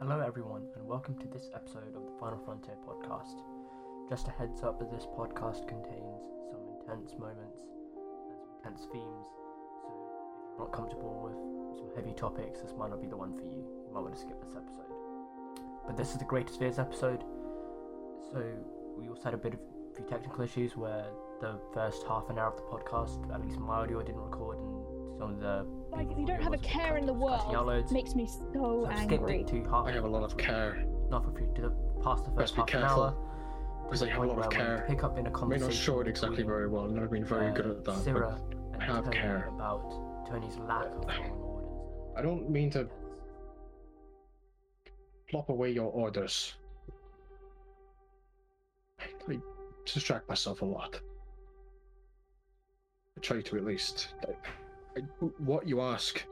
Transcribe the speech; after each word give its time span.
Hello, 0.00 0.18
everyone, 0.20 0.62
and 0.76 0.88
welcome 0.88 1.14
to 1.18 1.28
this 1.28 1.50
episode 1.54 1.94
of 1.94 2.06
the 2.06 2.18
Final 2.18 2.38
Frontier 2.38 2.72
podcast. 2.88 3.42
Just 4.08 4.28
a 4.28 4.30
heads 4.30 4.62
up 4.62 4.78
that 4.78 4.90
this 4.90 5.04
podcast 5.04 5.68
contains 5.68 6.24
some 6.48 6.62
intense 6.72 7.12
moments 7.18 7.60
and 8.24 8.40
some 8.40 8.48
intense 8.56 8.88
themes, 8.90 9.26
so 9.28 9.92
if 9.92 10.56
you're 10.56 10.64
not 10.64 10.72
comfortable 10.72 11.20
with 11.20 11.36
some 11.78 11.94
heavy 11.94 12.14
topics, 12.14 12.62
this 12.62 12.72
might 12.78 12.88
not 12.88 13.02
be 13.02 13.08
the 13.08 13.16
one 13.16 13.36
for 13.36 13.44
you. 13.44 13.60
You 13.60 13.90
might 13.92 14.00
want 14.00 14.14
to 14.14 14.20
skip 14.20 14.40
this 14.42 14.56
episode. 14.56 14.88
But 15.86 15.98
this 15.98 16.12
is 16.12 16.16
the 16.16 16.24
Greatest 16.24 16.58
Fears 16.58 16.78
episode, 16.78 17.22
so 18.32 18.42
we 18.96 19.10
also 19.10 19.24
had 19.24 19.34
a 19.34 19.36
bit 19.36 19.52
of 19.52 19.60
a 19.60 19.96
few 19.96 20.06
technical 20.06 20.42
issues 20.42 20.78
where 20.78 21.04
the 21.42 21.60
first 21.74 22.06
half 22.08 22.30
an 22.30 22.38
hour 22.38 22.48
of 22.48 22.56
the 22.56 22.62
podcast, 22.62 23.30
at 23.34 23.44
least 23.44 23.58
my 23.58 23.84
audio, 23.84 24.00
didn't 24.00 24.22
record, 24.22 24.56
and 24.60 25.18
some 25.18 25.34
of 25.34 25.40
the 25.40 25.66
Like, 25.92 26.08
you 26.16 26.24
don't 26.26 26.42
have 26.42 26.52
a 26.52 26.58
care 26.58 26.96
in 26.96 27.06
the 27.06 27.12
cutting- 27.12 27.20
was 27.20 27.40
cutting 27.42 27.56
out 27.56 27.66
world, 27.66 27.78
loads. 27.80 27.92
makes 27.92 28.14
me 28.14 28.26
so 28.26 28.42
So 28.52 28.86
I've 28.86 28.96
angry. 28.98 29.40
it 29.40 29.46
to 29.48 29.64
half. 29.70 29.86
I 29.86 29.92
have 29.92 30.04
a 30.04 30.08
lot 30.08 30.22
of 30.22 30.36
care. 30.36 30.84
Not 31.10 31.24
for 31.24 31.32
to 31.32 31.60
the 31.62 31.70
past 32.02 32.24
the 32.24 32.30
first 32.30 32.54
Best 32.54 32.54
be 32.54 32.60
half 32.60 32.74
an 32.74 32.80
careful, 32.80 33.02
hour. 33.04 33.82
because 33.84 34.00
to 34.00 34.06
I 34.06 34.10
have 34.10 34.22
a 34.22 34.26
lot 34.26 34.30
of 34.32 34.36
where 34.36 34.44
I 34.44 34.48
wanted 34.48 34.56
care. 34.78 34.84
Pick 34.88 35.04
up 35.04 35.18
in 35.18 35.26
a 35.26 35.28
I 35.28 35.32
may 35.32 35.38
conversation. 35.38 35.66
not 35.68 35.74
show 35.74 36.00
it 36.00 36.06
exactly 36.08 36.42
very 36.44 36.68
well. 36.68 36.84
I've 36.84 36.92
never 36.92 37.08
been 37.08 37.24
very 37.24 37.48
uh, 37.48 37.52
good 37.54 37.66
at 37.66 37.84
that. 37.84 37.96
Sarah 37.98 38.38
but 38.48 38.56
and 38.74 38.82
I 38.82 38.86
have 38.86 39.04
Tony 39.04 39.16
care. 39.16 39.48
about 39.48 40.26
Tony's 40.28 40.56
lack 40.58 40.86
of 40.86 41.02
orders. 41.42 42.16
I 42.16 42.22
don't 42.22 42.48
mean 42.48 42.70
to 42.70 42.88
plop 45.28 45.48
away 45.48 45.70
your 45.72 45.90
orders. 45.92 46.54
I, 49.00 49.04
I 49.32 49.38
distract 49.84 50.28
myself 50.28 50.62
a 50.62 50.64
lot. 50.64 51.00
I 53.16 53.20
try 53.20 53.40
to 53.40 53.56
at 53.56 53.64
least. 53.64 54.14
I, 54.96 55.00
I, 55.00 55.02
what 55.38 55.66
you 55.66 55.80
ask, 55.80 56.24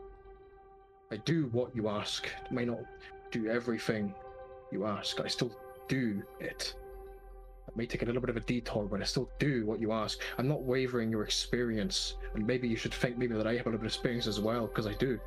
I 1.11 1.17
do 1.17 1.49
what 1.53 1.75
you 1.75 1.89
ask. 1.89 2.29
I 2.51 2.53
may 2.53 2.65
not 2.65 2.81
do 3.31 3.49
everything 3.49 4.15
you 4.73 4.87
ask. 4.87 5.21
I 5.21 5.29
still 5.29 5.51
do 5.89 6.23
it. 6.41 6.75
I 7.67 7.71
may 7.77 7.87
take 7.87 8.03
a 8.03 8.07
little 8.07 8.21
bit 8.21 8.31
of 8.31 8.37
a 8.37 8.41
detour, 8.41 8.87
but 8.87 9.01
I 9.01 9.05
still 9.05 9.29
do 9.39 9.67
what 9.67 9.81
you 9.81 9.93
ask. 9.93 10.21
I'm 10.39 10.49
not 10.49 10.63
wavering 10.63 11.11
your 11.11 11.23
experience, 11.23 12.17
and 12.35 12.47
maybe 12.47 12.69
you 12.69 12.77
should 12.77 12.95
think 12.95 13.19
maybe 13.19 13.35
that 13.35 13.47
I 13.47 13.57
have 13.57 13.67
a 13.67 13.71
little 13.71 13.81
bit 13.81 13.87
of 13.87 13.93
experience 13.93 14.27
as 14.27 14.41
well, 14.41 14.67
because 14.67 14.87
I 14.87 14.95
do. 14.95 15.21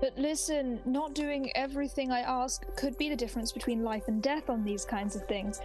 But 0.00 0.16
listen, 0.16 0.80
not 0.84 1.14
doing 1.14 1.50
everything 1.56 2.12
I 2.12 2.20
ask 2.20 2.64
could 2.76 2.96
be 2.98 3.08
the 3.08 3.16
difference 3.16 3.50
between 3.50 3.82
life 3.82 4.06
and 4.06 4.22
death 4.22 4.48
on 4.48 4.64
these 4.64 4.84
kinds 4.84 5.16
of 5.16 5.26
things. 5.26 5.60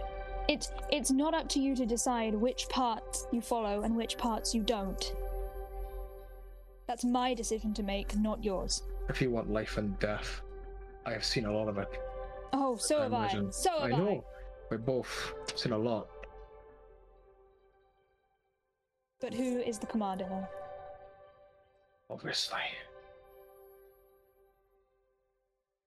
It's 0.48 0.72
it's 0.90 1.10
not 1.10 1.34
up 1.34 1.48
to 1.50 1.60
you 1.60 1.74
to 1.76 1.86
decide 1.86 2.34
which 2.34 2.68
parts 2.68 3.26
you 3.32 3.40
follow 3.40 3.82
and 3.82 3.96
which 3.96 4.18
parts 4.18 4.54
you 4.54 4.62
don't. 4.62 5.14
That's 6.86 7.04
my 7.04 7.34
decision 7.34 7.72
to 7.74 7.82
make, 7.82 8.16
not 8.16 8.44
yours. 8.44 8.82
If 9.08 9.20
you 9.20 9.30
want 9.30 9.50
life 9.50 9.78
and 9.78 9.98
death, 9.98 10.42
I 11.06 11.12
have 11.12 11.24
seen 11.24 11.46
a 11.46 11.52
lot 11.52 11.68
of 11.68 11.78
it. 11.78 11.88
Oh, 12.52 12.76
so 12.76 13.00
have 13.00 13.14
I. 13.14 13.28
So 13.50 13.70
have 13.70 13.82
I 13.82 13.88
know. 13.96 14.24
We 14.70 14.76
both 14.76 15.34
seen 15.54 15.72
a 15.72 15.78
lot. 15.78 16.08
But 19.20 19.34
who 19.34 19.58
is 19.60 19.78
the 19.78 19.86
commander? 19.86 20.48
Obviously. 22.10 22.58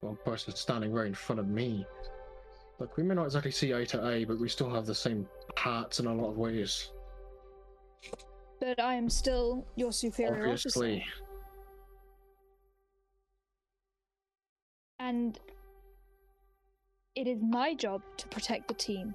One 0.02 0.18
person 0.26 0.56
standing 0.56 0.92
right 0.92 1.08
in 1.08 1.14
front 1.14 1.40
of 1.40 1.48
me. 1.48 1.86
Look, 2.80 2.98
we 2.98 3.04
may 3.04 3.16
not 3.16 3.26
exactly 3.26 3.52
see 3.52 3.74
eye 3.74 3.86
to 3.86 4.02
eye, 4.04 4.26
but 4.26 4.40
we 4.40 4.50
still 4.50 4.70
have 4.70 4.86
the 4.86 4.96
same 4.96 5.28
hearts 5.58 6.00
in 6.00 6.06
a 6.06 6.14
lot 6.14 6.30
of 6.30 6.38
ways. 6.38 6.92
But 8.60 8.80
I 8.80 8.96
am 8.96 9.10
still 9.10 9.66
your 9.76 9.92
superior 9.92 10.50
Obviously. 10.50 10.98
officer. 11.02 11.24
And 15.00 15.40
it 17.16 17.28
is 17.28 17.42
my 17.42 17.74
job 17.74 18.02
to 18.18 18.28
protect 18.28 18.68
the 18.68 18.74
team. 18.74 19.14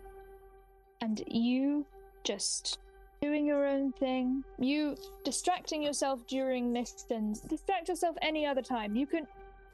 And 1.01 1.23
you 1.27 1.85
just 2.25 2.79
doing 3.21 3.47
your 3.47 3.67
own 3.67 3.93
thing, 3.93 4.43
you 4.59 4.97
distracting 5.25 5.83
yourself 5.83 6.27
during 6.27 6.73
missions, 6.73 7.41
distract 7.41 7.89
yourself 7.89 8.17
any 8.23 8.47
other 8.47 8.63
time. 8.63 8.97
You 8.97 9.07
can. 9.07 9.27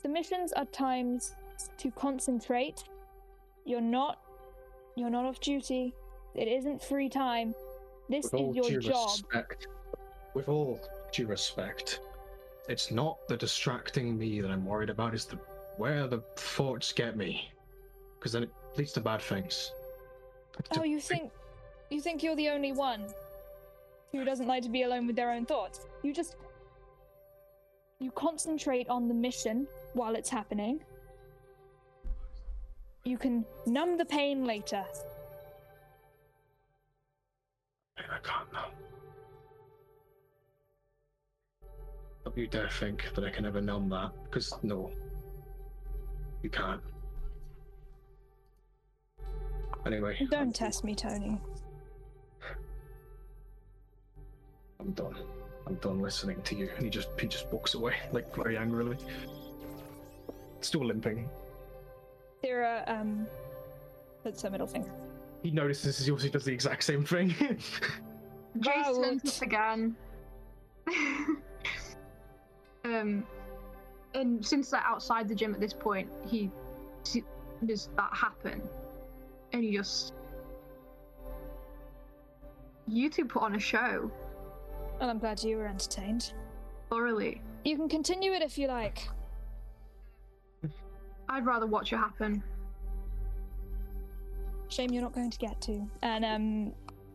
The 0.02 0.08
missions 0.08 0.52
are 0.52 0.64
times 0.66 1.34
to 1.78 1.90
concentrate. 1.90 2.84
You're 3.64 3.80
not. 3.80 4.20
You're 4.96 5.10
not 5.10 5.24
off 5.24 5.40
duty. 5.40 5.94
It 6.34 6.48
isn't 6.48 6.82
free 6.82 7.08
time. 7.08 7.54
This 8.08 8.24
With 8.24 8.34
all 8.34 8.50
is 8.50 8.56
your 8.56 8.80
due 8.80 8.88
job. 8.88 9.10
respect, 9.10 9.68
with 10.34 10.48
all 10.48 10.80
due 11.12 11.26
respect, 11.26 12.00
it's 12.68 12.90
not 12.90 13.18
the 13.28 13.36
distracting 13.36 14.16
me 14.16 14.40
that 14.40 14.50
I'm 14.50 14.64
worried 14.64 14.90
about. 14.90 15.14
It's 15.14 15.24
the 15.24 15.38
where 15.76 16.06
the 16.06 16.18
thoughts 16.36 16.92
get 16.92 17.16
me, 17.16 17.50
because 18.18 18.32
then 18.32 18.44
it 18.44 18.50
leads 18.76 18.92
to 18.92 19.00
bad 19.00 19.22
things. 19.22 19.72
Oh, 20.76 20.84
you 20.84 21.00
think 21.00 21.30
you 21.90 22.00
think 22.00 22.22
you're 22.22 22.36
the 22.36 22.48
only 22.48 22.72
one 22.72 23.06
who 24.12 24.24
doesn't 24.24 24.46
like 24.46 24.62
to 24.64 24.68
be 24.68 24.82
alone 24.82 25.06
with 25.06 25.16
their 25.16 25.30
own 25.30 25.46
thoughts? 25.46 25.86
You 26.02 26.12
just 26.12 26.36
you 28.00 28.10
concentrate 28.12 28.88
on 28.88 29.08
the 29.08 29.14
mission 29.14 29.66
while 29.92 30.14
it's 30.14 30.30
happening. 30.30 30.80
You 33.04 33.18
can 33.18 33.44
numb 33.66 33.96
the 33.96 34.04
pain 34.04 34.44
later. 34.44 34.84
I 38.10 38.18
can't 38.22 38.52
now. 38.52 38.68
Don't 42.24 42.36
you 42.36 42.46
dare 42.46 42.68
think 42.68 43.14
that 43.14 43.24
I 43.24 43.30
can 43.30 43.46
ever 43.46 43.60
numb 43.60 43.88
that, 43.90 44.12
because 44.24 44.52
no, 44.62 44.90
you 46.42 46.50
can't. 46.50 46.80
Anyway, 49.86 50.26
Don't 50.30 50.54
test 50.54 50.84
me, 50.84 50.94
Tony. 50.94 51.40
I'm 54.80 54.92
done. 54.92 55.16
I'm 55.66 55.76
done 55.76 56.00
listening 56.00 56.42
to 56.42 56.54
you. 56.54 56.68
And 56.76 56.84
he 56.84 56.90
just 56.90 57.08
he 57.18 57.26
just 57.26 57.46
walks 57.48 57.74
away 57.74 57.94
like 58.12 58.34
very 58.34 58.56
angrily, 58.56 58.96
still 60.60 60.84
limping. 60.84 61.28
Sarah 62.42 62.84
um 62.86 63.26
puts 64.22 64.42
her 64.42 64.50
middle 64.50 64.66
finger. 64.66 64.90
He 65.42 65.50
notices 65.50 66.04
he 66.04 66.10
also 66.10 66.28
does 66.28 66.44
the 66.44 66.52
exact 66.52 66.82
same 66.84 67.04
thing. 67.04 67.30
Jace 68.58 68.92
Wow. 68.92 69.02
turns 69.02 69.36
up 69.36 69.42
again. 69.42 69.96
um, 72.84 73.24
and 74.14 74.44
since 74.44 74.70
they're 74.70 74.80
outside 74.84 75.28
the 75.28 75.34
gym 75.34 75.54
at 75.54 75.60
this 75.60 75.72
point, 75.72 76.08
he 76.26 76.50
see- 77.04 77.24
does 77.66 77.88
that 77.96 78.10
happen, 78.12 78.62
and 79.52 79.62
he 79.64 79.72
just 79.76 80.14
you 82.86 83.10
two 83.10 83.24
put 83.26 83.42
on 83.42 83.54
a 83.54 83.58
show 83.60 84.10
Well, 84.98 85.10
I'm 85.10 85.18
glad 85.18 85.42
you 85.44 85.56
were 85.58 85.66
entertained. 85.66 86.32
thoroughly. 86.88 87.42
You 87.64 87.76
can 87.76 87.88
continue 87.88 88.32
it 88.32 88.40
if 88.42 88.56
you 88.56 88.66
like. 88.68 89.08
I'd 91.28 91.44
rather 91.44 91.66
watch 91.66 91.92
it 91.92 91.96
happen. 91.98 92.42
Shame 94.68 94.92
you're 94.92 95.02
not 95.02 95.12
going 95.12 95.30
to 95.30 95.38
get 95.38 95.60
to. 95.62 95.88
And 96.02 96.24
um 96.24 96.72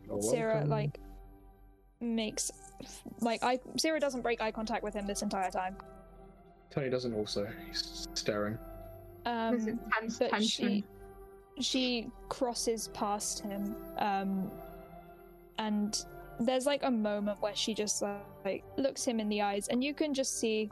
You're 0.08 0.22
Sarah 0.22 0.54
welcome. 0.56 0.70
like 0.70 1.00
makes 2.02 2.52
like 3.22 3.44
I 3.44 3.60
Sarah 3.78 4.00
doesn't 4.00 4.22
break 4.22 4.42
eye 4.42 4.52
contact 4.52 4.84
with 4.84 4.94
him 4.94 5.06
this 5.06 5.22
entire 5.22 5.52
time. 5.52 5.78
Tony 6.72 6.90
doesn't 6.90 7.14
also. 7.14 7.48
He's 7.68 8.08
staring. 8.14 8.58
Um, 9.26 9.56
intense 9.56 10.20
but 10.20 10.32
tension. 10.32 10.84
she 11.58 11.62
she 11.62 12.08
crosses 12.30 12.90
past 12.90 13.40
him, 13.40 13.76
um, 14.00 14.52
and 15.60 16.04
there's 16.40 16.66
like 16.66 16.84
a 16.84 16.92
moment 16.92 17.42
where 17.42 17.56
she 17.56 17.74
just 17.74 18.04
like 18.44 18.64
looks 18.78 19.06
him 19.06 19.20
in 19.20 19.30
the 19.30 19.42
eyes, 19.42 19.68
and 19.68 19.84
you 19.84 19.94
can 19.94 20.14
just 20.14 20.40
see 20.40 20.72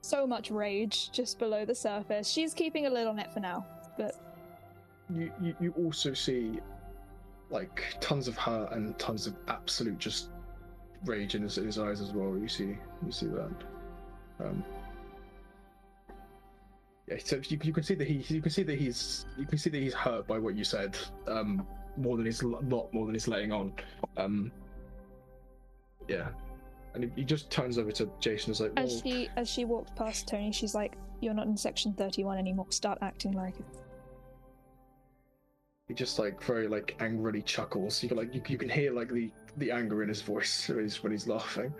so 0.00 0.26
much 0.26 0.50
rage 0.50 1.12
just 1.12 1.38
below 1.38 1.64
the 1.64 1.74
surface. 1.74 2.26
She's 2.28 2.54
keeping 2.54 2.86
a 2.86 2.90
lid 2.90 3.06
on 3.06 3.18
it 3.18 3.32
for 3.32 3.40
now, 3.40 3.66
but 3.96 4.31
you, 5.10 5.32
you 5.40 5.54
you 5.60 5.74
also 5.76 6.12
see 6.12 6.60
like 7.50 7.96
tons 8.00 8.28
of 8.28 8.36
hurt 8.36 8.72
and 8.72 8.98
tons 8.98 9.26
of 9.26 9.34
absolute 9.48 9.98
just 9.98 10.30
rage 11.04 11.34
in 11.34 11.42
his, 11.42 11.58
in 11.58 11.66
his 11.66 11.78
eyes 11.78 12.00
as 12.00 12.12
well. 12.12 12.36
You 12.36 12.48
see 12.48 12.76
you 13.04 13.12
see 13.12 13.26
that. 13.26 13.50
Um, 14.40 14.64
yeah, 17.08 17.16
so 17.22 17.36
you, 17.48 17.58
you 17.62 17.72
can 17.72 17.82
see 17.82 17.94
that 17.94 18.06
he 18.06 18.24
you 18.34 18.40
can 18.40 18.50
see 18.50 18.62
that 18.62 18.78
he's 18.78 19.26
you 19.36 19.46
can 19.46 19.58
see 19.58 19.70
that 19.70 19.80
he's 19.80 19.94
hurt 19.94 20.26
by 20.26 20.38
what 20.38 20.54
you 20.54 20.64
said. 20.64 20.96
Um, 21.26 21.66
more 21.96 22.16
than 22.16 22.26
he's 22.26 22.42
lot 22.42 22.92
more 22.92 23.06
than 23.06 23.14
he's 23.14 23.28
letting 23.28 23.52
on. 23.52 23.72
Um, 24.16 24.50
yeah, 26.08 26.28
and 26.94 27.04
he, 27.04 27.10
he 27.16 27.24
just 27.24 27.50
turns 27.50 27.78
over 27.78 27.92
to 27.92 28.10
Jason. 28.20 28.50
and 28.50 28.54
is 28.54 28.60
like, 28.60 28.72
well, 28.76 28.84
as 28.84 29.00
she 29.02 29.28
as 29.36 29.48
she 29.48 29.64
walks 29.64 29.90
past 29.96 30.28
Tony, 30.28 30.52
she's 30.52 30.74
like, 30.74 30.96
"You're 31.20 31.34
not 31.34 31.46
in 31.46 31.56
section 31.56 31.92
31 31.92 32.38
anymore. 32.38 32.66
Start 32.70 32.98
acting 33.02 33.32
like 33.32 33.58
it." 33.58 33.81
He 35.92 35.94
just 35.94 36.18
like 36.18 36.42
very 36.42 36.68
like 36.68 36.96
angrily 37.00 37.42
chuckles. 37.42 38.02
You 38.02 38.08
can 38.08 38.16
like 38.18 38.34
you, 38.34 38.40
you 38.48 38.56
can 38.56 38.68
hear 38.68 38.92
like 38.92 39.12
the 39.12 39.30
the 39.58 39.70
anger 39.70 40.02
in 40.02 40.08
his 40.08 40.22
voice 40.22 40.68
when 40.68 40.82
he's 40.84 41.02
when 41.02 41.12
he's 41.12 41.28
laughing. 41.28 41.72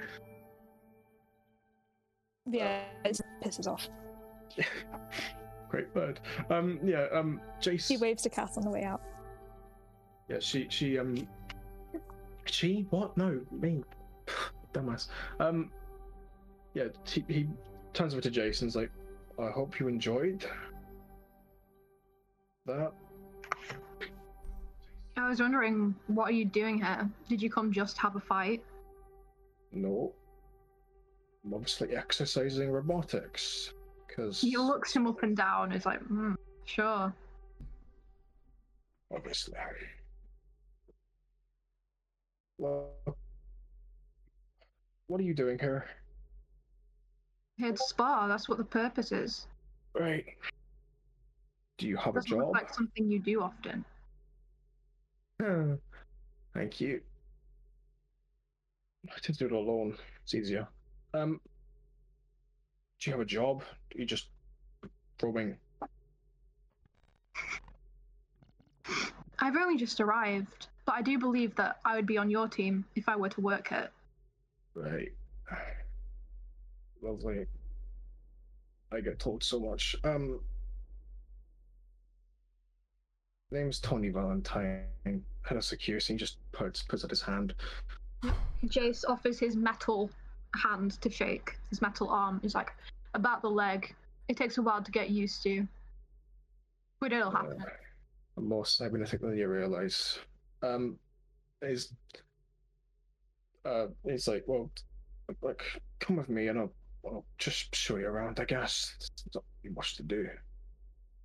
Yeah, 2.46 2.82
it 3.04 3.18
pisses 3.42 3.66
off. 3.66 3.88
great 5.70 5.94
bird. 5.94 6.20
Um, 6.50 6.78
yeah, 6.84 7.06
um, 7.12 7.40
Jace. 7.62 7.86
She 7.86 7.96
waves 7.96 8.22
to 8.24 8.28
Kath 8.28 8.58
on 8.58 8.64
the 8.64 8.70
way 8.70 8.84
out. 8.84 9.00
Yeah, 10.28 10.40
she 10.40 10.66
she 10.68 10.98
um 10.98 11.26
she 12.44 12.86
what? 12.90 13.16
No, 13.16 13.40
me. 13.50 13.82
Dumbass. 14.74 15.08
Um 15.40 15.70
yeah, 16.74 16.84
he, 17.06 17.24
he 17.28 17.48
turns 17.94 18.12
over 18.12 18.22
to 18.22 18.30
Jason's 18.30 18.76
like, 18.76 18.90
I 19.38 19.50
hope 19.50 19.78
you 19.78 19.88
enjoyed 19.88 20.44
that. 22.66 22.92
I 25.16 25.28
was 25.28 25.40
wondering, 25.40 25.94
what 26.06 26.28
are 26.28 26.32
you 26.32 26.44
doing 26.44 26.78
here? 26.78 27.08
Did 27.28 27.42
you 27.42 27.50
come 27.50 27.72
just 27.72 27.98
have 27.98 28.16
a 28.16 28.20
fight? 28.20 28.62
No. 29.72 30.12
I'm 31.44 31.54
obviously 31.54 31.94
exercising 31.96 32.70
robotics. 32.70 33.72
Because 34.06 34.40
He 34.40 34.56
looks 34.56 34.94
him 34.94 35.06
up 35.06 35.22
and 35.22 35.36
down. 35.36 35.72
Is 35.72 35.86
like, 35.86 36.00
hmm, 36.00 36.34
sure. 36.64 37.12
obviously. 39.14 39.54
Well, 42.58 42.90
what 45.08 45.20
are 45.20 45.24
you 45.24 45.34
doing 45.34 45.58
here? 45.58 45.86
Head 47.58 47.78
spa. 47.78 48.28
That's 48.28 48.48
what 48.48 48.58
the 48.58 48.64
purpose 48.64 49.12
is. 49.12 49.46
Right. 49.94 50.24
Do 51.78 51.88
you 51.88 51.96
have 51.96 52.14
a 52.16 52.20
Doesn't 52.20 52.36
look 52.38 52.46
job? 52.48 52.54
like 52.54 52.72
something 52.74 53.10
you 53.10 53.18
do 53.18 53.42
often. 53.42 53.84
Thank 56.54 56.80
you. 56.80 57.00
I 59.08 59.18
tend 59.20 59.38
to 59.38 59.48
do 59.48 59.54
it 59.54 59.58
alone. 59.58 59.96
It's 60.22 60.34
easier. 60.34 60.68
Um, 61.14 61.40
do 63.00 63.10
you 63.10 63.12
have 63.12 63.20
a 63.20 63.24
job? 63.24 63.62
Are 63.62 63.98
you 63.98 64.04
just 64.04 64.28
roaming? 65.20 65.56
I've 69.38 69.56
only 69.56 69.76
just 69.76 70.00
arrived, 70.00 70.68
but 70.86 70.94
I 70.94 71.02
do 71.02 71.18
believe 71.18 71.56
that 71.56 71.80
I 71.84 71.96
would 71.96 72.06
be 72.06 72.16
on 72.16 72.30
your 72.30 72.46
team 72.46 72.84
if 72.94 73.08
I 73.08 73.16
were 73.16 73.28
to 73.30 73.40
work 73.40 73.72
it. 73.72 73.90
Right. 74.74 75.12
Lovely. 77.02 77.46
I 78.92 79.00
get 79.00 79.18
told 79.18 79.42
so 79.42 79.58
much. 79.58 79.96
Um, 80.04 80.40
name's 83.52 83.78
Tony 83.78 84.08
Valentine, 84.08 84.84
head 85.04 85.56
of 85.56 85.64
security. 85.64 86.14
He 86.14 86.18
just 86.18 86.38
puts 86.52 86.82
puts 86.82 87.04
out 87.04 87.10
his 87.10 87.22
hand. 87.22 87.54
Jace 88.66 89.04
offers 89.08 89.38
his 89.38 89.56
metal 89.56 90.10
hand 90.54 91.00
to 91.00 91.10
shake. 91.10 91.56
His 91.70 91.82
metal 91.82 92.08
arm 92.08 92.40
is 92.42 92.54
like 92.54 92.72
about 93.14 93.42
the 93.42 93.50
leg. 93.50 93.94
It 94.28 94.36
takes 94.36 94.58
a 94.58 94.62
while 94.62 94.82
to 94.82 94.90
get 94.90 95.10
used 95.10 95.42
to, 95.42 95.66
but 97.00 97.12
it'll 97.12 97.30
happen. 97.30 97.60
Uh, 97.60 97.70
I'm 98.36 98.48
more 98.48 98.64
cybernetic 98.64 99.20
than 99.20 99.36
you 99.36 99.48
realize. 99.48 100.18
Um, 100.62 100.98
is 101.60 101.92
uh, 103.64 103.86
he's 104.08 104.28
like, 104.28 104.44
well, 104.46 104.70
like, 105.42 105.62
come 106.00 106.16
with 106.16 106.28
me, 106.28 106.48
and 106.48 106.58
I'll, 106.58 106.72
I'll 107.04 107.24
just 107.38 107.74
show 107.74 107.96
you 107.96 108.06
around. 108.06 108.40
I 108.40 108.44
guess 108.44 108.94
there's 108.98 109.34
not 109.34 109.44
much 109.74 109.96
to 109.96 110.02
do. 110.02 110.28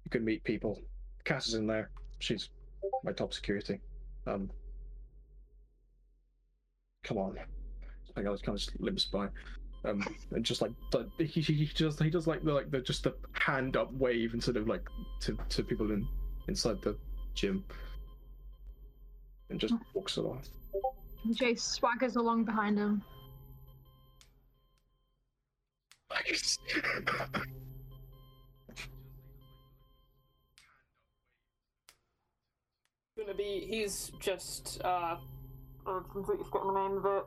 You 0.04 0.10
can 0.10 0.24
meet 0.24 0.44
people. 0.44 0.82
Cass 1.24 1.48
is 1.48 1.56
in 1.56 1.68
there. 1.68 1.90
She's 2.20 2.50
my 3.04 3.12
top 3.12 3.34
security. 3.34 3.80
Um, 4.26 4.50
come 7.04 7.18
on. 7.18 7.38
I 8.16 8.22
kind 8.22 8.48
of 8.48 8.62
limps 8.80 9.06
by. 9.06 9.28
Um, 9.86 10.04
and 10.32 10.44
just 10.44 10.62
like 10.62 10.72
he, 11.20 11.40
he 11.40 11.54
he 11.54 11.66
just 11.66 12.02
he 12.02 12.10
does 12.10 12.28
like 12.28 12.44
the 12.44 12.52
like 12.52 12.72
the 12.72 12.82
just 12.82 13.04
the 13.04 13.16
hand 13.34 13.78
up 13.78 13.94
wave 13.94 14.34
instead 14.34 14.58
of 14.58 14.68
like 14.68 14.86
to 15.22 15.38
to 15.50 15.64
people 15.64 15.92
in 15.92 16.06
inside 16.48 16.82
the 16.82 16.98
gym, 17.36 17.64
and 19.50 19.60
just 19.60 19.76
walks 19.94 20.18
along. 20.18 20.42
Jace 21.30 21.80
swaggers 21.80 22.16
along 22.16 22.44
behind 22.44 22.78
him. 22.78 23.04
gonna 33.28 33.38
be 33.38 33.68
he's 33.70 34.12
just 34.20 34.82
uh 34.84 35.18
I 35.86 36.02
completely 36.12 36.46
forgot 36.46 36.66
the 36.66 36.74
name 36.74 36.98
of 36.98 37.06
it. 37.06 37.24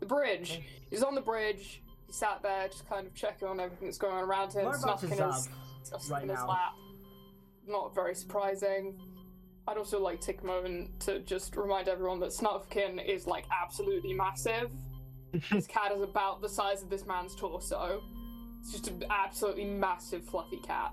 The 0.00 0.06
bridge. 0.06 0.60
He's 0.90 1.02
on 1.02 1.14
the 1.14 1.20
bridge. 1.20 1.82
He 2.06 2.12
sat 2.12 2.42
there 2.42 2.68
just 2.68 2.88
kind 2.88 3.06
of 3.06 3.14
checking 3.14 3.48
on 3.48 3.58
everything 3.58 3.88
that's 3.88 3.98
going 3.98 4.14
on 4.14 4.24
around 4.24 4.52
him. 4.52 4.66
Whereabouts 4.66 5.02
Snufkin 5.02 5.12
is 5.12 5.18
his, 5.18 5.20
Zav 5.20 5.48
snuffing 5.84 6.10
right 6.10 6.22
in 6.22 6.28
his 6.28 6.38
now? 6.38 6.48
lap. 6.48 6.72
Not 7.66 7.94
very 7.94 8.14
surprising. 8.14 9.00
I'd 9.66 9.76
also 9.76 10.00
like 10.00 10.20
to 10.20 10.26
take 10.26 10.42
a 10.42 10.46
moment 10.46 10.98
to 11.00 11.20
just 11.20 11.56
remind 11.56 11.88
everyone 11.88 12.20
that 12.20 12.30
Snufkin 12.30 13.04
is 13.04 13.26
like 13.26 13.44
absolutely 13.50 14.12
massive. 14.12 14.70
His 15.50 15.66
cat 15.66 15.92
is 15.92 16.02
about 16.02 16.42
the 16.42 16.48
size 16.48 16.82
of 16.82 16.90
this 16.90 17.06
man's 17.06 17.34
torso. 17.34 18.02
It's 18.60 18.72
just 18.72 18.88
an 18.88 19.04
absolutely 19.10 19.64
massive 19.64 20.24
fluffy 20.24 20.58
cat. 20.58 20.92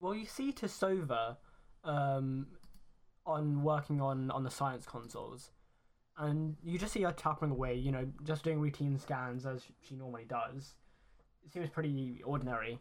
Well, 0.00 0.14
you 0.14 0.26
see 0.26 0.52
Tasova 0.52 1.36
um, 1.84 2.46
on 3.26 3.62
working 3.62 4.00
on 4.00 4.30
on 4.30 4.42
the 4.44 4.50
science 4.50 4.86
consoles, 4.86 5.50
and 6.18 6.56
you 6.62 6.78
just 6.78 6.92
see 6.92 7.02
her 7.02 7.12
tapping 7.12 7.50
away. 7.50 7.74
You 7.74 7.92
know, 7.92 8.06
just 8.24 8.44
doing 8.44 8.60
routine 8.60 8.98
scans 8.98 9.46
as 9.46 9.62
she 9.80 9.94
normally 9.94 10.24
does. 10.28 10.74
It 11.44 11.52
seems 11.52 11.70
pretty 11.70 12.20
ordinary. 12.24 12.78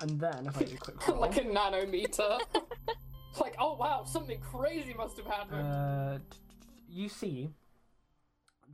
And 0.00 0.18
then, 0.18 0.46
if 0.46 0.56
I 0.56 0.62
do 0.64 0.74
a 0.74 0.78
quick 0.78 1.08
roll, 1.08 1.20
like 1.20 1.36
a 1.36 1.40
nanometer. 1.42 2.40
like, 3.40 3.54
oh 3.58 3.74
wow, 3.76 4.04
something 4.04 4.40
crazy 4.40 4.94
must 4.94 5.16
have 5.18 5.26
happened. 5.26 5.66
uh, 5.66 6.18
t- 6.30 6.38
t- 6.38 6.66
you 6.88 7.08
see 7.08 7.50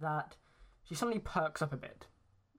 that 0.01 0.37
she 0.85 0.95
suddenly 0.95 1.21
perks 1.21 1.63
up 1.63 1.73
a 1.73 1.77
bit. 1.77 2.07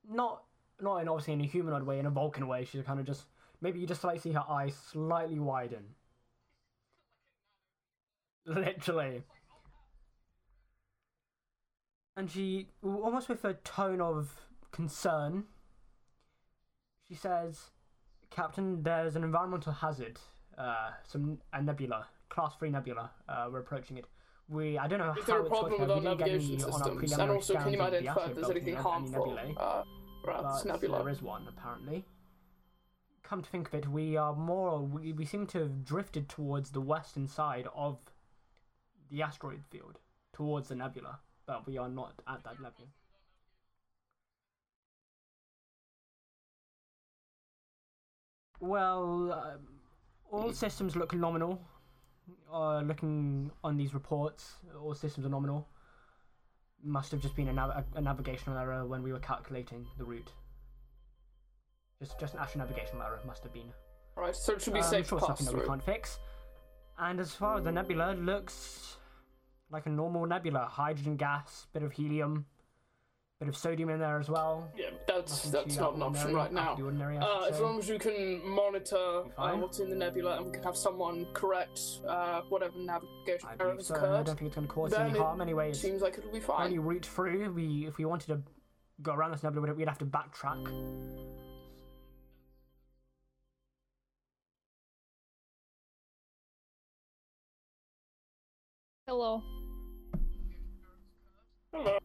Not 0.10 0.44
not 0.82 0.98
in 0.98 1.08
obviously 1.08 1.34
in 1.34 1.42
a 1.42 1.46
humanoid 1.46 1.84
way, 1.84 2.00
in 2.00 2.06
a 2.06 2.10
Vulcan 2.10 2.48
way. 2.48 2.66
She's 2.66 2.84
kind 2.84 3.00
of 3.00 3.06
just 3.06 3.24
maybe 3.62 3.80
you 3.80 3.88
just 3.88 4.04
like 4.04 4.22
see 4.22 4.32
her 4.32 4.44
eyes 4.50 4.76
slightly 4.92 5.40
widen. 5.40 5.84
Literally. 8.46 9.24
And 12.16 12.32
she, 12.32 12.68
almost 12.84 13.30
with 13.30 13.46
a 13.46 13.54
tone 13.54 14.02
of 14.02 14.48
concern, 14.72 15.44
she 17.08 17.14
says, 17.14 17.70
Captain, 18.32 18.82
there's 18.82 19.16
an 19.16 19.24
environmental 19.24 19.72
hazard. 19.72 20.20
Uh, 20.58 20.90
some 21.08 21.38
a 21.54 21.62
nebula, 21.62 22.08
class 22.30 22.56
three 22.58 22.72
nebula. 22.72 23.12
Uh, 23.30 23.48
we're 23.52 23.60
approaching 23.60 23.98
it. 23.98 24.06
We 24.50 24.78
I 24.78 24.88
don't 24.88 25.00
know 25.00 25.12
Is 25.12 25.26
how 25.26 25.34
there 25.34 25.42
a 25.42 25.46
problem 25.46 25.82
with 25.82 25.92
our 25.92 25.98
We 25.98 26.04
didn't 26.04 26.18
get 26.18 26.28
navigation 26.28 26.56
any 26.56 26.64
on 26.64 26.82
our 26.82 27.00
systems? 27.02 27.12
And 27.12 27.32
also, 27.32 27.54
can 27.54 27.74
you 27.74 27.78
scans 27.78 27.86
of 27.86 27.92
the 27.92 27.98
identify 27.98 28.26
if 28.26 28.36
there's 28.36 28.50
anything 28.50 28.76
harmful 28.76 29.38
nebulae, 30.28 30.46
uh, 30.46 30.64
but 30.64 30.66
nebula? 30.66 31.00
there 31.00 31.10
is 31.10 31.22
one 31.22 31.48
apparently. 31.48 32.06
Come 33.24 33.42
to 33.42 33.50
think 33.50 33.68
of 33.68 33.74
it, 33.74 33.88
we 33.88 34.16
are 34.16 34.34
more. 34.34 34.80
We, 34.80 35.14
we 35.14 35.26
seem 35.26 35.48
to 35.48 35.60
have 35.60 35.84
drifted 35.84 36.30
towards 36.30 36.72
the 36.72 36.82
western 36.82 37.28
side 37.28 37.68
of 37.76 37.98
the 39.10 39.22
asteroid 39.22 39.64
field, 39.70 40.00
towards 40.34 40.70
the 40.70 40.76
nebula, 40.76 41.20
but 41.46 41.68
we 41.68 41.78
are 41.78 41.90
not 41.90 42.22
at 42.28 42.44
that 42.44 42.62
nebula. 42.62 42.88
Well, 48.60 49.32
um, 49.34 49.68
all 50.32 50.52
systems 50.54 50.96
look 50.96 51.14
nominal. 51.14 51.62
Uh, 52.52 52.82
looking 52.82 53.52
on 53.64 53.78
these 53.78 53.94
reports, 53.94 54.56
all 54.82 54.96
systems 54.96 55.26
are 55.26 55.30
nominal. 55.30 55.68
Must 56.84 57.12
have 57.12 57.22
just 57.22 57.36
been 57.36 57.48
a, 57.48 57.54
nav- 57.54 57.86
a, 57.96 58.02
navigational 58.02 58.58
error 58.58 58.86
when 58.86 59.02
we 59.04 59.12
were 59.12 59.20
calculating 59.20 59.86
the 59.98 60.06
route. 60.06 60.32
Just, 62.00 62.20
just 62.20 62.34
an 62.36 62.40
actual 62.40 62.60
navigational 62.60 63.02
error 63.02 63.20
must 63.26 63.44
have 63.44 63.54
been. 63.54 63.72
Right, 64.16 64.36
so 64.36 64.54
it 64.54 64.62
should 64.62 64.74
be 64.74 64.80
Um, 64.80 64.86
safe 64.86 65.08
sure, 65.08 65.20
to 65.20 65.26
pass 65.26 65.40
something 65.40 65.56
that 65.56 65.62
we 65.62 65.68
can't 65.68 65.84
fix. 65.84 66.20
And 67.00 67.20
as 67.20 67.34
far 67.34 67.58
as 67.58 67.64
the 67.64 67.72
nebula 67.72 68.16
looks 68.18 68.98
like 69.70 69.86
a 69.86 69.90
normal 69.90 70.26
nebula, 70.26 70.66
hydrogen 70.66 71.18
gas, 71.18 71.68
bit 71.74 71.84
of 71.84 71.92
helium, 71.92 72.46
bit 73.40 73.50
of 73.50 73.58
sodium 73.58 73.90
in 73.90 74.00
there 74.00 74.20
as 74.20 74.30
well. 74.30 74.72
Yeah, 74.76 74.86
that's 75.08 75.46
Nothing 75.46 75.52
that's 75.52 75.78
not 75.78 75.96
an 75.96 76.02
option 76.02 76.34
right 76.34 76.52
now. 76.52 76.76
Ordinary, 76.82 77.18
uh, 77.18 77.44
as 77.44 77.60
long 77.60 77.78
as 77.78 77.88
you 77.88 78.00
can 78.00 78.42
monitor 78.44 79.24
uh, 79.38 79.52
what's 79.54 79.80
in 79.80 79.90
the 79.90 79.96
nebula 79.96 80.38
and 80.38 80.46
we 80.48 80.52
can 80.52 80.64
have 80.64 80.76
someone 80.76 81.28
correct 81.34 81.80
uh, 82.08 82.42
whatever 82.50 82.78
navigation 82.80 83.50
error 83.60 83.76
has 83.76 83.88
so. 83.88 83.96
occurred. 83.96 84.16
I 84.16 84.24
don't 84.24 84.40
think 84.40 84.48
it's 84.48 84.56
going 84.56 84.68
to 84.68 84.74
cause 84.74 84.94
any 84.94 85.18
harm 85.18 85.42
anyway. 85.42 85.72
Seems 85.74 86.02
like 86.02 86.18
it'll 86.18 86.32
be 86.32 86.40
fine. 86.40 86.68
Any 86.68 86.80
route 86.80 87.06
through. 87.06 87.52
We 87.54 87.86
if 87.86 87.98
we 87.98 88.06
wanted 88.06 88.28
to 88.28 88.42
go 89.04 89.14
around 89.14 89.32
this 89.32 89.44
nebula, 89.44 89.74
we'd 89.74 89.88
have 89.88 90.00
to 90.00 90.06
backtrack. 90.06 90.66
Hello. 99.06 99.44
Hello. 101.72 101.98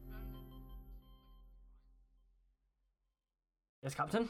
Yes, 3.82 3.94
Captain. 3.94 4.28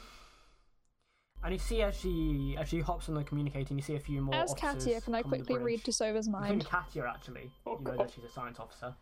And 1.45 1.53
you 1.53 1.59
see 1.59 1.83
as 1.83 1.97
she 1.99 2.57
as 2.59 2.69
she 2.69 2.81
hops 2.81 3.09
on 3.09 3.17
the 3.17 3.25
communicating, 3.25 3.77
you 3.77 3.83
see 3.83 3.97
a 3.97 4.01
few 4.01 4.21
more. 4.21 4.35
As 4.35 4.53
officers 4.53 4.85
Katia, 4.85 5.01
can 5.01 5.15
I 5.15 5.23
come 5.23 5.33
on 5.33 5.39
the 5.41 5.45
quickly 5.45 5.63
read 5.63 5.83
bridge. 5.83 5.97
Tosova's 5.97 6.27
Including 6.29 6.59
mind? 6.59 6.67
Katia, 6.67 7.05
actually. 7.13 7.51
Oh, 7.67 7.73
you 7.79 7.85
know 7.85 7.91
God. 7.97 8.07
that 8.07 8.13
she's 8.15 8.25
a 8.25 8.29
science 8.29 8.61
officer. 8.61 8.95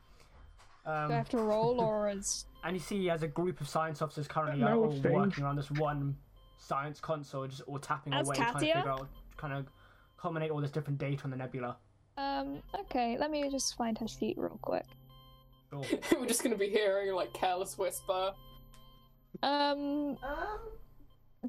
Um, 0.87 1.09
Do 1.09 1.14
I 1.14 1.16
have 1.19 1.28
to 1.30 1.38
roll 1.38 1.80
or 1.80 2.09
is 2.09 2.47
And 2.64 2.75
you 2.75 2.80
see 2.80 3.11
as 3.11 3.23
a 3.23 3.28
group 3.28 3.61
of 3.61 3.69
science 3.69 4.00
officers 4.00 4.26
currently 4.26 4.64
are 4.64 4.75
all 4.75 4.90
thing. 4.90 5.12
working 5.12 5.45
around 5.45 5.57
this 5.57 5.71
one 5.71 6.16
science 6.57 6.99
console, 6.99 7.47
just 7.47 7.61
all 7.62 7.78
tapping 7.78 8.14
As 8.14 8.26
away, 8.26 8.37
trying 8.37 8.54
to 8.54 8.59
figure 8.61 8.88
out, 8.88 9.09
kind 9.37 9.52
of 9.52 9.66
culminate 10.19 10.50
all 10.50 10.61
this 10.61 10.71
different 10.71 10.99
data 10.99 11.25
on 11.25 11.30
the 11.30 11.37
nebula. 11.37 11.76
um 12.16 12.62
okay, 12.75 13.19
let 13.19 13.30
me 13.30 13.49
just 13.50 13.76
find 13.76 13.99
her 13.99 14.09
sheet 14.09 14.37
real 14.38 14.59
quick. 14.62 14.87
Sure. 15.69 15.83
We're 16.19 16.26
just 16.26 16.42
gonna 16.42 16.57
be 16.57 16.71
hearing 16.71 17.12
like 17.14 17.35
careless 17.35 17.76
whisper. 17.76 18.33
Um 19.42 20.16
Um, 20.22 20.58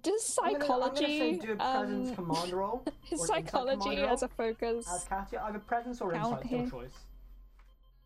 does 0.01 0.37
I'm 0.41 0.53
gonna- 0.53 0.65
I'm 0.65 0.79
gonna 0.79 0.95
say 0.97 1.37
psychology 1.37 1.39
do 1.39 1.53
a 1.53 1.55
presence 1.57 2.09
um 2.09 2.15
command 2.15 2.53
roll. 2.53 2.83
is 3.11 3.19
or 3.19 3.25
an 3.35 3.41
insight 3.41 3.45
psychology 3.45 3.79
command 3.95 4.11
as 4.11 4.23
a 4.23 4.27
focus? 4.29 4.87
As 4.89 5.03
Katia, 5.03 5.41
either 5.43 5.59
presence 5.59 5.99
or 6.01 6.11
Count 6.13 6.41
insight, 6.45 6.51
your 6.51 6.69
choice. 6.69 6.93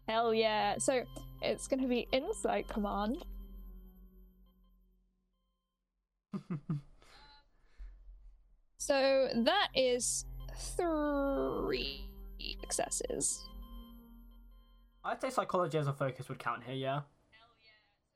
Hell 0.07 0.33
yeah. 0.33 0.77
So 0.79 1.03
it's 1.41 1.67
gonna 1.67 1.87
be 1.87 2.07
insight 2.11 2.67
command. 2.67 3.23
So 8.77 9.29
that 9.33 9.69
is 9.73 10.25
three 10.55 12.07
successes. 12.61 13.43
I'd 15.03 15.19
say 15.21 15.31
psychology 15.31 15.79
as 15.79 15.87
a 15.87 15.93
focus 15.93 16.29
would 16.29 16.37
count 16.37 16.63
here, 16.65 16.75
yeah. 16.75 17.01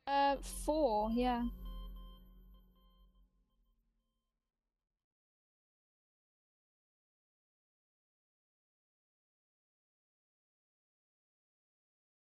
Uh 0.09 0.37
four, 0.65 1.11
yeah. 1.11 1.43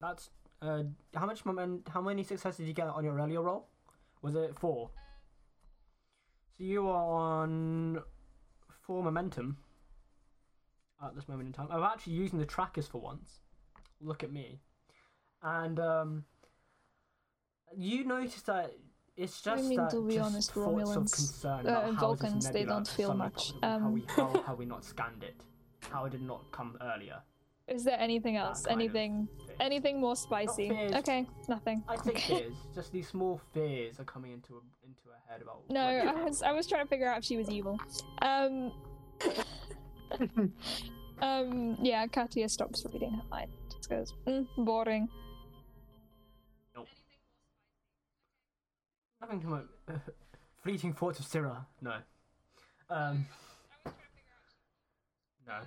That's 0.00 0.30
uh, 0.62 0.84
how 1.16 1.26
much 1.26 1.44
moment? 1.44 1.88
How 1.92 2.00
many 2.00 2.22
successes 2.22 2.58
did 2.58 2.68
you 2.68 2.74
get 2.74 2.86
on 2.86 3.04
your 3.04 3.18
earlier 3.18 3.42
roll? 3.42 3.66
Was 4.22 4.36
it 4.36 4.54
four? 4.56 4.90
So 6.56 6.62
you 6.62 6.88
are 6.88 7.42
on 7.42 8.00
four 8.82 9.02
momentum 9.02 9.56
at 11.04 11.16
this 11.16 11.26
moment 11.26 11.48
in 11.48 11.52
time. 11.52 11.66
I'm 11.72 11.82
actually 11.82 12.12
using 12.12 12.38
the 12.38 12.46
trackers 12.46 12.86
for 12.86 13.00
once. 13.00 13.40
Look 14.00 14.22
at 14.22 14.32
me, 14.32 14.60
and 15.42 15.80
um, 15.80 16.24
you 17.76 18.04
notice 18.04 18.42
that 18.42 18.72
it's 19.16 19.46
I 19.46 19.56
just 19.56 19.68
mean, 19.68 19.78
that 19.78 19.90
to 19.90 20.06
be 20.06 20.18
honest, 20.18 20.52
Romulans, 20.54 21.14
concern 21.14 21.66
uh, 21.66 21.70
about 21.70 21.82
how 21.82 21.88
is 21.88 21.94
this 21.94 22.00
Vulcans, 22.00 22.50
they 22.50 22.64
don't 22.64 22.88
feel 22.88 23.14
much. 23.14 23.52
up, 23.62 23.80
how 23.80 23.90
we 23.90 24.00
Um, 24.00 24.06
how, 24.08 24.42
how 24.46 24.54
we 24.54 24.64
not 24.64 24.84
scanned 24.84 25.22
it, 25.22 25.36
how 25.90 26.04
it 26.06 26.10
did 26.10 26.22
not 26.22 26.50
come 26.50 26.76
earlier. 26.80 27.22
Is 27.66 27.84
there 27.84 27.98
anything 27.98 28.36
else? 28.36 28.66
Anything 28.68 29.28
anything 29.58 30.00
more 30.00 30.16
spicy? 30.16 30.68
fears. 30.68 30.92
Okay, 30.92 31.26
nothing. 31.48 31.82
I 31.88 31.96
think 31.96 32.18
fears. 32.18 32.56
Just 32.74 32.92
these 32.92 33.08
small 33.08 33.40
fears 33.52 33.98
are 33.98 34.04
coming 34.04 34.32
into 34.32 34.54
a, 34.54 34.60
into 34.86 35.04
her 35.06 35.32
head 35.32 35.40
about. 35.40 35.62
No, 35.70 35.80
I 35.80 36.24
was 36.24 36.42
I 36.42 36.52
was 36.52 36.66
trying 36.66 36.84
to 36.84 36.88
figure 36.88 37.08
out 37.08 37.18
if 37.18 37.24
she 37.24 37.36
was 37.36 37.48
evil. 37.48 37.78
Um 38.20 38.72
Um 41.22 41.78
yeah, 41.80 42.06
Katia 42.06 42.48
stops 42.48 42.84
reading 42.92 43.12
her 43.12 43.22
mind. 43.30 43.50
Just 43.70 43.88
goes, 43.88 44.12
mm, 44.26 44.46
boring. 44.58 45.08
Nothing 49.24 49.40
to 49.40 49.46
my 49.46 49.60
fleeting 50.62 50.92
thoughts 50.92 51.18
of 51.18 51.24
Syrah. 51.24 51.64
No. 51.80 51.94
Um. 52.90 53.24
No. 55.46 55.60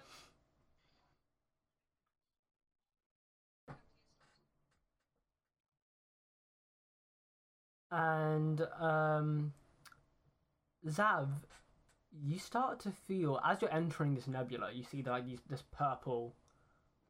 And 7.90 8.62
um, 8.80 9.54
Zav, 10.88 11.28
you 12.24 12.38
start 12.38 12.80
to 12.82 12.92
feel 12.92 13.42
as 13.44 13.64
you're 13.64 13.74
entering 13.74 14.14
this 14.14 14.28
nebula, 14.28 14.72
you 14.72 14.84
see 14.84 15.02
that 15.02 15.10
like 15.10 15.26
these, 15.26 15.40
this 15.50 15.64
purple, 15.72 16.36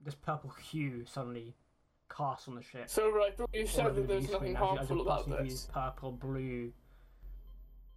this 0.02 0.16
purple 0.16 0.54
hue 0.64 1.04
suddenly 1.06 1.56
cast 2.16 2.48
on 2.48 2.56
the 2.56 2.62
ship. 2.62 2.90
So 2.90 3.12
right, 3.12 3.34
you 3.54 3.66
said 3.68 3.96
that 3.96 4.08
there's 4.08 4.30
nothing 4.32 4.56
screen 4.56 4.56
as 4.56 4.60
you- 4.62 4.66
as 4.66 4.78
harmful 4.88 5.02
about 5.02 5.26
passing 5.30 5.44
these 5.44 5.66
this. 5.66 5.74
purple, 5.74 6.12
blue, 6.12 6.72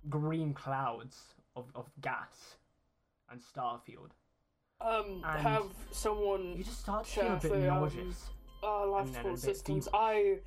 green 0.08 0.54
clouds 0.54 1.34
of, 1.56 1.70
of 1.74 1.86
gas 2.00 2.56
and 3.30 3.40
starfield. 3.40 4.10
Um, 4.80 5.22
And 5.26 5.42
have 5.42 5.66
someone 5.90 6.56
You 6.56 6.64
just 6.64 6.80
start 6.80 7.04
to 7.06 7.10
feel 7.10 7.26
a 7.26 7.36
bit 7.36 7.42
so, 7.42 7.54
um, 7.54 7.66
nauseous. 7.66 8.30
uh, 8.62 8.86
life 8.86 9.06
and 9.06 9.14
then 9.14 9.20
a 9.26 9.36
support 9.36 9.38
systems. 9.56 9.88
I 9.92 10.38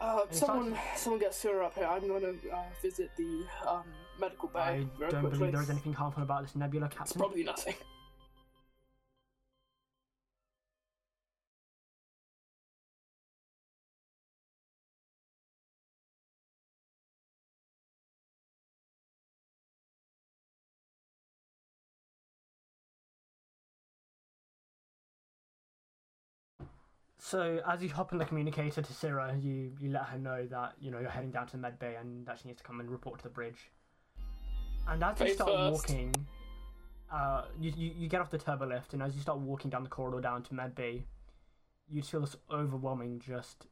uh, 0.00 0.20
someone 0.30 0.70
like- 0.72 0.96
someone 0.98 1.20
get 1.20 1.34
Sura 1.34 1.66
up 1.66 1.74
here. 1.74 1.86
I'm 1.86 2.08
gonna 2.08 2.32
uh, 2.52 2.64
visit 2.82 3.10
the 3.16 3.46
um 3.66 3.84
medical 4.18 4.48
bay 4.48 4.60
I 4.60 4.76
don't 4.78 4.88
quickly. 5.20 5.30
believe 5.30 5.52
there 5.52 5.62
is 5.62 5.70
anything 5.70 5.92
harmful 5.92 6.22
about 6.22 6.42
this 6.42 6.56
nebula, 6.56 6.88
Captain. 6.88 7.02
It's 7.04 7.12
probably 7.12 7.44
nothing. 7.44 7.74
So 27.34 27.60
as 27.66 27.82
you 27.82 27.88
hop 27.88 28.12
on 28.12 28.20
the 28.20 28.24
communicator 28.24 28.80
to 28.80 28.92
Syrah, 28.92 29.42
you 29.42 29.72
you 29.80 29.90
let 29.90 30.04
her 30.04 30.18
know 30.18 30.46
that 30.46 30.74
you 30.80 30.92
know 30.92 31.00
you're 31.00 31.10
heading 31.10 31.32
down 31.32 31.46
to 31.46 31.52
the 31.56 31.58
med 31.58 31.80
bay 31.80 31.96
and 31.96 32.24
that 32.26 32.38
she 32.38 32.46
needs 32.46 32.58
to 32.58 32.64
come 32.64 32.78
and 32.78 32.88
report 32.88 33.18
to 33.18 33.24
the 33.24 33.28
bridge. 33.28 33.72
And 34.86 35.02
as 35.02 35.18
you 35.18 35.26
Face 35.26 35.34
start 35.34 35.50
first. 35.50 35.72
walking, 35.72 36.14
uh, 37.12 37.46
you, 37.58 37.72
you 37.76 37.92
you 37.96 38.08
get 38.08 38.20
off 38.20 38.30
the 38.30 38.38
turbo 38.38 38.68
lift, 38.68 38.92
and 38.92 39.02
as 39.02 39.16
you 39.16 39.20
start 39.20 39.40
walking 39.40 39.68
down 39.68 39.82
the 39.82 39.88
corridor 39.88 40.20
down 40.20 40.44
to 40.44 40.54
med 40.54 40.76
bay, 40.76 41.06
you 41.90 42.02
feel 42.02 42.20
this 42.20 42.36
overwhelming 42.52 43.18
just 43.18 43.66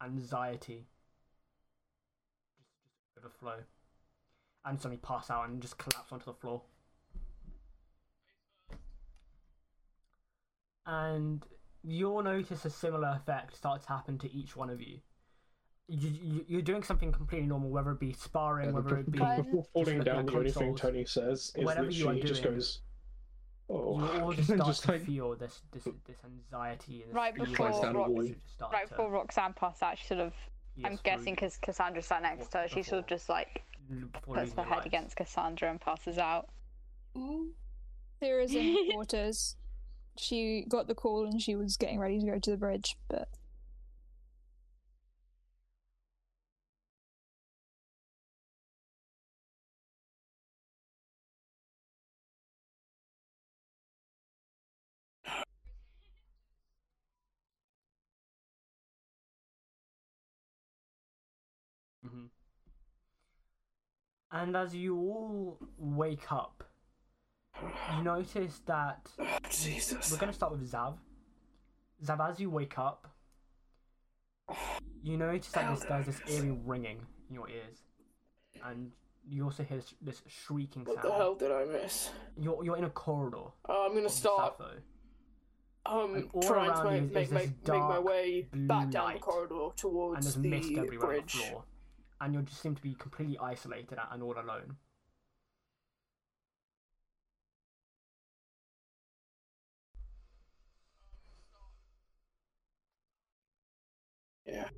anxiety, 0.00 0.86
just 2.56 2.68
just 2.84 3.18
overflow, 3.18 3.64
and 4.64 4.78
suddenly 4.78 4.98
pass 5.02 5.30
out 5.30 5.48
and 5.48 5.60
just 5.60 5.78
collapse 5.78 6.12
onto 6.12 6.26
the 6.26 6.34
floor. 6.34 6.62
And 10.86 11.44
you'll 11.82 12.22
notice 12.22 12.64
a 12.64 12.70
similar 12.70 13.08
effect 13.16 13.56
start 13.56 13.82
to 13.82 13.88
happen 13.88 14.18
to 14.18 14.32
each 14.32 14.56
one 14.56 14.70
of 14.70 14.80
you. 14.80 14.98
You, 15.88 16.08
you 16.22 16.44
you're 16.46 16.62
doing 16.62 16.82
something 16.84 17.10
completely 17.10 17.48
normal, 17.48 17.70
whether 17.70 17.90
it 17.90 17.98
be 18.00 18.12
sparring, 18.12 18.68
Yeah, 18.68 18.74
whether 18.76 18.98
it 18.98 19.10
be 19.10 19.18
before, 19.18 19.42
before 19.42 19.64
falling 19.74 20.00
down, 20.00 20.18
at 20.20 20.26
the 20.26 20.36
only 20.36 20.50
thing. 20.52 20.76
Tony 20.76 21.04
says 21.04 21.52
is 21.56 21.64
Whatever 21.64 21.90
you 21.90 22.04
are 22.08 22.12
literally 22.14 22.28
just 22.28 22.42
goes, 22.44 22.80
"Oh," 23.68 23.98
you 23.98 24.20
all 24.20 24.32
just 24.34 24.48
start 24.50 24.66
just 24.66 24.82
to 24.84 24.92
like 24.92 25.04
feel 25.04 25.34
this 25.34 25.62
this 25.72 25.84
this 26.06 26.18
anxiety 26.24 27.00
and 27.02 27.10
this 27.10 27.14
Right 27.16 27.34
before 27.34 27.56
Tries 27.56 27.80
down 27.80 27.96
a 27.96 27.98
Rox- 27.98 28.08
wall. 28.08 28.22
that 28.22 28.36
start 28.48 28.72
Right 28.72 28.84
to 28.84 28.90
before 28.90 29.10
Roxanne 29.10 29.52
passed 29.54 29.82
out, 29.82 29.98
she 29.98 30.06
sort 30.06 30.20
of. 30.20 30.32
pierce 30.76 30.86
I'm 30.92 30.98
guessing 31.02 31.34
because 31.34 31.56
Cassandra 31.56 32.02
sat 32.02 32.22
next 32.22 32.52
to 32.52 32.58
her, 32.58 32.68
she 32.68 32.84
sort 32.84 33.00
of 33.00 33.06
just 33.08 33.28
like 33.28 33.64
before 34.12 34.36
puts 34.36 34.52
her 34.52 34.62
head 34.62 34.70
lives. 34.76 34.86
against 34.86 35.16
Cassandra 35.16 35.70
and 35.70 35.80
passes 35.80 36.18
out. 36.18 36.50
There 38.20 38.38
is 38.40 38.54
in 38.54 38.74
her 38.76 38.84
quarters. 38.92 39.56
She 40.20 40.64
got 40.68 40.86
the 40.86 40.94
call 40.94 41.26
and 41.26 41.42
she 41.42 41.56
was 41.56 41.76
getting 41.76 41.98
ready 41.98 42.20
to 42.20 42.26
go 42.26 42.38
to 42.38 42.50
the 42.52 42.56
bridge, 42.56 42.96
but 43.08 43.28
hmm 62.02 62.26
And 64.32 64.56
as 64.56 64.74
you 64.74 64.96
all 64.98 65.58
wake 65.78 66.32
up, 66.32 66.69
notice 68.02 68.60
that 68.66 69.08
Jesus. 69.50 70.10
we're 70.10 70.18
going 70.18 70.30
to 70.30 70.34
start 70.34 70.52
with 70.52 70.70
Zav. 70.70 70.94
Zav, 72.04 72.30
as 72.30 72.40
you 72.40 72.50
wake 72.50 72.78
up, 72.78 73.08
you 75.02 75.16
notice 75.16 75.48
that 75.48 75.66
there's, 75.66 75.82
there's 75.82 76.06
this 76.06 76.20
eerie 76.28 76.58
ringing 76.64 77.00
in 77.28 77.34
your 77.34 77.48
ears, 77.48 77.78
and 78.64 78.90
you 79.28 79.44
also 79.44 79.62
hear 79.62 79.78
this, 79.78 79.94
this 80.00 80.22
shrieking 80.26 80.84
sound. 80.84 80.96
What 80.96 81.02
the 81.04 81.12
hell 81.12 81.34
did 81.34 81.52
I 81.52 81.64
miss? 81.64 82.10
You're 82.38 82.64
you're 82.64 82.76
in 82.76 82.84
a 82.84 82.90
corridor. 82.90 83.44
Uh, 83.68 83.86
I'm 83.86 83.94
gonna 83.94 84.08
start. 84.08 84.56
Sappho. 84.58 84.70
Um, 85.86 86.28
trying 86.42 86.74
to 86.74 86.90
make, 86.90 87.12
make, 87.12 87.30
this 87.30 87.30
make, 87.30 87.68
make 87.68 87.80
my 87.80 87.98
way 87.98 88.46
back 88.52 88.90
down 88.90 89.04
light. 89.04 89.14
the 89.14 89.20
corridor 89.20 89.64
and 89.64 89.76
towards 89.76 90.24
there's 90.24 90.34
the 90.34 90.48
mist 90.48 90.70
everywhere 90.72 91.08
on 91.08 91.14
the 91.16 91.20
bridge. 91.20 91.32
floor, 91.32 91.64
and 92.20 92.34
you 92.34 92.42
just 92.42 92.60
seem 92.60 92.74
to 92.74 92.82
be 92.82 92.94
completely 92.94 93.38
isolated 93.38 93.98
and 94.10 94.22
all 94.22 94.34
alone. 94.34 94.76
Yeah. 104.50 104.68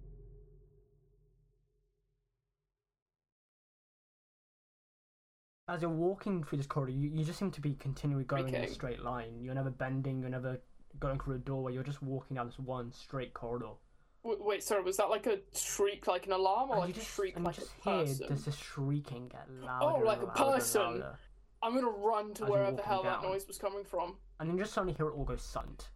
As 5.69 5.81
you're 5.81 5.91
walking 5.91 6.45
through 6.45 6.59
this 6.59 6.67
corridor, 6.67 6.93
you, 6.93 7.09
you 7.09 7.25
just 7.25 7.39
seem 7.39 7.51
to 7.53 7.61
be 7.61 7.75
continually 7.75 8.25
going 8.25 8.49
in 8.49 8.57
a 8.57 8.69
straight 8.69 9.03
line. 9.03 9.41
You're 9.41 9.55
never 9.55 9.71
bending. 9.71 10.21
You're 10.21 10.29
never 10.29 10.61
going 10.99 11.19
through 11.19 11.37
a 11.37 11.39
doorway. 11.39 11.73
You're 11.73 11.83
just 11.83 12.03
walking 12.03 12.37
down 12.37 12.47
this 12.47 12.59
one 12.59 12.93
straight 12.93 13.33
corridor. 13.33 13.71
W- 14.25 14.45
wait, 14.45 14.63
sorry, 14.63 14.83
was 14.83 14.97
that 14.99 15.09
like 15.09 15.27
a 15.27 15.39
shriek, 15.55 16.07
like 16.07 16.27
an 16.27 16.33
alarm, 16.33 16.71
or 16.71 16.75
and 16.75 16.81
like 16.81 16.89
you 16.89 16.95
a 16.95 16.97
just, 16.97 17.15
shriek, 17.15 17.37
and 17.37 17.45
like 17.45 17.57
you 17.57 17.63
just 17.63 17.75
a 17.87 17.91
hear 17.91 18.01
person? 18.01 18.27
there's 18.29 18.45
this 18.45 18.57
shrieking 18.57 19.29
get 19.29 19.47
oh, 19.63 19.67
louder. 19.67 20.03
Oh, 20.03 20.07
like 20.07 20.23
a 20.23 20.27
person. 20.27 21.03
I'm 21.63 21.75
gonna 21.75 21.87
run 21.87 22.35
to 22.35 22.45
As 22.45 22.51
wherever 22.51 22.77
the 22.77 22.83
hell 22.83 23.05
that 23.05 23.23
noise 23.23 23.47
was 23.47 23.57
coming 23.57 23.85
from. 23.85 24.17
And 24.41 24.49
then 24.49 24.57
you 24.57 24.65
just 24.65 24.75
suddenly 24.75 24.95
hear 24.95 25.07
it 25.07 25.15
all 25.15 25.25
go 25.25 25.37
silent. 25.37 25.91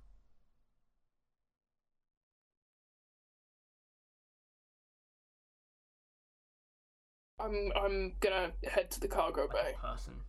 I'm 7.38 7.72
I'm 7.74 8.14
gonna 8.20 8.52
head 8.68 8.90
to 8.92 9.00
the 9.00 9.08
cargo 9.08 9.48
bay. 9.48 9.74
person. 9.80 10.24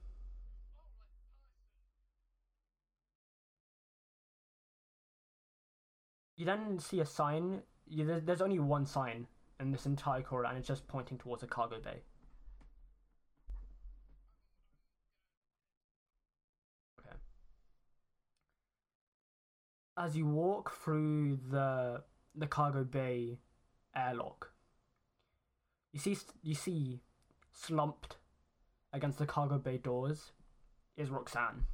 You 6.37 6.45
then 6.45 6.79
see 6.79 7.01
a 7.01 7.05
sign. 7.05 7.63
You, 7.85 8.05
there- 8.05 8.21
there's 8.21 8.41
only 8.41 8.59
one 8.59 8.85
sign 8.85 9.27
in 9.59 9.71
this 9.73 9.85
entire 9.85 10.21
corridor, 10.21 10.47
and 10.49 10.57
it's 10.57 10.67
just 10.67 10.87
pointing 10.87 11.17
towards 11.17 11.43
a 11.43 11.47
cargo 11.47 11.81
bay. 11.81 12.03
Okay. 16.99 17.17
As 19.97 20.15
you 20.15 20.25
walk 20.25 20.71
through 20.71 21.35
the 21.49 22.03
the 22.35 22.47
cargo 22.47 22.85
bay 22.85 23.37
airlock, 23.95 24.53
you 25.93 25.99
see 25.99 26.17
you 26.43 26.53
see 26.55 27.01
slumped 27.51 28.17
against 28.93 29.17
the 29.19 29.25
cargo 29.25 29.57
bay 29.57 29.77
doors 29.77 30.31
is 30.95 31.09
Roxanne. 31.09 31.65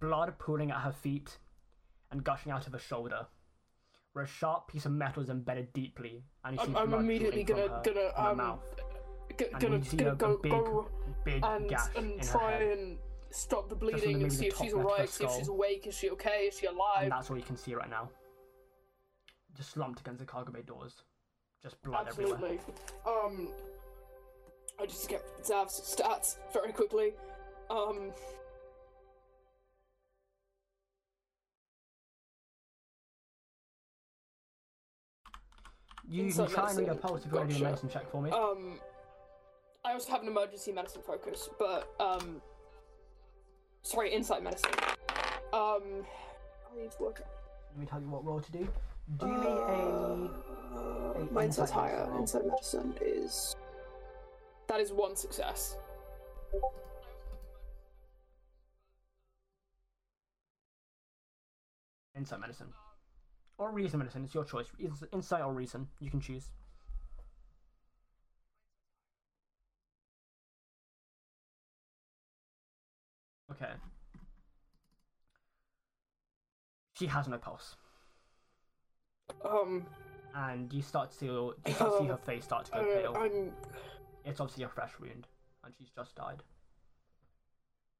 Blood 0.00 0.38
pooling 0.38 0.70
at 0.70 0.78
her 0.80 0.92
feet 0.92 1.38
and 2.10 2.22
gushing 2.22 2.52
out 2.52 2.66
of 2.66 2.72
her 2.72 2.78
shoulder, 2.78 3.26
where 4.12 4.24
a 4.24 4.28
sharp 4.28 4.68
piece 4.68 4.84
of 4.86 4.92
metal 4.92 5.22
is 5.22 5.30
embedded 5.30 5.72
deeply, 5.72 6.22
and 6.44 6.56
you 6.58 6.64
see 6.66 6.72
I'm, 6.74 6.94
I'm 6.94 7.00
immediately 7.00 7.44
gonna 7.44 7.62
from 7.62 7.70
her, 7.72 7.82
gonna 7.82 8.10
from 8.14 8.24
her 8.24 8.30
um 8.30 8.36
mouth, 8.36 8.60
g- 9.38 9.44
and 9.52 9.60
gonna 9.60 9.76
you 9.78 9.84
see 9.84 9.96
gonna 9.96 10.12
a, 10.12 10.16
go 10.16 10.38
big, 10.38 10.52
go 10.52 10.88
big 11.24 11.44
and 11.44 11.68
gash 11.68 11.88
and 11.96 12.12
in 12.12 12.18
her 12.18 12.24
try 12.24 12.52
head, 12.52 12.62
and 12.78 12.98
stop 13.30 13.68
the 13.68 13.74
bleeding 13.74 14.22
and 14.22 14.32
see 14.32 14.46
if 14.48 14.56
she's 14.58 14.74
left 14.74 14.74
of 14.74 14.80
her 14.82 14.88
alright, 14.90 15.08
see 15.08 15.24
if 15.24 15.32
she's 15.32 15.48
awake, 15.48 15.86
is 15.86 15.94
she 15.96 16.10
okay, 16.10 16.46
is 16.48 16.58
she 16.58 16.66
alive? 16.66 17.02
and 17.04 17.12
that's 17.12 17.30
all 17.30 17.36
you 17.36 17.42
can 17.42 17.56
see 17.56 17.74
right 17.74 17.90
now. 17.90 18.08
Just 19.56 19.70
slumped 19.70 20.00
against 20.00 20.20
the 20.20 20.26
cargo 20.26 20.52
bay 20.52 20.62
doors, 20.62 21.02
just 21.62 21.82
blood 21.82 22.06
everywhere. 22.08 22.34
Absolutely. 22.34 22.60
Um, 23.06 23.48
I 24.80 24.86
just 24.86 25.08
get 25.08 25.22
Zav's 25.44 25.80
stats 25.96 26.36
very 26.52 26.72
quickly. 26.72 27.14
Um, 27.70 28.12
You 36.08 36.32
can 36.32 36.46
try 36.46 36.68
and 36.70 36.78
read 36.78 36.88
a 36.88 36.94
pulse 36.94 37.24
if 37.24 37.32
you 37.32 37.38
want 37.38 37.50
to 37.50 37.56
do 37.56 37.62
a 37.64 37.64
medicine 37.64 37.88
check 37.88 38.08
for 38.10 38.22
me. 38.22 38.30
um, 38.30 38.78
I 39.84 39.92
also 39.92 40.10
have 40.12 40.22
an 40.22 40.28
emergency 40.28 40.72
medicine 40.72 41.02
focus, 41.04 41.48
but 41.58 41.88
um, 42.00 42.40
sorry, 43.82 44.12
insight 44.12 44.42
medicine. 44.42 44.70
Um, 45.52 46.04
I 46.72 46.80
need 46.80 46.90
to 46.92 47.02
work. 47.02 47.22
Let 47.72 47.80
me 47.80 47.86
tell 47.86 48.00
you 48.00 48.08
what 48.08 48.24
roll 48.24 48.40
to 48.40 48.52
do. 48.52 48.68
Do 49.08 49.26
me 49.26 49.34
a 49.46 50.30
Uh, 50.76 51.12
a 51.14 51.32
my 51.32 51.44
insight's 51.44 51.70
insight 51.70 51.70
higher. 51.70 52.06
medicine 52.10 52.10
roll. 52.10 52.20
Insight 52.20 52.46
medicine 52.46 52.94
is 53.00 53.56
that 54.66 54.80
is 54.80 54.92
one 54.92 55.14
success. 55.16 55.76
insight 62.16 62.40
medicine. 62.40 62.72
Or 63.58 63.70
reason 63.70 63.98
medicine, 63.98 64.24
it's 64.24 64.34
your 64.34 64.44
choice. 64.44 64.66
Ins- 64.78 65.04
Insight 65.12 65.42
or 65.42 65.52
reason, 65.52 65.88
you 66.00 66.10
can 66.10 66.20
choose. 66.20 66.50
Okay. 73.50 73.72
She 76.94 77.06
has 77.06 77.28
no 77.28 77.38
pulse. 77.38 77.76
Um, 79.44 79.86
And 80.34 80.72
you 80.72 80.82
start 80.82 81.10
to 81.10 81.16
see, 81.16 81.26
you 81.26 81.54
start 81.74 81.92
to 81.92 81.98
see 81.98 82.06
her 82.08 82.16
face 82.16 82.44
start 82.44 82.66
to 82.66 82.72
go 82.72 82.78
uh, 82.78 82.84
pale. 82.84 83.16
I'm 83.16 83.52
It's 84.24 84.40
obviously 84.40 84.64
a 84.64 84.68
fresh 84.68 84.92
wound, 85.00 85.26
and 85.64 85.72
she's 85.78 85.90
just 85.90 86.14
died. 86.14 86.42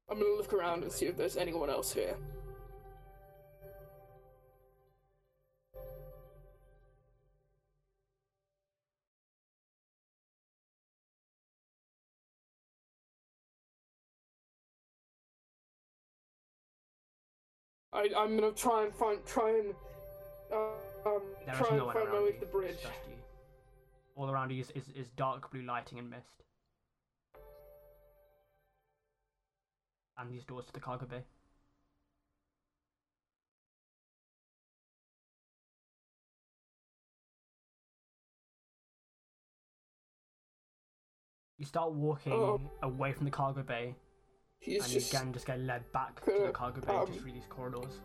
I'm 0.09 0.19
gonna 0.21 0.37
look 0.37 0.53
around 0.53 0.83
and 0.83 0.93
see 0.93 1.07
if 1.07 1.17
there's 1.17 1.37
anyone 1.37 1.71
else 1.71 1.93
here. 1.93 2.17
I, 17.93 18.11
I'm 18.15 18.37
gonna 18.37 18.53
try 18.53 18.85
and 18.85 18.95
find, 18.95 19.25
try 19.25 19.49
and, 19.59 19.75
uh, 20.53 20.57
um, 21.07 21.23
There 21.45 21.55
is 21.55 21.61
no 21.73 21.87
one 21.87 21.97
around 21.97 22.25
you. 22.27 22.35
the 22.41 22.47
bridge. 22.47 22.71
It's 22.73 22.83
just 22.83 22.95
you. 23.09 23.15
All 24.17 24.31
around 24.31 24.51
you 24.51 24.61
is, 24.61 24.71
is, 24.75 24.89
is 24.97 25.09
dark 25.17 25.51
blue 25.51 25.63
lighting 25.63 25.99
and 25.99 26.11
mist. 26.11 26.43
And 30.19 30.31
these 30.31 30.45
doors 30.45 30.65
to 30.67 30.73
the 30.73 30.81
cargo 30.81 31.07
bay. 31.07 31.23
You 41.59 41.65
start 41.65 41.93
walking 41.93 42.33
Oh. 42.33 42.61
away 42.83 43.13
from 43.13 43.25
the 43.25 43.31
cargo 43.31 43.63
bay, 43.63 43.95
He's 44.59 44.83
and 44.85 44.93
you 44.93 45.01
just 45.01 45.13
again 45.13 45.33
just 45.33 45.47
get 45.47 45.61
led 45.61 45.91
back 45.93 46.23
to 46.25 46.31
the 46.47 46.53
cargo 46.53 46.81
bay, 46.81 46.95
um, 46.95 47.07
just 47.07 47.21
through 47.21 47.33
these 47.33 47.47
corridors. 47.47 48.01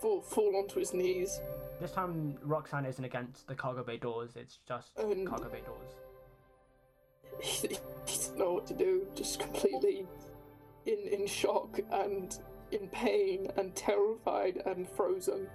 Fall, 0.00 0.20
fall 0.20 0.56
onto 0.56 0.78
his 0.78 0.94
knees. 0.94 1.40
This 1.80 1.92
time, 1.92 2.36
Roxanne 2.42 2.86
isn't 2.86 3.04
against 3.04 3.46
the 3.46 3.54
cargo 3.54 3.82
bay 3.84 3.96
doors; 3.98 4.36
it's 4.36 4.58
just 4.66 4.98
Um, 4.98 5.26
cargo 5.26 5.48
bay 5.48 5.62
doors. 5.64 5.94
he, 7.40 7.68
he 7.68 7.78
doesn't 8.06 8.38
know 8.38 8.52
what 8.52 8.66
to 8.66 8.74
do, 8.74 9.06
just 9.14 9.38
completely 9.40 10.06
in 10.86 10.98
in 11.08 11.26
shock 11.26 11.78
and 11.90 12.38
in 12.72 12.88
pain 12.88 13.50
and 13.56 13.74
terrified 13.74 14.62
and 14.66 14.88
frozen. 14.88 15.48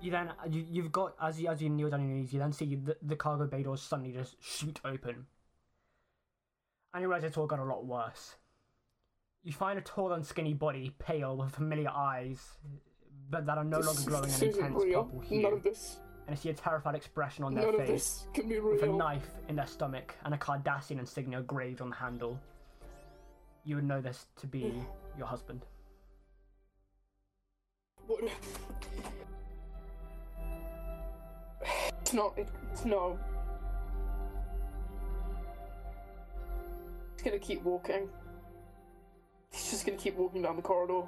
You 0.00 0.10
then 0.10 0.32
you, 0.50 0.64
you've 0.68 0.92
got 0.92 1.14
as 1.20 1.40
you 1.40 1.48
as 1.48 1.60
you 1.60 1.68
kneel 1.68 1.90
down 1.90 2.00
on 2.00 2.08
your 2.08 2.16
knees, 2.18 2.32
you 2.32 2.38
then 2.38 2.52
see 2.52 2.74
the, 2.76 2.96
the 3.02 3.16
cargo 3.16 3.46
bay 3.46 3.62
doors 3.62 3.82
suddenly 3.82 4.12
just 4.12 4.36
shoot 4.42 4.80
open, 4.84 5.26
and 6.94 7.02
you 7.02 7.08
realize 7.08 7.24
it's 7.24 7.36
all 7.36 7.46
got 7.46 7.58
a 7.58 7.64
lot 7.64 7.84
worse. 7.84 8.36
You 9.42 9.52
find 9.52 9.78
a 9.78 9.82
tall 9.82 10.12
and 10.12 10.24
skinny 10.24 10.54
body, 10.54 10.94
pale 10.98 11.36
with 11.36 11.54
familiar 11.54 11.90
eyes, 11.90 12.40
but 13.30 13.44
that 13.46 13.58
are 13.58 13.64
no 13.64 13.78
longer 13.80 13.92
this- 13.92 14.04
glowing 14.04 14.24
this 14.24 14.40
an 14.42 14.48
intense 14.48 14.84
real. 14.84 15.04
purple 15.04 15.20
None 15.20 15.28
hue, 15.40 15.46
of 15.48 15.62
this, 15.62 15.98
and 16.26 16.36
you 16.36 16.40
see 16.40 16.48
a 16.50 16.54
terrified 16.54 16.94
expression 16.94 17.44
on 17.44 17.54
their 17.54 17.66
none 17.66 17.76
face, 17.78 17.88
this 17.88 18.26
can 18.32 18.48
be 18.48 18.58
with 18.58 18.82
a 18.82 18.86
knife 18.86 19.28
in 19.48 19.56
their 19.56 19.66
stomach 19.66 20.14
and 20.24 20.32
a 20.32 20.38
Cardassian 20.38 20.98
insignia 20.98 21.38
engraved 21.40 21.80
on 21.82 21.90
the 21.90 21.96
handle. 21.96 22.38
You 23.64 23.76
would 23.76 23.84
know 23.84 24.00
this 24.00 24.26
to 24.36 24.46
be 24.46 24.82
your 25.18 25.26
husband. 25.26 25.66
What? 28.06 28.24
It's 32.10 32.16
not. 32.16 32.36
It, 32.36 32.48
it's 32.72 32.84
no. 32.84 33.16
He's 37.14 37.22
gonna 37.22 37.38
keep 37.38 37.62
walking. 37.62 38.08
He's 39.52 39.70
just 39.70 39.86
gonna 39.86 39.96
keep 39.96 40.16
walking 40.16 40.42
down 40.42 40.56
the 40.56 40.62
corridor. 40.62 41.06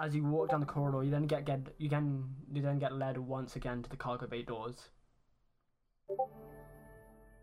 As 0.00 0.14
you 0.14 0.24
walk 0.24 0.50
down 0.50 0.60
the 0.60 0.66
corridor, 0.66 1.02
you 1.02 1.10
then 1.10 1.26
get, 1.26 1.44
get 1.44 1.60
you 1.78 1.88
can 1.90 2.24
you 2.52 2.62
then 2.62 2.78
get 2.78 2.92
led 2.94 3.18
once 3.18 3.56
again 3.56 3.82
to 3.82 3.90
the 3.90 3.96
cargo 3.96 4.26
bay 4.26 4.42
doors. 4.42 4.90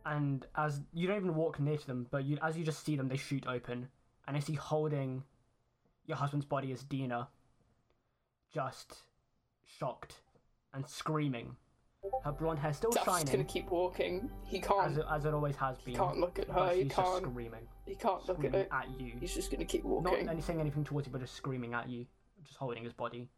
And 0.06 0.46
as 0.56 0.82
you 0.94 1.08
don't 1.08 1.18
even 1.18 1.36
walk 1.36 1.60
near 1.60 1.78
to 1.78 1.88
them, 1.88 2.08
but 2.12 2.24
you 2.26 2.38
as 2.42 2.58
you 2.58 2.64
just 2.64 2.86
see 2.86 2.96
them, 2.96 3.08
they 3.10 3.18
shoot 3.18 3.46
open, 3.48 3.88
and 4.28 4.38
I 4.38 4.40
see 4.40 4.54
holding 4.54 5.24
your 6.06 6.18
husband's 6.18 6.46
body 6.46 6.72
is 6.72 6.84
Dina, 6.84 7.28
just 8.54 8.96
shocked 9.80 10.22
and 10.74 10.88
screaming. 10.88 11.56
Her 12.24 12.32
blonde 12.32 12.60
hair 12.60 12.72
still 12.72 12.92
Duff's 12.92 13.24
gonna 13.24 13.44
keep 13.44 13.68
walking. 13.72 14.30
He 14.44 14.62
can't. 14.62 14.96
it, 14.96 15.06
as 15.10 15.26
it 15.26 15.34
always 15.34 15.56
has 15.56 15.80
been. 15.80 15.96
He 15.96 16.00
can't 16.00 16.20
look 16.20 16.38
at 16.38 16.48
her. 16.50 16.70
He 16.74 16.84
just 16.84 16.96
can't. 16.96 17.24
screaming, 17.24 17.68
He 17.88 17.96
can't 17.96 18.28
look 18.28 18.44
at 18.46 18.54
it. 18.54 18.70
at 18.72 18.88
you. 19.00 19.14
He's 19.20 19.34
just 19.34 19.50
gonna 19.52 19.66
keep 19.66 19.84
Not 19.84 20.04
walking. 20.04 20.30
any 20.30 20.42
saying 20.42 20.62
anything 20.62 20.84
towards 20.84 21.08
you, 21.08 21.12
but 21.12 21.22
just 21.22 21.34
screaming 21.34 21.74
at 21.74 21.90
you, 21.90 22.06
just 22.46 22.58
holding 22.58 22.84
his 22.84 22.94
body. 22.94 23.30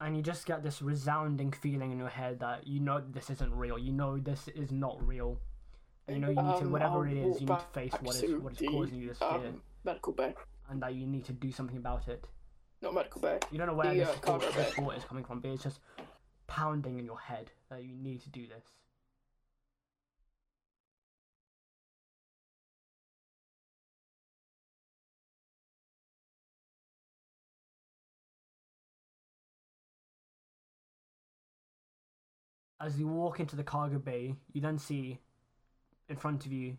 And 0.00 0.16
you 0.16 0.22
just 0.22 0.46
get 0.46 0.62
this 0.64 0.82
resounding 0.82 1.52
feeling 1.52 1.92
in 1.92 1.98
your 1.98 2.08
head 2.08 2.40
that 2.40 2.66
you 2.66 2.80
know 2.80 3.00
this 3.00 3.30
isn't 3.30 3.54
real. 3.54 3.78
You 3.78 3.92
know 3.92 4.18
this 4.18 4.48
is 4.48 4.72
not 4.72 5.04
real. 5.06 5.38
You 6.08 6.18
know 6.18 6.28
you 6.30 6.42
need 6.42 6.58
to 6.58 6.64
Um, 6.64 6.72
whatever 6.72 7.06
it 7.06 7.16
is, 7.16 7.40
you 7.40 7.46
need 7.46 7.58
to 7.60 7.66
face 7.72 7.92
what 8.00 8.16
is 8.16 8.34
what 8.42 8.52
is 8.60 8.68
causing 8.68 8.98
you 8.98 9.08
this 9.08 9.18
fear, 9.18 9.28
Um, 9.28 9.62
medical 9.84 10.12
bay. 10.12 10.34
and 10.68 10.82
that 10.82 10.94
you 10.94 11.06
need 11.06 11.24
to 11.26 11.32
do 11.32 11.52
something 11.52 11.76
about 11.76 12.08
it. 12.08 12.26
Not 12.82 12.94
medical 12.94 13.20
bay. 13.20 13.38
You 13.52 13.58
don't 13.58 13.68
know 13.68 13.74
where 13.74 13.92
The, 13.92 14.00
this, 14.00 14.08
uh, 14.08 14.12
thought, 14.14 14.40
this 14.40 14.74
thought 14.74 14.96
is 14.96 15.04
coming 15.04 15.22
from, 15.22 15.38
but 15.38 15.52
it's 15.52 15.62
just 15.62 15.78
pounding 16.48 16.98
in 16.98 17.04
your 17.04 17.18
head 17.18 17.52
that 17.70 17.84
you 17.84 17.94
need 17.94 18.20
to 18.22 18.28
do 18.28 18.48
this. 18.48 18.64
As 32.80 32.98
you 32.98 33.06
walk 33.06 33.38
into 33.38 33.54
the 33.54 33.62
cargo 33.62 34.00
bay, 34.00 34.34
you 34.52 34.60
then 34.60 34.76
see 34.76 35.20
in 36.08 36.16
front 36.16 36.44
of 36.44 36.52
you 36.52 36.76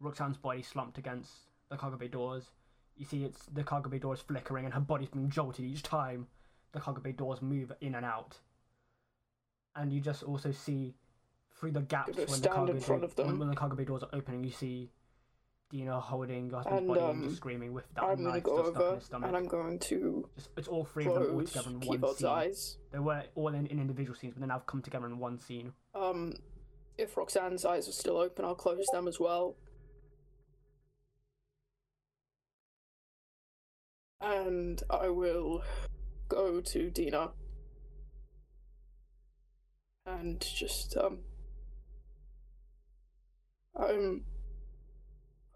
Roxanne's 0.00 0.36
body 0.36 0.60
slumped 0.60 0.98
against 0.98 1.30
the 1.70 1.76
cargo 1.76 1.96
bay 1.96 2.08
doors. 2.08 2.50
You 2.96 3.04
see 3.04 3.24
it's 3.24 3.44
the 3.52 3.62
cargo 3.62 3.90
bay 3.90 3.98
doors 3.98 4.20
flickering 4.20 4.64
and 4.64 4.72
her 4.74 4.80
body's 4.80 5.08
being 5.10 5.28
jolted 5.30 5.64
each 5.64 5.82
time 5.82 6.26
the 6.72 6.80
cargo 6.80 7.00
bay 7.00 7.12
doors 7.12 7.40
move 7.42 7.72
in 7.80 7.94
and 7.94 8.04
out. 8.04 8.36
And 9.74 9.92
you 9.92 10.00
just 10.00 10.22
also 10.22 10.50
see 10.52 10.94
through 11.58 11.72
the 11.72 11.82
gaps 11.82 12.16
when 12.16 12.40
the, 12.40 12.48
cargo 12.48 12.72
in 12.72 12.80
front 12.80 13.02
do- 13.02 13.06
of 13.06 13.14
them. 13.16 13.26
when, 13.28 13.38
when 13.40 13.48
the 13.50 13.56
cargo 13.56 13.76
bay 13.76 13.84
doors 13.84 14.02
are 14.02 14.08
opening, 14.12 14.44
you 14.44 14.50
see 14.50 14.90
Dina 15.70 15.98
holding 16.00 16.48
your 16.48 16.58
husband's 16.58 16.78
And, 16.80 16.88
body 16.88 17.00
and 17.00 17.10
um, 17.10 17.24
just 17.24 17.36
screaming 17.36 17.72
with 17.74 17.84
that 17.94 18.04
I'm 18.04 18.22
knife 18.22 18.44
go 18.44 18.70
stuck 18.70 18.82
in 18.90 18.94
his 18.94 19.04
stomach. 19.04 19.28
and 19.28 19.36
I'm 19.36 19.46
going 19.48 19.78
to 19.80 20.28
Just, 20.36 20.48
it's 20.56 20.68
all 20.68 20.84
three 20.84 21.06
of 21.06 21.14
them 21.14 21.34
all 21.34 21.42
together 21.42 21.70
in 21.70 21.80
one 21.80 22.14
scene. 22.16 22.28
eyes. 22.28 22.78
They 22.92 22.98
were 23.00 23.24
all 23.34 23.48
in, 23.48 23.66
in 23.66 23.78
individual 23.80 24.16
scenes, 24.16 24.34
but 24.34 24.40
then 24.40 24.50
have 24.50 24.66
come 24.66 24.80
together 24.80 25.06
in 25.06 25.18
one 25.18 25.38
scene. 25.38 25.72
Um, 25.94 26.34
if 26.96 27.16
Roxanne's 27.16 27.64
eyes 27.64 27.88
are 27.88 27.92
still 27.92 28.16
open, 28.16 28.44
I'll 28.44 28.54
close 28.54 28.86
them 28.92 29.08
as 29.08 29.18
well. 29.18 29.56
And 34.26 34.82
I 34.90 35.08
will 35.08 35.62
go 36.28 36.60
to 36.60 36.90
Dina 36.90 37.30
and 40.04 40.40
just 40.40 40.96
um 40.96 41.18
I'm 43.78 44.24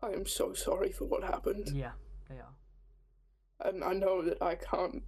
I 0.03 0.11
am 0.11 0.25
so 0.25 0.55
sorry 0.55 0.93
for 0.93 1.05
what 1.05 1.25
happened. 1.25 1.71
Yeah, 1.75 1.93
they 2.29 2.37
are. 2.37 2.55
And 3.69 3.83
I 3.83 3.93
know 3.93 4.23
that 4.23 4.41
I 4.41 4.55
can't 4.55 5.03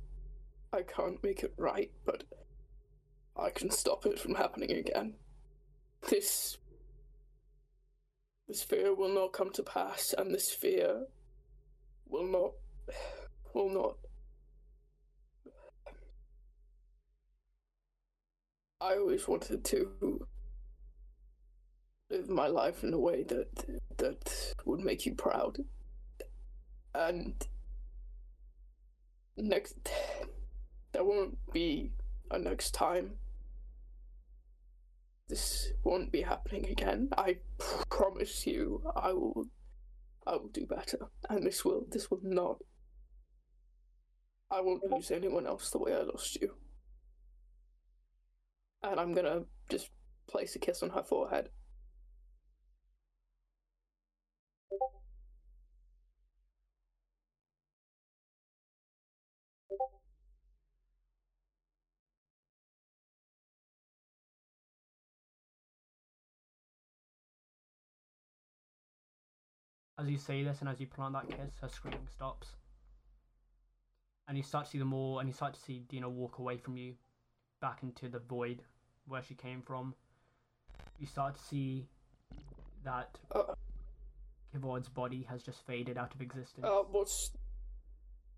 I 0.72 0.82
can't 0.82 1.22
make 1.22 1.42
it 1.44 1.54
right, 1.56 1.92
but 2.04 2.24
I 3.36 3.50
can 3.50 3.70
stop 3.70 4.06
it 4.06 4.18
from 4.18 4.34
happening 4.34 4.72
again. 4.72 5.14
This 6.10 6.58
this 8.48 8.64
fear 8.64 8.92
will 8.92 9.14
not 9.14 9.32
come 9.32 9.50
to 9.52 9.62
pass 9.62 10.12
and 10.18 10.34
this 10.34 10.50
fear 10.50 11.06
will 12.08 12.26
not 12.26 12.52
will 13.54 13.70
not. 13.70 13.96
I 18.80 18.96
always 18.96 19.28
wanted 19.28 19.64
to 19.64 20.26
live 22.10 22.28
my 22.28 22.48
life 22.48 22.82
in 22.82 22.92
a 22.92 22.98
way 22.98 23.22
that 23.22 23.80
that 23.98 24.54
would 24.64 24.80
make 24.80 25.06
you 25.06 25.14
proud. 25.14 25.58
And 26.94 27.34
next 29.36 29.76
there 30.92 31.04
won't 31.04 31.38
be 31.52 31.92
a 32.30 32.38
next 32.38 32.72
time 32.72 33.12
this 35.28 35.72
won't 35.82 36.12
be 36.12 36.20
happening 36.20 36.66
again. 36.66 37.08
I 37.16 37.38
promise 37.88 38.46
you 38.46 38.82
i 38.94 39.12
will 39.12 39.46
i 40.26 40.32
will 40.32 40.50
do 40.52 40.66
better. 40.66 40.98
And 41.30 41.46
this 41.46 41.64
will 41.64 41.86
this 41.90 42.10
will 42.10 42.20
not 42.22 42.58
i 44.52 44.60
won't 44.60 44.84
lose 44.90 45.10
anyone 45.10 45.46
else 45.46 45.70
the 45.70 45.78
way 45.78 45.94
i 45.94 46.02
lost 46.02 46.40
you. 46.40 46.54
And 48.82 49.00
i'm 49.00 49.14
gonna 49.14 49.44
just 49.70 49.90
place 50.28 50.54
a 50.56 50.58
kiss 50.58 50.82
on 50.82 50.90
her 50.90 51.02
forehead. 51.02 51.48
As 69.98 70.08
you 70.08 70.18
say 70.18 70.42
this 70.42 70.60
and 70.60 70.68
as 70.68 70.80
you 70.80 70.86
plant 70.88 71.12
that 71.14 71.28
kiss, 71.28 71.58
her 71.60 71.68
screaming 71.68 72.08
stops. 72.12 72.56
And 74.28 74.36
you 74.36 74.42
start 74.42 74.64
to 74.66 74.70
see 74.70 74.78
them 74.78 74.92
all, 74.94 75.18
and 75.18 75.28
you 75.28 75.32
start 75.34 75.54
to 75.54 75.60
see 75.60 75.80
Dina 75.88 76.08
walk 76.08 76.38
away 76.38 76.56
from 76.56 76.76
you, 76.76 76.94
back 77.60 77.82
into 77.82 78.08
the 78.08 78.18
void 78.20 78.62
where 79.06 79.22
she 79.22 79.34
came 79.34 79.62
from. 79.62 79.94
You 80.98 81.06
start 81.06 81.34
to 81.36 81.42
see 81.42 81.86
that 82.84 83.18
uh, 83.34 83.54
Kivord's 84.54 84.88
body 84.88 85.26
has 85.28 85.42
just 85.42 85.66
faded 85.66 85.98
out 85.98 86.14
of 86.14 86.20
existence, 86.20 86.64
uh 86.66 86.82
what's 86.90 87.30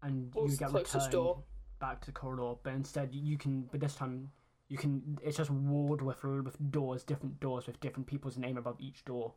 and 0.02 0.32
you 0.34 0.40
what's 0.42 0.58
the 0.58 0.64
get 0.64 0.72
returned 0.72 1.12
door 1.12 1.42
back 1.80 2.00
to 2.00 2.06
the 2.06 2.12
corridor. 2.12 2.54
But 2.62 2.72
instead, 2.74 3.10
you 3.14 3.36
can. 3.38 3.68
But 3.70 3.80
this 3.80 3.94
time, 3.94 4.30
you 4.68 4.78
can. 4.78 5.18
It's 5.22 5.36
just 5.36 5.50
walled 5.50 6.00
with 6.02 6.22
with 6.24 6.70
doors, 6.70 7.04
different 7.04 7.40
doors 7.40 7.66
with 7.66 7.78
different 7.80 8.06
people's 8.06 8.38
name 8.38 8.56
above 8.56 8.76
each 8.80 9.04
door. 9.04 9.34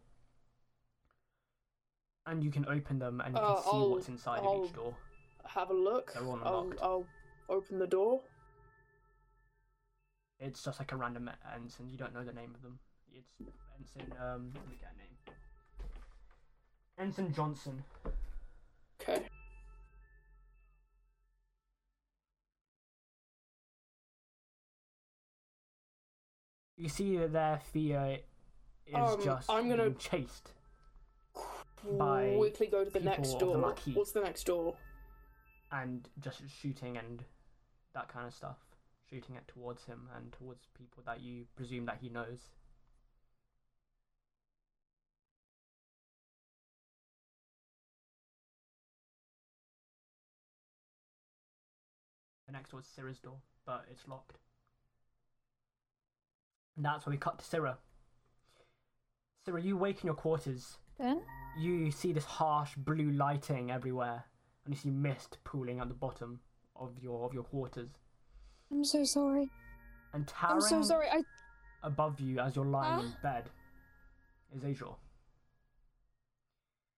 And 2.25 2.43
you 2.43 2.51
can 2.51 2.65
open 2.67 2.99
them, 2.99 3.21
and 3.21 3.33
you 3.35 3.39
can 3.41 3.51
Uh, 3.51 3.61
see 3.61 3.69
I'll- 3.71 3.89
what's 3.91 4.09
inside 4.09 4.39
of 4.39 4.45
I'll- 4.45 4.65
each 4.65 4.73
door. 4.73 4.95
Have 5.49 5.69
a 5.69 5.73
look 5.73 6.13
They're 6.13 6.23
all 6.23 6.39
I'll, 6.43 6.59
unlocked. 6.61 6.81
I'll 6.81 7.05
open 7.49 7.79
the 7.79 7.87
door 7.87 8.21
It's 10.39 10.63
just 10.63 10.79
like 10.79 10.91
a 10.91 10.95
random 10.95 11.29
ensign. 11.55 11.89
You 11.89 11.97
don't 11.97 12.13
know 12.13 12.23
the 12.23 12.33
name 12.33 12.53
of 12.53 12.61
them. 12.61 12.79
It's 13.11 13.31
ensign. 13.79 14.11
Um, 14.21 14.51
let 14.55 14.67
me 14.69 14.77
get 14.79 14.91
a 14.93 14.97
name. 14.99 15.37
Ensign 16.99 17.33
Johnson. 17.33 17.83
okay 19.01 19.23
You 26.75 26.89
see 26.89 27.17
that 27.17 27.33
their 27.33 27.59
fear 27.71 28.19
is 28.85 28.93
Um, 28.95 29.21
just 29.23 29.49
I'm 29.49 29.67
gonna- 29.69 29.83
being 29.89 29.97
chased, 29.97 30.53
By 31.97 32.35
quickly 32.37 32.67
go 32.67 32.83
to 32.83 32.89
the 32.89 32.99
next 32.99 33.33
of 33.33 33.39
the 33.39 33.45
door 33.45 33.75
what's 33.93 34.11
the 34.11 34.21
next 34.21 34.43
door 34.45 34.75
and 35.71 36.07
just 36.19 36.41
shooting 36.61 36.97
and 36.97 37.23
that 37.93 38.07
kind 38.07 38.27
of 38.27 38.33
stuff, 38.33 38.57
shooting 39.09 39.35
it 39.35 39.47
towards 39.47 39.85
him 39.85 40.07
and 40.15 40.31
towards 40.31 40.67
people 40.77 41.03
that 41.05 41.21
you 41.21 41.45
presume 41.55 41.85
that 41.85 41.97
he 42.01 42.09
knows. 42.09 42.39
The 52.45 52.53
next 52.53 52.73
was 52.73 52.85
Sarah's 52.85 53.19
door, 53.19 53.39
but 53.65 53.85
it's 53.91 54.07
locked. 54.07 54.37
And 56.77 56.85
that's 56.85 57.05
where 57.05 57.11
we 57.11 57.17
cut 57.17 57.39
to 57.39 57.45
Sarah. 57.45 57.77
Sarah, 59.43 59.61
you 59.61 59.75
wake 59.75 60.01
in 60.01 60.05
your 60.05 60.15
quarters. 60.15 60.77
Then? 60.97 61.21
You 61.59 61.91
see 61.91 62.13
this 62.13 62.23
harsh 62.23 62.75
blue 62.77 63.11
lighting 63.11 63.71
everywhere 63.71 64.25
and 64.67 64.75
you 64.75 64.79
see 64.79 64.89
mist 64.89 65.37
pooling 65.45 65.79
at 65.79 65.87
the 65.87 65.93
bottom 65.93 66.39
of 66.75 66.91
your 67.01 67.25
of 67.25 67.33
your 67.33 67.43
quarters. 67.43 67.89
I'm 68.69 68.83
so 68.83 69.03
sorry. 69.05 69.49
And 70.13 70.27
towering 70.27 70.55
I'm 70.61 70.69
so 70.69 70.81
sorry. 70.81 71.07
I 71.09 71.23
above 71.83 72.19
you 72.19 72.39
as 72.39 72.55
you're 72.55 72.65
lying 72.65 73.05
in 73.05 73.13
Ah. 73.17 73.21
bed 73.23 73.49
is 74.55 74.63
Azrael, 74.63 74.99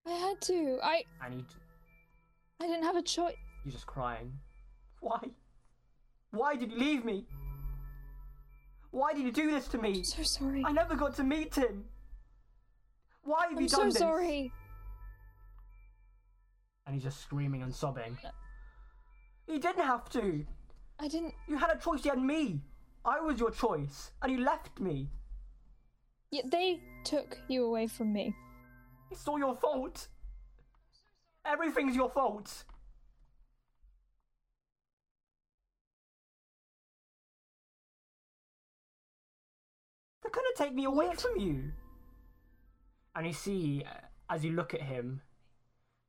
I 0.07 0.11
had 0.11 0.41
to. 0.41 0.79
I 0.83 1.03
and 1.23 1.33
he, 1.35 1.45
I 2.59 2.67
didn't 2.67 2.83
have 2.83 2.95
a 2.95 3.03
choice. 3.03 3.35
You're 3.63 3.71
just 3.71 3.85
crying. 3.85 4.33
Why? 5.01 5.19
Why 6.31 6.55
did 6.55 6.71
you 6.71 6.77
leave 6.79 7.05
me? 7.05 7.25
Why 8.91 9.13
did 9.13 9.23
you 9.25 9.31
do 9.31 9.51
this 9.51 9.67
to 9.69 9.77
me? 9.77 9.97
I'm 9.97 10.03
so 10.03 10.23
sorry. 10.23 10.63
I 10.65 10.71
never 10.71 10.95
got 10.95 11.15
to 11.17 11.23
meet 11.23 11.53
him. 11.53 11.83
Why 13.23 13.47
have 13.49 13.61
you 13.61 13.67
done 13.67 13.67
this? 13.67 13.73
I'm 13.77 13.91
so 13.91 13.99
sorry. 13.99 14.51
And 16.89 16.95
he's 16.95 17.03
just 17.03 17.21
screaming 17.21 17.61
and 17.61 17.71
sobbing. 17.71 18.17
You 19.47 19.59
didn't 19.59 19.85
have 19.85 20.09
to. 20.09 20.43
I 20.99 21.07
didn't. 21.07 21.35
You 21.47 21.55
had 21.55 21.69
a 21.69 21.77
choice. 21.77 22.03
You 22.03 22.09
had 22.09 22.19
me. 22.19 22.63
I 23.05 23.19
was 23.19 23.39
your 23.39 23.51
choice, 23.51 24.09
and 24.23 24.31
you 24.31 24.39
left 24.43 24.79
me. 24.79 25.11
Yeah, 26.31 26.41
they 26.45 26.79
took 27.03 27.37
you 27.47 27.65
away 27.65 27.85
from 27.85 28.11
me. 28.11 28.33
It's 29.11 29.27
all 29.27 29.37
your 29.37 29.55
fault. 29.55 30.07
Everything's 31.45 31.95
your 31.95 32.09
fault. 32.09 32.63
They're 40.23 40.31
gonna 40.31 40.47
take 40.55 40.73
me 40.73 40.85
away 40.85 41.09
What? 41.09 41.21
from 41.21 41.37
you. 41.37 41.71
And 43.15 43.27
you 43.27 43.33
see, 43.33 43.83
uh, 43.85 44.07
as 44.27 44.43
you 44.43 44.53
look 44.53 44.73
at 44.73 44.81
him, 44.81 45.21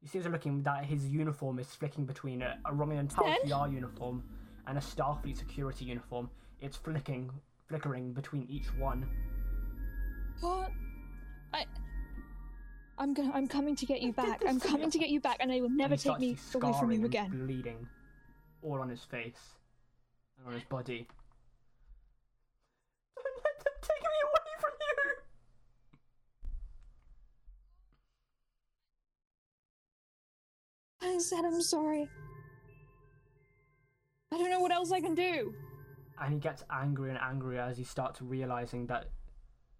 you 0.03 0.09
see 0.09 0.19
as 0.19 0.25
you're 0.25 0.33
looking 0.33 0.63
that 0.63 0.85
his 0.85 1.07
uniform 1.07 1.59
is 1.59 1.69
flicking 1.69 2.07
between 2.07 2.43
a, 2.43 2.59
a 2.65 2.73
Romulan? 2.73 3.13
Shiar 3.13 3.73
uniform 3.73 4.23
and 4.67 4.79
a 4.79 4.81
Starfleet 4.81 5.37
security 5.37 5.85
uniform. 5.85 6.31
It's 6.61 6.77
flicking, 6.77 7.31
flickering 7.69 8.13
between 8.13 8.47
each 8.49 8.67
one. 8.79 9.07
What? 10.41 10.71
I. 11.53 11.67
I'm 12.99 13.15
gonna. 13.15 13.33
I'm 13.35 13.47
coming 13.47 13.77
to 13.77 13.87
get 13.87 14.01
you 14.01 14.13
back. 14.13 14.43
I'm 14.47 14.61
coming 14.61 14.91
to 14.91 14.99
get 14.99 15.09
you 15.11 15.21
back, 15.21 15.39
and 15.41 15.51
they 15.51 15.61
will 15.61 15.71
never 15.71 15.97
take 15.97 16.19
me 16.19 16.37
away 16.55 16.73
from 16.79 16.91
you 16.91 16.97
and 16.97 17.05
again. 17.07 17.31
Bleeding, 17.31 17.87
all 18.63 18.81
on 18.81 18.89
his 18.89 19.03
face 19.03 19.57
and 20.39 20.47
on 20.49 20.55
his 20.55 20.65
body. 20.65 21.07
Don't 23.17 23.25
let 23.45 23.65
them 23.65 23.73
take 23.81 24.03
me 24.03 24.09
away 24.25 24.53
from 24.61 24.73
you. 24.81 24.97
I 31.03 31.10
said 31.20 31.44
I'm 31.44 31.62
sorry. 31.62 32.09
I 34.33 34.38
don't 34.38 34.50
know 34.50 34.61
what 34.61 34.72
else 34.72 34.92
I 34.92 35.00
can 35.00 35.14
do. 35.14 35.54
And 36.20 36.33
he 36.35 36.38
gets 36.38 36.62
angrier 36.70 37.11
and 37.11 37.20
angrier 37.20 37.61
as 37.61 37.76
he 37.78 37.85
starts 37.85 38.20
realizing 38.22 38.87
that 38.87 39.06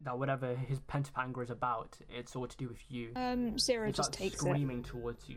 that 0.03 0.19
whatever 0.19 0.55
his 0.55 0.81
pent 0.81 1.09
up 1.09 1.23
anger 1.23 1.43
is 1.43 1.51
about, 1.51 1.97
it's 2.09 2.35
all 2.35 2.47
to 2.47 2.57
do 2.57 2.69
with 2.69 2.83
you. 2.89 3.11
Um, 3.17 3.59
Sarah 3.59 3.93
just 3.93 4.13
takes 4.15 4.37
it. 4.37 4.39
screaming 4.39 4.83
towards 4.83 5.29
you. 5.29 5.37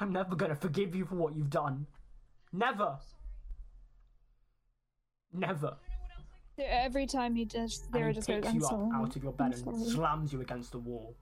I'm 0.00 0.12
never 0.12 0.34
gonna 0.34 0.56
forgive 0.56 0.96
you 0.96 1.04
for 1.04 1.14
what 1.14 1.36
you've 1.36 1.50
done. 1.50 1.86
Never. 2.52 2.98
Never. 5.32 5.76
Every 6.58 7.06
time 7.06 7.34
he 7.34 7.44
does, 7.44 7.82
Sarah 7.92 8.12
just 8.12 8.26
goes, 8.28 8.36
picks 8.36 8.48
"I'm 8.48 8.56
you 8.56 8.64
up 8.64 8.70
sorry." 8.70 8.90
out 8.94 9.16
of 9.16 9.22
your 9.22 9.32
bed 9.32 9.54
I'm 9.56 9.68
and 9.68 9.80
sorry." 9.80 9.90
slams 9.94 10.32
you 10.32 10.40
against 10.40 10.72
the 10.72 10.78
wall. 10.78 11.16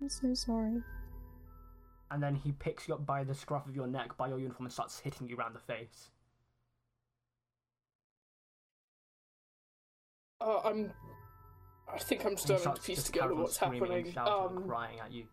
I'm 0.00 0.08
so 0.08 0.32
sorry. 0.34 0.82
and 2.10 2.22
then 2.22 2.34
he 2.36 2.52
picks 2.52 2.88
you 2.88 2.94
up 2.94 3.04
by 3.04 3.22
the 3.24 3.34
scruff 3.34 3.66
of 3.66 3.74
your 3.76 3.86
neck, 3.86 4.16
by 4.16 4.28
your 4.28 4.38
uniform, 4.38 4.66
and 4.66 4.72
starts 4.72 4.98
hitting 5.00 5.28
you 5.28 5.36
around 5.36 5.54
the 5.54 5.58
face. 5.58 6.10
Uh, 10.40 10.60
I'm. 10.64 10.92
I 11.92 11.98
think 11.98 12.20
I'm 12.22 12.28
And 12.28 12.38
he 12.38 12.44
starting 12.44 12.74
to 12.74 12.80
piece 12.80 13.02
together 13.04 13.34
what's 13.34 13.56
screaming 13.56 13.82
and 13.82 13.90
happening. 13.92 14.12
shouting 14.12 14.48
and 14.50 14.58
Um, 14.64 14.68
crying 14.68 15.00
at 15.00 15.10
you. 15.12 15.26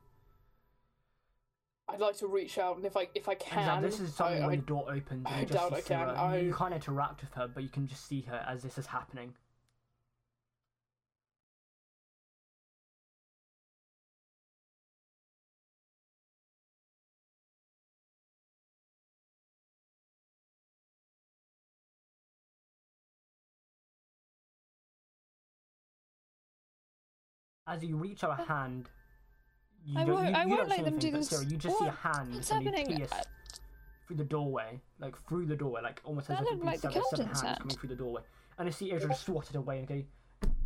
I'd 1.87 1.99
like 1.99 2.17
to 2.17 2.27
reach 2.27 2.57
out, 2.57 2.77
and 2.77 2.85
if 2.85 2.97
I 2.97 3.07
if 3.13 3.29
I 3.29 3.35
can, 3.35 3.65
now 3.67 3.79
this 3.81 3.99
is 3.99 4.15
something 4.15 4.41
I, 4.41 4.47
when 4.47 4.53
I, 4.53 4.55
the 4.55 4.61
door 4.63 4.85
opens 4.89 5.25
and 5.27 5.35
I 5.35 5.39
you 5.41 5.45
just 5.45 5.53
doubt 5.59 5.69
see 5.69 5.75
I 5.75 5.81
can. 5.81 5.85
Sarah. 6.07 6.13
I- 6.13 6.37
You 6.37 6.53
can't 6.53 6.73
interact 6.73 7.21
with 7.21 7.33
her, 7.35 7.47
but 7.47 7.61
you 7.61 7.69
can 7.69 7.85
just 7.87 8.07
see 8.07 8.21
her 8.21 8.43
as 8.47 8.63
this 8.63 8.77
is 8.79 8.87
happening. 8.87 9.35
As 27.67 27.83
you 27.83 27.95
reach 27.97 28.23
out 28.23 28.39
a 28.39 28.43
hand, 28.43 28.89
you 29.85 29.99
I 29.99 30.05
don't, 30.05 30.13
won't- 30.15 30.29
you, 30.29 30.35
I 30.35 30.45
won't 30.45 30.59
don't 30.59 30.69
let 30.69 30.77
see 30.77 30.83
them 30.83 30.93
anything, 30.93 31.11
do 31.11 31.17
but 31.17 31.25
Sarah, 31.25 31.43
this. 31.43 31.51
you 31.51 31.57
just 31.57 31.79
see 31.79 31.85
a 31.85 31.91
hand 31.91 32.35
What's 32.35 32.49
happening? 32.49 32.85
pierce 32.97 33.11
I- 33.11 33.23
through 34.05 34.17
the 34.17 34.23
doorway, 34.23 34.79
like 34.99 35.15
through 35.27 35.47
the 35.47 35.55
doorway, 35.55 35.81
like 35.81 35.99
almost 36.05 36.29
as 36.29 36.35
if 36.35 36.41
looked 36.41 36.53
it'd 36.53 36.65
like 36.65 36.79
seven, 36.79 37.01
seven 37.09 37.25
hands 37.25 37.41
hand. 37.41 37.59
coming 37.59 37.75
through 37.77 37.89
the 37.89 37.95
doorway. 37.95 38.21
And 38.59 38.67
I 38.67 38.71
see 38.71 38.91
Adrian 38.91 39.09
just 39.09 39.25
swatted 39.25 39.55
away 39.55 39.79
and 39.79 39.87
go, 39.87 40.03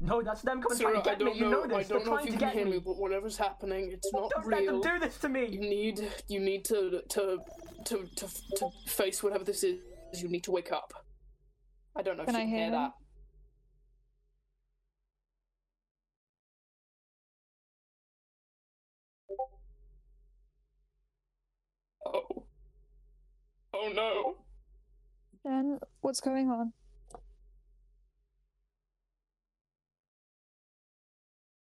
No, 0.01 0.21
that's 0.21 0.41
them 0.41 0.61
coming 0.61 0.77
Sarah, 0.77 1.01
trying 1.01 1.03
to 1.03 1.09
get 1.09 1.19
me. 1.19 1.25
don't 1.25 1.35
You 1.37 1.49
know. 1.49 1.63
know 1.65 1.75
I 1.75 1.79
this. 1.79 1.87
They're 1.87 1.99
know 1.99 2.05
trying 2.05 2.19
if 2.19 2.25
you 2.25 2.31
to 2.33 2.37
can 2.37 2.47
get 2.49 2.53
hear 2.55 2.65
me, 2.65 2.71
me. 2.73 2.79
but 2.79 2.97
whatever's 2.97 3.37
happening, 3.37 3.91
it's 3.93 4.11
not 4.11 4.29
Don't 4.31 4.47
let 4.47 4.65
them 4.65 4.81
do 4.81 4.99
this 4.99 5.17
to 5.19 5.29
me. 5.29 5.45
You 5.45 5.59
need 5.61 6.05
you 6.27 6.41
need 6.41 6.65
to 6.65 7.01
to 7.07 7.39
to 7.85 8.09
to 8.17 8.27
to 8.57 8.69
face 8.87 9.23
whatever 9.23 9.45
this 9.45 9.63
is. 9.63 9.79
You 10.13 10.27
need 10.27 10.43
to 10.43 10.51
wake 10.51 10.73
up. 10.73 10.91
I 11.95 12.01
don't 12.01 12.17
know 12.17 12.25
Can 12.25 12.35
if 12.35 12.39
I 12.41 12.43
you 12.43 12.47
can 12.47 12.49
hear 12.49 12.57
hear 12.57 12.67
him? 12.67 12.71
that. 12.73 12.91
Oh 23.73 23.91
no. 23.93 24.35
Then 25.43 25.79
what's 26.01 26.19
going 26.21 26.49
on? 26.49 26.73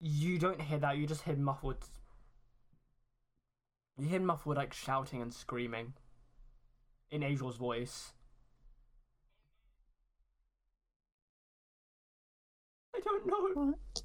You 0.00 0.38
don't 0.38 0.61
hear 0.61 0.78
that. 0.78 0.96
You 0.96 1.06
just 1.06 1.22
hear 1.22 1.37
muffled. 1.37 1.84
You 3.96 4.08
hear 4.08 4.20
muffled 4.20 4.56
like 4.56 4.72
shouting 4.72 5.20
and 5.20 5.34
screaming. 5.34 5.94
In 7.11 7.22
Angel's 7.22 7.56
voice. 7.56 8.12
I 12.94 13.00
don't 13.00 13.26
know. 13.26 13.48
What? 13.54 14.02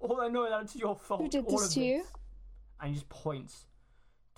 All 0.00 0.20
I 0.20 0.28
know 0.28 0.44
is 0.44 0.50
that 0.50 0.62
it's 0.62 0.76
your 0.76 0.96
fault. 0.96 1.22
Who 1.22 1.28
did 1.28 1.44
all 1.44 1.58
this 1.58 1.68
of 1.68 1.74
to 1.74 1.84
you? 1.84 2.04
And 2.80 2.90
he 2.90 2.94
just 2.94 3.08
points 3.08 3.66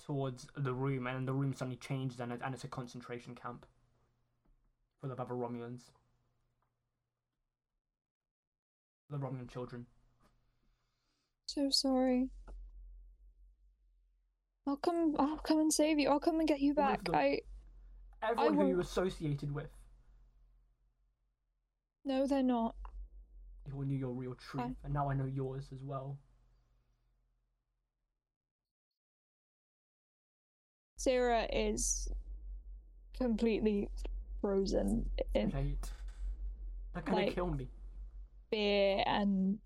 towards 0.09 0.47
the 0.57 0.73
room, 0.73 1.05
and 1.05 1.15
then 1.17 1.25
the 1.27 1.33
room 1.33 1.53
suddenly 1.53 1.75
changes, 1.77 2.19
and, 2.19 2.31
it, 2.31 2.41
and 2.43 2.55
it's 2.55 2.63
a 2.63 2.67
concentration 2.67 3.35
camp 3.35 3.63
full 4.99 5.11
of 5.11 5.19
other 5.19 5.35
Romulans. 5.35 5.81
The 9.11 9.17
Romulan 9.17 9.47
children. 9.47 9.85
So 11.45 11.69
sorry. 11.69 12.29
I'll 14.65 14.77
come. 14.77 15.15
I'll 15.19 15.37
come 15.37 15.59
and 15.59 15.71
save 15.71 15.99
you. 15.99 16.09
I'll 16.09 16.19
come 16.19 16.39
and 16.39 16.47
get 16.47 16.59
you 16.59 16.71
oh 16.71 16.75
back. 16.81 17.03
them. 17.03 17.13
I 17.13 17.41
Everyone 18.23 18.55
who 18.55 18.67
you 18.67 18.79
associated 18.79 19.53
with. 19.53 19.69
no, 22.03 22.25
they're 22.25 22.41
not. 22.41 22.73
who 23.71 23.85
knew 23.85 23.95
your 23.95 24.11
real 24.13 24.33
truth, 24.33 24.63
Fine. 24.63 24.75
and 24.83 24.91
now 24.91 25.07
I 25.09 25.13
know 25.13 25.25
yours 25.25 25.67
as 25.71 25.83
well. 25.83 26.17
Sarah 31.09 31.47
is 31.51 32.07
completely 33.17 33.89
frozen 34.41 35.09
in 35.33 35.49
Right? 35.49 35.91
They're 36.93 37.01
gonna 37.01 37.17
Like- 37.17 37.33
kill 37.33 37.47
me. 37.49 37.67
fear 38.51 39.03
and 39.07 39.59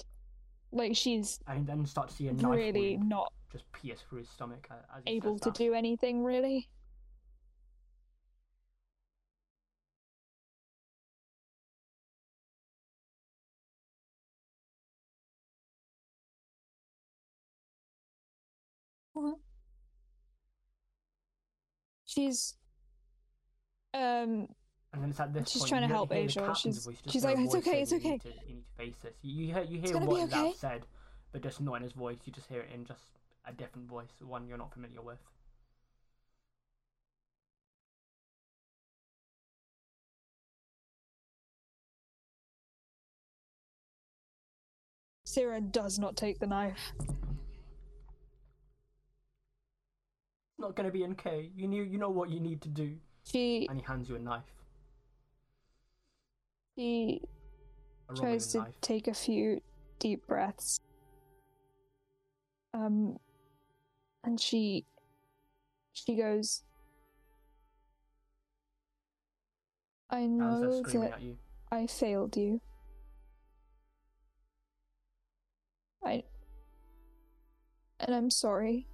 like 0.72 0.96
she's 0.96 1.40
And 1.48 1.68
then 1.68 1.86
start 1.86 2.12
seeing 2.12 2.38
really 2.38 2.96
not 2.98 3.32
just 3.52 3.70
pierce 3.74 4.02
through 4.04 4.20
his 4.20 4.30
stomach 4.30 4.68
uh, 4.72 4.76
as 4.98 5.04
able 5.06 5.38
to 5.40 5.52
do 5.52 5.74
anything 5.74 6.24
really. 6.24 6.70
She's 22.14 22.56
um 23.94 24.48
And 24.94 25.02
then 25.02 25.10
it's 25.10 25.20
at 25.20 25.34
this 25.34 25.50
She's 25.50 25.62
point 25.62 25.70
trying 25.70 25.82
to 25.82 25.88
help 25.88 26.12
Asia, 26.12 26.54
she's- 26.56 26.88
she's 27.08 27.24
like, 27.26 27.38
"It's 27.40 27.56
okay, 27.56 27.82
it's 27.82 27.92
you 27.92 27.98
okay." 27.98 28.10
need 28.12 28.22
to- 28.22 28.30
You 28.48 28.56
need 28.56 28.66
to 28.66 28.72
face 28.78 28.96
this. 29.02 29.14
You, 29.24 29.46
you 29.46 29.54
hear, 29.54 29.64
you 29.64 29.82
hear 29.82 29.98
what 30.00 30.24
okay. 30.30 30.44
Lav 30.50 30.56
said, 30.56 30.86
but 31.32 31.42
just 31.42 31.62
not 31.62 31.76
in 31.76 31.84
his 31.84 31.94
voice. 31.94 32.20
You 32.26 32.34
just 32.34 32.48
hear 32.48 32.62
it 32.62 32.70
in 32.74 32.86
just 32.86 33.04
a 33.46 33.54
different 33.54 33.88
voice, 33.88 34.10
one 34.22 34.48
you're 34.48 34.58
not 34.58 34.72
familiar 34.74 35.02
with. 35.02 35.20
Sarah 45.26 45.62
does 45.62 45.98
not 46.00 46.16
take 46.16 46.40
the 46.40 46.48
knife. 46.48 46.94
It's 47.00 47.10
not 50.64 50.76
gonna 50.76 50.92
be 50.92 51.04
okay. 51.06 51.52
You 51.56 51.68
knew, 51.68 51.84
you 51.84 51.98
know 51.98 52.10
what 52.10 52.30
you 52.30 52.40
need 52.40 52.62
to 52.62 52.70
do. 52.70 52.96
She 53.26 53.68
And 53.70 53.80
he 53.80 53.86
hands 53.86 54.10
you 54.10 54.16
a 54.16 54.20
knife, 54.20 54.44
she 56.76 57.22
tries 58.16 58.48
to 58.54 58.60
knife. 58.60 58.82
take 58.82 59.08
a 59.08 59.14
few 59.14 59.62
deep 60.00 60.26
breaths. 60.26 60.80
Um 62.74 63.18
and 64.24 64.40
she 64.40 64.86
she 65.94 66.16
goes 66.16 66.64
I 70.10 70.26
know 70.28 70.82
that. 70.84 71.20
I 71.72 71.88
failed 71.88 72.38
you. 72.38 72.62
I 76.06 76.24
and 78.00 78.14
I'm 78.16 78.30
sorry. 78.30 78.88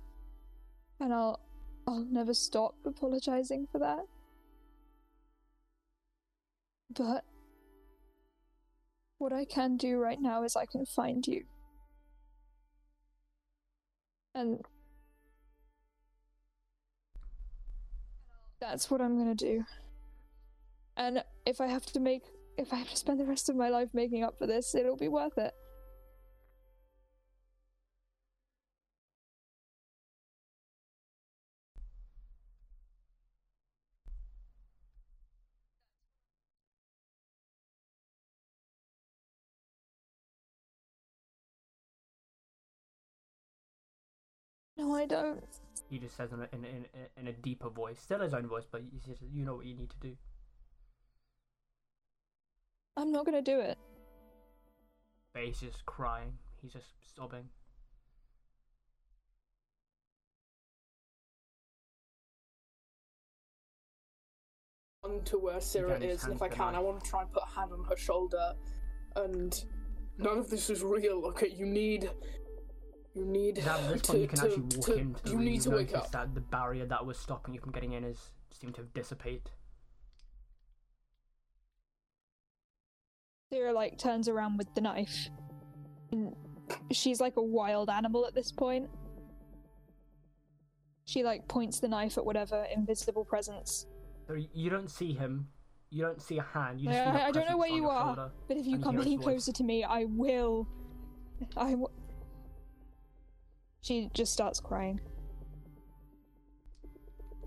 And 1.02 1.14
I'll 1.14 1.40
I'll 1.90 2.06
never 2.06 2.36
stop 2.36 2.76
apologizing 2.86 3.68
for 3.72 3.80
that. 3.80 4.06
But 6.96 7.24
what 9.18 9.34
I 9.34 9.44
can 9.44 9.76
do 9.76 9.98
right 9.98 10.22
now 10.22 10.44
is 10.44 10.56
I 10.56 10.68
can 10.68 10.86
find 10.86 11.26
you. 11.26 11.46
And 14.36 14.62
that's 18.62 18.92
what 18.92 19.02
I'm 19.02 19.18
gonna 19.18 19.34
do. 19.34 19.66
And 20.96 21.24
if 21.48 21.60
I 21.60 21.66
have 21.66 21.88
to 21.88 22.00
make 22.00 22.22
if 22.56 22.72
I 22.72 22.76
have 22.76 22.90
to 22.90 22.98
spend 22.98 23.20
the 23.20 23.26
rest 23.26 23.50
of 23.50 23.56
my 23.56 23.70
life 23.70 23.90
making 23.94 24.24
up 24.24 24.38
for 24.38 24.46
this, 24.46 24.76
it'll 24.76 24.96
be 24.96 25.08
worth 25.08 25.40
it. 25.40 25.56
No, 44.90 44.96
I 44.96 45.06
don't. 45.06 45.44
He 45.92 46.00
just 46.00 46.18
says 46.18 46.32
in 46.32 46.40
a, 46.40 46.48
in, 46.52 46.66
in, 46.66 46.86
in 47.16 47.28
a 47.28 47.32
deeper 47.32 47.70
voice, 47.70 48.00
still 48.00 48.22
his 48.22 48.34
own 48.34 48.48
voice, 48.48 48.64
but 48.72 48.82
he 48.82 49.00
says, 49.00 49.18
"You 49.32 49.46
know 49.46 49.56
what 49.56 49.68
you 49.68 49.76
need 49.76 49.92
to 49.92 50.00
do." 50.02 50.16
I'm 52.98 53.12
not 53.12 53.24
gonna 53.24 53.44
do 53.44 53.60
it. 53.60 53.78
But 55.32 55.44
he's 55.44 55.60
just 55.60 55.86
crying. 55.86 56.34
He's 56.60 56.74
just 56.74 56.88
sobbing. 57.16 57.50
On 65.04 65.22
to 65.26 65.38
where 65.38 65.62
Sarah 65.62 66.00
is, 66.00 66.24
and 66.24 66.34
if 66.34 66.42
I 66.42 66.48
can, 66.48 66.74
I 66.74 66.80
want 66.80 67.04
to 67.04 67.08
try 67.08 67.22
and 67.22 67.32
put 67.32 67.44
a 67.44 67.60
hand 67.60 67.72
on 67.74 67.84
her 67.84 67.96
shoulder. 67.96 68.56
And 69.16 69.64
none 70.18 70.40
of 70.40 70.50
this 70.50 70.72
is 70.72 70.82
real. 70.82 71.26
Okay, 71.28 71.50
you 71.50 71.68
need, 71.68 72.10
you 73.20 73.26
need 73.26 73.56
Because 73.56 73.84
at 73.86 73.90
this 73.94 74.02
to, 74.04 74.08
point, 74.08 74.22
you 74.22 74.28
can 74.28 74.40
to- 74.40 74.46
actually 74.46 74.62
walk 74.78 74.86
to- 74.86 74.94
into 74.96 75.24
the 75.24 75.30
You 75.30 75.36
room. 75.36 75.46
need 75.46 75.54
You've 75.56 75.64
to 75.64 75.70
wake 75.72 75.96
up. 75.96 76.12
that 76.12 76.34
the 76.34 76.42
barrier 76.42 76.86
that 76.86 77.06
was 77.06 77.18
stopping 77.20 77.54
you 77.54 77.60
from 77.60 77.72
getting 77.72 77.94
in 77.94 78.04
is 78.04 78.32
seemed 78.52 78.76
to 78.76 78.84
dissipate. 78.84 79.50
Sarah 83.52 83.74
like 83.74 83.98
turns 83.98 84.28
around 84.28 84.58
with 84.58 84.74
the 84.76 84.82
knife. 84.82 85.30
And 86.12 86.36
she's 86.92 87.20
like 87.20 87.36
a 87.38 87.42
wild 87.42 87.90
animal 87.90 88.26
at 88.26 88.36
this 88.36 88.52
point. 88.52 88.90
She 91.06 91.24
like 91.24 91.48
points 91.48 91.80
the 91.80 91.88
knife 91.88 92.18
at 92.18 92.26
whatever 92.26 92.66
invisible 92.76 93.26
presence. 93.26 93.88
So 94.28 94.36
you 94.54 94.70
don't 94.70 94.90
see 94.92 95.14
him. 95.14 95.48
You 95.90 96.04
don't 96.04 96.22
see 96.22 96.38
a 96.38 96.44
hand. 96.44 96.80
You 96.80 96.90
I, 96.90 96.94
just 96.94 97.04
see 97.04 97.10
I- 97.10 97.28
I 97.28 97.32
don't 97.32 97.50
know 97.50 97.58
where 97.58 97.70
you 97.70 97.90
are, 97.90 98.16
shoulder. 98.16 98.32
but 98.48 98.58
if 98.58 98.68
you 98.68 98.78
come 98.78 98.96
any 99.00 99.12
his 99.12 99.16
voice. 99.16 99.24
closer 99.24 99.52
to 99.54 99.64
me, 99.64 99.84
I 99.84 100.06
will. 100.06 100.68
I. 101.58 101.72
W- 101.72 101.88
she 103.82 104.10
just 104.14 104.34
starts 104.34 104.60
crying. 104.60 105.00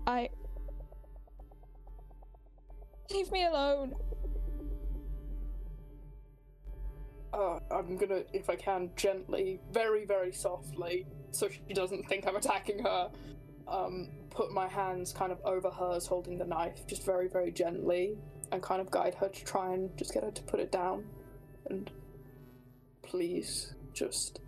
I. 0.05 0.29
Leave 3.11 3.31
me 3.31 3.45
alone. 3.45 3.93
Uh, 7.33 7.59
I'm 7.71 7.97
gonna, 7.97 8.21
if 8.31 8.49
I 8.49 8.55
can, 8.55 8.91
gently, 8.95 9.59
very, 9.71 10.05
very 10.05 10.31
softly, 10.31 11.07
so 11.31 11.49
she 11.49 11.73
doesn't 11.73 12.07
think 12.07 12.27
I'm 12.27 12.35
attacking 12.35 12.83
her, 12.83 13.09
um, 13.67 14.09
put 14.29 14.51
my 14.51 14.67
hands 14.67 15.11
kind 15.13 15.31
of 15.31 15.39
over 15.43 15.71
hers 15.71 16.05
holding 16.05 16.37
the 16.37 16.45
knife, 16.45 16.85
just 16.85 17.03
very, 17.03 17.27
very 17.27 17.51
gently, 17.51 18.17
and 18.51 18.61
kind 18.61 18.79
of 18.79 18.91
guide 18.91 19.15
her 19.15 19.29
to 19.29 19.45
try 19.45 19.73
and 19.73 19.95
just 19.97 20.13
get 20.13 20.23
her 20.23 20.29
to 20.29 20.43
put 20.43 20.59
it 20.59 20.71
down. 20.71 21.05
And 21.69 21.89
please, 23.01 23.73
just. 23.93 24.39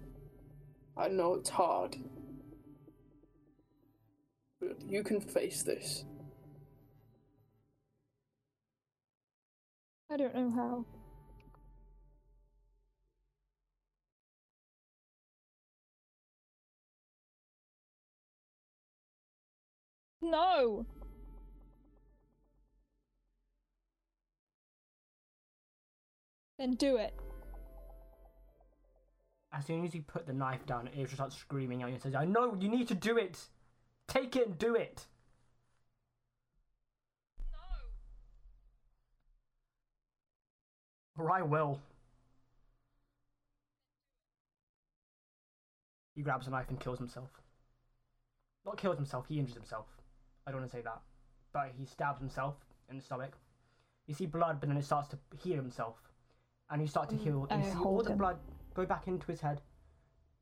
I 0.98 1.10
know 1.10 1.34
it's 1.36 1.50
hard. 1.50 1.98
But 4.62 4.82
you 4.88 5.04
can 5.04 5.20
face 5.20 5.62
this. 5.64 6.06
I 10.10 10.18
don't 10.18 10.36
know 10.36 10.50
how. 10.52 10.86
No! 20.22 20.86
Then 26.58 26.76
do 26.76 26.96
it. 26.96 27.14
As 29.56 29.66
soon 29.66 29.86
as 29.86 29.96
you 29.96 30.02
put 30.02 30.28
the 30.28 30.34
knife 30.34 30.66
down, 30.66 30.90
Asia 30.94 31.16
starts 31.16 31.38
screaming 31.38 31.82
at 31.82 31.88
you 31.88 31.94
and 31.94 32.04
says, 32.04 32.14
"I 32.14 32.26
know 32.26 32.56
you 32.56 32.68
need 32.68 32.90
to 32.90 32.94
do 32.94 33.18
it. 33.18 33.48
Take 34.06 34.36
it 34.36 34.48
and 34.48 34.58
do 34.58 34.76
it." 34.76 35.08
Or 41.18 41.32
I 41.32 41.42
will. 41.42 41.80
He 46.16 46.22
grabs 46.22 46.48
a 46.48 46.50
knife 46.50 46.70
and 46.70 46.78
kills 46.80 47.00
himself. 47.00 47.30
Not 48.66 48.78
kills 48.78 48.98
himself, 48.98 49.26
he 49.28 49.40
injures 49.40 49.56
himself. 49.56 49.88
I 50.46 50.52
don't 50.52 50.60
want 50.60 50.72
to 50.72 50.78
say 50.78 50.84
that. 50.84 51.02
But 51.54 51.72
he 51.78 51.86
stabs 51.86 52.20
himself 52.20 52.56
in 52.90 52.98
the 52.98 53.02
stomach. 53.02 53.38
You 54.08 54.14
see 54.14 54.26
blood, 54.26 54.60
but 54.60 54.68
then 54.68 54.78
it 54.78 54.84
starts 54.84 55.08
to 55.10 55.20
heal 55.38 55.56
himself. 55.56 55.96
And 56.70 56.82
you 56.82 56.88
start 56.88 57.10
to 57.10 57.16
Mm, 57.16 57.24
heal, 57.24 57.48
and 57.50 57.64
you 57.64 57.72
see 57.72 57.78
all 57.78 58.04
the 58.04 58.16
blood 58.16 58.40
go 58.76 58.86
back 58.86 59.08
into 59.08 59.26
his 59.28 59.42
head. 59.42 59.62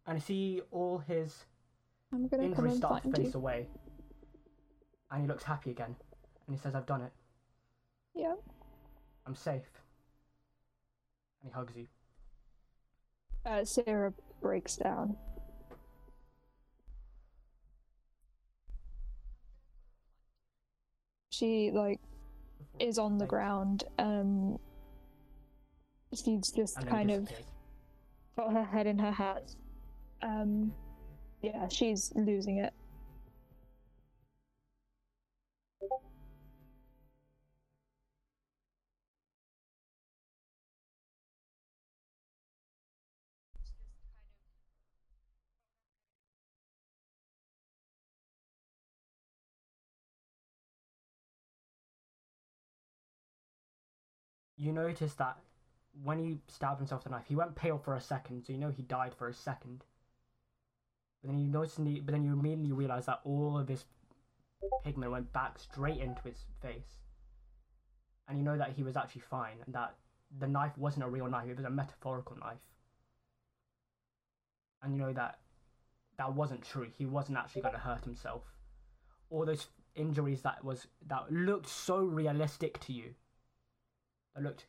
And 0.06 0.18
you 0.18 0.22
see 0.22 0.62
all 0.72 0.98
his 0.98 1.46
I'm 2.12 2.28
gonna 2.28 2.44
injuries 2.44 2.78
start 2.78 3.04
to 3.04 3.22
you. 3.22 3.32
away. 3.34 3.68
And 5.10 5.22
he 5.22 5.28
looks 5.28 5.44
happy 5.44 5.72
again. 5.72 5.96
And 6.48 6.56
he 6.56 6.62
says, 6.62 6.76
I've 6.76 6.86
done 6.86 7.02
it. 7.02 7.12
Yeah. 8.14 8.34
I'm 9.26 9.36
safe. 9.36 9.62
And 11.42 11.50
he 11.52 11.54
hugs 11.54 11.74
you. 11.78 11.88
Uh, 13.46 13.64
Sarah 13.64 14.14
breaks 14.42 14.76
down. 14.76 15.16
She 21.32 21.72
like 21.72 22.00
is 22.80 22.98
on 22.98 23.18
the 23.18 23.26
ground. 23.26 23.86
Um, 23.98 24.60
she's 26.14 26.52
just 26.52 26.78
And 26.78 26.86
then 26.86 26.92
he 26.94 26.98
kind 26.98 27.12
of 27.12 27.22
disappears 27.24 27.53
got 28.36 28.52
her 28.54 28.64
head 28.64 28.88
in 28.88 29.00
her 29.00 29.12
hat. 29.12 29.56
Um, 30.22 30.74
yeah, 31.42 31.68
she's 31.68 32.12
losing 32.16 32.58
it. 32.58 32.74
You 54.56 54.72
notice 54.72 55.14
that 55.16 55.38
when 56.02 56.20
he 56.20 56.38
stabbed 56.48 56.80
himself 56.80 57.04
with 57.04 57.12
the 57.12 57.18
knife, 57.18 57.26
he 57.28 57.36
went 57.36 57.56
pale 57.56 57.78
for 57.78 57.96
a 57.96 58.02
second, 58.02 58.46
so 58.46 58.54
you 58.54 58.60
know 58.60 58.70
he 58.70 58.84
died 58.84 59.14
for 59.14 59.28
a 59.28 59.34
second. 59.34 59.84
But 61.22 61.30
then 61.30 61.40
you 61.40 61.48
notice, 61.48 61.76
the, 61.76 62.00
but 62.00 62.12
then 62.12 62.24
you 62.24 62.34
immediately 62.34 62.72
realize 62.72 63.06
that 63.06 63.22
all 63.24 63.58
of 63.58 63.68
this 63.68 63.86
pigment 64.84 65.12
went 65.12 65.32
back 65.32 65.60
straight 65.60 66.00
into 66.00 66.22
his 66.24 66.46
face, 66.62 66.98
and 68.28 68.38
you 68.38 68.44
know 68.44 68.58
that 68.58 68.72
he 68.72 68.84
was 68.84 68.98
actually 68.98 69.22
fine, 69.30 69.58
and 69.66 69.76
that 69.76 69.96
the 70.40 70.48
knife 70.48 70.78
wasn't 70.78 71.06
a 71.06 71.10
real 71.10 71.30
knife; 71.30 71.48
it 71.48 71.58
was 71.58 71.66
a 71.66 71.70
metaphorical 71.70 72.38
knife. 72.38 72.58
And 74.82 74.94
you 74.94 75.00
know 75.00 75.14
that 75.14 75.40
that 76.18 76.34
wasn't 76.34 76.64
true. 76.64 76.88
He 76.98 77.06
wasn't 77.06 77.38
actually 77.38 77.62
going 77.62 77.76
to 77.76 77.80
hurt 77.80 78.04
himself. 78.04 78.44
All 79.30 79.46
those 79.46 79.68
injuries 79.96 80.42
that 80.42 80.64
was 80.64 80.88
that 81.08 81.32
looked 81.32 81.70
so 81.70 81.98
realistic 81.98 82.80
to 82.82 82.94
you. 82.94 83.14
That 84.36 84.44
looked 84.44 84.66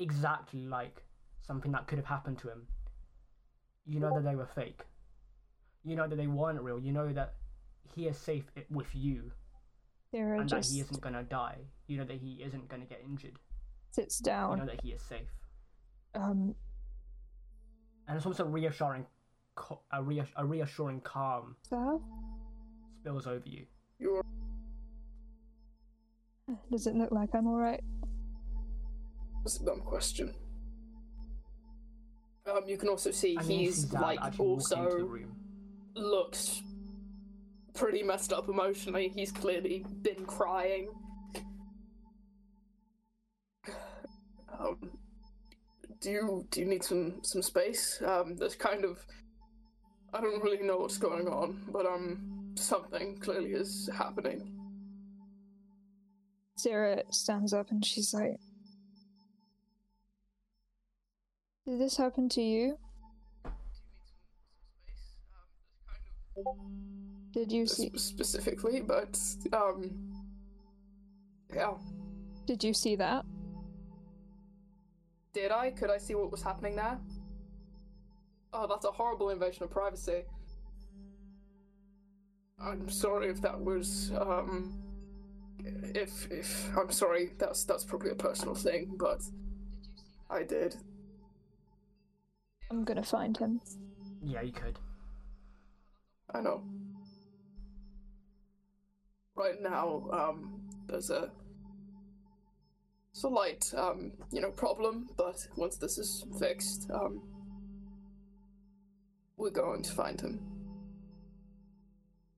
exactly 0.00 0.66
like 0.66 1.02
something 1.46 1.72
that 1.72 1.86
could 1.86 1.98
have 1.98 2.06
happened 2.06 2.38
to 2.38 2.48
him. 2.48 2.66
You 3.86 4.00
know 4.00 4.12
that 4.14 4.24
they 4.24 4.34
were 4.36 4.46
fake. 4.54 4.82
You 5.84 5.96
know 5.96 6.06
that 6.08 6.16
they 6.16 6.26
weren't 6.26 6.60
real. 6.60 6.78
You 6.78 6.92
know 6.92 7.12
that 7.12 7.34
he 7.94 8.06
is 8.06 8.16
safe 8.16 8.44
with 8.70 8.86
you 8.94 9.32
Sarah 10.10 10.40
and 10.40 10.48
just 10.48 10.68
that 10.68 10.74
he 10.74 10.80
isn't 10.80 11.00
going 11.00 11.14
to 11.14 11.22
die. 11.22 11.56
You 11.86 11.98
know 11.98 12.04
that 12.04 12.18
he 12.18 12.42
isn't 12.44 12.68
going 12.68 12.82
to 12.82 12.88
get 12.88 13.00
injured. 13.04 13.38
sits 13.90 14.18
down. 14.18 14.52
You 14.58 14.64
know 14.64 14.66
that 14.70 14.80
he 14.82 14.90
is 14.92 15.02
safe. 15.02 15.28
Um, 16.14 16.54
And 18.06 18.16
it's 18.16 18.26
also 18.26 18.44
reassuring, 18.44 19.06
a, 19.92 20.02
reass- 20.02 20.32
a 20.36 20.44
reassuring 20.44 21.00
calm 21.00 21.56
Sav? 21.62 22.00
spills 23.00 23.26
over 23.26 23.48
you. 23.48 23.64
You're 23.98 24.22
Does 26.70 26.86
it 26.86 26.94
look 26.96 27.12
like 27.12 27.30
I'm 27.34 27.46
alright? 27.46 27.82
That's 29.42 29.60
a 29.60 29.64
dumb 29.64 29.80
question. 29.80 30.34
Um, 32.46 32.62
you 32.66 32.76
can 32.76 32.88
also 32.88 33.10
see 33.10 33.36
And 33.36 33.44
then 33.44 33.58
he's 33.58 33.88
Zab 33.88 34.00
like 34.00 34.18
actually 34.22 34.46
walk 34.46 34.72
into 34.72 34.72
the 34.72 35.04
also 35.04 35.26
looks 35.94 36.62
pretty 37.74 38.02
messed 38.02 38.32
up 38.32 38.48
emotionally. 38.48 39.08
He's 39.08 39.32
clearly 39.32 39.84
been 40.02 40.24
crying. 40.24 40.90
Um, 44.58 44.90
do 46.00 46.10
you 46.10 46.46
do 46.50 46.60
you 46.60 46.66
need 46.66 46.84
some 46.84 47.20
some 47.22 47.42
space? 47.42 48.02
Um, 48.04 48.36
there's 48.36 48.56
kind 48.56 48.84
of 48.84 49.04
I 50.12 50.20
don't 50.20 50.42
really 50.42 50.62
know 50.62 50.78
what's 50.78 50.98
going 50.98 51.28
on, 51.28 51.62
but 51.72 51.86
um, 51.86 52.52
something 52.56 53.18
clearly 53.20 53.52
is 53.52 53.88
happening. 53.96 54.56
Sarah 56.56 57.02
stands 57.10 57.54
up 57.54 57.70
and 57.70 57.84
she's 57.84 58.12
like, 58.12 58.38
Did 61.70 61.78
this 61.78 61.96
happen 61.96 62.28
to 62.30 62.42
you? 62.42 62.76
Did 67.32 67.52
you 67.52 67.64
see 67.68 67.92
specifically, 67.94 68.80
but 68.80 69.16
um, 69.52 69.88
yeah. 71.54 71.74
did 72.44 72.64
you 72.64 72.74
see 72.74 72.96
that? 72.96 73.24
Did 75.32 75.52
I? 75.52 75.70
Could 75.70 75.92
I 75.92 75.98
see 75.98 76.16
what 76.16 76.32
was 76.32 76.42
happening 76.42 76.74
there? 76.74 76.98
Oh, 78.52 78.66
that's 78.66 78.84
a 78.84 78.90
horrible 78.90 79.30
invasion 79.30 79.62
of 79.62 79.70
privacy. 79.70 80.22
I'm 82.60 82.88
sorry 82.88 83.28
if 83.28 83.40
that 83.42 83.60
was 83.60 84.10
um 84.20 84.76
if 85.94 86.28
if 86.32 86.76
I'm 86.76 86.90
sorry, 86.90 87.30
that's 87.38 87.62
that's 87.62 87.84
probably 87.84 88.10
a 88.10 88.16
personal 88.16 88.56
thing, 88.56 88.96
but 88.98 89.22
I 90.28 90.42
did. 90.42 90.74
I'm 92.70 92.84
gonna 92.84 93.02
find 93.02 93.36
him. 93.36 93.60
Yeah, 94.22 94.42
you 94.42 94.52
could. 94.52 94.78
I 96.32 96.40
know. 96.40 96.62
Right 99.34 99.60
now, 99.60 100.08
um, 100.12 100.60
there's 100.86 101.10
a 101.10 101.30
slight, 103.12 103.72
um, 103.76 104.12
you 104.32 104.40
know, 104.40 104.50
problem, 104.50 105.08
but 105.16 105.46
once 105.56 105.76
this 105.76 105.98
is 105.98 106.24
fixed, 106.38 106.88
um, 106.92 107.22
we're 109.36 109.50
going 109.50 109.82
to 109.82 109.92
find 109.92 110.20
him. 110.20 110.40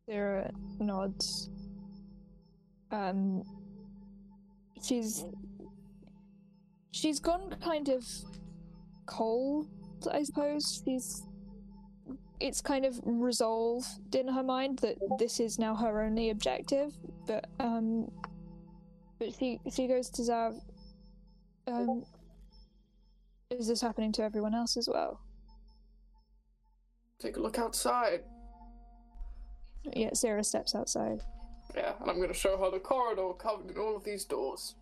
Sarah 0.09 0.51
nods. 0.79 1.51
Um, 2.91 3.43
she's 4.83 5.25
she's 6.91 7.19
gone 7.19 7.57
kind 7.63 7.89
of 7.89 8.05
cold, 9.07 9.69
I 10.11 10.23
suppose. 10.23 10.83
She's 10.85 11.23
it's 12.41 12.61
kind 12.61 12.85
of 12.85 13.01
resolved 13.05 14.15
in 14.15 14.27
her 14.27 14.43
mind 14.43 14.81
that 14.81 14.97
this 15.19 15.39
is 15.39 15.59
now 15.59 15.77
her 15.77 16.03
only 16.03 16.31
objective. 16.31 16.93
But 17.27 17.47
um, 17.61 18.11
but 19.19 19.33
she 19.39 19.61
she 19.73 19.87
goes 19.87 20.11
to 20.11 20.23
Zav. 20.23 20.61
Um, 21.69 22.05
is 23.51 23.69
this 23.69 23.81
happening 23.81 24.13
to 24.13 24.23
everyone 24.23 24.55
else 24.55 24.77
as 24.77 24.89
well? 24.89 25.21
Take 27.21 27.37
a 27.37 27.41
look 27.41 27.59
outside. 27.59 28.23
Yeah, 29.95 30.11
Sarah 30.13 30.43
steps 30.43 30.75
outside. 30.75 31.21
Yeah, 31.77 31.93
and 32.01 32.11
I'm 32.11 32.17
going 32.17 32.29
to 32.29 32.35
show 32.35 32.57
her 32.57 32.71
the 32.71 32.81
corridor 32.81 33.33
covered 33.35 33.71
in 33.71 33.79
all 33.79 33.97
of 33.97 34.05
these 34.05 34.25
doors. 34.25 34.75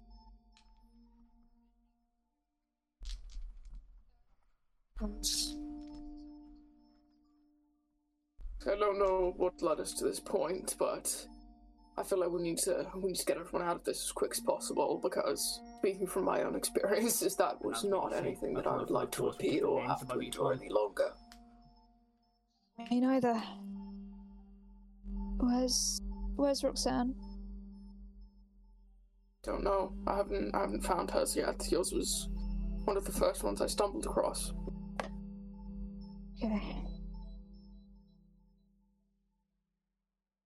I 8.67 8.77
don't 8.77 8.99
know 8.99 9.33
what 9.37 9.63
led 9.63 9.81
us 9.81 9.95
to 9.95 10.05
this 10.05 10.21
point, 10.21 10.75
but 10.79 11.27
I 11.97 12.03
feel 12.03 12.21
like 12.21 12.31
we 12.31 12.43
need 12.43 12.59
to 12.59 12.87
we 12.95 13.13
need 13.13 13.17
to 13.17 13.25
get 13.25 13.39
everyone 13.39 13.67
out 13.67 13.77
of 13.77 13.85
this 13.85 14.05
as 14.05 14.13
quick 14.13 14.33
as 14.33 14.41
possible 14.41 15.01
because 15.03 15.61
speaking 15.79 16.07
from 16.07 16.25
my 16.25 16.43
own 16.43 16.55
experiences, 16.55 17.37
that 17.37 17.63
was 17.65 17.85
not 17.85 18.15
anything 18.15 18.55
that 18.55 18.67
I 18.67 18.77
would 18.77 18.91
like 18.91 19.11
to 19.13 19.27
repeat 19.27 19.63
or 19.63 19.83
have 19.87 20.07
to 20.07 20.19
endure 20.19 20.53
any 20.53 20.69
longer. 20.69 21.11
Me 22.91 23.01
neither. 23.01 23.43
Where's 25.39 26.01
Where's 26.37 26.63
Roxanne? 26.63 27.15
Don't 29.43 29.65
know. 29.65 29.95
I 30.07 30.17
haven't 30.17 30.55
I 30.55 30.61
haven't 30.61 30.85
found 30.85 31.11
hers 31.11 31.35
yet. 31.35 31.71
Yours 31.71 31.93
was 31.93 32.29
one 32.85 32.97
of 32.97 33.05
the 33.05 33.13
first 33.13 33.43
ones 33.43 33.61
I 33.61 33.67
stumbled 33.67 34.07
across. 34.07 34.53
Okay. 36.43 36.77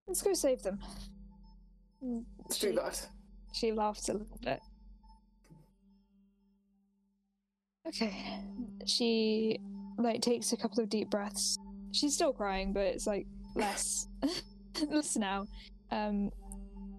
Let's 0.07 0.21
go 0.21 0.33
save 0.33 0.61
them. 0.61 0.79
Let's 2.43 2.59
do 2.59 2.73
that. 2.73 3.07
She 3.53 3.71
laughs 3.71 4.09
a 4.09 4.13
little 4.13 4.39
bit. 4.43 4.59
Okay. 7.87 8.41
She 8.85 9.59
like 9.97 10.21
takes 10.21 10.51
a 10.51 10.57
couple 10.57 10.83
of 10.83 10.89
deep 10.89 11.09
breaths. 11.09 11.57
She's 11.91 12.13
still 12.13 12.33
crying, 12.33 12.73
but 12.73 12.83
it's 12.83 13.07
like 13.07 13.25
less 13.55 14.07
less 14.89 15.15
now. 15.15 15.47
Um 15.91 16.31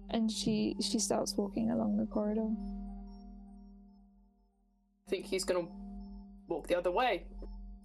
and 0.09 0.31
she 0.31 0.75
she 0.81 0.99
starts 0.99 1.35
walking 1.35 1.71
along 1.71 1.97
the 1.97 2.05
corridor. 2.05 2.49
I 5.07 5.09
think 5.09 5.25
he's 5.25 5.43
gonna 5.43 5.67
walk 6.47 6.67
the 6.67 6.77
other 6.77 6.91
way. 6.91 7.25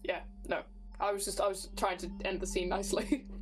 Yeah, 0.02 0.20
no. 0.48 0.62
I 1.02 1.12
was 1.12 1.24
just 1.24 1.40
I 1.40 1.48
was 1.48 1.68
trying 1.76 1.98
to 1.98 2.10
end 2.24 2.40
the 2.40 2.46
scene 2.46 2.68
nicely. 2.68 3.26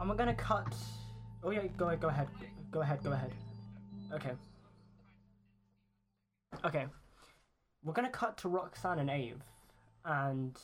And 0.00 0.08
we're 0.08 0.14
gonna 0.14 0.34
cut. 0.34 0.76
Oh 1.42 1.50
yeah, 1.50 1.66
go 1.76 1.86
ahead, 1.86 2.00
go 2.00 2.06
ahead, 2.08 2.28
go 2.70 2.82
ahead, 2.82 3.02
go 3.02 3.10
ahead. 3.12 3.32
Okay. 4.12 4.30
Okay. 6.64 6.86
We're 7.82 7.92
gonna 7.92 8.08
cut 8.08 8.36
to 8.38 8.48
Roxanne 8.48 9.00
and 9.00 9.10
Ave, 9.10 9.34
and 10.04 10.56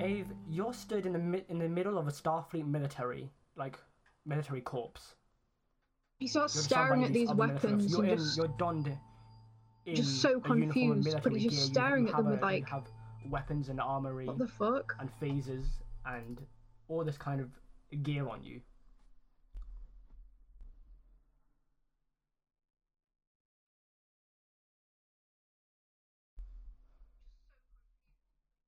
Ave, 0.00 0.26
you're 0.48 0.72
stood 0.72 1.06
in 1.06 1.12
the 1.12 1.18
mi- 1.18 1.44
in 1.48 1.58
the 1.58 1.68
middle 1.68 1.98
of 1.98 2.06
a 2.06 2.12
Starfleet 2.12 2.66
military, 2.66 3.30
like 3.56 3.78
military 4.26 4.60
corps. 4.60 4.92
He 6.18 6.26
starts 6.28 6.58
staring 6.58 7.04
at 7.04 7.12
these 7.12 7.32
weapons. 7.32 7.90
You're 7.92 8.02
and 8.02 8.12
in, 8.12 8.18
just 8.18 8.36
you're 8.36 8.48
donned 8.58 8.96
in 9.86 9.94
just 9.94 10.22
so 10.22 10.28
a 10.28 10.32
uniform 10.32 10.62
and 10.62 10.72
confused, 10.72 11.22
but 11.22 11.32
he's 11.32 11.52
just. 11.52 11.66
Staring 11.66 12.08
at 12.08 12.16
them 12.16 12.26
with, 12.30 12.34
a- 12.34 12.36
you 12.36 12.42
like- 12.42 12.68
have 12.68 12.86
weapons 13.28 13.68
and 13.68 13.80
armory 13.80 14.26
what 14.26 14.38
the 14.38 14.46
fuck? 14.46 14.94
and 15.00 15.10
phasers 15.20 15.64
and 16.06 16.40
all 16.88 17.04
this 17.04 17.16
kind 17.16 17.40
of 17.40 17.48
gear 18.02 18.28
on 18.28 18.44
you. 18.44 18.60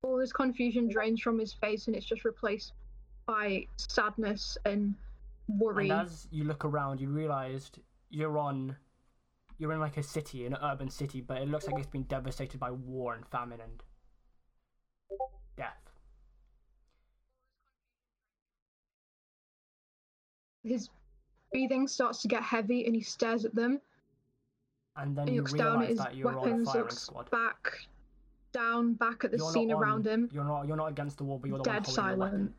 All 0.03 0.19
this 0.19 0.33
confusion 0.33 0.89
drains 0.89 1.21
from 1.21 1.39
his 1.39 1.53
face, 1.53 1.87
and 1.89 1.97
it's 1.97 2.07
just 2.07 2.25
replaced 2.25 2.73
by 3.27 3.67
sadness 3.77 4.57
and 4.65 4.95
worry. 5.49 5.91
And 5.91 6.01
as 6.03 6.27
you 6.31 6.45
look 6.45 6.65
around, 6.65 7.01
you 7.01 7.09
realised 7.09 7.79
you're 8.11 8.39
on, 8.39 8.77
you're 9.59 9.73
in 9.73 9.81
like 9.81 9.97
a 9.97 10.03
city, 10.03 10.47
an 10.47 10.57
urban 10.63 10.91
city, 10.91 11.21
but 11.21 11.39
it 11.39 11.49
looks 11.49 11.67
like 11.67 11.79
it's 11.79 11.91
been 11.91 12.05
devastated 12.05 12.61
by 12.61 12.71
war 12.71 13.15
and 13.15 13.27
famine 13.29 13.61
and 13.61 13.83
death. 15.57 15.77
His 20.65 20.89
breathing 21.53 21.87
starts 21.87 22.23
to 22.23 22.29
get 22.29 22.43
heavy, 22.43 22.87
and 22.87 22.95
he 22.95 23.01
stares 23.01 23.45
at 23.45 23.55
them. 23.55 23.81
And 24.97 25.17
then 25.17 25.29
he 25.29 25.35
you 25.35 25.41
looks 25.41 25.53
down 25.53 25.83
at 25.83 25.91
his 25.91 25.99
that 25.99 26.17
you're 26.17 26.35
weapons, 26.35 26.75
looks 26.75 26.99
squad. 26.99 27.31
back, 27.31 27.73
down, 28.53 28.95
back 28.95 29.25
at 29.25 29.31
the 29.31 29.37
You're 29.37 29.53
scene 29.53 29.71
on- 29.73 29.81
around 29.81 30.07
him. 30.07 30.29
You're 30.33 30.45
not. 30.45 30.67
You're 30.67 30.77
not 30.77 30.87
against 30.87 31.19
the 31.19 31.25
wall, 31.25 31.39
but 31.39 31.49
you're 31.49 31.59
the 31.63 31.69
one 31.71 31.83
Dead 31.83 31.85
the 31.85 32.17
weapon. 32.17 32.55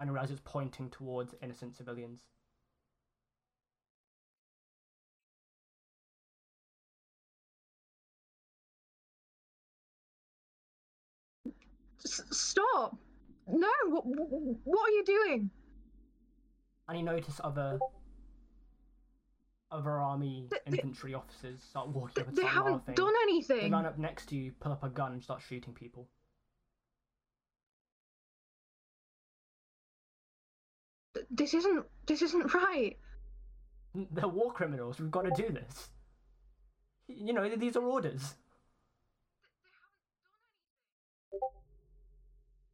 And 0.00 0.12
realise 0.12 0.30
it's 0.30 0.40
pointing 0.44 0.90
towards 0.90 1.34
innocent 1.42 1.76
civilians. 1.76 2.22
S- 12.04 12.22
stop! 12.30 12.96
No! 13.46 13.68
What, 13.88 14.04
what 14.64 14.88
are 14.88 14.92
you 14.92 15.04
doing? 15.04 15.50
And 16.88 16.98
you 16.98 17.04
notice 17.04 17.40
other 17.42 17.78
other 19.70 19.90
army 19.90 20.46
Th- 20.50 20.62
th- 20.64 20.76
infantry 20.76 21.14
officers 21.14 21.60
start 21.62 21.88
walking 21.88 22.22
up 22.22 22.28
and 22.28 22.36
They 22.36 22.44
haven't 22.44 22.94
done 22.94 23.12
anything. 23.22 23.58
They 23.58 23.68
line 23.70 23.86
up 23.86 23.98
next 23.98 24.26
to 24.28 24.36
you, 24.36 24.52
pull 24.60 24.70
up 24.72 24.84
a 24.84 24.88
gun, 24.88 25.12
and 25.12 25.22
start 25.22 25.42
shooting 25.42 25.72
people. 25.72 26.08
This 31.36 31.52
isn't. 31.52 31.84
This 32.06 32.22
isn't 32.22 32.54
right. 32.54 32.96
They're 34.12 34.28
war 34.28 34.52
criminals. 34.52 35.00
We've 35.00 35.10
got 35.10 35.22
to 35.22 35.42
do 35.42 35.52
this. 35.52 35.88
You 37.08 37.32
know, 37.32 37.48
these 37.56 37.76
are 37.76 37.82
orders. 37.82 38.34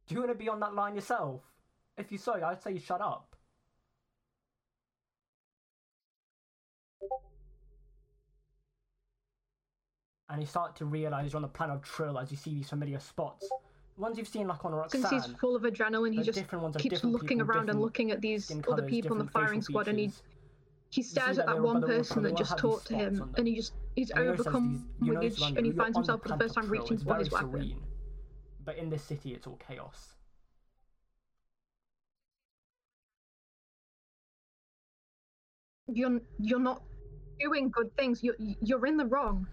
Do 0.07 0.15
you 0.15 0.21
want 0.21 0.31
to 0.31 0.37
be 0.37 0.49
on 0.49 0.59
that 0.59 0.73
line 0.73 0.95
yourself? 0.95 1.41
If 1.97 2.11
you 2.11 2.17
so, 2.17 2.33
I'd 2.33 2.61
say 2.61 2.73
you 2.73 2.79
shut 2.79 3.01
up. 3.01 3.35
And 10.29 10.41
you 10.41 10.47
start 10.47 10.75
to 10.77 10.85
realise 10.85 11.31
you're 11.31 11.37
on 11.37 11.41
the 11.41 11.47
planet 11.47 11.77
of 11.77 11.83
Trill 11.83 12.17
as 12.17 12.31
you 12.31 12.37
see 12.37 12.53
these 12.53 12.69
familiar 12.69 12.99
spots. 12.99 13.49
Ones 13.97 14.17
you've 14.17 14.27
seen 14.27 14.47
like 14.47 14.63
on 14.65 14.71
Roxanne. 14.73 15.01
Since 15.01 15.25
he's 15.25 15.35
full 15.37 15.55
of 15.55 15.63
adrenaline, 15.63 16.13
he 16.13 16.23
just 16.23 16.43
keeps 16.79 17.03
looking 17.03 17.39
people, 17.39 17.51
around 17.51 17.69
and 17.69 17.79
looking 17.79 18.11
at 18.11 18.21
these 18.21 18.45
skin 18.45 18.63
other 18.69 18.83
people 18.83 19.13
in 19.19 19.25
the 19.25 19.31
firing 19.31 19.61
squad, 19.61 19.87
and 19.87 19.99
he 19.99 20.11
he 20.89 21.01
stares 21.01 21.37
at 21.37 21.45
that 21.45 21.61
one 21.61 21.81
person 21.81 22.23
that 22.23 22.35
just 22.35 22.57
talked 22.57 22.87
to 22.87 22.95
him, 22.95 23.33
and 23.37 23.47
he 23.47 23.55
just 23.55 23.73
he's 23.95 24.09
And 24.11 24.19
you 24.19 24.25
notice 24.25 24.45
there's 24.45 24.55
overcome 24.55 24.71
these- 24.99 25.07
with 25.09 25.15
notice, 25.15 25.33
age, 25.33 25.39
London, 25.41 25.57
and 25.57 25.65
he 25.65 25.71
finds 25.77 25.97
himself 25.97 26.21
for 26.23 26.29
the 26.29 26.37
first 26.37 26.55
time 26.55 26.67
Trill, 26.67 26.81
reaching 26.81 26.97
for 26.99 27.15
his 27.15 27.31
weapon. 27.31 27.51
serene. 27.51 27.81
But 28.63 28.77
in 28.77 28.89
this 28.89 29.03
city, 29.03 29.33
it's 29.33 29.45
all 29.47 29.57
chaos. 29.57 30.15
You're 35.87 36.19
you're 36.39 36.59
not 36.59 36.81
doing 37.39 37.69
good 37.69 37.95
things. 37.97 38.23
You're 38.23 38.35
you're 38.61 38.85
in 38.85 38.97
the 38.97 39.05
wrong. 39.05 39.47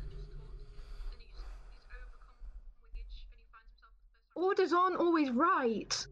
Orders 4.38 4.72
aren't 4.72 4.96
always 4.96 5.30
right. 5.30 6.06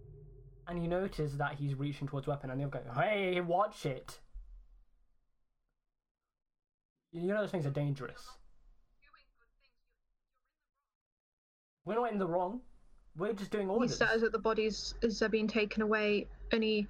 And 0.66 0.82
you 0.82 0.88
notice 0.88 1.34
that 1.34 1.54
he's 1.54 1.76
reaching 1.76 2.08
towards 2.08 2.26
weapon, 2.26 2.50
and 2.50 2.60
other 2.60 2.82
guy, 2.84 3.08
"Hey, 3.08 3.40
watch 3.40 3.86
it!" 3.86 4.18
You 7.12 7.28
know 7.28 7.40
those 7.40 7.52
things 7.52 7.66
are 7.66 7.70
dangerous. 7.70 8.20
We're 11.84 11.94
not 11.94 12.10
in 12.10 12.18
the 12.18 12.26
wrong. 12.26 12.60
We're 13.16 13.32
just 13.32 13.52
doing 13.52 13.70
orders. 13.70 13.92
He 13.92 13.94
stares 13.94 14.24
at 14.24 14.32
the 14.32 14.40
bodies 14.40 14.94
as 15.04 15.20
they're 15.20 15.28
being 15.28 15.46
taken 15.46 15.82
away, 15.82 16.26
and 16.50 16.64
he 16.64 16.88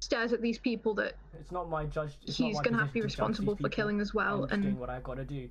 stares 0.00 0.32
at 0.32 0.42
these 0.42 0.58
people 0.58 0.94
that 0.94 1.14
It's 1.38 1.52
not 1.52 1.70
my 1.70 1.86
judge. 1.86 2.18
It's 2.22 2.36
he's 2.36 2.60
going 2.60 2.72
to 2.72 2.80
have 2.80 2.88
to 2.88 2.94
be 2.94 3.02
responsible 3.02 3.54
for 3.54 3.68
killing 3.68 4.00
as 4.00 4.12
well. 4.12 4.42
I'm 4.42 4.48
just 4.48 4.60
doing 4.62 4.72
And 4.72 4.80
what 4.80 4.90
I've 4.90 5.04
got 5.04 5.14
to 5.14 5.24
do. 5.24 5.48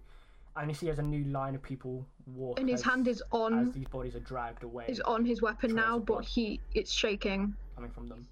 And 0.55 0.69
you 0.69 0.75
see, 0.75 0.85
there's 0.87 0.99
a 0.99 1.03
new 1.03 1.23
line 1.25 1.55
of 1.55 1.63
people 1.63 2.05
walk. 2.25 2.59
and 2.59 2.67
his 2.67 2.81
as, 2.81 2.85
hand 2.85 3.07
is 3.07 3.23
on. 3.31 3.67
as 3.67 3.73
these 3.73 3.87
bodies 3.87 4.15
are 4.15 4.19
dragged 4.19 4.63
away, 4.63 4.85
is 4.87 4.99
on 5.01 5.25
his 5.25 5.41
weapon 5.41 5.73
now, 5.73 5.97
but 5.97 6.25
he 6.25 6.59
it's 6.73 6.91
shaking. 6.91 7.55
coming 7.75 7.91
from 7.91 8.09
them. 8.09 8.27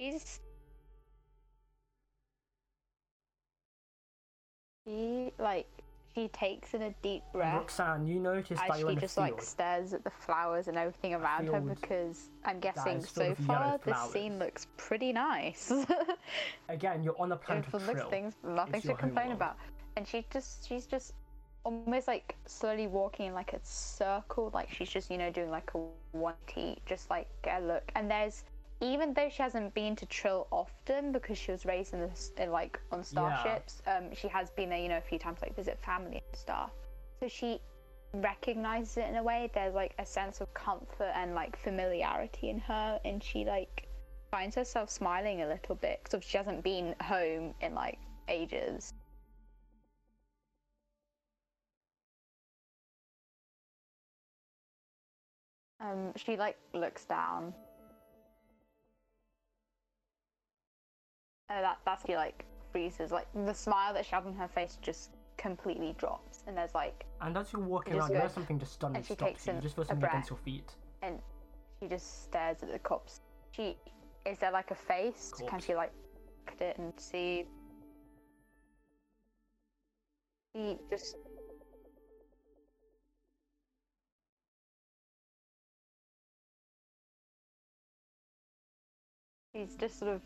She's. 0.00 0.40
She, 4.86 5.32
like, 5.38 5.66
she 6.14 6.28
takes 6.28 6.74
in 6.74 6.82
a 6.82 6.90
deep 7.02 7.22
And 7.32 7.32
breath 7.32 7.54
Roxanne, 7.54 8.06
you 8.06 8.18
notice 8.20 8.60
as 8.60 8.68
that 8.68 8.78
you're 8.78 8.88
she 8.88 8.92
in 8.92 8.98
a 8.98 9.00
just, 9.00 9.14
field. 9.14 9.36
like, 9.36 9.42
stares 9.42 9.92
at 9.92 10.04
the 10.04 10.10
flowers 10.10 10.68
and 10.68 10.76
everything 10.76 11.14
around 11.14 11.46
her 11.46 11.60
field 11.60 11.74
because 11.80 12.30
I'm 12.44 12.60
guessing 12.60 12.98
is 12.98 13.08
so 13.08 13.22
yellow 13.22 13.34
far 13.34 13.78
this 13.84 13.94
flowers. 13.94 14.12
scene 14.12 14.38
looks 14.38 14.66
pretty 14.76 15.12
nice. 15.12 15.72
Again, 16.68 17.02
you're 17.02 17.20
on 17.20 17.28
the 17.28 17.36
planet 17.36 17.66
of 17.72 17.86
looks 17.86 18.04
things, 18.04 18.34
nothing 18.42 18.80
to 18.82 18.88
your 18.88 18.96
complain 18.96 19.30
homeworld. 19.30 19.36
about. 19.36 19.56
And 19.96 20.06
she 20.06 20.26
just, 20.32 20.66
she's 20.68 20.86
just 20.86 21.14
almost 21.64 22.08
like 22.08 22.36
slowly 22.46 22.86
walking 22.86 23.26
in 23.26 23.34
like 23.34 23.52
a 23.52 23.60
circle, 23.62 24.50
like 24.54 24.70
she's 24.72 24.88
just, 24.88 25.10
you 25.10 25.18
know, 25.18 25.30
doing 25.30 25.50
like 25.50 25.70
a 25.74 25.78
one 26.12 26.34
T, 26.46 26.78
just 26.86 27.10
like 27.10 27.28
a 27.50 27.60
look. 27.60 27.90
And 27.94 28.10
there's, 28.10 28.44
even 28.80 29.12
though 29.12 29.28
she 29.28 29.42
hasn't 29.42 29.74
been 29.74 29.96
to 29.96 30.06
Trill 30.06 30.46
often 30.50 31.10
because 31.12 31.36
she 31.36 31.50
was 31.50 31.66
raised 31.66 31.94
in 31.94 32.00
this, 32.00 32.32
in, 32.36 32.50
like 32.50 32.78
on 32.92 33.02
starships, 33.02 33.82
um, 33.86 34.14
she 34.14 34.28
has 34.28 34.50
been 34.50 34.70
there, 34.70 34.78
you 34.78 34.88
know, 34.88 34.98
a 34.98 35.02
few 35.02 35.18
times, 35.18 35.38
like 35.42 35.56
visit 35.56 35.78
family 35.84 36.22
and 36.26 36.38
stuff. 36.38 36.70
So 37.20 37.28
she 37.28 37.60
recognizes 38.14 38.96
it 38.96 39.08
in 39.08 39.16
a 39.16 39.22
way. 39.22 39.50
There's 39.52 39.74
like 39.74 39.94
a 39.98 40.06
sense 40.06 40.40
of 40.40 40.52
comfort 40.54 41.12
and 41.14 41.34
like 41.34 41.56
familiarity 41.56 42.50
in 42.50 42.58
her, 42.60 43.00
and 43.04 43.22
she 43.22 43.44
like 43.44 43.88
finds 44.30 44.54
herself 44.54 44.90
smiling 44.90 45.42
a 45.42 45.48
little 45.48 45.74
bit 45.74 46.00
because 46.04 46.24
she 46.24 46.36
hasn't 46.36 46.62
been 46.62 46.94
home 47.00 47.54
in 47.60 47.74
like 47.74 47.98
ages. 48.28 48.94
Um, 55.80 56.12
she 56.16 56.36
like 56.36 56.56
looks 56.74 57.04
down. 57.04 57.54
Uh, 61.50 61.60
that 61.62 61.78
that's 61.84 62.04
she 62.06 62.14
like 62.14 62.44
freezes. 62.72 63.10
Like 63.10 63.26
the 63.34 63.54
smile 63.54 63.94
that 63.94 64.04
she 64.04 64.10
had 64.14 64.26
on 64.26 64.34
her 64.34 64.48
face 64.48 64.76
just 64.82 65.10
completely 65.36 65.94
drops, 65.98 66.42
and 66.46 66.56
there's 66.56 66.74
like, 66.74 67.06
And 67.20 67.36
as 67.36 67.52
you're 67.52 67.62
walking 67.62 67.94
You 67.94 68.00
around, 68.00 68.10
you 68.12 68.18
go- 68.18 68.28
something 68.28 68.58
just 68.58 68.80
suddenly 68.80 69.02
stops 69.02 69.46
you. 69.46 69.54
You 69.54 69.60
just 69.60 69.76
feel 69.76 69.84
something 69.84 70.08
against 70.08 70.30
your 70.30 70.38
feet. 70.38 70.74
and 71.02 71.18
she 71.80 71.88
just 71.88 72.24
stares 72.24 72.62
at 72.62 72.72
the 72.72 72.78
cops. 72.80 73.20
She 73.52 73.76
is 74.26 74.38
there 74.38 74.50
like 74.52 74.70
a 74.70 74.74
face? 74.74 75.32
Can 75.48 75.60
she 75.60 75.74
like 75.74 75.92
look 76.46 76.54
at 76.54 76.60
it 76.60 76.78
and 76.78 76.92
see? 76.98 77.46
She 80.54 80.76
just 80.90 81.16
She's 89.54 89.74
just 89.76 89.98
sort 89.98 90.12
of. 90.14 90.22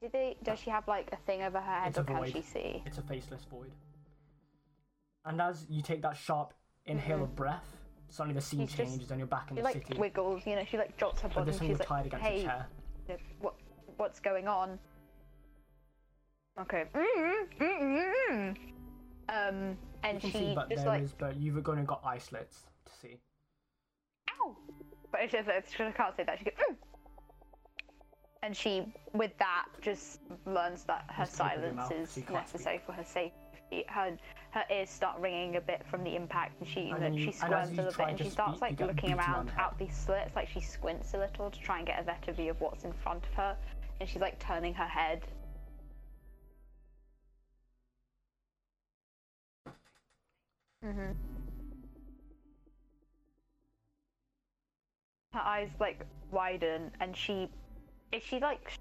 Do 0.00 0.08
they? 0.12 0.36
Does 0.42 0.58
she 0.58 0.70
have 0.70 0.88
like 0.88 1.10
a 1.12 1.16
thing 1.26 1.42
over 1.42 1.60
her 1.60 1.80
head, 1.80 1.88
It's 1.88 1.98
a 1.98 2.00
or 2.00 2.04
can 2.04 2.16
void. 2.16 2.32
she 2.32 2.40
see? 2.42 2.82
It's 2.86 2.98
a 2.98 3.02
faceless 3.02 3.44
void. 3.44 3.70
And 5.26 5.40
as 5.40 5.66
you 5.68 5.82
take 5.82 6.00
that 6.02 6.16
sharp 6.16 6.54
inhale 6.86 7.22
of 7.22 7.36
breath, 7.36 7.76
suddenly 8.08 8.34
the 8.34 8.40
scene 8.40 8.66
just- 8.66 8.76
changes 8.78 9.10
and 9.10 9.20
you're 9.20 9.26
back 9.26 9.50
in 9.50 9.56
She 9.56 9.60
the 9.60 9.64
like 9.64 9.74
city. 9.86 9.98
wiggles, 9.98 10.46
you 10.46 10.56
know. 10.56 10.64
She 10.64 10.78
like 10.78 10.96
drops 10.96 11.20
her 11.20 11.28
But 11.28 11.34
body. 11.46 11.50
and 11.50 11.60
one 11.60 11.68
she's 11.68 11.78
like, 11.80 11.88
tied 11.88 12.06
against 12.06 12.24
"Hey, 12.26 12.40
a 12.40 12.44
chair. 12.44 12.66
you 13.08 13.14
know, 13.14 13.20
what 13.40 13.54
what's 13.98 14.20
going 14.20 14.48
on? 14.48 14.78
Okay. 16.58 16.84
Mm-hmm, 16.94 17.62
mm-hmm. 17.62 18.52
Um, 19.28 19.76
and 20.02 20.14
You 20.14 20.20
can 20.20 20.30
she 20.30 20.38
see, 20.38 20.54
but 20.54 20.70
just 20.70 20.82
there 20.84 20.92
like, 20.92 21.02
is- 21.02 21.12
but 21.12 21.36
you've 21.36 21.62
gone 21.62 21.78
and 21.78 21.86
got 21.86 22.02
eye 22.04 22.18
slits 22.18 22.66
to 22.86 22.92
see. 22.94 23.20
ow! 24.30 24.56
But 25.12 25.20
it's 25.22 25.32
just, 25.32 25.48
it's, 25.48 25.70
she 25.72 25.76
can't 25.92 26.16
say 26.16 26.24
that. 26.24 26.38
She 26.38 26.44
goes, 26.46 26.54
mm. 26.70 26.76
And 28.42 28.56
she, 28.56 28.86
with 29.12 29.36
that, 29.38 29.66
just 29.82 30.20
learns 30.46 30.84
that 30.84 31.04
her 31.10 31.24
Just 31.24 31.38
keep 31.40 31.56
your 31.56 31.72
silence 31.72 31.76
mouth 31.76 31.92
is 31.92 32.10
so 32.10 32.20
you 32.20 32.26
can't 32.26 32.52
necessary 32.52 32.78
for 32.84 32.92
her 32.92 33.04
safety. 33.04 33.84
Her 33.88 34.16
her 34.50 34.64
ears 34.70 34.90
start 34.90 35.20
ringing 35.20 35.56
a 35.56 35.60
bit 35.60 35.86
from 35.86 36.02
the 36.04 36.16
impact, 36.16 36.58
and 36.60 36.68
she 36.68 36.90
And 36.90 37.02
then 37.02 37.16
she 37.16 37.26
you- 37.26 37.32
and 37.42 37.54
as 37.54 37.70
squirms 37.70 37.78
a 37.78 37.82
you 37.82 37.82
little 37.82 37.92
bit, 37.92 37.94
try 37.96 38.08
and 38.08 38.18
to 38.18 38.24
she 38.24 38.30
starts 38.30 38.58
speak, 38.58 38.70
you 38.70 38.76
like 38.76 38.76
get 38.76 38.86
looking 38.88 39.10
beaten 39.10 39.18
around 39.18 39.34
on 39.34 39.46
the 39.46 39.52
head. 39.52 39.60
out 39.60 39.78
these 39.78 39.96
slits, 39.96 40.34
like 40.36 40.48
she 40.48 40.60
squints 40.60 41.14
a 41.14 41.18
little 41.18 41.50
to 41.50 41.60
try 41.60 41.78
and 41.78 41.86
get 41.86 42.00
a 42.00 42.02
better 42.02 42.32
view 42.32 42.50
of 42.50 42.60
what's 42.60 42.84
in 42.84 42.92
front 42.92 43.24
of 43.26 43.34
her. 43.34 43.56
and 44.00 44.08
she's 44.08 44.20
like 44.22 44.38
turning 44.38 44.72
her 44.74 44.86
head. 44.88 45.26
Mhm. 50.82 51.14
Her 55.32 55.40
eyes 55.40 55.70
like 55.78 56.06
widen, 56.30 56.92
and 57.00 57.16
she 57.16 57.50
is 58.12 58.22
she 58.22 58.38
like. 58.40 58.72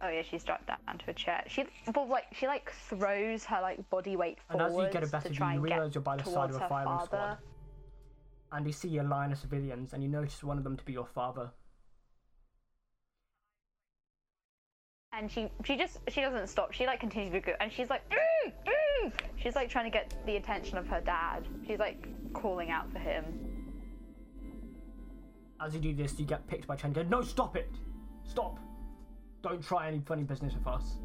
Oh 0.00 0.08
yeah, 0.08 0.22
she's 0.22 0.44
dropped 0.44 0.68
down 0.68 0.98
to 0.98 1.10
a 1.10 1.14
chair. 1.14 1.42
She, 1.48 1.64
but 1.92 2.08
like 2.08 2.26
she 2.32 2.46
like 2.46 2.70
throws 2.70 3.44
her 3.44 3.60
like 3.60 3.88
body 3.90 4.14
weight 4.14 4.38
And 4.48 4.62
as 4.62 4.70
forwards 4.70 4.94
you 4.94 5.00
get 5.00 5.08
a 5.08 5.10
better 5.10 5.24
to 5.24 5.28
view, 5.30 5.38
try 5.38 5.54
you 5.54 5.58
and 5.58 5.68
get 5.68 5.74
realise 5.76 5.94
you're 5.94 6.02
by 6.02 6.16
the 6.16 6.24
side 6.24 6.32
towards 6.34 6.54
of 6.54 6.60
a 6.60 6.64
her 6.64 6.68
firing 6.68 6.86
father. 6.86 7.06
squad. 7.06 7.38
And 8.52 8.66
you 8.66 8.72
see 8.72 8.96
a 8.98 9.02
line 9.02 9.32
of 9.32 9.38
civilians, 9.38 9.92
and 9.92 10.02
you 10.02 10.08
notice 10.08 10.42
one 10.42 10.56
of 10.56 10.64
them 10.64 10.76
to 10.76 10.84
be 10.84 10.92
your 10.92 11.06
father. 11.06 11.50
and 15.18 15.30
she 15.30 15.48
she 15.64 15.76
just 15.76 15.98
she 16.08 16.20
doesn't 16.20 16.46
stop. 16.46 16.72
She 16.72 16.86
like 16.86 17.00
continues 17.00 17.32
to 17.32 17.40
go, 17.40 17.52
and 17.60 17.72
she's 17.72 17.90
like, 17.90 18.02
"Mm, 18.10 18.52
mm." 18.66 19.12
she's 19.36 19.56
like 19.56 19.68
trying 19.68 19.84
to 19.84 19.90
get 19.90 20.14
the 20.26 20.36
attention 20.36 20.78
of 20.78 20.86
her 20.86 21.00
dad. 21.00 21.46
She's 21.66 21.78
like 21.78 22.06
calling 22.32 22.70
out 22.70 22.90
for 22.92 22.98
him. 22.98 23.24
As 25.60 25.74
you 25.74 25.80
do 25.80 25.94
this, 25.94 26.18
you 26.20 26.26
get 26.26 26.46
picked 26.46 26.68
by 26.68 26.76
Chen. 26.76 26.92
Go, 26.92 27.02
no, 27.02 27.20
stop 27.22 27.56
it! 27.56 27.70
Stop! 28.22 28.60
Don't 29.42 29.62
try 29.62 29.88
any 29.88 30.00
funny 30.00 30.24
business 30.24 30.54
with 30.54 30.66
us. 30.66 30.98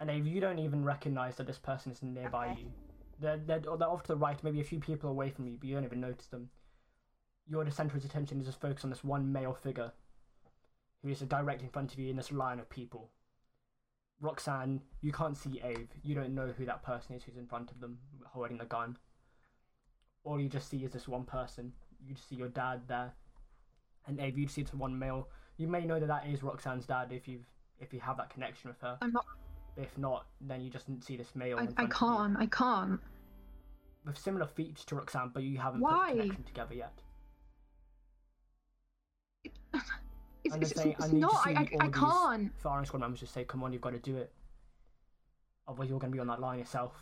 And 0.00 0.10
if 0.10 0.26
you 0.26 0.40
don't 0.40 0.58
even 0.58 0.84
recognize 0.84 1.36
that 1.36 1.46
this 1.46 1.58
person 1.58 1.92
is 1.92 2.02
nearby 2.02 2.50
Okay. 2.50 2.60
you, 2.60 2.72
they're, 3.20 3.38
they're, 3.38 3.60
they're 3.60 3.88
off 3.88 4.02
to 4.04 4.08
the 4.08 4.16
right, 4.16 4.42
maybe 4.44 4.60
a 4.60 4.64
few 4.64 4.78
people 4.78 5.10
away 5.10 5.30
from 5.30 5.46
you, 5.48 5.56
but 5.58 5.68
you 5.68 5.74
don't 5.74 5.84
even 5.84 6.00
notice 6.00 6.26
them. 6.26 6.48
Your 7.48 7.64
of 7.64 8.04
attention 8.04 8.38
is 8.40 8.46
just 8.46 8.60
focused 8.60 8.84
on 8.84 8.90
this 8.90 9.02
one 9.02 9.32
male 9.32 9.54
figure 9.54 9.92
who 11.02 11.08
is 11.08 11.20
direct 11.20 11.62
in 11.62 11.68
front 11.68 11.92
of 11.92 11.98
you 11.98 12.10
in 12.10 12.16
this 12.16 12.30
line 12.30 12.60
of 12.60 12.68
people. 12.70 13.10
Roxanne, 14.20 14.80
you 15.00 15.12
can't 15.12 15.36
see 15.36 15.60
Ave. 15.62 15.86
You 16.02 16.14
don't 16.14 16.34
know 16.34 16.48
who 16.56 16.64
that 16.66 16.82
person 16.82 17.14
is 17.14 17.22
who's 17.22 17.36
in 17.36 17.46
front 17.46 17.70
of 17.70 17.80
them 17.80 17.98
holding 18.26 18.58
the 18.58 18.64
gun. 18.64 18.96
All 20.24 20.40
you 20.40 20.48
just 20.48 20.68
see 20.68 20.78
is 20.84 20.92
this 20.92 21.06
one 21.08 21.24
person. 21.24 21.72
You 22.04 22.14
just 22.14 22.28
see 22.28 22.36
your 22.36 22.48
dad 22.48 22.82
there, 22.88 23.12
and 24.06 24.20
Ave, 24.20 24.34
you 24.40 24.48
see 24.48 24.62
this 24.62 24.74
one 24.74 24.98
male. 24.98 25.28
You 25.56 25.68
may 25.68 25.84
know 25.84 25.98
that 25.98 26.08
that 26.08 26.26
is 26.26 26.42
Roxanne's 26.42 26.86
dad 26.86 27.12
if 27.12 27.26
you've 27.28 27.46
if 27.80 27.92
you 27.92 28.00
have 28.00 28.16
that 28.16 28.30
connection 28.30 28.68
with 28.70 28.80
her. 28.80 28.98
I'm 29.00 29.12
not. 29.12 29.24
If 29.76 29.96
not, 29.96 30.26
then 30.40 30.60
you 30.60 30.70
just 30.70 30.86
see 31.04 31.16
this 31.16 31.34
male. 31.36 31.58
I, 31.58 31.62
I 31.62 31.66
front 31.66 31.78
of 31.78 31.82
you 31.82 31.88
can't. 31.94 32.36
I 32.38 32.46
can't. 32.46 33.00
with 34.04 34.18
similar 34.18 34.46
features 34.46 34.84
to 34.86 34.96
Roxanne, 34.96 35.30
but 35.32 35.42
you 35.44 35.58
haven't 35.58 35.80
Why? 35.80 36.08
put 36.08 36.16
the 36.16 36.22
connection 36.22 36.44
together 36.44 36.74
yet. 36.74 36.92
It's, 40.48 40.54
I'm 40.56 40.62
it's, 40.62 40.74
saying, 40.74 40.92
it's 40.98 41.04
I 41.04 41.08
need 41.08 41.20
not. 41.20 41.30
to 41.42 41.48
see 41.48 41.54
I, 41.54 41.60
I, 41.60 41.68
all 41.74 41.82
I 41.82 41.88
can't. 41.88 42.52
firing 42.58 42.86
squad 42.86 43.00
members 43.00 43.20
just 43.20 43.34
say, 43.34 43.44
"Come 43.44 43.62
on, 43.62 43.72
you've 43.72 43.82
got 43.82 43.90
to 43.90 43.98
do 43.98 44.16
it." 44.16 44.32
Otherwise, 45.66 45.90
you're 45.90 45.98
going 45.98 46.10
to 46.10 46.16
be 46.16 46.20
on 46.20 46.26
that 46.28 46.40
line 46.40 46.58
yourself. 46.58 46.92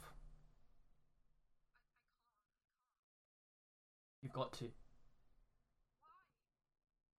You've 4.22 4.32
got 4.32 4.52
to. 4.54 4.64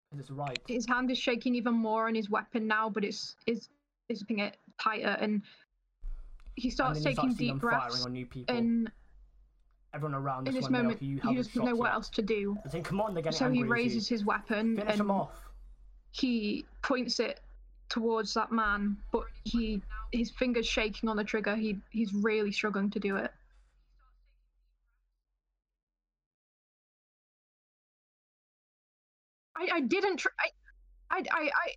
Because 0.09 0.21
it's 0.25 0.31
right. 0.31 0.59
His 0.67 0.85
hand 0.85 1.09
is 1.11 1.17
shaking 1.17 1.55
even 1.55 1.73
more 1.73 2.07
on 2.07 2.15
his 2.15 2.29
weapon 2.29 2.67
now, 2.67 2.89
but 2.89 3.05
it's 3.05 3.35
is 3.45 3.69
is 4.09 4.21
making 4.23 4.39
it 4.39 4.57
tighter, 4.81 5.15
and 5.21 5.41
he 6.55 6.69
starts 6.69 6.99
you 6.99 7.05
taking 7.05 7.31
start 7.31 7.37
deep 7.37 7.55
breaths. 7.59 8.05
on 8.05 8.11
new 8.11 8.25
people. 8.25 8.55
And 8.55 8.91
Everyone 9.93 10.15
around 10.15 10.47
this 10.47 10.55
in 10.55 10.61
this 10.61 10.69
moment, 10.69 11.01
you 11.01 11.21
he 11.23 11.35
doesn't 11.35 11.55
know 11.63 11.73
what 11.75 11.87
yet. 11.87 11.93
else 11.93 12.09
to 12.09 12.21
do. 12.21 12.57
They're 12.63 12.71
saying, 12.71 12.83
"Come 12.83 12.99
on, 12.99 13.13
they're 13.13 13.23
getting 13.23 13.37
So 13.37 13.45
angry 13.45 13.59
he 13.59 13.63
raises 13.63 14.07
his 14.07 14.25
weapon 14.25 14.75
Finish 14.75 14.91
and 14.91 14.99
them 14.99 15.11
off." 15.11 15.46
He 16.11 16.65
points 16.81 17.19
it 17.19 17.39
towards 17.89 18.33
that 18.33 18.51
man, 18.51 18.97
but 19.11 19.23
he 19.43 19.81
his 20.11 20.31
fingers 20.31 20.67
shaking 20.67 21.09
on 21.09 21.17
the 21.17 21.23
trigger. 21.23 21.55
He 21.55 21.79
he's 21.89 22.13
really 22.13 22.51
struggling 22.51 22.89
to 22.91 22.99
do 22.99 23.17
it. 23.17 23.31
I 29.55 29.69
I 29.75 29.81
didn't 29.81 30.17
try. 30.17 30.31
I, 31.11 31.17
I 31.19 31.23
I 31.31 31.41
I. 31.41 31.71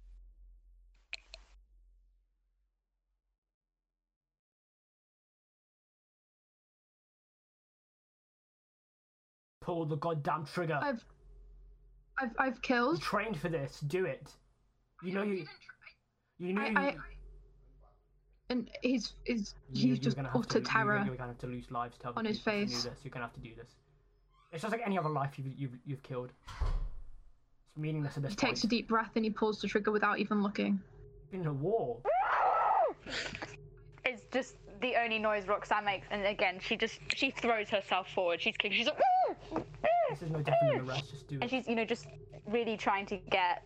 Pull 9.61 9.87
the 9.87 9.97
goddamn 9.97 10.47
trigger. 10.47 10.81
I've 10.83 11.05
I've 12.21 12.31
I've 12.39 12.55
You 12.57 12.61
killed. 12.61 13.03
trained 13.03 13.39
for 13.39 13.49
this. 13.49 13.81
Do 13.81 14.05
it. 14.05 14.33
You 15.03 15.12
know 15.14 15.23
you. 15.23 15.47
You 16.39 16.53
knew. 16.55 16.61
I, 16.61 16.66
I 16.89 16.97
and 18.51 18.68
he's 18.83 19.12
his 19.25 19.55
you- 19.73 19.75
he's 19.81 19.85
you're 19.85 19.97
just 19.97 20.16
gonna 20.16 20.29
have 20.29 20.37
utter 20.41 20.61
to, 20.61 20.66
terror. 20.66 20.97
You're, 20.99 21.07
you're 21.07 21.16
gonna 21.16 21.29
have 21.33 21.39
to 21.39 21.47
lose 21.47 21.71
lives 21.71 21.97
to 21.99 22.12
on 22.16 22.25
his 22.25 22.39
people 22.39 22.53
if 22.62 22.68
face. 22.71 22.83
do 22.85 22.91
this. 22.91 22.99
You're 23.05 23.11
gonna 23.11 23.25
have 23.27 23.35
to 23.35 23.41
do 23.41 23.51
this. 23.57 23.68
It's 24.53 24.62
just 24.62 24.73
like 24.73 24.83
any 24.85 24.99
other 24.99 25.09
life 25.09 25.33
you've 25.39 25.47
you've, 25.57 25.73
you've 25.87 26.03
killed. 26.03 26.31
It's 26.61 27.77
meaningless 27.77 28.16
at 28.16 28.25
this 28.25 28.33
He 28.33 28.37
point. 28.37 28.51
takes 28.57 28.64
a 28.64 28.66
deep 28.66 28.89
breath 28.89 29.12
and 29.14 29.25
he 29.25 29.31
pulls 29.31 29.61
the 29.61 29.68
trigger 29.68 29.93
without 29.93 30.18
even 30.18 30.43
looking. 30.43 30.81
in 31.33 31.47
a 31.47 31.53
war. 31.53 31.99
It's 34.05 34.23
just 34.33 34.57
the 34.81 34.97
only 34.97 35.18
noise 35.18 35.47
Roxanne 35.47 35.85
makes, 35.85 36.07
and 36.11 36.25
again, 36.27 36.59
she 36.61 36.77
just 36.77 36.99
she 37.14 37.31
throws 37.31 37.68
herself 37.68 38.09
forward. 38.14 38.41
She's 38.43 38.57
kicking. 38.57 38.77
She's 38.77 38.87
like, 38.87 38.97
This 40.11 40.23
is 40.23 40.31
no 40.31 40.39
different 40.39 40.75
than 40.75 40.87
the 40.87 40.93
rest. 40.93 41.11
Just 41.11 41.29
do 41.29 41.35
and 41.37 41.45
it. 41.45 41.51
she's 41.51 41.69
you 41.69 41.75
know 41.75 41.85
just 41.85 42.07
really 42.47 42.77
trying 42.77 43.07
to 43.07 43.17
get 43.17 43.63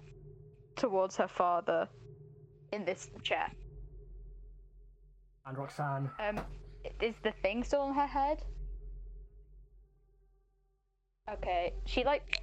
towards 0.76 1.16
her 1.16 1.28
father 1.28 1.88
in 2.72 2.84
this 2.84 3.10
chair. 3.22 3.50
And 5.46 5.58
Roxanne, 5.58 6.10
Um, 6.18 6.40
is 7.00 7.14
the 7.22 7.32
thing 7.42 7.64
still 7.64 7.80
on 7.82 7.94
her 7.94 8.06
head? 8.06 8.42
Okay, 11.30 11.72
she 11.86 12.04
like 12.04 12.42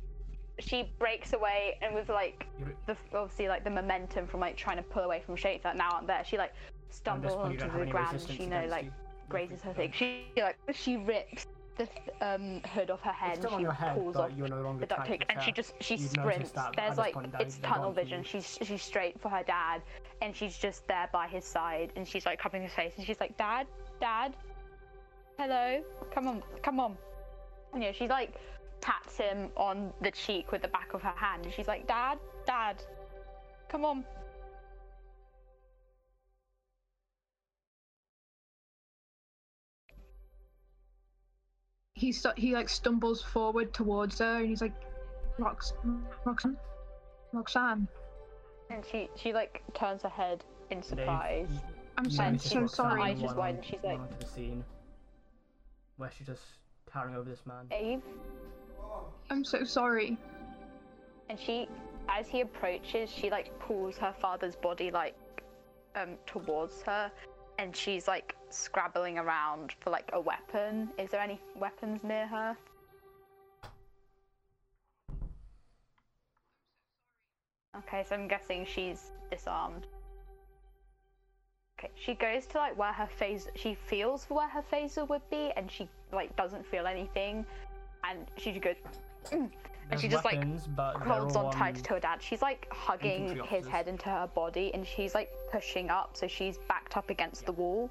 she 0.60 0.92
breaks 1.00 1.34
away, 1.34 1.78
and 1.82 1.94
with 1.94 2.10
like 2.10 2.48
the 2.88 2.96
obviously 3.14 3.48
like 3.48 3.64
the 3.64 3.70
momentum 3.70 4.28
from 4.28 4.40
like 4.40 4.58
trying 4.58 4.78
to 4.78 4.84
pull 4.84 5.04
away 5.04 5.22
from 5.26 5.36
shapes 5.36 5.64
that 5.64 5.76
now 5.76 5.90
aren't 5.92 6.08
there. 6.08 6.24
She 6.24 6.38
like 6.38 6.54
stumbles 6.90 7.34
onto 7.34 7.58
the 7.58 7.86
ground. 7.86 8.14
resistance 8.14 8.38
She 8.38 8.44
you 8.44 8.50
know 8.50 8.66
like 8.68 8.92
grazes 9.30 9.62
her 9.62 9.74
thing. 9.74 9.92
She 9.92 10.26
like 10.38 10.58
she 10.74 10.98
rips 10.98 11.46
the 11.78 11.86
th- 11.86 12.10
um 12.22 12.62
hood 12.74 12.92
off 12.92 13.02
her 13.02 13.12
head 13.12 13.38
It's 13.38 13.46
and 13.46 13.60
she 13.60 13.66
head, 13.66 13.96
pulls 13.96 14.16
off 14.16 14.32
you're 14.36 14.48
no 14.48 14.62
longer 14.62 14.82
the 14.82 14.88
duct 14.88 15.08
tape 15.08 15.24
and 15.30 15.42
she 15.42 15.52
just 15.52 15.74
she 15.82 15.98
sprints. 15.98 16.52
There's 16.76 16.98
like 16.98 17.16
it's 17.40 17.58
tunnel 17.60 17.92
vision. 17.92 18.24
She's 18.24 18.58
she's 18.62 18.82
straight 18.82 19.20
for 19.20 19.30
her 19.30 19.44
dad 19.44 19.82
and 20.22 20.36
she's 20.36 20.58
just 20.58 20.88
there 20.88 21.10
by 21.12 21.28
his 21.28 21.46
side 21.46 21.92
and 21.96 22.08
she's 22.08 22.26
like 22.26 22.40
covering 22.40 22.64
his 22.64 22.74
face 22.74 22.94
and 22.98 23.06
she's 23.06 23.20
like, 23.20 23.38
Dad, 23.38 23.68
Dad, 24.00 24.36
hello, 25.38 25.84
come 26.14 26.28
on, 26.28 26.44
come 26.62 26.80
on. 26.80 26.98
And, 27.74 27.82
you 27.82 27.90
know, 27.90 27.94
she 27.94 28.08
like 28.08 28.36
pats 28.82 29.18
him 29.18 29.50
on 29.56 29.92
the 30.02 30.12
cheek 30.12 30.52
with 30.52 30.62
the 30.62 30.68
back 30.68 30.94
of 30.94 31.02
her 31.02 31.14
hand 31.16 31.46
and 31.46 31.54
she's 31.54 31.68
like, 31.68 31.88
Dad, 31.88 32.20
Dad, 32.46 32.84
come 33.70 33.86
on. 33.86 34.04
He 42.02 42.12
stu- 42.12 42.34
he 42.36 42.54
like 42.54 42.68
stumbles 42.68 43.22
forward 43.22 43.74
towards 43.74 44.18
her 44.20 44.38
and 44.40 44.48
he's 44.50 44.62
like, 44.62 44.74
Rox, 45.40 45.74
Roxanne, 46.26 46.58
Roxanne. 47.32 47.88
And 48.72 48.84
she 48.92 49.08
she 49.16 49.34
like 49.34 49.62
turns 49.76 50.02
her 50.02 50.10
head 50.10 50.44
in 50.72 50.82
surprise. 50.82 51.48
you- 51.52 51.60
I'm 51.98 52.06
you 52.06 52.12
so, 52.12 52.24
notice 52.24 52.44
so 52.50 52.60
Roxanne 52.62 52.68
sorry. 52.90 53.02
eyes 53.04 53.22
just 53.22 53.28
run 53.36 53.38
widen, 53.38 53.62
she's 53.62 53.80
run 53.84 53.92
like- 53.94 54.02
onto 54.02 54.18
the 54.18 54.26
scene 54.26 54.64
where 55.98 56.10
she's 56.18 56.26
just 56.28 56.44
towering 56.92 57.16
over 57.16 57.30
this 57.30 57.46
man. 57.46 57.68
Eve 57.80 58.02
I'm 59.30 59.44
so 59.44 59.64
sorry. 59.64 60.18
and 61.30 61.40
she 61.40 61.68
as 62.10 62.28
he 62.28 62.42
approaches 62.42 63.10
she 63.12 63.30
like 63.30 63.58
pulls 63.60 63.96
her 63.98 64.14
father's 64.20 64.56
body 64.56 64.90
like 64.90 65.16
um 65.96 66.16
towards 66.26 66.82
her 66.82 67.12
and 67.60 67.76
she's 67.76 68.08
like 68.08 68.36
scrabbling 68.54 69.18
around 69.18 69.74
for 69.80 69.90
like 69.90 70.10
a 70.14 70.20
weapon. 70.20 70.90
Is 70.98 71.10
there 71.10 71.22
any 71.22 71.40
weapons 71.56 72.04
near 72.04 72.28
her? 72.28 72.58
Okay 77.78 78.04
so 78.08 78.16
i'm 78.16 78.28
guessing 78.28 78.66
she's 78.66 79.12
disarmed. 79.30 79.88
Okay 81.80 81.90
she 81.96 82.14
goes 82.14 82.46
to 82.48 82.58
like 82.58 82.78
where 82.78 82.92
her 82.92 83.08
face 83.08 83.48
she 83.56 83.76
feels 83.76 84.26
for 84.26 84.36
where 84.36 84.50
her 84.50 84.64
phaser 84.72 85.08
would 85.08 85.28
be 85.30 85.52
and 85.56 85.72
she 85.72 85.88
like 86.12 86.36
doesn't 86.36 86.66
feel 86.66 86.86
anything. 86.86 87.46
And 88.04 88.30
she 88.38 88.52
goes 88.60 88.76
"Mm," 89.32 89.50
and 89.92 90.00
she 90.00 90.08
just 90.08 90.26
like 90.26 90.36
weapons, 90.36 90.70
they're 90.76 91.00
holds 91.00 91.36
on 91.36 91.52
tight 91.52 91.76
to 91.76 91.94
her 91.94 92.00
dad. 92.00 92.22
She's 92.22 92.42
like 92.42 92.68
hugging 92.72 93.42
his 93.46 93.68
head 93.68 93.88
into 93.88 94.10
her 94.10 94.28
body 94.28 94.74
and 94.74 94.86
she's 94.86 95.14
like 95.14 95.30
pushing 95.52 95.90
up, 95.90 96.16
so 96.16 96.28
she's 96.28 96.58
backed 96.68 96.98
up 96.98 97.10
against 97.10 97.46
the 97.46 97.52
wall. 97.52 97.90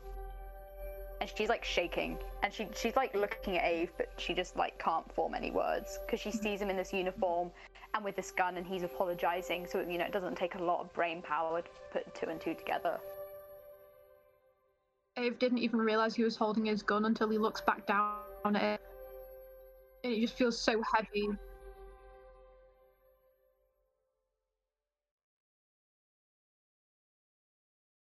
She's 1.36 1.48
like 1.48 1.64
shaking, 1.64 2.18
and 2.42 2.52
she 2.52 2.68
she's 2.76 2.96
like 2.96 3.14
looking 3.14 3.56
at 3.56 3.64
Ave, 3.64 3.90
but 3.96 4.12
she 4.18 4.34
just 4.34 4.56
like 4.56 4.78
can't 4.78 5.10
form 5.14 5.34
any 5.34 5.50
words 5.50 5.98
because 6.04 6.20
she 6.20 6.30
sees 6.30 6.60
him 6.60 6.70
in 6.70 6.76
this 6.76 6.92
uniform 6.92 7.50
and 7.94 8.04
with 8.04 8.16
this 8.16 8.30
gun, 8.30 8.56
and 8.56 8.66
he's 8.66 8.82
apologizing. 8.82 9.66
So 9.66 9.80
you 9.80 9.98
know 9.98 10.04
it 10.04 10.12
doesn't 10.12 10.36
take 10.36 10.56
a 10.56 10.62
lot 10.62 10.80
of 10.80 10.92
brain 10.92 11.22
power 11.22 11.62
to 11.62 11.68
put 11.92 12.14
two 12.14 12.28
and 12.28 12.40
two 12.40 12.54
together. 12.54 12.98
Ave 15.16 15.30
didn't 15.38 15.58
even 15.58 15.80
realize 15.80 16.14
he 16.14 16.24
was 16.24 16.36
holding 16.36 16.66
his 16.66 16.82
gun 16.82 17.04
until 17.04 17.28
he 17.28 17.38
looks 17.38 17.60
back 17.60 17.86
down 17.86 18.16
at 18.44 18.62
it. 18.62 18.80
And 20.04 20.12
it 20.12 20.20
just 20.20 20.34
feels 20.34 20.58
so 20.58 20.82
heavy. 20.94 21.28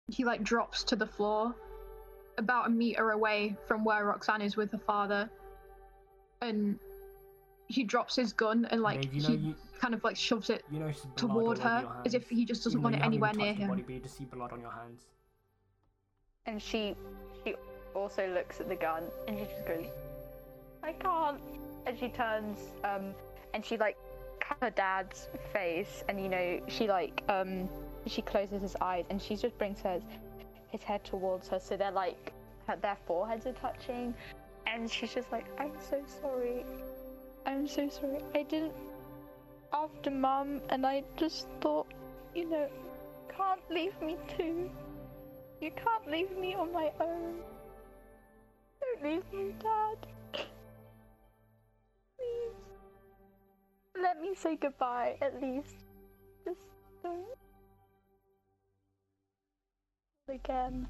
He 0.09 0.24
like 0.24 0.43
drops 0.43 0.84
to 0.86 0.95
the 0.95 1.07
floor 1.07 1.55
about 2.38 2.68
a 2.68 2.70
meter 2.70 3.12
away 3.12 3.56
from 3.68 3.84
where 3.84 4.06
Roxanne 4.06 4.42
is 4.42 4.58
with 4.58 4.72
her 4.72 4.78
father. 4.78 5.30
And 6.42 6.78
he 7.68 7.84
drops 7.84 8.16
his 8.16 8.34
gun 8.34 8.68
and 8.72 8.82
like 8.82 9.02
Dave, 9.02 9.14
you 9.14 9.22
know 9.22 9.30
he 9.30 9.36
you, 9.36 9.56
kind 9.80 9.94
of 9.94 10.04
like 10.04 10.16
shoves 10.16 10.50
it 10.50 10.64
you 10.72 10.80
know 10.80 10.92
toward 11.16 11.58
her 11.58 11.88
as 12.06 12.14
if 12.14 12.30
he 12.30 12.46
just 12.46 12.64
doesn't 12.64 12.80
Even 12.80 12.84
want 12.84 12.96
it 12.96 13.02
anywhere 13.02 13.34
near 13.34 13.54
him. 13.54 13.70
Body, 13.70 13.82
but 13.82 13.94
you 13.94 14.00
just 14.00 14.18
see 14.18 14.26
blood 14.26 14.52
on 14.52 14.62
your 14.62 14.72
hands. 14.72 15.04
And 16.46 16.62
she 16.62 16.96
she 17.44 17.56
also 17.96 18.28
looks 18.34 18.60
at 18.60 18.68
the 18.68 18.76
gun 18.76 19.04
and 19.28 19.38
she 19.38 19.46
just 19.46 19.66
goes, 19.66 19.86
I 20.84 20.94
can't. 20.94 21.40
And 21.86 21.98
she 21.98 22.10
turns 22.10 22.60
um 22.84 23.14
and 23.54 23.66
she 23.66 23.78
like 23.78 23.98
cuts 24.40 24.60
her 24.62 24.70
dad's 24.70 25.30
face 25.54 26.04
and 26.10 26.20
you 26.22 26.28
know 26.28 26.60
she 26.68 26.88
like 26.88 27.24
um 27.30 27.70
she 28.06 28.22
closes 28.22 28.62
his 28.62 28.76
eyes 28.82 29.06
and 29.10 29.22
she 29.22 29.36
just 29.36 29.58
brings 29.58 29.80
her 29.82 30.02
his 30.74 30.84
head 30.84 31.03
towards 31.05 31.47
her 31.47 31.59
so 31.59 31.78
they're 31.78 31.91
like 31.91 32.34
her, 32.67 32.76
their 32.82 32.97
foreheads 33.05 33.45
are 33.45 33.53
touching 33.53 34.13
and 34.67 34.89
she's 34.89 35.13
just 35.13 35.32
like 35.32 35.45
I'm 35.59 35.71
so 35.89 36.01
sorry. 36.21 36.65
I'm 37.45 37.67
so 37.67 37.88
sorry. 37.89 38.19
I 38.34 38.43
didn't 38.43 38.74
after 39.71 40.11
mum 40.11 40.61
and 40.69 40.86
I 40.86 41.03
just 41.15 41.47
thought 41.61 41.88
you 42.36 42.49
know 42.49 42.67
can't 43.38 43.61
leave 43.69 43.99
me 44.01 44.17
too. 44.36 44.69
You 45.61 45.71
can't 45.71 46.09
leave 46.09 46.36
me 46.38 46.55
on 46.55 46.74
my 46.74 46.91
own. 46.99 47.36
Don't 48.82 49.03
leave 49.03 49.34
me, 49.34 49.55
Dad. 49.59 49.97
Please. 52.17 52.55
Let 54.01 54.21
me 54.21 54.36
say 54.36 54.57
goodbye, 54.57 55.17
at 55.21 55.41
least. 55.41 55.76
Just 56.45 56.67
don't. 57.01 57.43
Again. 60.30 60.88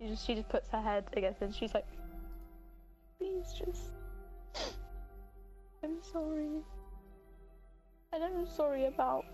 She 0.00 0.08
just, 0.08 0.26
she 0.26 0.34
just 0.34 0.48
puts 0.48 0.68
her 0.70 0.80
head 0.80 1.04
against 1.16 1.40
it 1.40 1.44
and 1.44 1.54
she's 1.54 1.72
like, 1.72 1.86
please 3.18 3.46
just. 3.56 3.92
I'm 5.84 6.02
sorry. 6.12 6.48
And 8.12 8.24
I'm 8.24 8.46
sorry 8.46 8.86
about 8.86 9.24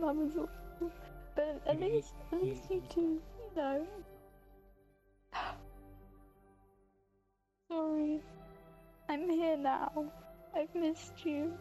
Mum 0.00 0.28
as 0.28 0.34
well. 0.36 0.48
But 1.34 1.62
at 1.66 1.80
least, 1.80 2.14
at 2.32 2.42
least 2.42 2.62
you 2.70 2.82
two, 2.92 3.00
you 3.00 3.56
know. 3.56 3.86
Sorry. 7.70 8.20
I'm 9.08 9.30
here 9.30 9.56
now. 9.56 10.12
I've 10.54 10.74
missed 10.74 11.24
you. 11.24 11.52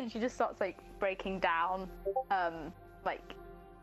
And 0.00 0.10
she 0.10 0.18
just 0.18 0.34
starts 0.34 0.60
like 0.60 0.78
breaking 0.98 1.40
down, 1.40 1.88
um, 2.30 2.72
like 3.04 3.34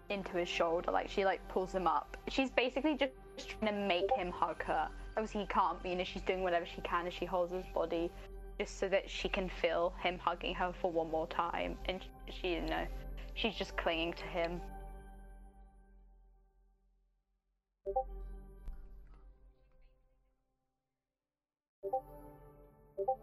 into 0.09 0.31
his 0.37 0.49
shoulder. 0.49 0.91
Like 0.91 1.09
she 1.09 1.25
like 1.25 1.47
pulls 1.49 1.73
him 1.73 1.87
up. 1.87 2.17
She's 2.29 2.49
basically 2.51 2.97
just 2.97 3.13
trying 3.47 3.73
to 3.73 3.79
make 3.87 4.11
him 4.15 4.31
hug 4.31 4.63
her. 4.63 4.89
Obviously 5.17 5.41
he 5.41 5.47
can't, 5.47 5.77
you 5.85 5.95
know 5.95 6.03
she's 6.03 6.23
doing 6.23 6.43
whatever 6.43 6.65
she 6.65 6.81
can 6.81 7.07
as 7.07 7.13
she 7.13 7.25
holds 7.25 7.53
his 7.53 7.65
body 7.73 8.11
just 8.59 8.79
so 8.79 8.89
that 8.89 9.09
she 9.09 9.29
can 9.29 9.49
feel 9.49 9.93
him 10.03 10.19
hugging 10.19 10.55
her 10.55 10.73
for 10.81 10.91
one 10.91 11.11
more 11.11 11.27
time. 11.27 11.77
And 11.87 12.01
sh- 12.03 12.33
she, 12.41 12.53
you 12.55 12.61
know, 12.61 12.87
she's 13.35 13.55
just 13.55 13.77
clinging 13.77 14.13
to 14.13 14.23
him. 14.25 14.61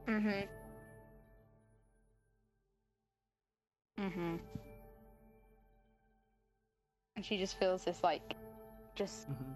Mhm. 0.07 0.49
Mhm. 3.99 4.39
And 7.17 7.25
she 7.25 7.39
just 7.39 7.59
feels 7.59 7.85
this 7.85 8.03
like, 8.03 8.35
just 8.95 9.27
hmm 9.27 9.53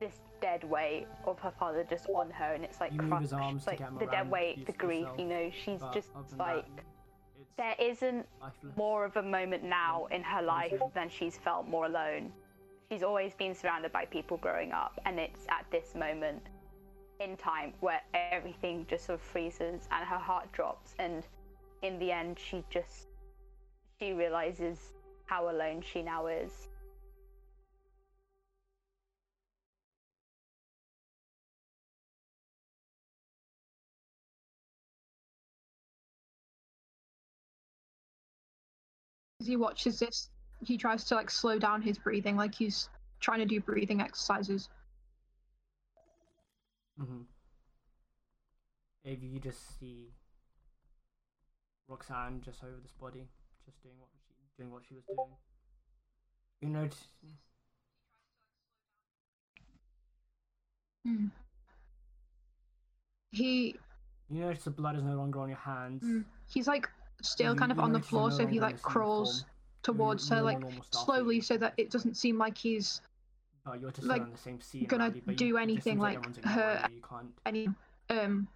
this 0.00 0.20
dead 0.40 0.62
weight 0.62 1.08
of 1.26 1.40
her 1.40 1.50
father 1.58 1.82
just 1.90 2.08
on 2.14 2.30
her, 2.30 2.54
and 2.54 2.62
it's 2.64 2.78
like 2.80 2.92
You 2.92 2.98
move 2.98 3.08
crushed. 3.08 3.22
his 3.22 3.32
arms 3.32 3.64
to 3.64 3.70
like 3.70 3.98
the 3.98 4.06
dead 4.06 4.30
weight, 4.30 4.64
the 4.64 4.72
grief. 4.72 5.08
You 5.18 5.24
know, 5.24 5.50
she's 5.50 5.80
just 5.92 6.10
like 6.38 6.64
that, 7.56 7.76
there 7.78 7.88
isn't 7.90 8.24
lifeless. 8.40 8.76
more 8.76 9.04
of 9.04 9.16
a 9.16 9.22
moment 9.22 9.64
now 9.64 10.06
in 10.12 10.22
her 10.22 10.40
life 10.40 10.80
than 10.94 11.08
she's 11.08 11.36
felt 11.36 11.66
more 11.66 11.86
alone. 11.86 12.32
She's 12.88 13.02
always 13.02 13.34
been 13.34 13.56
surrounded 13.56 13.90
by 13.90 14.04
people 14.04 14.36
growing 14.36 14.70
up, 14.70 15.00
and 15.04 15.18
it's 15.18 15.46
at 15.48 15.66
this 15.72 15.96
moment 15.96 16.42
in 17.18 17.36
time 17.36 17.72
where 17.80 18.00
everything 18.14 18.86
just 18.88 19.06
sort 19.06 19.18
of 19.18 19.26
freezes 19.26 19.88
and 19.90 20.06
her 20.06 20.16
heart 20.18 20.50
drops. 20.52 20.94
And 21.00 21.26
in 21.82 21.98
the 21.98 22.12
end, 22.12 22.38
she 22.38 22.62
just 22.70 23.07
she 23.98 24.12
realizes 24.12 24.78
how 25.26 25.50
alone 25.50 25.82
she 25.82 26.02
now 26.02 26.26
is. 26.26 26.68
As 39.40 39.46
he 39.46 39.56
watches 39.56 39.98
this, 39.98 40.30
he 40.64 40.76
tries 40.76 41.04
to 41.04 41.14
like 41.14 41.30
slow 41.30 41.58
down 41.58 41.82
his 41.82 41.98
breathing, 41.98 42.36
like 42.36 42.54
he's 42.54 42.88
trying 43.20 43.40
to 43.40 43.46
do 43.46 43.60
breathing 43.60 44.00
exercises. 44.00 44.68
Mm-hmm. 47.00 47.22
If 49.04 49.22
you 49.22 49.38
just 49.38 49.78
see 49.78 50.08
Roxanne 51.88 52.42
just 52.44 52.62
over 52.62 52.80
this 52.82 52.92
body, 53.00 53.28
just 53.68 53.82
doing 53.82 53.94
what 53.98 54.08
she 54.12 54.18
doing 54.56 54.72
what 54.72 54.82
she 54.88 54.94
was 54.94 55.04
doing. 55.04 55.28
You 56.62 56.68
notice 56.70 57.04
Hmm. 61.04 61.26
He 63.30 63.76
you 64.30 64.40
notice 64.40 64.64
the 64.64 64.70
blood 64.70 64.96
is 64.96 65.02
no 65.04 65.14
longer 65.14 65.40
on 65.40 65.48
your 65.48 65.58
hands. 65.58 66.02
mm, 66.02 66.24
he's 66.46 66.66
like 66.66 66.88
still 67.22 67.52
You- 67.54 67.58
kind 67.58 67.72
of 67.72 67.78
on 67.78 67.92
the 67.92 68.00
floor, 68.00 68.30
no 68.30 68.36
so 68.36 68.46
he 68.46 68.60
like 68.60 68.80
crawls 68.82 69.44
towards 69.82 70.28
her 70.28 70.42
like 70.42 70.58
slowly, 70.90 71.40
so 71.40 71.56
that 71.58 71.74
it 71.76 71.90
doesn't 71.90 72.14
seem 72.16 72.36
like 72.38 72.56
he's 72.58 73.00
But 73.64 73.80
you're 73.80 73.90
just 73.90 74.06
like, 74.06 74.22
on 74.22 74.30
the 74.30 74.36
same 74.38 74.60
scene 74.60 74.86
gonna 74.86 75.10
but 75.24 75.36
do 75.36 75.46
you, 75.46 75.56
anything 75.58 75.94
seems 75.94 76.00
like 76.00 76.44
her- 76.44 76.86
you, 76.90 76.96
You 76.96 77.02
can't. 77.02 77.32
any 77.46 77.68
um 78.10 78.48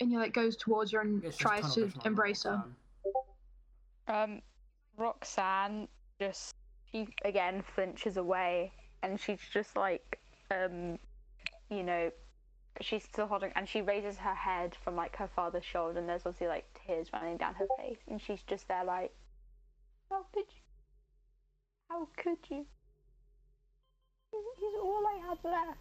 and 0.00 0.10
he 0.10 0.16
like 0.18 0.32
goes 0.34 0.56
towards 0.56 0.92
her 0.92 1.00
and 1.00 1.22
It's 1.24 1.36
tries 1.36 1.72
to 1.74 1.90
embrace 2.04 2.42
her. 2.42 2.50
Roxanne. 2.56 2.76
Um, 4.08 4.40
Roxanne 4.96 5.88
just 6.20 6.54
she 6.92 7.08
again 7.24 7.62
flinches 7.74 8.16
away, 8.16 8.72
and 9.02 9.20
she's 9.20 9.40
just 9.52 9.76
like, 9.76 10.18
um, 10.50 10.98
you 11.70 11.82
know, 11.82 12.10
she's 12.80 13.02
still 13.04 13.26
holding, 13.26 13.52
and 13.56 13.68
she 13.68 13.82
raises 13.82 14.16
her 14.18 14.34
head 14.34 14.76
from 14.84 14.96
like 14.96 15.16
her 15.16 15.28
father's 15.34 15.64
shoulder, 15.64 15.98
and 15.98 16.08
there's 16.08 16.22
obviously 16.24 16.46
like 16.48 16.64
tears 16.86 17.08
running 17.12 17.36
down 17.36 17.54
her 17.54 17.66
face, 17.78 17.98
and 18.08 18.20
she's 18.20 18.42
just 18.42 18.68
there 18.68 18.84
like, 18.84 19.12
how 20.10 20.24
could 20.32 20.44
you? 20.48 20.62
How 21.90 22.08
could 22.16 22.38
you? 22.50 22.64
He's, 24.32 24.40
he's 24.58 24.74
all 24.82 25.04
I 25.06 25.18
had 25.28 25.38
left. 25.44 25.78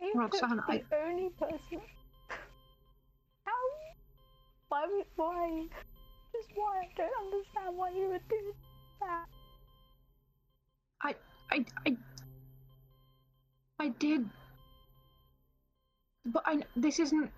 You 0.00 0.12
Roxanne, 0.14 0.56
the 0.56 0.62
I- 0.72 0.82
only 1.06 1.30
person. 1.30 1.80
Why? 4.74 4.88
Why? 5.14 5.66
Just 6.32 6.48
why? 6.56 6.82
I 6.82 6.88
don't 6.96 7.26
understand 7.26 7.76
why 7.76 7.90
you 7.90 8.08
would 8.08 8.28
do 8.28 8.54
that. 9.02 9.26
I 11.00 11.14
I 11.52 11.64
I 11.86 11.96
I 13.78 13.88
did 13.90 14.28
but 16.26 16.42
I 16.44 16.64
this 16.74 16.98
isn't 16.98 17.30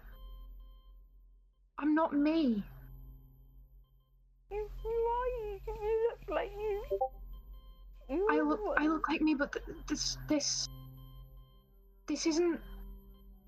I'm 1.78 1.94
not 1.94 2.14
me. 2.14 2.64
You, 4.50 4.70
you 4.82 5.08
are 5.18 5.28
you. 5.36 5.60
You 5.66 6.08
look 6.08 6.34
like 6.34 6.52
you. 6.56 6.82
You 8.08 8.28
I 8.30 8.40
look 8.40 8.60
I 8.78 8.86
look 8.86 9.10
like 9.10 9.20
me 9.20 9.34
but 9.34 9.52
th- 9.52 9.76
this 9.86 10.16
this 10.26 10.68
this 12.06 12.24
isn't 12.24 12.58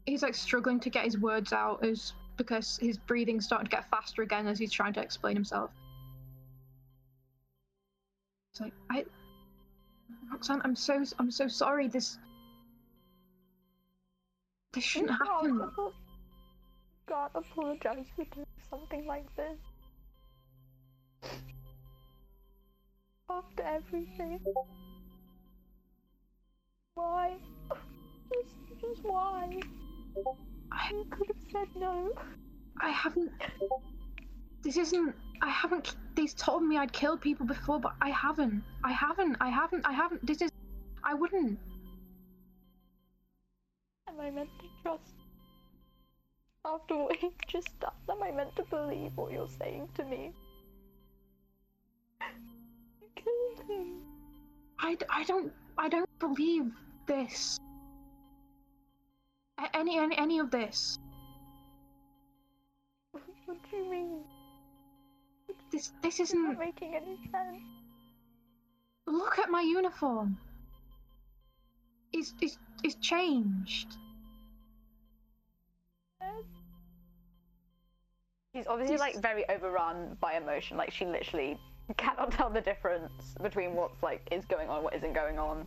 he's 0.05 0.22
like 0.22 0.34
struggling 0.34 0.78
to 0.80 0.91
get 0.91 1.07
his 1.07 1.16
words 1.16 1.55
out 1.55 1.82
as 1.82 2.12
because 2.39 2.78
his 2.80 2.97
breathing's 2.97 3.45
starting 3.45 3.66
to 3.66 3.70
get 3.70 3.91
faster 3.91 4.22
again 4.22 4.47
as 4.47 4.59
he's 4.59 4.72
trying 4.72 4.95
to 4.95 5.03
explain 5.03 5.34
himself. 5.36 5.70
It's 8.53 8.61
like 8.62 8.72
I, 8.89 9.05
Roxanne, 10.30 10.62
I'm 10.64 10.74
so 10.74 11.05
I'm 11.18 11.30
so 11.30 11.49
sorry. 11.49 11.89
This 11.89 12.16
this 14.72 14.84
shouldn't 14.84 15.11
happen. 15.11 15.70
God, 17.07 17.30
apologize 17.34 18.07
for 18.16 18.24
doing 18.34 18.47
something 18.70 19.07
like 19.07 19.26
this. 19.36 19.59
After 23.30 23.62
everything. 23.62 24.41
Why? 26.95 27.36
Just, 28.32 28.80
just 28.80 29.05
why? 29.05 29.61
I, 30.73 30.93
could 31.11 31.27
have 31.29 31.37
said 31.53 31.69
no. 31.77 32.12
I 32.81 32.91
haven't. 32.91 33.31
This 34.62 34.77
isn't. 34.77 35.14
I 35.41 35.49
haven't. 35.49 35.97
They've 36.14 36.35
told 36.35 36.62
me 36.62 36.77
I'd 36.77 36.93
killed 36.93 37.21
people 37.21 37.47
before, 37.47 37.81
but 37.81 37.93
I 38.01 38.11
haven't. 38.11 38.62
I 38.85 38.93
haven't. 38.93 39.37
I 39.41 39.49
haven't. 39.49 39.87
I 39.87 39.93
haven't. 39.93 40.27
This 40.27 40.43
is. 40.43 40.51
I 41.05 41.14
wouldn't. 41.14 41.59
Am 44.09 44.21
I 44.21 44.31
meant 44.31 44.51
to 44.61 44.66
trust? 44.83 45.14
After 46.64 46.97
what 46.97 47.23
you've 47.23 47.33
just 47.47 47.79
done, 47.81 47.93
am 48.11 48.23
I 48.23 48.31
meant 48.31 48.55
to 48.57 48.64
believe 48.64 49.12
what 49.16 49.33
you're 49.33 49.49
saying 49.49 49.89
to 49.97 50.05
me? 50.05 50.33
You 53.01 53.09
killed 53.14 53.71
him. 53.71 54.03
I, 54.81 54.97
I 55.09 55.25
don't. 55.25 55.53
I 55.79 55.89
don't 55.89 56.19
believe 56.19 56.73
this. 57.07 57.59
Any 59.75 59.99
any 59.99 60.17
any 60.19 60.39
of 60.39 60.51
this. 60.51 60.99
What 63.13 63.23
do 63.71 63.77
you 63.77 63.91
mean? 63.91 64.21
This 65.73 65.93
this 66.03 66.21
It's 66.21 66.33
not 66.33 66.53
isn't. 66.53 66.59
making 66.59 66.95
any 66.95 67.17
sense. 67.33 67.63
Look 69.07 69.39
at 69.39 69.51
my 69.51 69.63
uniform. 69.63 70.39
It's 72.13 72.35
it's 72.41 72.59
it's 72.85 72.95
changed. 72.97 73.97
She's 78.55 78.67
obviously 78.67 78.97
like 78.97 79.21
very 79.21 79.49
overrun 79.49 80.17
by 80.21 80.35
emotion. 80.35 80.77
Like 80.77 80.93
she 80.93 81.05
literally 81.05 81.59
cannot 81.97 82.33
tell 82.33 82.51
the 82.51 82.61
difference 82.61 83.35
between 83.43 83.75
what's 83.75 84.03
like 84.03 84.27
is 84.31 84.45
going 84.47 84.69
on, 84.69 84.83
what 84.83 84.95
isn't 84.95 85.13
going 85.15 85.39
on. 85.39 85.67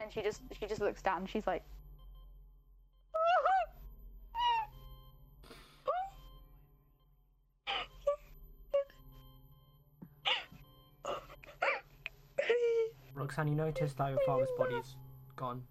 And 0.00 0.12
she 0.12 0.22
just 0.22 0.40
she 0.58 0.66
just 0.66 0.80
looks 0.80 1.02
down. 1.02 1.26
She's 1.26 1.46
like, 1.46 1.62
Roxanne, 13.14 13.48
you 13.48 13.54
noticed 13.54 13.98
that 13.98 14.10
your 14.10 14.18
father's 14.26 14.48
body's 14.56 14.96
gone. 15.36 15.62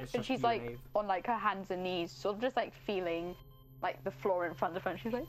It's 0.00 0.14
and 0.14 0.24
she's 0.24 0.42
like 0.42 0.60
and 0.62 0.70
Ave. 0.70 0.78
on 0.96 1.06
like 1.06 1.26
her 1.26 1.38
hands 1.38 1.70
and 1.70 1.84
knees, 1.84 2.10
sort 2.10 2.34
of 2.36 2.40
just 2.40 2.56
like 2.56 2.72
feeling 2.86 3.36
like 3.82 4.02
the 4.04 4.10
floor 4.10 4.46
in 4.46 4.54
front 4.54 4.76
of 4.76 4.82
her. 4.82 4.90
And 4.90 5.00
she's 5.00 5.12
like, 5.12 5.26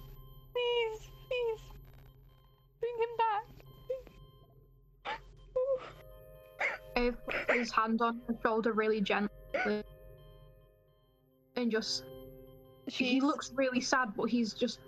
please, 0.53 1.09
please, 1.27 1.59
bring 2.79 2.97
him 2.97 3.09
back. 3.17 3.45
Ave 6.97 7.17
put 7.25 7.40
his 7.61 7.71
hand 7.71 8.01
on 8.01 8.21
her 8.27 8.35
shoulder 8.43 8.73
really 8.73 9.01
gently, 9.01 9.83
and 11.55 11.71
just 11.71 12.03
he 12.87 13.21
looks 13.21 13.51
really 13.55 13.81
sad, 13.81 14.13
but 14.15 14.25
he's 14.25 14.53
just 14.53 14.79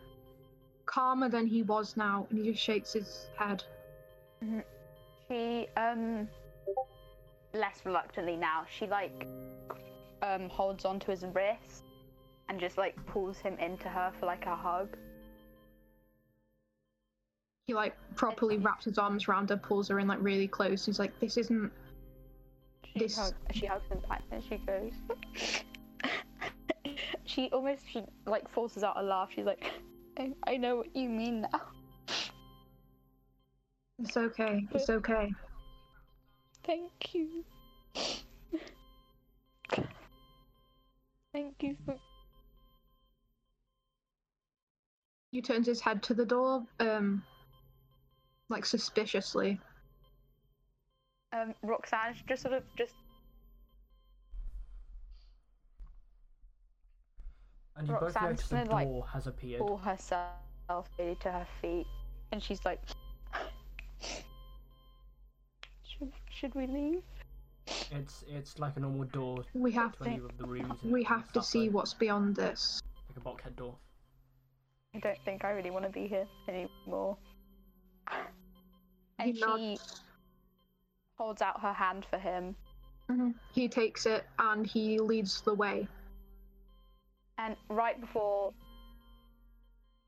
calmer 0.86 1.30
than 1.30 1.48
he 1.48 1.64
was 1.64 1.96
now, 1.96 2.28
and 2.30 2.40
he 2.40 2.52
just 2.52 2.64
shakes 2.64 2.94
his 2.94 3.28
head. 3.38 3.64
She 5.30 5.68
um 5.78 6.28
less 7.54 7.82
reluctantly 7.86 8.36
now. 8.36 8.66
She 8.70 8.88
like 8.88 9.28
um 10.22 10.50
holds 10.50 10.86
onto 10.86 11.12
his 11.12 11.24
wrist 11.34 11.84
and 12.50 12.60
just 12.60 12.78
like 12.78 12.96
pulls 13.06 13.38
him 13.38 13.58
into 13.60 13.88
her 13.88 14.12
for 14.20 14.26
like 14.26 14.46
a 14.46 14.56
hug. 14.56 14.98
He 17.68 17.74
like 17.74 17.96
properly 18.16 18.58
wraps 18.58 18.86
his 18.86 18.98
arms 18.98 19.28
around 19.30 19.50
her, 19.50 19.58
pulls 19.58 19.88
her 19.88 20.00
in 20.00 20.08
like 20.08 20.22
really 20.22 20.48
close. 20.48 20.86
He's 20.86 21.00
like, 21.00 21.18
"This 21.20 21.38
isn't." 21.38 21.72
She 22.94 23.00
This- 23.00 23.18
hug, 23.18 23.34
she 23.52 23.66
hugs 23.66 23.88
him 23.90 24.00
back 24.08 24.22
and 24.32 24.44
she 24.44 24.58
goes. 24.58 24.94
she 27.26 27.50
almost 27.52 27.82
she 27.92 28.04
like 28.26 28.48
forces 28.50 28.84
out 28.84 28.98
a 28.98 29.02
laugh. 29.02 29.30
She's 29.36 29.46
like, 29.46 29.66
I, 30.18 30.32
I 30.46 30.58
know 30.58 30.78
what 30.78 30.96
you 30.96 31.10
mean 31.10 31.42
now. 31.42 31.62
It's 34.00 34.18
okay. 34.18 34.68
It's 34.74 34.90
okay. 34.90 35.32
Thank 36.66 37.14
you. 37.14 37.44
Thank 41.34 41.56
you 41.62 41.76
for 41.86 41.96
He 45.32 45.42
turns 45.42 45.66
his 45.66 45.82
head 45.82 46.04
to 46.04 46.14
the 46.14 46.26
door, 46.26 46.64
um, 46.80 47.24
like 48.50 48.66
suspiciously. 48.66 49.60
Um 51.34 51.54
Roxanne 51.64 52.16
just 52.28 52.42
sort 52.44 52.54
of 52.54 52.64
just 52.78 52.94
And 57.76 57.88
you 57.88 57.96
both 58.00 58.14
notice 58.22 58.48
the 58.48 58.56
gonna, 58.58 58.70
like, 58.72 58.88
door 58.88 59.06
has 59.12 59.26
appeared. 59.28 59.60
pull 59.60 59.78
herself 59.78 60.36
really 61.00 61.16
to 61.22 61.32
her 61.32 61.48
feet 61.62 61.88
and 62.32 62.42
she's 62.42 62.64
like 62.66 62.80
should, 65.84 66.12
should 66.30 66.54
we 66.56 66.68
leave? 66.68 67.02
It's 67.92 68.24
it's 68.28 68.60
like 68.60 68.78
a 68.78 68.80
normal 68.80 69.06
door 69.06 69.44
We 69.54 69.72
have 69.72 69.98
to 69.98 70.04
to. 70.04 70.26
of 70.26 70.38
the 70.38 70.46
rooms. 70.46 70.74
We 70.84 71.04
have 71.04 71.32
to 71.34 71.42
see 71.42 71.60
Southland, 71.60 71.74
what's 71.74 71.94
beyond 71.94 72.36
this. 72.36 72.82
like 73.10 73.18
a 73.18 73.22
bulkhead 73.22 73.56
door. 73.56 73.76
I 74.96 75.00
don't 75.00 75.18
think 75.26 75.44
I 75.44 75.52
really 75.52 75.72
want 75.72 75.86
to 75.86 75.92
be 75.92 76.08
here 76.08 76.28
anymore. 76.48 77.18
He 78.12 78.16
And 79.20 79.36
she 79.36 79.42
nods. 79.42 80.02
Holds 81.18 81.42
out 81.42 81.62
her 81.62 81.74
hand 81.74 82.06
for 82.10 82.18
him 82.18 82.56
Mhm. 83.10 83.36
He 83.52 83.68
takes 83.68 84.06
it 84.06 84.26
and 84.40 84.66
he 84.66 85.00
leads 85.00 85.42
the 85.42 85.54
way. 85.54 85.88
And 87.38 87.58
right 87.70 88.00
before 88.00 88.54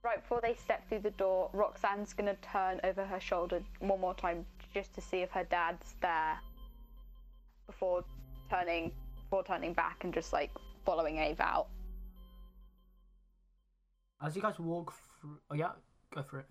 right 0.04 0.22
before 0.22 0.40
they 0.40 0.54
step 0.54 0.88
through 0.88 1.00
the 1.00 1.12
door, 1.12 1.50
Roxanne's 1.52 2.14
gonna 2.14 2.36
turn 2.36 2.80
over 2.84 3.06
her 3.06 3.20
shoulder 3.20 3.64
one 3.80 4.00
more 4.00 4.14
time 4.14 4.46
just 4.74 4.94
to 4.94 5.02
see 5.02 5.22
if 5.22 5.32
her 5.32 5.44
dad's 5.46 5.96
there 6.02 6.40
before 7.66 8.06
turning 8.50 8.94
before 9.16 9.44
turning 9.44 9.74
back 9.74 10.04
and 10.04 10.14
just 10.14 10.32
like 10.32 10.52
following 10.86 11.20
Ave 11.20 11.44
out. 11.44 11.68
As 14.22 14.36
you 14.36 14.42
guys 14.42 14.60
walk 14.60 14.94
through, 15.20 15.40
oh 15.50 15.56
yeah, 15.56 15.72
go 16.14 16.24
for 16.24 16.40
it. 16.40 16.46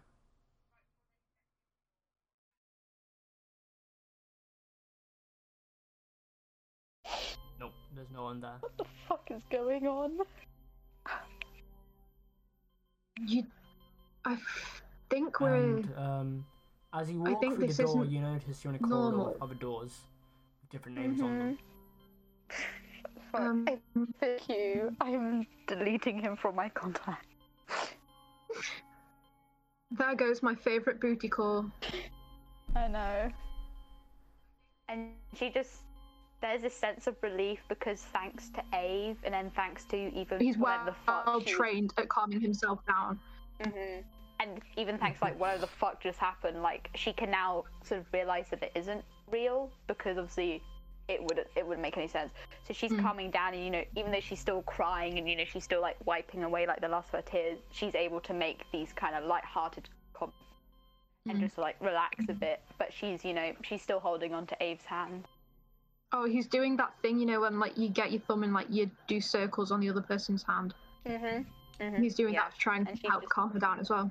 There's 7.94 8.10
no 8.12 8.24
one 8.24 8.40
there. 8.40 8.56
What 8.60 8.76
the 8.78 8.84
fuck 9.08 9.28
is 9.30 9.42
going 9.50 9.86
on? 9.86 10.18
You, 13.26 13.44
I 14.24 14.36
think 15.10 15.40
we're. 15.40 15.54
And 15.54 15.88
um, 15.96 16.46
as 16.92 17.10
you 17.10 17.24
I 17.24 17.30
walk 17.30 17.40
think 17.40 17.54
through 17.56 17.66
this 17.68 17.76
the 17.76 17.84
door, 17.84 18.04
you 18.04 18.20
notice 18.20 18.64
you're 18.64 18.72
in 18.74 18.76
a 18.76 18.86
corridor 18.86 19.16
normal. 19.16 19.32
with 19.32 19.42
other 19.42 19.54
doors 19.54 19.92
with 20.60 20.70
different 20.70 20.98
names 20.98 21.20
on 21.20 21.38
them. 21.38 21.58
Fuck, 23.32 23.40
Um, 23.40 23.66
thank 24.20 24.48
you. 24.48 24.94
I'm 25.00 25.46
deleting 25.66 26.20
him 26.20 26.36
from 26.36 26.56
my 26.56 26.68
contact. 26.70 27.26
There 29.90 30.14
goes 30.16 30.42
my 30.42 30.54
favorite 30.54 31.00
booty 31.00 31.28
call. 31.28 31.66
I 32.74 32.88
know. 32.88 33.30
And 34.88 35.10
she 35.36 35.50
just 35.50 35.83
there's 36.44 36.62
a 36.62 36.68
sense 36.70 37.06
of 37.06 37.16
relief 37.22 37.60
because 37.70 38.00
thanks 38.12 38.50
to 38.50 38.62
Ave 38.74 39.16
and 39.24 39.32
then 39.32 39.50
thanks 39.56 39.84
to 39.86 39.96
even 40.14 40.38
He's 40.38 40.58
whatever 40.58 40.94
well, 41.06 41.22
the 41.24 41.32
fuck 41.32 41.48
she- 41.48 41.54
trained 41.54 41.94
at 41.96 42.10
calming 42.10 42.38
himself 42.42 42.84
down. 42.86 43.18
Mhm. 43.60 44.04
And 44.40 44.60
even 44.76 44.98
thanks 44.98 45.22
like 45.22 45.38
whatever 45.40 45.62
the 45.62 45.66
fuck 45.66 46.02
just 46.02 46.18
happened, 46.18 46.60
like 46.62 46.90
she 46.96 47.14
can 47.14 47.30
now 47.30 47.64
sort 47.82 48.02
of 48.02 48.06
realize 48.12 48.50
that 48.50 48.62
it 48.62 48.72
isn't 48.74 49.02
real 49.30 49.70
because 49.86 50.18
obviously 50.18 50.62
it 51.08 51.22
would 51.24 51.38
it 51.56 51.66
wouldn't 51.66 51.80
make 51.80 51.96
any 51.96 52.08
sense. 52.08 52.30
So 52.64 52.74
she's 52.74 52.92
Mm. 52.92 53.00
calming 53.00 53.30
down, 53.30 53.54
and 53.54 53.64
you 53.64 53.70
know, 53.70 53.84
even 53.96 54.12
though 54.12 54.20
she's 54.20 54.40
still 54.40 54.60
crying 54.62 55.16
and 55.18 55.26
you 55.28 55.36
know 55.36 55.44
she's 55.44 55.64
still 55.64 55.80
like 55.80 55.96
wiping 56.04 56.44
away 56.44 56.66
like 56.66 56.80
the 56.82 56.88
last 56.88 57.06
of 57.08 57.12
her 57.12 57.22
tears, 57.22 57.58
she's 57.72 57.94
able 57.94 58.20
to 58.20 58.34
make 58.34 58.70
these 58.70 58.92
kind 58.92 59.14
of 59.14 59.24
light-hearted 59.24 59.88
comments 60.12 60.36
and 61.26 61.38
Mm. 61.38 61.40
just 61.40 61.56
like 61.56 61.76
relax 61.80 62.22
a 62.28 62.34
bit. 62.34 62.60
But 62.76 62.92
she's 62.92 63.24
you 63.24 63.32
know 63.32 63.54
she's 63.62 63.80
still 63.80 64.00
holding 64.00 64.34
on 64.34 64.46
to 64.48 64.62
Ave's 64.62 64.84
hand. 64.84 65.24
Oh, 66.16 66.24
he's 66.26 66.46
doing 66.46 66.76
that 66.76 66.92
thing, 67.02 67.18
you 67.18 67.26
know, 67.26 67.40
when 67.40 67.58
like 67.58 67.76
you 67.76 67.88
get 67.88 68.12
your 68.12 68.20
thumb 68.20 68.44
and 68.44 68.52
like 68.54 68.68
you 68.70 68.88
do 69.08 69.20
circles 69.20 69.72
on 69.72 69.80
the 69.80 69.90
other 69.90 70.00
person's 70.00 70.44
hand. 70.44 70.72
Mm-hmm. 71.04 72.00
He's 72.00 72.14
doing 72.14 72.34
yeah. 72.34 72.42
that 72.42 72.52
to 72.52 72.58
try 72.58 72.76
and 72.76 72.88
And 72.88 73.00
help 73.08 73.22
just- 73.22 73.32
calm 73.32 73.50
her 73.50 73.58
down 73.58 73.80
as 73.80 73.90
well. 73.90 74.10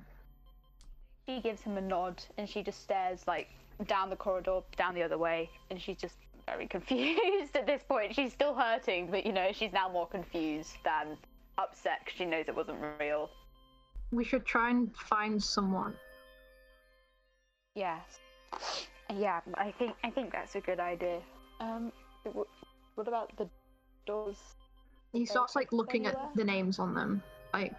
She 1.26 1.39
gives 1.39 1.62
him 1.62 1.78
a 1.78 1.82
nod 1.82 2.22
and 2.38 2.49
she 2.49 2.62
just 2.62 2.82
stares 2.84 3.26
like 3.26 3.47
down 3.88 4.10
the 4.10 4.18
corridor, 4.18 4.60
down 4.76 4.93
the 4.93 5.01
other 5.01 5.18
way, 5.18 5.49
and 5.72 5.82
she's 5.82 5.95
just 5.95 6.16
very 6.45 6.68
confused 6.76 7.56
at 7.56 7.66
this 7.66 7.82
point. 7.84 8.14
She's 8.14 8.34
still 8.34 8.54
hurting, 8.54 9.08
but 9.10 9.26
you 9.26 9.32
know, 9.32 9.51
she's 9.54 9.72
now 9.72 9.88
more 9.88 10.06
confused 10.06 10.76
than 10.84 11.16
upset 11.58 11.99
because 12.04 12.18
she 12.18 12.26
knows 12.26 12.45
it 12.49 12.56
wasn't 12.56 12.80
real. 12.99 13.30
We 14.12 14.26
should 14.26 14.45
try 14.45 14.72
and 14.72 14.93
find 14.97 15.41
someone. 15.41 15.93
Yes. 17.76 18.20
Yeah, 19.16 19.39
I 19.56 19.72
think 19.72 19.95
I 20.04 20.10
think 20.10 20.34
that's 20.34 20.56
a 20.56 20.60
good 20.60 20.82
idea. 20.82 21.22
Um, 21.64 21.93
wh- 22.26 22.97
what 22.97 23.07
about 23.07 23.32
the 23.38 23.49
doors? 24.05 24.38
He 25.14 25.26
starts 25.26 25.55
like 25.55 25.72
looking 25.72 26.05
at 26.07 26.36
the 26.36 26.43
names 26.43 26.78
on 26.78 26.93
them, 26.93 27.24
like. 27.53 27.74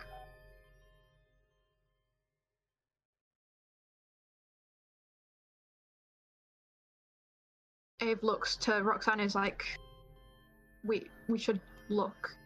Abe 8.00 8.22
looks 8.22 8.56
to 8.56 8.82
Roxanne 8.82 9.20
is 9.20 9.34
like, 9.34 9.64
we 10.84 11.08
we 11.28 11.38
should 11.38 11.60
look. 11.88 12.36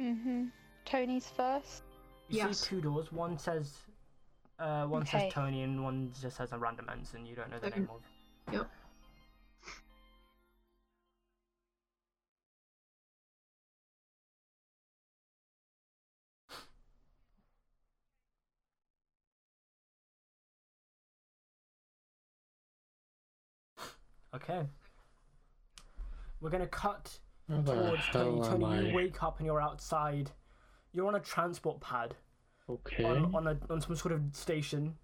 Mm-hmm. 0.00 0.46
Tony's 0.84 1.28
first. 1.36 1.82
You 2.28 2.38
Yes. 2.38 2.60
see 2.60 2.66
two 2.76 2.80
doors. 2.80 3.12
One 3.12 3.38
says, 3.38 3.78
uh, 4.58 4.86
one 4.86 5.02
Okay. 5.02 5.20
says 5.20 5.32
Tony, 5.32 5.62
and 5.62 5.82
one 5.82 6.12
just 6.20 6.36
says 6.36 6.52
a 6.52 6.58
random 6.58 6.88
Ensign. 6.92 7.26
You 7.26 7.36
don't 7.36 7.50
know 7.50 7.58
the 7.58 7.66
Okay. 7.68 7.80
name 7.80 7.88
of. 7.90 8.02
Yep. 8.52 8.70
Okay. 24.34 24.66
We're 26.40 26.50
gonna 26.50 26.66
cut 26.66 27.18
Where 27.46 27.62
towards 27.62 28.02
Tony. 28.12 28.40
Tony, 28.42 28.88
you 28.88 28.94
wake 28.94 29.22
up 29.22 29.38
and 29.38 29.46
you're 29.46 29.62
outside. 29.62 30.30
You're 30.92 31.06
on 31.06 31.14
a 31.14 31.20
transport 31.20 31.80
pad 31.80 32.14
Okay. 32.68 33.04
on, 33.04 33.34
on 33.34 33.46
a 33.46 33.58
on 33.70 33.80
some 33.80 33.96
sort 33.96 34.12
of 34.12 34.22
station, 34.32 34.94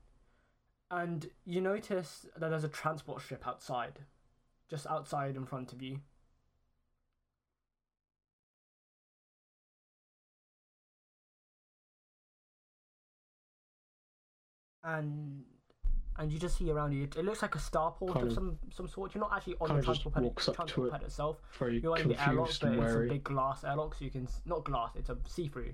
and 0.92 1.30
you 1.46 1.62
notice 1.62 2.26
that 2.36 2.50
there's 2.50 2.64
a 2.64 2.68
transport 2.68 3.22
ship 3.22 3.48
outside, 3.48 4.00
just 4.68 4.86
outside 4.86 5.36
in 5.36 5.46
front 5.46 5.72
of 5.72 5.82
you. 5.82 6.00
And 14.84 15.44
and 16.18 16.30
you 16.30 16.38
just 16.38 16.58
see 16.58 16.70
around 16.70 16.92
you. 16.92 17.04
It, 17.04 17.16
it 17.16 17.24
looks 17.24 17.40
like 17.40 17.54
a 17.54 17.58
starport 17.58 18.12
Kind 18.12 18.22
of 18.22 18.28
of- 18.28 18.34
some 18.34 18.58
some 18.70 18.88
sort. 18.88 19.14
You're 19.14 19.22
not 19.22 19.32
actually 19.34 19.56
on 19.60 19.76
the 19.76 19.82
transport 19.82 20.14
pad, 20.14 20.24
walks 20.24 20.48
up 20.48 20.54
to 20.54 20.56
transport 20.58 20.88
it. 20.88 20.92
pad 20.92 21.02
itself. 21.04 21.36
Very 21.58 21.80
You're 21.80 21.96
in 21.96 22.08
the 22.08 22.28
airlock, 22.28 22.50
but 22.60 22.72
it's 22.74 22.94
a 22.94 23.06
big 23.08 23.24
glass 23.24 23.64
airlock, 23.64 23.94
so 23.94 24.04
you 24.04 24.10
can 24.10 24.28
not 24.44 24.64
glass. 24.64 24.90
It's 24.94 25.08
a 25.08 25.16
see-through 25.26 25.72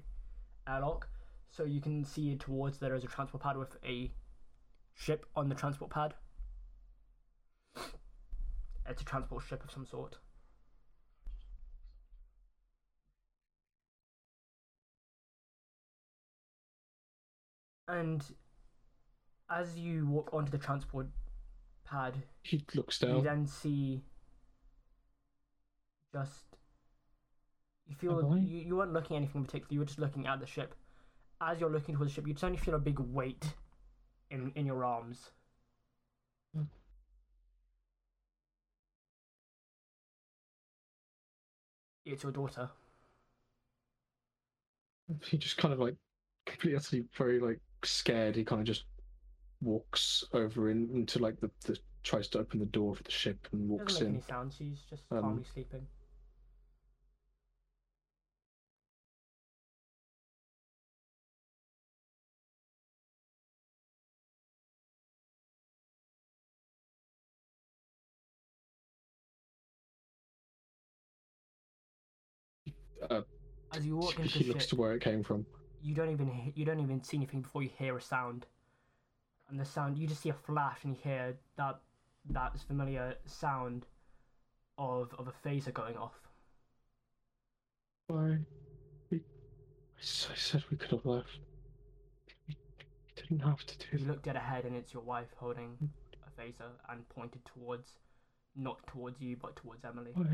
airlock, 0.69 1.09
so 1.49 1.65
you 1.65 1.81
can 1.81 2.05
see 2.05 2.37
towards 2.37 2.79
there 2.79 2.95
is 2.95 3.03
a 3.03 3.09
transport 3.09 3.43
pad 3.43 3.57
with 3.57 3.77
a 3.85 4.13
ship 4.99 5.25
on 5.35 5.49
the 5.49 5.55
transport 5.55 5.91
pad. 5.91 6.15
It's 8.89 9.01
a 9.01 9.05
transport 9.05 9.45
ship 9.45 9.63
of 9.65 9.71
some 9.71 9.87
sort. 9.87 10.17
And 17.87 18.23
as 19.51 19.79
you 19.79 20.07
walk 20.07 20.35
onto 20.35 20.51
the 20.51 20.59
transport 20.59 21.07
pad, 21.85 22.15
He 22.43 22.65
looks 22.75 23.01
you 23.01 23.23
then 23.23 23.47
see 23.47 24.03
just 26.13 26.45
you 27.87 27.95
feel 27.95 28.37
you, 28.39 28.59
you 28.59 28.77
weren't 28.77 28.93
looking 28.93 29.17
at 29.17 29.21
anything 29.21 29.43
in 29.43 29.45
particular 29.45 29.73
you 29.73 29.79
were 29.81 29.85
just 29.87 29.99
looking 29.99 30.27
at 30.27 30.41
the 30.41 30.47
ship 30.47 30.75
as 31.41 31.61
you're 31.61 31.71
looking 31.71 31.95
towards 31.95 32.13
the 32.13 32.15
ship 32.15 32.27
you 32.27 32.35
suddenly 32.35 32.59
feel 32.59 32.75
a 32.75 32.79
big 32.79 32.99
weight 32.99 33.45
in 34.31 34.53
in 34.55 34.67
your 34.67 34.85
arms 34.85 35.31
it's 42.05 42.23
your 42.25 42.33
daughter 42.33 42.71
He 45.25 45.39
just 45.39 45.57
kind 45.57 45.73
of 45.73 45.81
like 45.81 45.97
completely 46.47 46.77
utterly 46.77 47.05
very 47.17 47.41
like 47.41 47.61
scared. 47.85 48.37
He 48.37 48.45
kind 48.45 48.61
of 48.61 48.67
just 48.67 48.85
walks 49.63 50.25
over 50.33 50.71
in, 50.71 50.91
into 50.95 51.19
like 51.19 51.41
the, 51.41 51.51
the 51.67 51.79
tries 52.05 52.29
to 52.29 52.39
open 52.39 52.61
the 52.61 52.67
door 52.67 52.95
for 52.97 53.03
the 53.05 53.11
ship 53.11 53.49
and 53.53 53.69
walks 53.69 54.01
doesn't 54.01 54.05
make 54.05 54.09
in. 54.09 54.15
any 54.15 54.21
sound 54.21 54.53
she's 54.53 54.81
just 54.91 55.05
Um, 55.11 55.21
calmly 55.21 55.45
sleeping 55.45 55.87
Uh, 73.11 73.23
as 73.75 73.87
you 73.87 73.97
walk 73.97 74.19
into 74.19 74.39
he 74.39 74.45
the 74.45 74.49
looks 74.53 74.65
ship 74.65 74.71
to 74.71 74.77
where 74.77 74.93
it 74.95 75.03
came 75.03 75.23
from. 75.23 75.47
you 75.83 75.95
don't 75.95 76.11
even 76.11 76.29
he- 76.29 76.53
you 76.55 76.65
don't 76.65 76.81
even 76.81 77.03
see 77.03 77.17
anything 77.17 77.43
before 77.43 77.63
you 77.63 77.71
hear 77.79 77.97
a 77.97 78.01
sound 78.03 78.47
and 79.49 79.59
the 79.59 79.65
sound 79.65 79.97
you 79.99 80.07
just 80.07 80.21
see 80.23 80.29
a 80.29 80.35
flash 80.35 80.85
and 80.85 80.95
you 80.97 81.01
hear 81.03 81.37
that 81.57 81.81
that 82.31 82.59
familiar 82.61 83.15
sound 83.27 83.87
of 84.77 85.15
of 85.19 85.29
a 85.29 85.33
phaser 85.49 85.73
going 85.73 85.97
off 85.97 86.15
Why? 88.09 88.39
We, 89.11 89.19
I 89.99 90.35
said 90.35 90.65
we 90.71 90.77
could 90.77 90.91
have 90.93 91.05
left. 91.05 91.39
We, 92.47 92.57
we 92.79 93.23
didn't 93.23 93.41
have 93.41 93.65
to 93.67 93.79
do 93.79 93.87
you 93.93 93.99
that. 93.99 94.07
look 94.09 94.23
dead 94.23 94.37
ahead 94.37 94.65
and 94.65 94.75
it's 94.77 94.93
your 94.95 95.03
wife 95.03 95.29
holding 95.37 95.91
a 96.27 96.41
phaser 96.41 96.71
and 96.89 97.09
pointed 97.09 97.45
towards 97.45 97.99
not 98.57 98.87
towards 98.87 99.21
you 99.21 99.37
but 99.37 99.57
towards 99.57 99.85
emily 99.85 100.13
Why? 100.15 100.25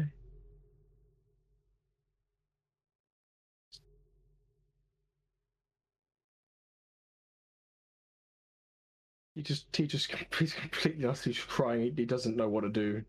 He 9.35 9.43
just, 9.43 9.75
he 9.75 9.87
just, 9.87 10.13
he's 10.39 10.53
completely 10.53 11.05
lost. 11.05 11.25
He's 11.25 11.39
crying. 11.39 11.81
He, 11.81 11.93
he 11.97 12.05
doesn't 12.05 12.37
know 12.37 12.49
what 12.49 12.63
to 12.63 12.69
do. 12.69 13.03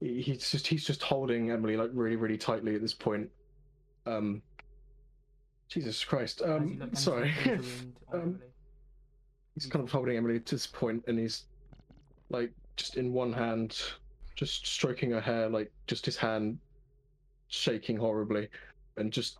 He, 0.00 0.22
he's 0.22 0.50
just, 0.50 0.66
he's 0.66 0.84
just 0.84 1.02
holding 1.02 1.50
Emily 1.50 1.76
like 1.76 1.90
really, 1.92 2.16
really 2.16 2.38
tightly 2.38 2.74
at 2.74 2.80
this 2.80 2.94
point. 2.94 3.28
Um, 4.06 4.42
Jesus 5.68 6.02
Christ. 6.02 6.42
Um, 6.42 6.78
look 6.78 6.88
and 6.88 6.98
see 6.98 7.04
sorry. 7.04 7.30
a 7.30 7.32
phaser 7.32 7.56
wound 7.82 7.96
on 8.12 8.20
Um, 8.20 8.40
he's 9.54 9.66
kind 9.66 9.84
of 9.84 9.90
holding 9.90 10.16
Emily 10.16 10.40
to 10.40 10.54
this 10.54 10.66
point, 10.66 11.04
and 11.06 11.18
he's 11.18 11.44
like 12.30 12.52
just 12.76 12.96
in 12.96 13.12
one 13.12 13.32
hand, 13.32 13.80
just 14.34 14.66
stroking 14.66 15.10
her 15.10 15.20
hair, 15.20 15.48
like 15.48 15.70
just 15.86 16.06
his 16.06 16.16
hand 16.16 16.58
shaking 17.48 17.96
horribly, 17.96 18.48
and 18.96 19.12
just 19.12 19.38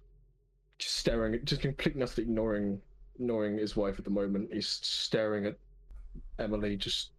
just 0.78 0.96
staring, 0.96 1.40
just 1.44 1.60
completely 1.60 2.04
ignoring 2.18 2.80
ignoring 3.16 3.58
his 3.58 3.76
wife 3.76 3.98
at 3.98 4.04
the 4.04 4.10
moment. 4.10 4.50
He's 4.52 4.68
staring 4.68 5.46
at 5.46 5.56
Emily, 6.38 6.76
just 6.76 7.10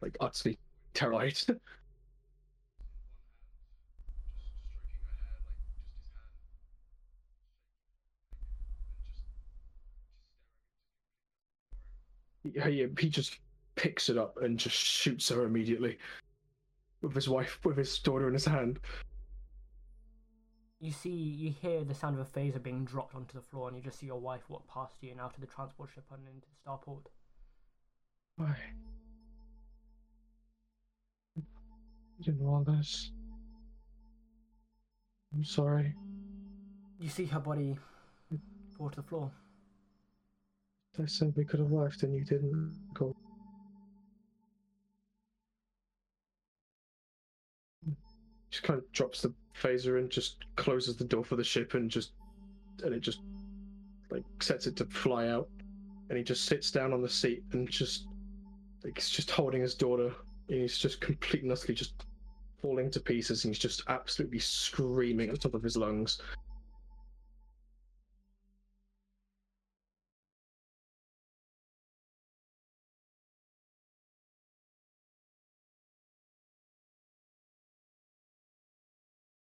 like 0.00 0.16
utterly 0.20 0.58
terrified. 0.94 1.38
Yeah, 12.54 12.86
he 12.98 13.10
just 13.10 13.40
picks 13.74 14.08
it 14.08 14.16
up 14.16 14.38
and 14.40 14.58
just 14.58 14.74
shoots 14.74 15.28
her 15.28 15.44
immediately 15.44 15.98
with 17.02 17.14
his 17.14 17.28
wife, 17.28 17.58
with 17.62 17.76
his 17.76 17.98
daughter 17.98 18.26
in 18.26 18.32
his 18.32 18.46
hand. 18.46 18.80
you 20.80 20.92
see 20.92 21.10
you 21.10 21.50
hear 21.50 21.82
the 21.82 21.94
sound 21.94 22.18
of 22.18 22.26
a 22.26 22.38
phaser 22.38 22.62
being 22.62 22.84
dropped 22.84 23.14
onto 23.14 23.34
the 23.34 23.42
floor 23.44 23.68
and 23.68 23.76
you 23.76 23.82
just 23.82 23.98
see 23.98 24.06
your 24.06 24.20
wife 24.20 24.48
walk 24.48 24.66
past 24.68 24.94
you 25.00 25.10
and 25.10 25.20
out 25.20 25.34
of 25.34 25.40
the 25.40 25.46
transport 25.46 25.90
ship 25.92 26.04
and 26.12 26.26
into 26.28 26.46
the 26.46 26.70
starport 26.70 27.06
Why? 28.38 28.56
Didn't 32.22 32.40
want 32.40 32.66
this. 32.66 33.10
I'm 35.34 35.44
sorry. 35.44 35.94
you 37.00 37.08
see 37.08 37.26
her 37.26 37.40
body 37.40 37.76
fall 38.76 38.90
to 38.90 38.96
the 38.96 39.02
floor 39.02 39.30
I 41.00 41.06
said 41.06 41.32
we 41.36 41.44
could 41.44 41.60
have 41.60 41.70
left 41.70 42.02
and 42.02 42.14
you 42.14 42.24
didn't 42.24 42.76
go. 42.94 43.14
just 48.50 48.62
kind 48.64 48.78
of 48.78 48.90
drops 48.92 49.20
the 49.20 49.32
phaser 49.60 49.98
and 49.98 50.10
just 50.10 50.36
closes 50.56 50.96
the 50.96 51.04
door 51.04 51.22
for 51.22 51.36
the 51.36 51.44
ship 51.44 51.74
and 51.74 51.90
just 51.90 52.12
and 52.82 52.94
it 52.94 53.00
just 53.00 53.20
like 54.10 54.24
sets 54.40 54.66
it 54.66 54.76
to 54.76 54.86
fly 54.86 55.28
out 55.28 55.48
and 56.08 56.16
he 56.16 56.24
just 56.24 56.46
sits 56.46 56.70
down 56.70 56.92
on 56.92 57.02
the 57.02 57.08
seat 57.08 57.42
and 57.52 57.68
just 57.68 58.06
he's 58.84 59.10
just 59.10 59.30
holding 59.30 59.60
his 59.60 59.74
daughter. 59.74 60.14
And 60.48 60.62
he's 60.62 60.78
just 60.78 61.00
completely 61.00 61.74
just 61.74 62.04
falling 62.62 62.90
to 62.90 63.00
pieces 63.00 63.44
and 63.44 63.54
he's 63.54 63.62
just 63.62 63.82
absolutely 63.88 64.38
screaming 64.38 65.28
at 65.28 65.34
the 65.34 65.40
top 65.40 65.54
of 65.54 65.62
his 65.62 65.76
lungs. 65.76 66.20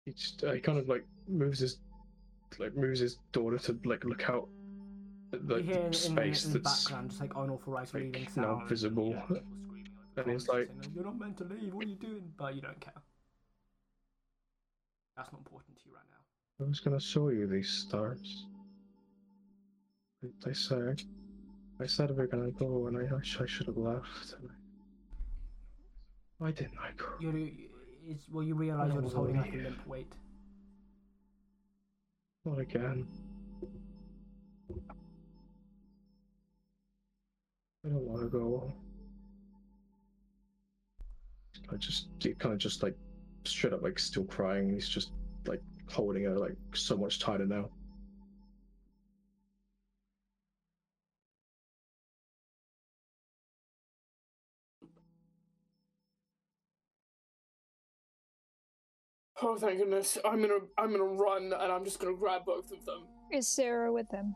He 0.04 0.12
just 0.12 0.44
uh, 0.44 0.52
he 0.52 0.60
kind 0.60 0.78
of 0.78 0.88
like 0.88 1.04
moves 1.26 1.58
his 1.58 1.78
like 2.58 2.76
moves 2.76 3.00
his 3.00 3.18
daughter 3.32 3.58
to 3.58 3.78
like 3.84 4.04
look 4.04 4.30
out 4.30 4.48
the 5.30 5.56
you 5.56 5.62
hear 5.62 5.76
in, 5.76 5.86
in, 5.86 5.92
space 5.92 6.44
in 6.44 6.52
the 6.52 6.58
that's 6.60 6.84
background 6.84 7.10
just 7.10 7.20
like 7.20 7.32
unauthorized 7.36 7.94
like, 7.94 8.04
leaving 8.04 8.22
now 8.36 8.58
sound. 8.58 8.68
visible. 8.68 9.10
Yeah, 9.10 9.20
people 9.26 9.42
And 10.16 10.30
it's 10.32 10.48
like- 10.48 10.68
saying, 10.68 10.92
"You're 10.94 11.04
not 11.04 11.18
meant 11.18 11.36
to 11.38 11.44
leave. 11.44 11.74
What 11.74 11.84
are 11.84 11.88
you 11.88 11.96
doing?" 11.96 12.32
But 12.36 12.54
you 12.54 12.62
don't 12.62 12.80
care. 12.80 13.02
That's 15.16 15.32
not 15.32 15.38
important 15.38 15.76
to 15.78 15.82
you 15.86 15.94
right 15.94 16.04
now. 16.10 16.64
I 16.64 16.68
was 16.68 16.80
gonna 16.80 17.00
show 17.00 17.28
you 17.30 17.46
these 17.46 17.68
stars. 17.68 18.46
They 20.44 20.54
said, 20.54 21.02
I 21.80 21.86
said 21.86 22.10
we 22.10 22.24
are 22.24 22.26
gonna 22.26 22.50
go, 22.50 22.86
and 22.86 22.96
I 22.96 23.16
I 23.16 23.46
should 23.46 23.66
have 23.66 23.76
left. 23.76 24.34
And 24.40 24.50
I... 24.50 24.54
Why 26.38 26.50
didn't 26.50 26.78
I 26.82 26.90
go? 26.96 27.06
You're, 27.20 27.36
is 28.08 28.28
well, 28.30 28.42
you 28.42 28.54
realize 28.54 28.92
you're 28.92 29.02
just 29.02 29.14
oh, 29.14 29.18
holding 29.18 29.36
like 29.36 29.52
a 29.52 29.56
limp 29.56 29.86
weight. 29.86 30.12
Not 32.44 32.58
again. 32.60 33.06
I 37.86 37.88
don't 37.88 38.02
want 38.02 38.22
to 38.22 38.28
go. 38.28 38.72
I 41.72 41.76
just, 41.76 42.08
he 42.18 42.34
kind 42.34 42.52
of 42.52 42.58
just 42.58 42.82
like 42.82 42.96
straight 43.44 43.72
up 43.72 43.82
like 43.82 43.98
still 43.98 44.24
crying. 44.24 44.72
He's 44.72 44.88
just 44.88 45.12
like 45.46 45.62
holding 45.88 46.24
her 46.24 46.36
like 46.36 46.56
so 46.74 46.96
much 46.96 47.20
tighter 47.20 47.46
now. 47.46 47.70
Oh 59.42 59.56
thank 59.56 59.78
goodness! 59.78 60.16
I'm 60.24 60.40
gonna 60.40 60.54
I'm 60.78 60.90
gonna 60.92 61.04
run 61.04 61.52
and 61.52 61.72
I'm 61.72 61.84
just 61.84 62.00
gonna 62.00 62.16
grab 62.16 62.46
both 62.46 62.72
of 62.72 62.84
them. 62.86 63.06
Is 63.30 63.46
Sarah 63.46 63.92
with 63.92 64.10
him? 64.10 64.34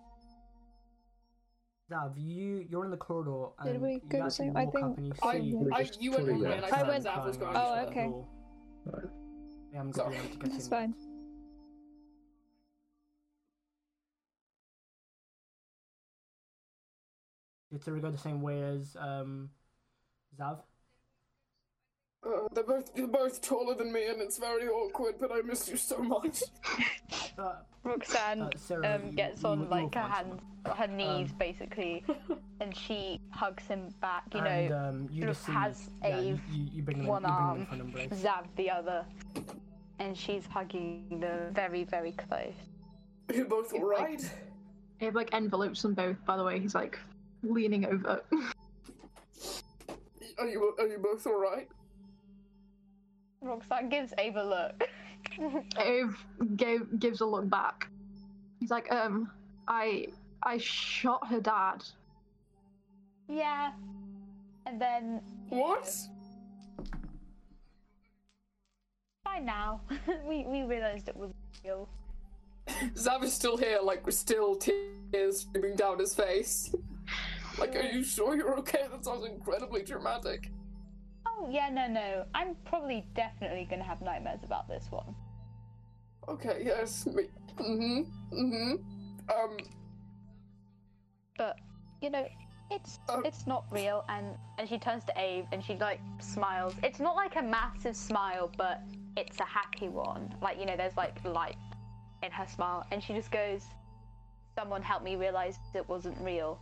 Zav, 1.91 2.13
you 2.17 2.67
you're 2.69 2.85
in 2.85 2.91
the 2.91 2.97
corridor. 2.97 3.49
Did 3.65 3.73
and 3.75 3.83
we 3.83 3.95
you 3.95 4.01
go 4.09 4.25
the 4.25 4.31
same- 4.31 4.57
I 4.57 4.65
walk 4.65 4.75
think 4.75 4.85
up 4.87 4.97
and 4.99 5.07
you 5.07 5.13
I, 5.23 5.33
see 5.41 5.53
We're 5.55 5.73
I 5.75 5.91
you 5.99 6.11
went 6.13 6.23
one 6.23 6.31
fully 6.37 6.47
way 6.49 6.57
and 6.57 6.65
I. 6.67 6.81
I 6.81 6.83
went- 6.89 7.05
Zav 7.05 7.27
was 7.27 7.37
going 7.37 7.57
Oh, 7.57 7.85
okay. 7.89 8.09
Right. 8.85 9.03
They 9.73 9.77
haven't 9.77 9.95
got 9.97 10.05
Sorry. 10.05 10.17
able 10.17 10.29
to 10.29 10.37
get 10.39 10.53
That's 10.53 10.65
in. 10.65 10.71
fine. 10.71 10.95
Did 17.73 17.85
Sarah 17.85 18.01
go 18.01 18.11
the 18.11 18.19
same 18.19 18.43
way 18.43 18.63
as 18.63 18.97
um, 18.99 19.51
Zav? 20.39 20.59
Uh, 22.23 22.47
they're 22.53 22.65
both 22.65 22.95
they're 22.95 23.07
both 23.07 23.41
taller 23.41 23.75
than 23.75 23.91
me 23.93 24.07
and 24.09 24.21
it's 24.21 24.37
very 24.39 24.69
awkward, 24.69 25.15
but 25.19 25.33
I 25.33 25.41
miss 25.41 25.69
you 25.69 25.77
so 25.79 25.99
much. 25.99 26.43
Uh, 27.39 27.55
Roxanne 27.85 28.43
Uh, 28.43 28.51
Sarah, 28.57 28.97
um, 28.97 29.07
you- 29.07 29.13
gets 29.13 29.43
you- 29.43 29.49
on 29.49 29.59
you 29.61 29.65
will 29.65 29.71
like 29.71 29.95
her 29.95 30.03
find 30.03 30.13
hands, 30.13 30.43
her 30.77 30.87
knees 30.87 31.31
Um, 31.31 31.37
basically, 31.39 32.05
and 32.61 32.77
she 32.77 33.19
hugs 33.31 33.67
him 33.67 33.89
back. 34.03 34.25
You 34.35 34.41
and, 34.41 34.69
know, 34.71 34.77
um, 34.77 35.09
you 35.11 35.25
just 35.25 35.47
see, 35.47 35.53
has 35.53 35.89
yeah, 36.03 36.19
you, 36.21 36.35
Ave 36.35 36.43
you, 36.53 36.69
you 36.75 36.83
bring 36.83 36.99
them 36.99 37.07
one 37.07 37.25
in, 37.25 37.31
you 37.31 37.35
bring 37.35 37.39
them 37.39 37.49
arm, 37.49 37.61
in 37.61 37.67
for 37.67 37.75
an 37.75 37.81
embrace. 37.81 38.11
Zav 38.23 38.45
the 38.57 38.71
other, 38.71 39.07
and 39.99 40.15
she's 40.17 40.45
hugging 40.47 41.21
them 41.21 41.55
very, 41.55 41.85
very 41.85 42.13
close. 42.13 42.53
You're 43.33 43.47
both 43.47 43.73
It's 43.73 43.83
alright. 43.83 44.31
He 44.99 45.07
have 45.07 45.15
like 45.15 45.33
envelopes 45.33 45.81
them 45.81 45.95
both. 45.95 46.23
By 46.27 46.37
the 46.37 46.45
way, 46.45 46.61
he's 46.61 46.75
like 46.75 46.99
leaning 47.43 47.87
over. 47.87 48.23
Are 50.39 50.47
you 50.49 50.75
are 50.79 50.87
you 50.87 50.99
both 50.99 51.27
alright? 51.27 51.69
Roxanne 53.43 53.89
gives 53.89 54.13
Ave 54.19 54.39
a 54.39 54.45
look. 54.45 54.89
Ave 55.77 56.15
gave, 56.57 56.99
gives 56.99 57.21
a 57.21 57.27
look 57.27 57.49
back. 57.49 57.89
He's 58.61 58.71
like, 58.71 58.91
um, 58.93 59.31
I 59.69 60.09
I 60.43 60.59
shot 60.59 61.27
her 61.29 61.41
dad. 61.41 61.85
yeah, 63.29 63.73
and 64.67 64.81
then 64.81 65.21
What? 65.49 65.95
fine 69.25 69.45
now. 69.45 69.81
we 70.27 70.45
we 70.47 70.63
realised 70.63 71.09
it 71.09 71.17
was 71.17 71.31
real. 71.65 71.89
Zav 72.95 73.23
is 73.23 73.33
still 73.33 73.57
here, 73.57 73.79
like 73.83 74.05
with 74.07 74.15
still 74.15 74.55
tears 74.55 75.41
streaming 75.41 75.77
down 75.77 75.99
his 75.99 76.15
face. 76.15 76.75
Like, 77.59 77.75
are 77.75 77.83
you 77.83 78.03
sure 78.05 78.37
you're 78.37 78.57
okay? 78.59 78.85
That 78.91 79.05
sounds 79.05 79.27
incredibly 79.27 79.83
dramatic. 79.83 80.51
Oh 81.41 81.49
yeah, 81.51 81.71
no, 81.71 81.87
no. 81.89 82.25
I'm 82.35 82.55
probably 82.67 83.07
definitely 83.15 83.67
gonna 83.71 83.85
have 83.85 84.03
nightmares 84.03 84.41
about 84.45 84.69
this 84.69 84.87
one. 84.91 85.15
Okay, 86.29 86.63
yes, 86.65 87.07
me. 87.07 87.25
Mm-hmm. 87.57 88.01
Mm-hmm. 88.33 88.75
Um, 89.35 89.57
but 91.39 91.57
you 92.03 92.11
know 92.11 92.27
it's 92.71 92.99
Oh. 93.09 93.23
it's 93.25 93.47
not 93.47 93.65
real 93.71 94.05
and 94.09 94.37
and 94.59 94.69
she 94.69 94.79
turns 94.79 95.05
to 95.05 95.13
Ave 95.19 95.47
and 95.53 95.65
she 95.65 95.75
like 95.77 96.01
smiles 96.21 96.75
it's 96.83 97.01
not 97.01 97.17
like 97.17 97.37
a 97.37 97.43
massive 97.43 97.97
smile 97.97 98.51
but 98.57 98.83
it's 99.17 99.41
a 99.41 99.45
happy 99.45 99.89
one 99.89 100.35
like 100.43 100.59
you 100.59 100.67
know 100.67 100.77
there's 100.77 100.97
like 100.97 101.23
light 101.25 101.57
in 102.23 102.31
her 102.31 102.47
smile 102.47 102.87
and 102.91 103.03
she 103.03 103.13
just 103.15 103.31
goes 103.31 103.65
someone 104.57 104.83
help 104.83 105.03
me 105.03 105.17
realize 105.17 105.59
it 105.75 105.89
wasn't 105.89 106.17
real 106.21 106.59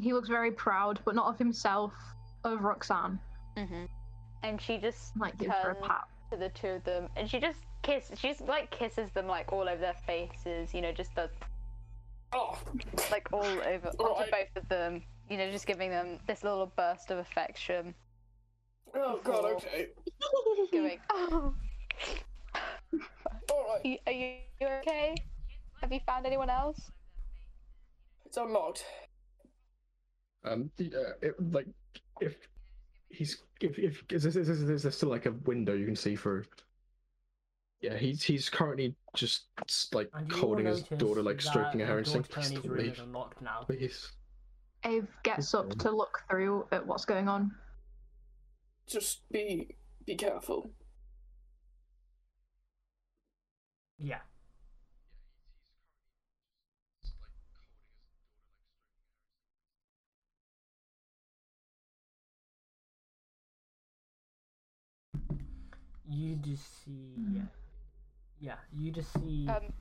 He 0.00 0.12
looks 0.12 0.28
very 0.28 0.52
proud, 0.52 1.00
but 1.04 1.14
not 1.14 1.26
of 1.26 1.38
himself, 1.38 1.92
of 2.44 2.62
Roxanne. 2.62 3.18
mm-hmm. 3.56 3.84
and 4.42 4.60
she 4.60 4.78
just 4.78 5.16
Like 5.16 5.36
gives 5.38 5.52
her 5.54 5.70
a 5.70 5.74
pat. 5.86 6.08
to 6.30 6.36
the 6.36 6.48
two 6.50 6.68
of 6.68 6.84
them 6.84 7.08
and 7.16 7.28
she 7.28 7.38
just 7.40 7.60
kisses 7.82 8.18
she's 8.18 8.40
like 8.42 8.70
kisses 8.70 9.10
them 9.10 9.26
like 9.26 9.52
all 9.52 9.68
over 9.68 9.76
their 9.80 9.96
faces 10.06 10.72
you 10.74 10.80
know 10.82 10.92
just 10.92 11.14
does 11.14 11.30
oh, 12.32 12.58
like 13.10 13.26
all 13.32 13.44
over 13.44 13.88
onto 13.88 14.02
Alright. 14.04 14.30
both 14.30 14.62
of 14.62 14.68
them 14.68 15.02
you 15.28 15.36
know 15.36 15.50
just 15.50 15.66
giving 15.66 15.90
them 15.90 16.18
this 16.26 16.42
little 16.44 16.70
burst 16.76 17.10
of 17.10 17.18
affection 17.18 17.94
oh 18.94 19.20
god, 19.24 19.44
okay. 19.52 19.88
going 20.72 20.98
oh 21.10 21.54
Alright, 23.50 23.84
You- 23.84 23.98
Are 24.06 24.12
you, 24.12 24.34
you 24.60 24.66
okay? 24.66 25.14
Have 25.80 25.92
you 25.92 26.00
found 26.06 26.26
anyone 26.26 26.50
else? 26.50 26.90
it's 28.26 28.36
unlocked. 28.36 28.84
Um, 30.44 30.70
the, 30.76 30.86
uh, 30.94 31.12
it, 31.22 31.52
like 31.52 31.66
if 32.20 32.36
he's 33.08 33.42
if 33.60 33.78
if 33.78 34.04
is 34.10 34.22
this, 34.22 34.36
is 34.36 34.48
this, 34.48 34.58
is 34.60 34.82
there 34.82 34.92
still 34.92 35.08
like 35.08 35.26
a 35.26 35.32
window 35.32 35.74
you 35.74 35.86
can 35.86 35.96
see 35.96 36.16
through? 36.16 36.44
Yeah, 37.80 37.96
he's 37.96 38.22
he's 38.22 38.48
currently 38.48 38.94
just 39.14 39.44
like 39.94 40.10
And 40.14 40.28
you 40.28 40.34
all 40.34 40.40
holding 40.40 40.66
his 40.66 40.82
daughter, 40.82 41.22
like 41.22 41.40
stroking 41.40 41.80
her, 41.80 41.86
the 41.86 41.98
and 41.98 42.06
saying, 42.06 42.22
door 42.22 42.28
to 42.28 42.40
"Please 42.40 42.50
don't 42.50 42.66
room 42.66 42.80
is 42.80 42.86
leave, 42.86 43.00
unlocked 43.00 43.42
now. 43.42 43.64
please." 43.66 44.12
Ave 44.84 45.06
gets 45.22 45.54
up 45.54 45.70
to 45.78 45.90
look 45.90 46.22
through 46.30 46.66
at 46.72 46.86
what's 46.86 47.04
going 47.04 47.28
on. 47.28 47.54
Just 48.86 49.28
be 49.30 49.76
be 50.06 50.14
careful. 50.14 50.70
Yeah. 53.98 54.20
You 66.10 66.34
just 66.36 66.84
see, 66.84 67.40
yeah, 68.40 68.56
you 68.76 68.90
just 68.90 69.12
see 69.12 69.46
Um, 69.48 69.72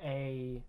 a. 0.00 0.62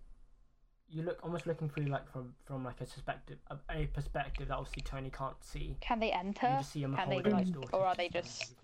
You 0.88 1.02
look 1.02 1.18
almost 1.22 1.46
looking 1.46 1.68
through 1.68 1.84
like 1.84 2.10
from 2.10 2.34
from 2.44 2.64
like 2.64 2.80
a 2.80 2.84
perspective 2.84 3.38
a, 3.48 3.56
a 3.70 3.86
perspective 3.86 4.48
that 4.48 4.56
obviously 4.56 4.82
Tony 4.82 5.10
can't 5.10 5.36
see. 5.42 5.76
can 5.80 6.00
they 6.00 6.08
You 6.08 6.18
enter? 6.18 6.56
just 6.58 6.72
see 6.72 6.80
Can 6.82 7.08
they 7.08 7.22
like, 7.22 7.46
or 7.72 7.86
are 7.86 7.94
they 7.94 8.08
just 8.08 8.54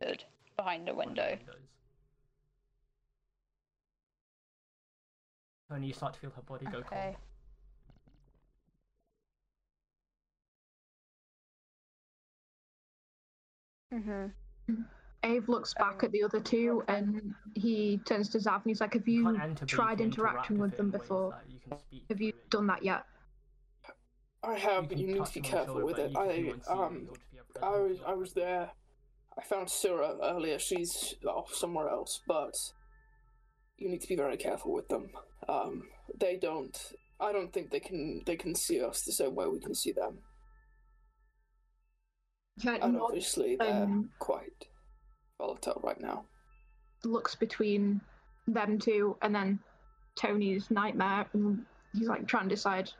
stood 0.00 0.24
behind 0.56 0.88
a 0.88 0.94
window? 0.94 1.36
Tony, 5.68 5.88
you 5.88 5.92
start 5.94 6.14
to 6.14 6.20
feel 6.20 6.30
her 6.30 6.42
body 6.42 6.66
go 6.66 6.82
cold. 6.82 6.84
Okay. 6.86 7.16
Mhm. 13.92 14.32
Ave 15.24 15.42
looks 15.46 15.72
back 15.74 16.02
at 16.02 16.10
the 16.12 16.22
other 16.22 16.40
two 16.40 16.82
and 16.88 17.34
he 17.54 17.98
turns 18.04 18.28
to 18.30 18.38
Zav 18.38 18.56
and 18.56 18.62
he's 18.66 18.80
like, 18.80 18.94
Have 18.94 19.06
You 19.06 19.22
you 19.22 19.28
enter, 19.28 19.48
but 19.50 19.60
you 19.60 19.66
tried 19.66 20.00
interact 20.00 20.50
interacting 20.50 20.58
with 20.58 20.76
them 20.76 20.90
before? 20.90 21.38
you 21.48 21.58
can 21.60 21.78
speak 21.78 22.04
Have 22.08 22.20
you 22.20 22.28
it. 22.30 22.50
done 22.50 22.66
that 22.66 22.82
yet? 22.82 23.04
I 24.42 24.54
have, 24.58 24.88
but 24.88 24.98
you 24.98 25.06
need 25.06 25.24
to 25.24 25.32
be 25.32 25.40
them 25.40 25.42
on 25.42 25.42
the 25.42 25.48
careful 25.48 25.74
shoulder, 25.74 25.84
with 25.84 25.98
it. 25.98 26.16
I 26.16 26.26
feel 26.36 26.52
and 26.52 26.62
see 26.64 26.68
that 26.68 26.72
um, 26.72 27.08
I 27.62 27.68
was 27.70 27.98
I 28.06 28.14
was 28.14 28.32
there. 28.32 28.70
I 29.38 29.42
found 29.42 29.70
Sura 29.70 30.16
earlier. 30.22 30.58
She's 30.58 31.14
off 31.26 31.54
somewhere 31.54 31.88
else, 31.88 32.20
but 32.26 32.54
you 33.78 33.88
need 33.88 34.00
to 34.00 34.08
be 34.08 34.16
very 34.16 34.36
careful 34.36 34.72
with 34.72 34.88
them. 34.88 35.10
Um, 35.48 35.84
they 36.18 36.36
don't. 36.36 36.76
I 37.20 37.30
don't 37.32 37.52
think 37.52 37.70
they 37.70 37.78
can. 37.80 38.22
They 38.26 38.34
can 38.36 38.56
see 38.56 38.82
us 38.82 39.02
the 39.02 39.12
same 39.12 39.36
way 39.36 39.46
we 39.46 39.60
can 39.60 39.76
see 39.76 39.92
them. 39.92 40.18
Yeah, 42.58 42.78
And 42.82 42.94
Nod 42.94 43.02
obviously, 43.02 43.56
they're 43.56 43.84
um, 43.84 44.10
quite 44.18 44.66
volatile 45.42 45.80
right 45.82 46.00
now. 46.00 46.24
looks 47.04 47.34
between 47.34 48.00
them 48.46 48.78
two 48.78 49.16
and 49.22 49.34
then 49.34 49.58
Tony's 50.14 50.70
nightmare 50.70 51.26
and 51.32 51.64
he's 51.92 52.06
like 52.06 52.28
trying 52.28 52.48
to 52.48 52.54
decide 52.54 52.90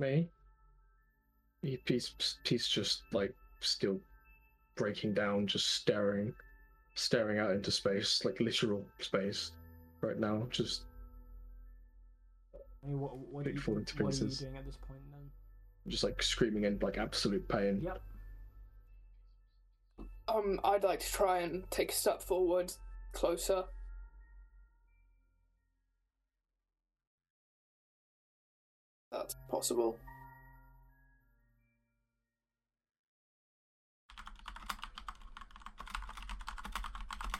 Me? 0.00 0.28
He's 1.60 2.14
he's 2.44 2.68
just 2.68 3.02
like 3.12 3.34
still 3.58 3.98
breaking 4.76 5.14
down, 5.14 5.48
just 5.48 5.66
staring, 5.74 6.32
staring 6.94 7.40
out 7.40 7.50
into 7.50 7.72
space, 7.72 8.24
like 8.24 8.38
literal 8.38 8.86
space, 9.00 9.50
right 10.00 10.16
now. 10.20 10.46
Just 10.50 10.82
I 12.88 12.90
mean, 12.90 13.00
what, 13.00 13.18
what, 13.18 13.46
are 13.46 13.50
you, 13.50 13.60
falling 13.60 13.84
to 13.84 14.02
what 14.02 14.14
are 14.14 14.16
you 14.16 14.24
pieces. 14.24 14.38
doing 14.38 14.56
at 14.56 14.64
this 14.64 14.76
point 14.76 15.00
then? 15.10 15.20
just 15.88 16.04
like 16.04 16.22
screaming 16.22 16.64
in 16.64 16.78
like 16.80 16.96
absolute 16.96 17.46
pain. 17.48 17.82
Yep. 17.82 18.02
Um, 20.28 20.60
I'd 20.64 20.84
like 20.84 21.00
to 21.00 21.12
try 21.12 21.40
and 21.40 21.70
take 21.70 21.92
a 21.92 21.94
step 21.94 22.22
forward, 22.22 22.72
closer. 23.12 23.64
That's 29.10 29.34
possible. 29.50 29.98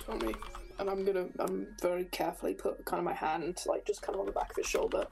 Tony, 0.00 0.34
and 0.78 0.88
I'm 0.90 1.04
gonna, 1.04 1.26
I'm 1.38 1.68
very 1.82 2.04
carefully 2.04 2.54
put 2.54 2.84
kind 2.84 2.98
of 2.98 3.04
my 3.04 3.14
hand, 3.14 3.58
like 3.66 3.84
just 3.86 4.02
kind 4.02 4.14
of 4.14 4.20
on 4.20 4.26
the 4.26 4.32
back 4.32 4.50
of 4.50 4.56
his 4.56 4.66
shoulder. 4.66 5.06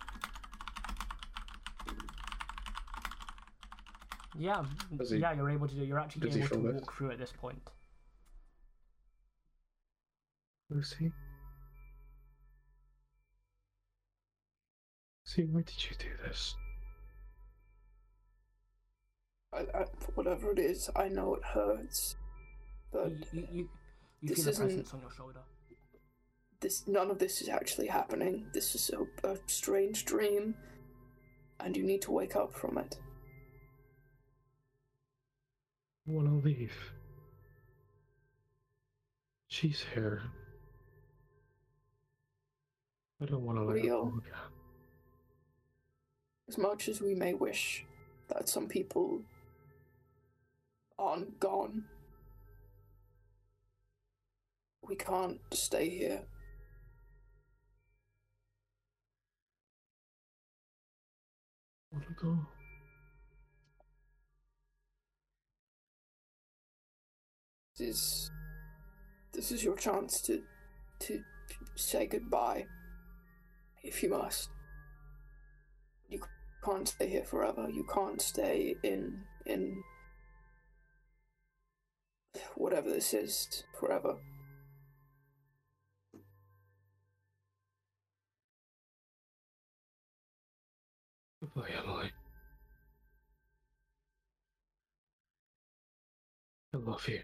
Yeah, 4.38 4.64
Does 4.96 5.10
he- 5.10 5.18
yeah, 5.18 5.32
you're 5.32 5.50
able 5.50 5.66
to 5.68 5.74
do. 5.74 5.82
You're 5.84 5.98
actually 5.98 6.26
does 6.26 6.34
he 6.34 6.40
able 6.40 6.48
to 6.48 6.54
feel 6.54 6.72
this? 6.72 6.80
walk 6.82 6.92
through 6.94 7.10
at 7.12 7.18
this 7.18 7.32
point. 7.32 7.60
Lucy? 10.68 11.12
See, 15.24 15.42
why 15.44 15.62
did 15.62 15.84
you 15.90 15.96
do 15.98 16.08
this? 16.26 16.54
I, 19.52 19.60
I, 19.74 19.84
whatever 20.14 20.52
it 20.52 20.58
is, 20.58 20.90
I 20.94 21.08
know 21.08 21.34
it 21.34 21.42
hurts, 21.44 22.16
but 22.92 23.10
You, 23.10 23.16
you, 23.32 23.48
you, 23.52 23.68
you 24.20 24.28
this 24.28 24.36
feel 24.38 24.44
the 24.44 24.50
isn't- 24.50 24.66
presence 24.66 24.94
on 24.94 25.00
your 25.00 25.10
shoulder. 25.12 25.40
This 26.60 26.86
none 26.86 27.10
of 27.10 27.18
this 27.18 27.42
is 27.42 27.48
actually 27.48 27.86
happening. 27.86 28.46
This 28.52 28.74
is 28.74 28.90
a, 28.90 29.28
a 29.28 29.36
strange 29.46 30.04
dream, 30.04 30.54
and 31.60 31.76
you 31.76 31.82
need 31.82 32.02
to 32.02 32.12
wake 32.12 32.36
up 32.36 32.54
from 32.54 32.78
it. 32.78 32.98
I 36.08 36.12
want 36.12 36.28
to 36.28 36.48
leave. 36.48 36.92
She's 39.48 39.84
here. 39.94 40.22
I 43.20 43.24
don't 43.24 43.44
want 43.44 43.58
to 43.58 43.64
let 43.64 43.82
her 43.82 43.88
go 43.88 44.02
again. 44.02 44.32
As 46.48 46.58
much 46.58 46.88
as 46.88 47.00
we 47.00 47.14
may 47.14 47.34
wish 47.34 47.84
that 48.28 48.48
some 48.48 48.68
people 48.68 49.22
aren't 50.98 51.40
gone, 51.40 51.84
we 54.82 54.94
can't 54.94 55.40
stay 55.52 55.88
here. 55.88 56.22
I 61.96 61.98
want 61.98 62.08
to 62.08 62.24
go. 62.24 62.38
This 67.78 67.88
is 67.88 68.30
this 69.32 69.52
is 69.52 69.64
your 69.64 69.76
chance 69.76 70.20
to 70.22 70.42
to 71.00 71.20
say 71.74 72.06
goodbye, 72.06 72.66
if 73.82 74.02
you 74.02 74.10
must. 74.10 74.50
You 76.08 76.20
can't 76.64 76.88
stay 76.88 77.08
here 77.08 77.24
forever. 77.24 77.68
You 77.70 77.86
can't 77.92 78.20
stay 78.20 78.76
in 78.82 79.22
in 79.46 79.82
whatever 82.56 82.90
this 82.90 83.14
is 83.14 83.64
forever. 83.78 84.16
Goodbye, 91.56 91.72
Emily. 91.82 92.10
I 96.74 96.76
love 96.76 97.08
you. 97.08 97.20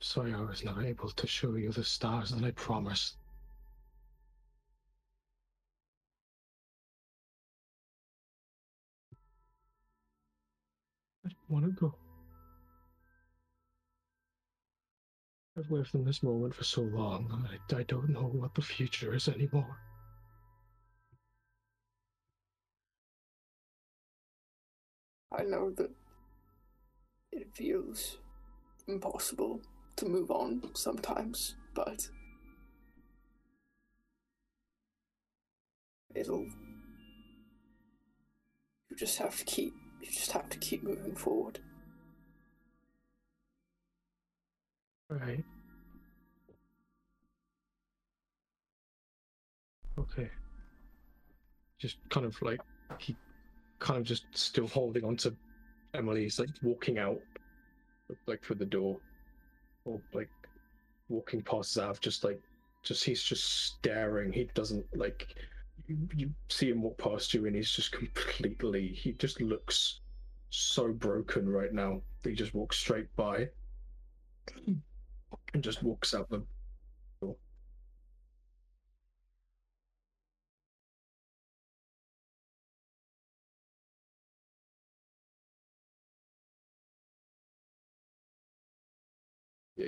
Sorry 0.00 0.34
I 0.34 0.40
was 0.40 0.62
not 0.64 0.84
able 0.84 1.08
to 1.08 1.26
show 1.26 1.54
you 1.54 1.70
the 1.70 1.82
stars 1.82 2.30
that 2.30 2.44
I 2.44 2.50
promised. 2.50 3.16
I 11.24 11.30
don't 11.30 11.38
want 11.48 11.64
to 11.64 11.70
go. 11.70 11.94
I've 15.56 15.70
lived 15.70 15.94
in 15.94 16.04
this 16.04 16.22
moment 16.22 16.54
for 16.54 16.64
so 16.64 16.82
long, 16.82 17.48
I, 17.48 17.76
I 17.76 17.82
don't 17.84 18.10
know 18.10 18.26
what 18.26 18.54
the 18.54 18.60
future 18.60 19.14
is 19.14 19.28
anymore. 19.28 19.78
I 25.36 25.42
know 25.42 25.70
that 25.72 25.90
it 27.32 27.48
feels 27.54 28.18
impossible 28.86 29.60
to 29.96 30.06
move 30.06 30.30
on 30.30 30.70
sometimes, 30.74 31.56
but 31.74 32.08
it'll. 36.14 36.46
You 38.90 38.96
just 38.96 39.18
have 39.18 39.36
to 39.38 39.44
keep. 39.44 39.74
You 40.00 40.10
just 40.10 40.32
have 40.32 40.48
to 40.50 40.58
keep 40.58 40.84
moving 40.84 41.16
forward. 41.16 41.58
Right. 45.08 45.44
Okay. 49.98 50.30
Just 51.78 51.96
kind 52.10 52.26
of 52.26 52.40
like 52.42 52.60
he 52.98 53.16
kind 53.84 54.00
of 54.00 54.06
just 54.06 54.24
still 54.32 54.66
holding 54.66 55.04
on 55.04 55.14
to 55.14 55.36
Emily's 55.92 56.38
like 56.38 56.48
walking 56.62 56.98
out 56.98 57.20
like 58.26 58.42
through 58.42 58.56
the 58.56 58.64
door. 58.64 58.96
Or 59.84 60.00
like 60.14 60.30
walking 61.10 61.42
past 61.42 61.76
Zav 61.76 62.00
just 62.00 62.24
like 62.24 62.40
just 62.82 63.04
he's 63.04 63.22
just 63.22 63.66
staring. 63.66 64.32
He 64.32 64.48
doesn't 64.54 64.86
like 64.96 65.36
you, 65.86 65.98
you 66.16 66.30
see 66.48 66.70
him 66.70 66.80
walk 66.80 66.96
past 66.96 67.34
you 67.34 67.44
and 67.44 67.54
he's 67.54 67.70
just 67.70 67.92
completely 67.92 68.88
he 68.88 69.12
just 69.12 69.42
looks 69.42 70.00
so 70.48 70.90
broken 70.90 71.46
right 71.46 71.74
now. 71.74 72.00
He 72.22 72.32
just 72.32 72.54
walks 72.54 72.78
straight 72.78 73.14
by 73.16 73.48
and 75.52 75.62
just 75.62 75.82
walks 75.82 76.14
out 76.14 76.30
the 76.30 76.42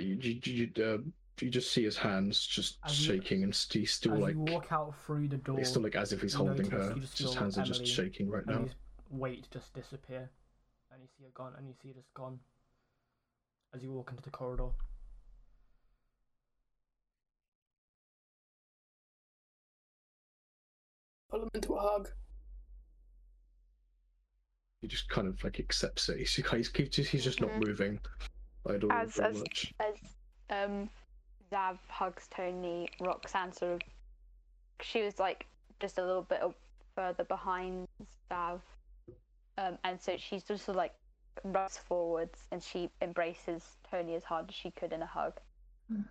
you 0.01 0.17
you 0.17 0.41
you, 0.45 0.85
uh, 0.85 0.99
you 1.41 1.51
just 1.51 1.71
see 1.73 1.85
his 1.85 1.97
hands 1.97 2.45
just 2.47 2.79
As 2.85 2.99
you- 3.07 3.15
shaking, 3.15 3.43
and 3.43 3.55
he's 3.55 3.93
still 3.93 4.15
As 4.15 4.21
like 4.21 4.35
you 4.35 4.41
walk 4.41 4.73
out 4.73 4.95
through 5.05 5.29
the 5.29 5.37
door, 5.37 5.59
he's 5.59 5.69
still 5.69 5.83
like 5.83 5.97
as 5.97 6.13
if 6.13 6.23
he's 6.23 6.35
holding 6.35 6.69
notice- 6.69 6.89
her. 6.89 6.95
just 7.01 7.19
His 7.19 7.31
feel 7.33 7.41
hands 7.41 7.59
are 7.59 7.65
just 7.65 7.87
shaking 7.87 8.31
right 8.31 8.47
now. 8.47 8.57
and 8.57 8.65
his 8.67 8.75
weight 9.11 9.47
just 9.51 9.75
disappear, 9.75 10.31
and 10.91 11.03
you 11.03 11.09
see 11.17 11.25
her 11.25 11.31
gone, 11.35 11.55
and 11.59 11.67
you 11.69 11.75
see 11.83 11.91
it 11.91 11.97
just 11.97 12.13
gone. 12.15 12.39
As 13.75 13.83
you 13.83 13.93
walk 13.93 14.11
into 14.11 14.23
the 14.23 14.31
corridor, 14.31 14.71
pull 21.31 21.43
him 21.43 21.49
into 21.55 21.75
a 21.75 21.81
hug. 21.81 22.09
He 24.83 24.89
just 24.89 25.09
kind 25.09 25.27
of 25.27 25.43
like 25.43 25.59
accepts 25.59 26.09
it. 26.09 26.19
He's, 26.19 26.35
he's, 26.35 26.47
he's 26.71 26.89
just, 26.91 27.11
he's 27.11 27.25
just 27.25 27.41
not 27.41 27.51
moving 27.59 27.99
at 28.75 28.85
all 28.85 28.93
As- 28.93 29.15
very 29.15 29.31
as- 29.31 29.39
much. 29.39 29.75
As 29.81 29.95
um, 30.51 30.91
Zav 31.53 31.79
hugs 31.89 32.27
Tony, 32.31 32.89
Roxanne 33.01 33.53
sort 33.53 33.73
of. 33.75 33.81
She 34.83 35.03
was 35.03 35.19
like 35.19 35.47
just 35.81 35.99
a 35.99 36.05
little 36.05 36.23
bit 36.23 36.41
further 36.95 37.25
behind 37.25 37.87
Zav. 38.31 38.61
Um, 39.59 39.79
and 39.85 40.01
so 40.01 40.17
she's 40.19 40.43
just 40.43 40.65
sort 40.67 40.77
of 40.77 40.77
like 40.77 40.95
runs 41.45 41.79
forwards 41.79 42.39
and 42.53 42.63
she 42.63 42.91
embraces 43.01 43.63
Tony 43.91 44.15
as 44.15 44.25
hard 44.25 44.47
as 44.49 44.55
she 44.55 44.71
could 44.71 44.93
in 44.93 45.03
a 45.03 45.07
hug. 45.07 45.35
Mm. 45.93 46.05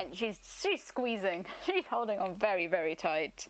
And 0.00 0.16
she's 0.16 0.38
she's 0.62 0.82
squeezing. 0.84 1.44
She's 1.66 1.84
holding 1.90 2.18
on 2.20 2.36
very, 2.36 2.68
very 2.68 2.94
tight. 2.94 3.48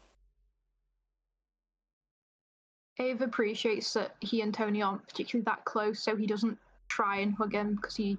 Ave 2.98 3.22
appreciates 3.24 3.92
that 3.92 4.16
he 4.20 4.40
and 4.40 4.52
Tony 4.52 4.82
aren't 4.82 5.06
particularly 5.06 5.44
that 5.44 5.64
close, 5.64 6.00
so 6.00 6.16
he 6.16 6.26
doesn't 6.26 6.58
try 6.88 7.18
and 7.18 7.34
hug 7.34 7.52
him 7.52 7.76
because 7.76 7.94
he 7.94 8.18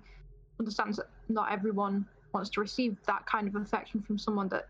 understands 0.59 0.97
that 0.97 1.07
not 1.29 1.51
everyone 1.51 2.05
wants 2.33 2.49
to 2.51 2.59
receive 2.59 2.97
that 3.05 3.25
kind 3.25 3.47
of 3.47 3.55
affection 3.55 4.01
from 4.01 4.17
someone 4.17 4.47
that 4.49 4.67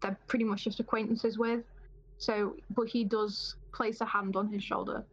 they're 0.00 0.18
pretty 0.26 0.44
much 0.44 0.64
just 0.64 0.80
acquaintances 0.80 1.38
with. 1.38 1.64
So, 2.18 2.56
but 2.70 2.88
he 2.88 3.04
does 3.04 3.56
place 3.72 4.00
a 4.00 4.06
hand 4.06 4.36
on 4.36 4.48
his 4.48 4.62
shoulder. 4.62 5.04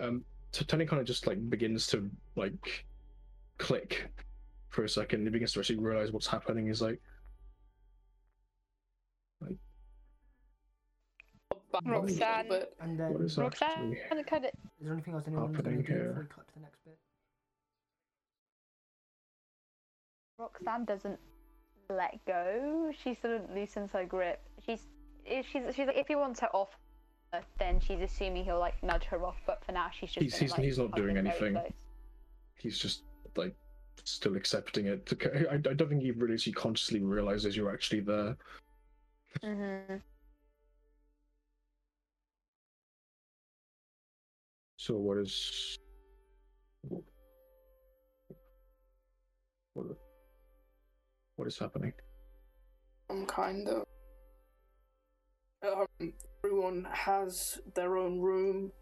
Um, 0.00 0.24
so 0.52 0.64
Tony 0.64 0.86
kind 0.86 1.00
of 1.00 1.06
just 1.06 1.26
like 1.26 1.48
begins 1.48 1.86
to 1.88 2.10
like 2.36 2.86
click 3.58 4.10
for 4.70 4.84
a 4.84 4.88
second. 4.88 5.24
He 5.24 5.30
begins 5.30 5.52
to 5.52 5.60
actually 5.60 5.78
realize 5.78 6.10
what's 6.10 6.26
happening. 6.26 6.66
He's 6.66 6.82
like, 6.82 7.00
Roxanne. 11.84 12.48
bit. 12.48 12.76
And 12.80 12.98
then, 12.98 13.12
what 13.12 13.22
is 13.22 13.36
Roxanne 13.38 13.96
actually 14.02 14.24
kind 14.24 14.44
of 14.44 14.50
is 14.54 14.60
there 14.80 14.92
anything 14.92 15.14
else 15.14 15.24
anyone 15.26 15.48
was 15.48 15.56
happening 15.56 15.74
going 15.82 15.86
to 15.86 15.92
do 15.92 15.98
here? 15.98 16.08
before 16.08 16.22
we 16.22 16.28
cut 16.28 16.48
to 16.48 16.54
the 16.54 16.60
next 16.60 16.84
bit? 16.84 16.98
Roxanne 20.38 20.84
doesn't 20.84 21.18
let 21.88 22.18
go. 22.26 22.92
She 23.02 23.14
sort 23.14 23.34
of 23.34 23.50
loosens 23.54 23.92
her 23.92 24.04
grip. 24.04 24.40
She's 24.64 24.82
if 25.24 25.46
she's 25.48 25.62
she's 25.74 25.86
like 25.86 25.96
if 25.96 26.08
he 26.08 26.16
wants 26.16 26.40
her 26.40 26.48
off, 26.54 26.70
then 27.58 27.80
she's 27.80 28.00
assuming 28.00 28.44
he'll 28.44 28.58
like 28.58 28.82
nudge 28.82 29.04
her 29.04 29.24
off. 29.24 29.36
But 29.46 29.64
for 29.64 29.72
now, 29.72 29.88
she's 29.90 30.10
just. 30.10 30.22
He's- 30.22 30.32
gonna, 30.32 30.40
he's- 30.40 30.52
like, 30.52 30.64
he's 30.64 30.78
not 30.78 30.94
doing 30.96 31.16
anything. 31.16 31.58
he's 32.58 32.78
just 32.78 33.02
like 33.36 33.54
still 34.04 34.36
accepting 34.36 34.86
it. 34.86 35.12
I, 35.50 35.54
I 35.54 35.56
don't 35.58 35.88
think 35.88 36.02
he 36.02 36.10
really 36.10 36.36
he 36.36 36.52
consciously 36.52 37.00
realizes 37.00 37.56
you're 37.56 37.72
actually 37.72 38.00
there. 38.00 38.36
Mhm. 39.42 40.00
So 44.84 44.96
what 44.96 45.16
is 45.16 45.78
what, 49.72 49.86
is 51.46 51.58
happening? 51.58 51.94
I'm 53.08 53.24
kind 53.24 53.66
of. 53.66 53.84
Um, 55.66 56.12
everyone 56.44 56.86
has 56.92 57.60
their 57.74 57.96
own 57.96 58.20
room, 58.20 58.72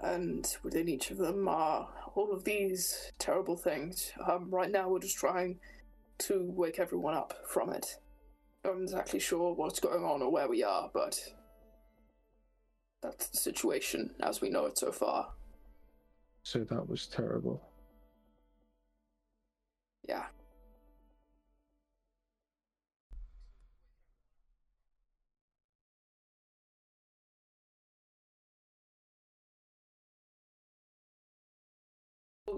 and 0.00 0.46
within 0.62 0.86
each 0.86 1.10
of 1.10 1.16
them 1.16 1.48
are 1.48 1.88
all 2.14 2.30
of 2.30 2.44
these 2.44 3.10
terrible 3.18 3.56
things. 3.56 4.12
Um, 4.28 4.50
right 4.50 4.70
now, 4.70 4.90
we're 4.90 4.98
just 4.98 5.16
trying 5.16 5.60
to 6.18 6.44
wake 6.54 6.78
everyone 6.78 7.14
up 7.14 7.32
from 7.48 7.72
it. 7.72 7.86
I'm 8.66 8.80
not 8.80 8.82
exactly 8.82 9.20
sure 9.20 9.54
what's 9.54 9.80
going 9.80 10.04
on 10.04 10.20
or 10.20 10.30
where 10.30 10.46
we 10.46 10.62
are, 10.62 10.90
but 10.92 11.18
that's 13.02 13.28
the 13.28 13.36
situation 13.36 14.10
as 14.20 14.40
we 14.40 14.50
know 14.50 14.66
it 14.66 14.78
so 14.78 14.92
far. 14.92 15.28
So 16.42 16.64
that 16.64 16.88
was 16.88 17.06
terrible. 17.06 17.62
Yeah. 20.08 20.26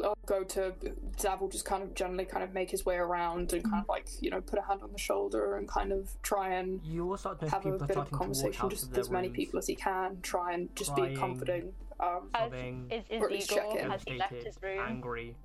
I'll 0.05 0.17
go 0.27 0.45
to 0.45 0.73
Zav 1.19 1.41
will 1.41 1.49
just 1.49 1.65
kind 1.65 1.83
of 1.83 1.95
generally 1.95 2.25
kind 2.25 2.43
of 2.45 2.53
make 2.55 2.71
his 2.71 2.85
way 2.87 2.97
around 2.97 3.53
and 3.53 3.63
kind 3.65 3.83
of 3.83 3.89
like 3.89 4.07
you 4.21 4.31
know 4.31 4.41
put 4.41 4.59
a 4.59 4.63
hand 4.63 4.81
on 4.83 4.93
the 4.93 4.99
shoulder 4.99 5.57
and 5.57 5.69
kind 5.69 5.93
of 5.93 6.11
try 6.23 6.55
and 6.55 6.81
You 6.85 7.07
will 7.07 7.17
start 7.17 7.41
have 7.43 7.53
a 7.53 7.57
people 7.57 7.73
bit 7.73 7.83
of 7.83 7.91
a 7.91 7.93
starting 7.93 8.11
to 8.11 8.15
walk 8.17 8.21
conversation 8.21 8.71
just 8.71 8.89
with 8.91 8.99
as 8.99 9.11
many 9.11 9.29
rooms, 9.29 9.37
people 9.37 9.59
as 9.59 9.67
he 9.67 9.75
can 9.75 10.19
try 10.23 10.53
and 10.55 10.75
just 10.77 10.95
Crying. 10.95 11.15
be 11.15 11.21
comforting 11.21 11.73
um 12.01 12.31
As 12.35 12.41
sobbing, 12.51 12.87
is, 12.91 13.05
is 13.11 13.21
Or 13.23 13.27
at 13.27 13.33
least 13.33 13.53
Igor 13.53 13.65
check 13.73 13.83
in. 13.85 13.91
has 13.91 14.03
he 14.07 14.15
left 14.17 14.33
his 14.35 14.57
room? 14.63 14.81
angry. 14.81 15.37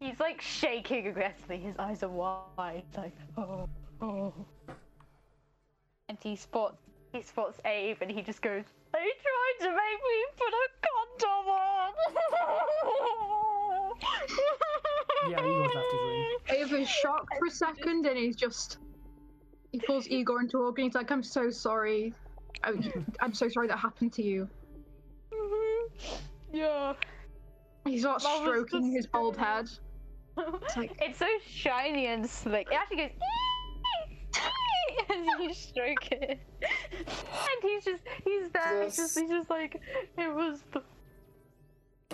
He's 0.00 0.20
like 0.20 0.40
shaking 0.40 1.08
aggressively. 1.08 1.58
His 1.58 1.74
eyes 1.78 2.02
are 2.04 2.08
wide, 2.08 2.84
like 2.96 3.16
oh, 3.36 3.68
oh. 4.00 4.32
And 6.08 6.16
he 6.22 6.36
spots 6.36 6.76
he 7.12 7.22
spots 7.22 7.58
Abe, 7.64 7.96
and 8.02 8.10
he 8.10 8.22
just 8.22 8.40
goes, 8.42 8.64
"Are 8.94 9.00
you 9.00 9.12
trying 9.26 9.70
to 9.70 9.76
make 9.76 10.00
me 10.08 10.18
put 10.36 10.52
a 10.54 10.68
condom 10.86 11.48
on?" 11.48 11.67
Yeah, 15.30 15.40
Igor's 15.40 15.74
left 15.74 15.86
his 15.92 16.00
room. 16.00 16.24
Ava 16.50 16.76
is 16.82 16.88
shocked 16.88 17.34
for 17.38 17.46
a 17.46 17.50
second, 17.50 18.06
and 18.06 18.16
he's 18.16 18.36
just 18.36 18.78
he 19.72 19.80
pulls 19.80 20.06
Igor 20.08 20.40
into 20.40 20.58
a 20.58 20.64
hug, 20.66 20.78
and 20.78 20.84
he's 20.86 20.94
like, 20.94 21.10
"I'm 21.10 21.22
so 21.22 21.50
sorry. 21.50 22.14
I'm, 22.64 23.04
I'm 23.20 23.34
so 23.34 23.48
sorry 23.48 23.66
that 23.68 23.78
happened 23.78 24.12
to 24.14 24.22
you." 24.22 24.48
Mm-hmm. 25.32 26.56
yeah. 26.56 26.92
He's 27.86 28.02
starts 28.02 28.24
That 28.24 28.38
stroking 28.42 28.92
his 28.92 29.06
bald 29.06 29.36
head. 29.36 29.68
It's, 30.62 30.76
like- 30.76 30.96
It's 31.00 31.18
so 31.18 31.26
shiny 31.46 32.06
and 32.06 32.24
slick. 32.28 32.68
It 32.70 32.74
actually 32.76 32.96
goes 32.98 33.10
as 35.10 35.40
you 35.40 35.52
stroke 35.54 36.12
it, 36.12 36.38
and 36.62 37.62
he's 37.62 37.84
just 37.84 38.02
he's 38.24 38.48
there. 38.50 38.84
He's 38.84 38.96
just 38.96 39.18
he's 39.18 39.28
just 39.30 39.50
like 39.50 39.80
it 40.16 40.32
was 40.34 40.62
the 40.72 40.82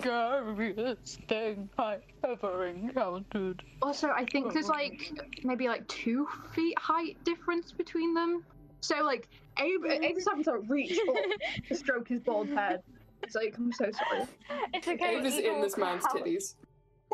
scariest 0.05 1.19
thing 1.27 1.69
I 1.77 1.97
ever 2.23 2.67
encountered. 2.67 3.63
Also, 3.81 4.09
I 4.09 4.25
think 4.25 4.53
there's 4.53 4.69
oh. 4.69 4.73
like 4.73 5.11
maybe 5.43 5.67
like 5.67 5.87
two 5.87 6.27
feet 6.53 6.77
height 6.77 7.17
difference 7.23 7.71
between 7.71 8.13
them. 8.13 8.43
So 8.81 9.03
like 9.03 9.27
Abe, 9.57 9.85
Abe's 9.85 10.27
having 10.27 10.43
to 10.45 10.57
reach 10.67 10.97
up 11.07 11.15
to 11.67 11.75
stroke 11.75 12.07
his 12.07 12.19
bald 12.21 12.49
head. 12.49 12.81
It's 13.23 13.35
like 13.35 13.55
I'm 13.57 13.71
so 13.71 13.89
sorry. 13.91 14.27
It's 14.73 14.87
okay. 14.87 15.17
Abe 15.17 15.25
is 15.25 15.37
in 15.37 15.61
this 15.61 15.77
man's 15.77 16.03
crouch- 16.05 16.23
titties. 16.23 16.55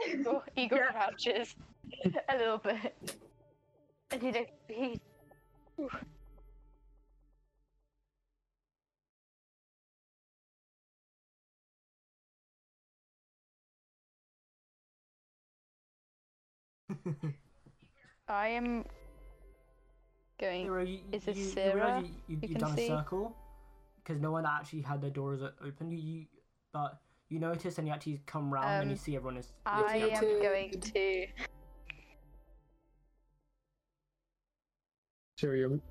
Igor, 0.07 0.43
Igor 0.55 0.77
Yeah. 0.79 0.91
crouches 0.91 1.55
a 2.29 2.37
little 2.37 2.57
bit, 2.57 3.17
and 4.11 4.21
he 4.21 4.47
he. 4.67 4.99
I 18.27 18.47
am 18.49 18.85
going. 20.39 20.65
Sarah, 20.67 20.85
you, 20.85 20.99
Is 21.11 21.23
this 21.25 21.37
you, 21.37 21.43
you 21.43 21.49
Sarah? 21.51 21.75
realize 21.75 22.03
you, 22.03 22.09
you, 22.09 22.15
You 22.27 22.37
you've 22.41 22.51
can 22.51 22.59
done 22.61 22.75
see? 22.77 22.85
a 22.85 22.87
circle 22.87 23.35
because 24.03 24.21
no 24.21 24.31
one 24.31 24.45
actually 24.45 24.81
had 24.81 25.01
their 25.01 25.09
doors 25.11 25.41
open. 25.65 25.91
You, 25.91 25.97
you 25.97 26.25
but 26.73 26.99
you 27.29 27.39
notice 27.39 27.77
and 27.77 27.87
you 27.87 27.93
actually 27.93 28.21
come 28.25 28.53
round 28.53 28.65
and 28.81 28.89
you 28.89 28.95
Um, 28.95 28.97
see 28.97 29.15
everyone 29.15 29.37
is. 29.37 29.51
I 29.65 29.97
am 29.97 30.11
at 30.13 30.21
going 30.41 30.71
to. 30.79 31.25
Sarah, 35.37 35.57
you're, 35.57 35.69
You- 35.69 35.81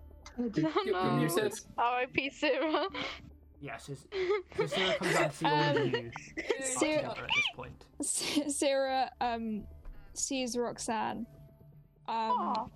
you 0.55 0.62
No. 0.93 1.51
R.I.P. 1.78 2.31
Sarah. 2.31 2.87
Yes, 3.61 3.89
it's, 3.91 4.07
so 4.57 4.66
Sarah 4.66 4.95
comes 4.99 5.16
out 5.16 5.31
to 5.32 5.37
see 5.37 5.47
all 5.47 5.53
of 5.61 5.77
Um, 5.77 5.89
you 5.93 6.11
Sarah- 6.62 7.11
at 7.11 7.16
this 7.35 7.45
point. 7.55 7.85
Sarah 8.53 9.11
um 9.20 9.65
sees 10.20 10.56
Roxanne. 10.56 11.26
Um 12.09 12.70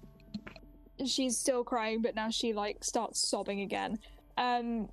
she's 1.06 1.36
still 1.36 1.64
crying, 1.64 2.02
but 2.02 2.14
now 2.14 2.30
she 2.30 2.52
like 2.52 2.84
starts 2.84 3.28
sobbing 3.28 3.60
again. 3.60 3.98
Um 4.36 4.88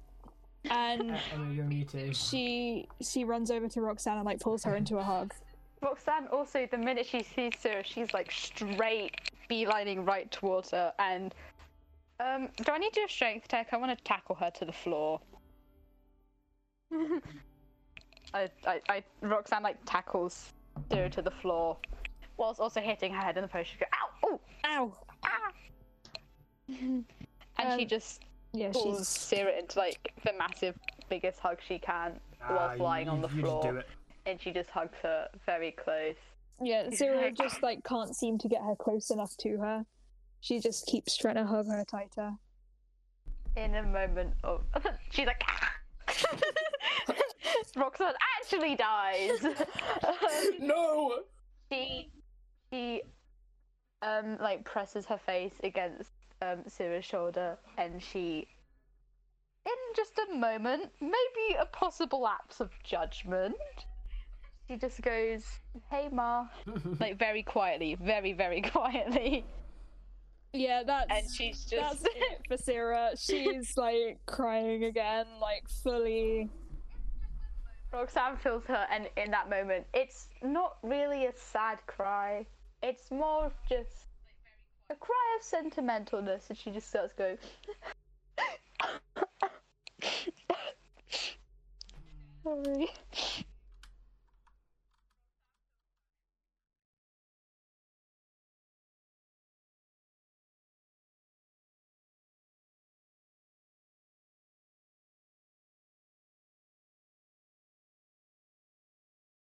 and 0.69 1.17
Emma, 1.33 1.51
you're 1.53 1.65
muted. 1.65 2.15
she 2.15 2.87
she 3.01 3.23
runs 3.23 3.49
over 3.51 3.67
to 3.67 3.81
Roxanne 3.81 4.17
and 4.17 4.25
like 4.25 4.39
pulls 4.39 4.63
her 4.63 4.75
into 4.75 4.97
a 4.97 5.03
hug. 5.03 5.33
Roxanne 5.81 6.27
also, 6.27 6.67
the 6.69 6.77
minute 6.77 7.07
she 7.07 7.23
sees 7.23 7.53
Sarah, 7.59 7.83
she's 7.83 8.13
like 8.13 8.31
straight 8.31 9.15
beelining 9.49 10.05
right 10.07 10.29
towards 10.31 10.71
her. 10.71 10.93
And 10.99 11.33
um, 12.19 12.49
do 12.63 12.71
I 12.71 12.77
need 12.77 12.93
to 12.93 12.99
do 13.01 13.05
a 13.07 13.09
strength 13.09 13.47
check? 13.49 13.69
I 13.71 13.77
want 13.77 13.97
to 13.97 14.03
tackle 14.03 14.35
her 14.35 14.51
to 14.51 14.65
the 14.65 14.71
floor. 14.71 15.19
I, 18.33 18.49
I, 18.65 18.81
I, 18.89 19.03
Roxanne 19.21 19.63
like 19.63 19.77
tackles 19.85 20.53
Sarah 20.91 21.09
to 21.09 21.21
the 21.21 21.31
floor, 21.31 21.77
whilst 22.41 22.59
also 22.59 22.81
hitting 22.81 23.13
her 23.13 23.21
head 23.21 23.37
in 23.37 23.43
the 23.43 23.47
post. 23.47 23.69
She 23.71 23.77
goes, 23.77 23.87
"Ow! 23.93 24.09
Oh! 24.25 24.41
Ow! 24.65 24.93
Ah!" 25.23 25.51
and 26.67 27.05
she 27.77 27.83
Um, 27.83 27.87
just 27.87 28.23
Yeah, 28.53 28.71
pulls 28.71 28.97
she's 28.97 29.07
Sarah 29.07 29.57
into 29.57 29.77
like 29.79 30.11
the 30.25 30.33
massive, 30.33 30.77
biggest 31.09 31.39
hug 31.39 31.59
she 31.67 31.77
can 31.79 32.19
whilst 32.49 32.79
Ah, 32.79 32.83
lying 32.83 33.05
you- 33.05 33.11
on 33.13 33.21
the 33.21 33.27
you 33.29 33.35
just 33.35 33.45
floor, 33.45 33.63
do 33.71 33.77
it. 33.77 33.87
and 34.25 34.41
she 34.41 34.51
just 34.51 34.69
hugs 34.71 34.97
her 35.03 35.29
very 35.45 35.71
close. 35.71 36.15
yeah. 36.59 36.89
Sarah 36.89 37.31
just 37.31 37.61
like 37.63 37.83
can't 37.83 38.15
seem 38.15 38.37
to 38.39 38.47
get 38.49 38.61
her 38.63 38.75
close 38.75 39.09
enough 39.11 39.37
to 39.37 39.57
her. 39.59 39.85
She 40.41 40.59
just 40.59 40.87
keeps 40.87 41.15
trying 41.15 41.35
to 41.35 41.45
hug 41.45 41.67
her 41.67 41.85
tighter. 41.85 42.33
in 43.55 43.75
a 43.75 43.83
moment 43.83 44.33
of 44.43 44.63
she's 45.11 45.27
like 45.27 45.43
Roxanne 47.75 48.13
actually 48.39 48.75
dies. 48.75 49.43
Um, 49.45 49.53
No! 50.59 51.19
she 51.71 52.09
she 52.71 53.01
um 54.01 54.37
like 54.39 54.63
presses 54.63 55.05
her 55.05 55.17
face 55.17 55.53
against 55.63 56.11
um 56.41 56.63
Sarah's 56.67 57.05
shoulder 57.05 57.57
and 57.77 58.01
she 58.01 58.47
in 59.65 59.95
just 59.95 60.13
a 60.17 60.33
moment, 60.33 60.89
maybe 60.99 61.55
a 61.59 61.65
possible 61.65 62.21
lapse 62.21 62.59
of 62.59 62.71
judgment, 62.83 63.55
she 64.67 64.75
just 64.77 65.01
goes, 65.01 65.43
Hey 65.89 66.09
Ma 66.11 66.45
like 66.99 67.19
very 67.19 67.43
quietly, 67.43 67.95
very, 68.01 68.33
very 68.33 68.61
quietly. 68.73 69.45
Yeah, 70.53 70.83
that's 70.85 71.11
And 71.11 71.25
she's 71.33 71.65
that's 71.65 72.01
just 72.01 72.07
it 72.07 72.39
for 72.47 72.57
Sarah. 72.57 73.11
She's 73.17 73.77
like 73.77 74.19
crying 74.25 74.83
again, 74.83 75.25
like 75.39 75.63
fully. 75.83 76.49
Roxanne 77.93 78.37
feels 78.37 78.63
her, 78.65 78.87
and 78.91 79.09
in 79.17 79.31
that 79.31 79.49
moment, 79.49 79.85
it's 79.93 80.27
not 80.41 80.77
really 80.81 81.25
a 81.25 81.33
sad 81.35 81.79
cry. 81.87 82.45
It's 82.83 83.11
more 83.11 83.45
of 83.45 83.53
just 83.69 84.07
a 84.89 84.95
cry 84.95 85.37
of 85.37 85.45
sentimentalness, 85.45 86.49
and 86.49 86.57
she 86.57 86.71
just 86.71 86.89
starts 86.89 87.13
going. 87.13 87.37
Sorry. 92.43 92.89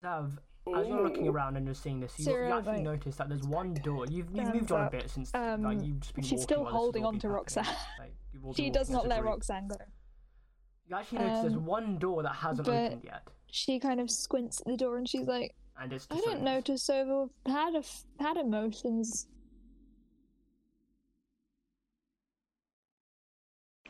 Zav, 0.03 0.37
as 0.73 0.87
you're 0.87 1.03
looking 1.03 1.27
around 1.27 1.57
and 1.57 1.65
you're 1.65 1.75
seeing 1.75 1.99
this, 1.99 2.13
you, 2.17 2.31
you 2.31 2.43
actually 2.53 2.73
like, 2.73 2.81
notice 2.83 3.15
that 3.17 3.29
there's 3.29 3.43
one 3.43 3.73
door. 3.75 4.05
You've, 4.09 4.27
you've 4.33 4.53
moved 4.53 4.71
on 4.71 4.87
a 4.87 4.89
bit 4.89 5.09
since 5.09 5.33
Um, 5.35 5.61
like, 5.61 5.83
you've 5.83 5.99
just 5.99 6.15
been 6.15 6.23
she's 6.23 6.31
walking 6.39 6.43
still 6.43 6.57
while 6.63 6.71
this 6.71 6.73
holding 6.73 7.05
on 7.05 7.19
to. 7.19 7.29
Roxanne. 7.29 7.65
Like, 7.99 8.55
She 8.55 8.69
does 8.69 8.89
not 8.89 9.07
let 9.07 9.19
group. 9.21 9.31
Roxanne 9.33 9.67
go. 9.67 9.75
You 10.87 10.95
actually 10.95 11.19
notice 11.19 11.41
there's 11.41 11.53
Um, 11.53 11.65
one 11.65 11.97
door 11.99 12.23
that 12.23 12.33
hasn't 12.35 12.67
but- 12.67 12.85
opened 12.87 13.03
yet, 13.03 13.27
She 13.51 13.79
kind 13.79 13.99
of 13.99 14.09
squints 14.09 14.59
at 14.61 14.67
the 14.67 14.77
door 14.77 14.97
and 14.97 15.07
she's 15.07 15.27
like, 15.27 15.55
and 15.79 15.91
it's. 15.93 16.07
I 16.09 16.19
don't 16.21 16.41
know, 16.41 16.61
Tassova's. 16.61 17.29
Tasova 17.45 17.51
had 17.51 17.75
a 17.75 17.79
f- 17.79 18.05
had 18.19 18.37
emotions. 18.37 19.27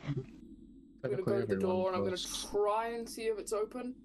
I'm 0.07 1.11
gonna 1.11 1.21
go 1.21 1.39
to 1.41 1.45
the 1.47 1.55
door 1.55 1.87
and 1.89 1.95
I'm 1.97 2.03
gonna 2.03 2.17
try 2.51 2.89
and 2.89 3.07
see 3.07 3.23
if 3.23 3.37
it's 3.39 3.53
open. 3.53 3.95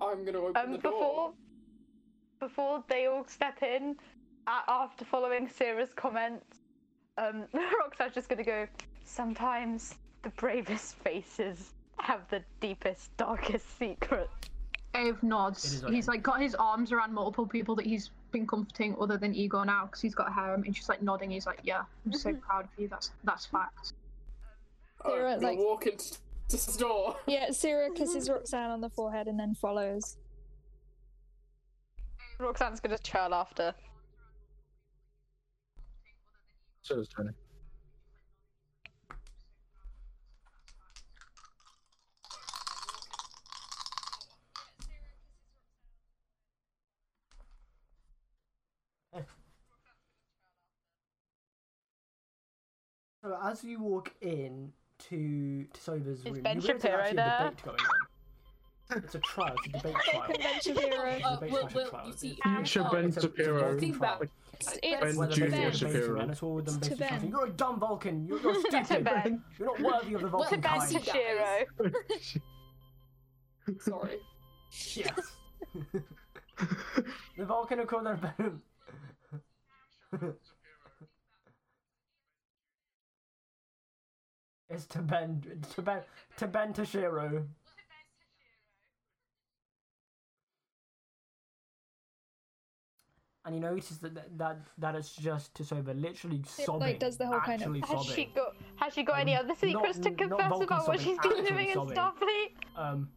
I'm 0.00 0.24
gonna 0.24 0.38
open 0.38 0.56
Um, 0.56 0.72
the 0.72 0.78
door. 0.78 0.92
before 0.92 1.32
before 2.38 2.84
they 2.88 3.06
all 3.06 3.24
step 3.26 3.62
in, 3.62 3.96
after 4.46 5.04
following 5.04 5.48
Sarah's 5.48 5.92
comments, 5.94 6.58
um, 7.18 7.44
Roxanne's 7.80 8.14
just 8.14 8.28
gonna 8.28 8.44
go. 8.44 8.66
Sometimes 9.04 9.94
the 10.22 10.30
bravest 10.30 10.96
faces 10.96 11.72
have 11.98 12.28
the 12.28 12.42
deepest, 12.60 13.16
darkest 13.16 13.78
secrets. 13.78 14.30
Ave 14.94 15.08
It 15.10 15.22
nods. 15.22 15.64
is 15.64 15.84
He's 15.84 16.08
like 16.08 16.22
got 16.22 16.40
his 16.40 16.54
arms 16.54 16.92
around 16.92 17.12
multiple 17.14 17.46
people 17.46 17.74
that 17.76 17.86
he's 17.86 18.10
been 18.32 18.46
comforting, 18.46 18.96
other 19.00 19.16
than 19.16 19.34
Igor 19.34 19.64
now, 19.64 19.86
because 19.86 20.00
he's 20.00 20.14
got 20.14 20.28
a 20.28 20.32
harem, 20.32 20.62
and 20.64 20.76
she's 20.76 20.88
like 20.88 21.02
nodding. 21.02 21.30
He's 21.30 21.46
like, 21.46 21.60
"Yeah, 21.62 21.84
I'm 22.04 22.12
so 22.12 22.34
proud 22.34 22.64
of 22.64 22.70
you. 22.78 22.88
That's 22.88 23.12
that's 23.24 23.46
fact." 23.46 23.92
Sarah, 25.04 25.34
I'm 25.34 25.40
like- 25.40 25.58
walk 25.58 25.86
into 25.86 26.18
this 26.48 26.76
door. 26.76 27.16
Yeah, 27.26 27.50
Sarah 27.50 27.90
kisses 27.90 28.28
Roxanne 28.28 28.70
on 28.70 28.80
the 28.80 28.90
forehead 28.90 29.26
and 29.26 29.38
then 29.38 29.54
follows. 29.54 30.16
Roxanne's 32.38 32.80
gonna 32.80 32.98
churl 32.98 33.34
after. 33.34 33.74
So 36.82 37.00
is 37.00 37.08
Tony. 37.08 37.30
So 53.26 53.36
as 53.42 53.64
you 53.64 53.80
walk 53.80 54.14
in 54.20 54.72
to 54.98 55.66
Tassova's 55.74 56.24
room, 56.24 56.42
Ben 56.42 56.60
you 56.60 56.62
realise 56.62 56.82
there's 56.82 56.82
Shapiro 56.82 56.98
actually 57.00 57.10
a 57.12 57.14
there? 57.14 57.38
debate 57.50 57.62
going 57.64 57.78
on. 57.80 59.02
It's 59.04 59.14
a 59.14 59.18
trial. 59.20 59.54
It's 59.64 59.74
a 59.74 59.78
debate 59.78 59.96
trial. 60.10 60.22
Convention 60.32 60.74
Bureau. 60.74 61.10
It's 61.10 61.24
a 61.24 61.26
Uh, 61.28 61.34
debate 61.34 61.52
well, 61.52 61.60
slash 61.62 61.74
well, 61.74 61.88
trial. 61.90 62.02
you 62.04 62.08
It's- 62.10 62.20
see, 62.20 62.30
it's- 62.32 62.56
Future 62.70 62.88
Ben 62.92 63.04
it's 63.04 63.16
a- 63.16 63.18
it's 63.20 63.24
a 63.24 63.28
Shapiro. 63.28 63.58
trial. 63.58 64.22
It's, 64.58 64.78
Ben 64.80 65.02
it's 65.08 65.16
Whether 65.18 65.32
Junior 65.34 65.50
Ben. 65.50 65.72
Shapiro. 65.72 66.20
and 66.20 66.30
it's 66.30 66.42
all 66.42 66.58
of 66.58 66.64
them 66.64 66.76
It's 66.76 66.88
to 66.88 66.90
basically 66.96 67.08
shouting, 67.08 67.30
Ben. 67.30 67.38
You're 67.38 67.46
a 67.46 67.50
dumb 67.52 67.78
Vulcan. 67.80 68.26
You're, 68.26 68.40
you're 68.40 68.54
To 68.70 68.84
stupid. 68.84 69.04
Ben. 69.04 69.42
You're 69.58 69.66
not 69.80 69.80
worthy 70.02 70.14
of 70.14 70.20
the 70.22 70.28
Well, 70.28 70.42
Vulcan 70.42 70.60
Ben 70.60 70.78
guys, 70.78 70.92
kind. 70.92 71.04
Shapiro. 71.04 71.66
Sorry. 73.80 74.18
Yes. 74.94 75.36
the 77.36 77.44
Vulcan 77.44 77.80
are 77.80 77.86
called 77.86 78.06
their 78.06 78.16
venom. 78.16 78.62
It's 84.70 84.86
to 84.86 84.98
Ben, 84.98 85.42
to 85.74 85.82
Ben, 85.82 86.00
to 86.38 86.46
Ben 86.46 86.72
Tashiro. 86.72 87.46
And 93.44 93.54
you 93.54 93.60
notice 93.60 93.98
that 93.98 94.14
that 94.14 94.38
that, 94.38 94.56
that 94.78 94.94
it's 94.96 95.14
just 95.14 95.54
Tasova 95.54 95.98
literally 96.00 96.42
sobbing, 96.44 96.80
like, 96.80 96.98
does 96.98 97.16
the 97.16 97.26
whole 97.26 97.38
kind 97.38 97.62
of- 97.62 97.74
Has 97.76 97.88
sobbing. 97.88 98.14
she 98.14 98.24
got 98.34 98.56
has 98.76 98.92
she 98.92 99.04
got 99.04 99.20
any 99.20 99.36
Um, 99.36 99.44
other 99.44 99.54
secrets 99.54 99.98
to 100.00 100.10
not- 100.10 100.18
not 100.30 100.38
confess 100.40 100.60
about 100.62 100.88
what 100.88 101.00
she's 101.00 101.18
been 101.20 101.44
doing 101.44 101.68
in 101.68 101.74
sobbing. 101.74 101.96
Starfleet? 101.96 102.50
um, 102.76 103.08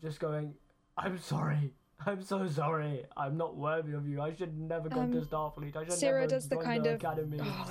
just 0.00 0.18
going, 0.18 0.54
I'm 0.96 1.18
sorry. 1.18 1.74
I'm 2.06 2.22
so 2.22 2.46
sorry. 2.48 3.04
I'm 3.18 3.36
not 3.36 3.54
worthy 3.54 3.92
of 3.92 4.08
you. 4.08 4.22
I 4.22 4.32
should 4.34 4.58
never 4.58 4.88
go 4.88 5.00
Um, 5.00 5.12
to 5.12 5.20
Starfleet. 5.20 5.76
I 5.76 5.84
should 5.84 5.92
Sarah 5.92 6.20
never 6.20 6.30
does 6.30 6.48
the 6.48 6.56
kind 6.56 6.82
the 6.82 6.94
of- 6.94 6.96
academy. 6.96 7.38
Oh, 7.42 7.70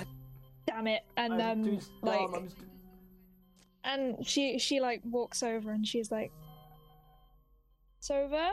damn 0.66 0.86
it! 0.86 1.02
And 1.16 1.32
I'm 1.42 1.62
um, 1.62 1.64
dumb. 1.64 1.80
like, 2.02 2.20
I'm 2.36 2.48
st- 2.48 2.68
and 3.84 4.26
she 4.26 4.58
she 4.58 4.80
like 4.80 5.00
walks 5.04 5.42
over 5.42 5.70
and 5.72 5.86
she's 5.86 6.10
like, 6.10 6.32
"Sova." 8.02 8.50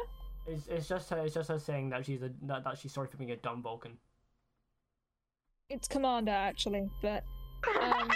it's, 0.48 0.68
it's 0.68 0.88
just 0.88 1.10
her. 1.10 1.18
It's 1.26 1.34
just 1.34 1.50
her 1.50 1.60
saying 1.60 1.90
that 1.90 2.06
she's 2.06 2.22
a 2.22 2.32
that, 2.44 2.64
that 2.64 2.78
she's 2.78 2.94
sorry 2.94 3.08
for 3.08 3.18
being 3.18 3.32
a 3.32 3.36
dumb 3.38 3.62
Vulcan. 3.62 3.98
It's 5.70 5.88
Commander 5.88 6.32
actually, 6.32 6.90
but 7.02 7.24
um, 7.82 8.10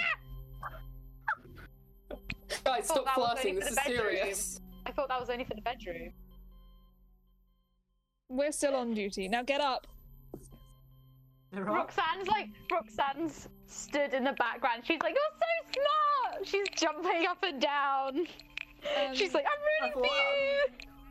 Guys, 2.63 2.85
stop 2.88 3.13
flirting. 3.13 3.59
This 3.59 3.71
is 3.71 3.75
bedroom. 3.75 3.97
serious. 3.97 4.61
I 4.85 4.91
thought 4.91 5.09
that 5.09 5.19
was 5.19 5.29
only 5.29 5.43
for 5.43 5.53
the 5.55 5.61
bedroom. 5.61 6.13
we're 8.29 8.51
still 8.51 8.75
on 8.75 8.93
duty. 8.93 9.27
Now 9.27 9.43
get 9.43 9.61
up. 9.61 9.85
Roxanne's 11.53 12.27
like 12.29 12.47
Roxanne's 12.71 13.49
stood 13.67 14.13
in 14.13 14.23
the 14.23 14.31
background. 14.33 14.83
She's 14.85 15.01
like, 15.01 15.13
"You're 15.13 15.38
so 15.38 15.71
smart." 15.73 16.10
She's 16.45 16.68
jumping 16.76 17.26
up 17.30 17.38
and 17.43 17.61
down. 17.61 18.19
Um, 18.19 19.13
She's 19.15 19.34
like, 19.34 19.45
"I'm 19.45 19.91
I 19.91 19.93
rooting 19.93 20.09
for 20.09 20.15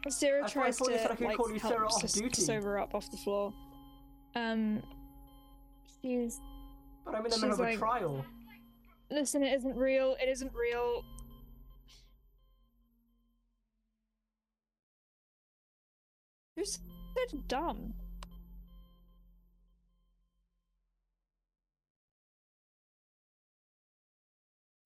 you." 0.06 0.10
Sarah 0.10 0.38
I 0.44 0.48
thought- 0.48 0.50
I 0.50 0.52
tries 0.62 0.78
thought 0.78 0.88
to 0.88 0.98
said 0.98 1.10
I 1.10 1.14
could 1.14 1.26
like 1.26 1.36
call 1.36 1.52
you 1.52 1.60
help 1.60 1.72
Sarah 1.74 1.86
off 1.86 2.00
Sis- 2.00 2.12
duty. 2.14 2.42
Sova 2.42 2.82
up 2.82 2.94
off 2.94 3.10
the 3.10 3.16
floor. 3.18 3.52
Um, 4.34 4.82
she's 6.02 6.40
but 7.04 7.14
I'm 7.14 7.24
in 7.24 7.30
the 7.30 7.36
middle 7.38 7.52
of 7.52 7.58
a 7.60 7.62
like- 7.62 7.78
trial. 7.78 8.24
listen. 9.10 9.42
It 9.42 9.52
isn't 9.54 9.76
real. 9.76 10.16
It 10.22 10.28
isn't 10.28 10.52
real. 10.54 11.04
Who 16.56 16.64
said 16.64 17.48
dumb? 17.48 17.94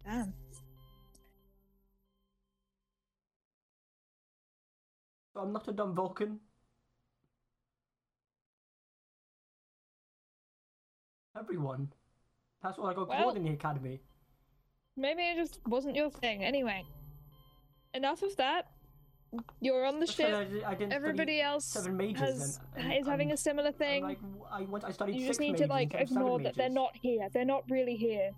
Damn. 0.05 0.35
I'm 5.37 5.53
not 5.53 5.67
a 5.69 5.73
dumb 5.73 5.95
Vulcan. 5.95 6.39
Everyone. 11.37 11.89
That's 12.63 12.79
what 12.79 12.91
I 12.91 12.95
got 12.95 13.09
well, 13.09 13.23
called 13.25 13.37
in 13.37 13.45
the 13.45 13.51
academy. 13.51 14.01
Maybe 14.97 15.23
it 15.23 15.37
just 15.37 15.59
wasn't 15.67 15.97
your 15.97 16.11
thing. 16.11 16.45
Anyway, 16.45 16.85
enough 17.95 18.23
of 18.23 18.37
that. 18.37 18.67
You're 19.61 19.85
on 19.85 19.99
the 19.99 20.07
ship. 20.07 20.33
I, 20.33 20.71
I 20.71 20.77
Everybody 20.93 21.41
else 21.41 21.77
majors, 21.89 22.21
has, 22.21 22.61
and, 22.77 22.93
is 22.93 22.99
and, 22.99 23.07
having 23.09 23.33
a 23.33 23.37
similar 23.37 23.73
thing. 23.73 24.05
Like, 24.05 24.19
I, 24.49 24.65
I 24.87 24.93
studied 24.93 25.17
you 25.17 25.27
just 25.27 25.41
need 25.41 25.57
to 25.57 25.67
like 25.67 25.93
ignore 25.95 26.39
that 26.41 26.55
they're 26.55 26.69
not 26.69 26.93
here. 26.95 27.29
They're 27.33 27.45
not 27.45 27.65
really 27.69 27.97
here. 27.97 28.31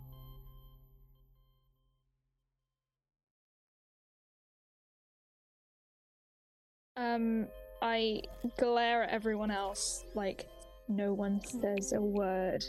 Um, 6.97 7.47
I 7.83 8.23
glare 8.59 9.03
at 9.05 9.11
everyone 9.11 9.51
else 9.51 10.05
like 10.15 10.47
no 10.89 11.13
one 11.13 11.41
says 11.45 11.93
a 11.93 12.01
word, 12.01 12.65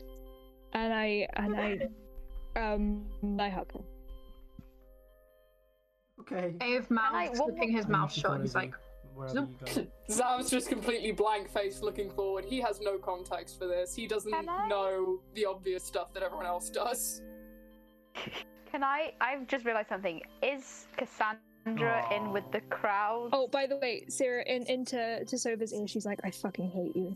and 0.74 0.94
I 0.94 1.28
and 1.36 1.56
I 1.56 2.60
um 2.60 3.06
I 3.40 3.50
hug 3.50 3.72
her. 3.74 3.80
Okay. 6.22 6.56
Ave 6.62 6.86
I- 6.90 6.94
mouth, 6.94 7.30
what- 7.30 7.36
slipping 7.38 7.72
his 7.72 7.86
And 7.86 7.92
mouth 7.92 8.12
she 8.12 8.22
shut. 8.22 8.32
follows 8.32 8.42
He's 8.44 8.56
like, 8.56 8.72
you 8.72 8.78
wherever 9.16 9.40
you 9.40 9.48
go. 9.76 9.88
Zam's 10.14 10.50
just 10.50 10.68
completely 10.68 11.12
blank 11.12 11.50
faced 11.50 11.84
looking 11.84 12.10
forward. 12.10 12.44
He 12.46 12.60
has 12.60 12.82
no 12.82 12.98
context 12.98 13.58
for 13.58 13.66
this. 13.68 13.96
He 13.96 14.08
doesn't 14.08 14.32
Can 14.32 14.50
I? 14.50 14.68
know 14.68 15.20
the 15.36 15.46
obvious 15.46 15.84
stuff 15.84 16.14
that 16.14 16.24
everyone 16.24 16.46
else 16.46 16.70
does. 16.70 17.22
Can 18.72 18.84
I? 18.84 19.14
I've 19.22 19.48
just 19.48 19.64
realised 19.64 19.90
something. 19.90 20.22
Is 20.44 20.88
Cassandra 20.98 21.40
in 21.68 22.32
with 22.32 22.52
the 22.52 22.62
crowd? 22.62 23.30
Oh, 23.34 23.48
by 23.48 23.68
the 23.68 23.78
way, 23.78 24.06
Sarah, 24.08 24.44
in 24.46 24.64
into 24.68 25.24
to 25.26 25.38
Sova's 25.38 25.74
ear, 25.74 25.88
she's 25.88 26.06
like, 26.06 26.20
"I 26.24 26.32
fucking 26.32 26.70
hate 26.70 26.96
you." 26.96 27.16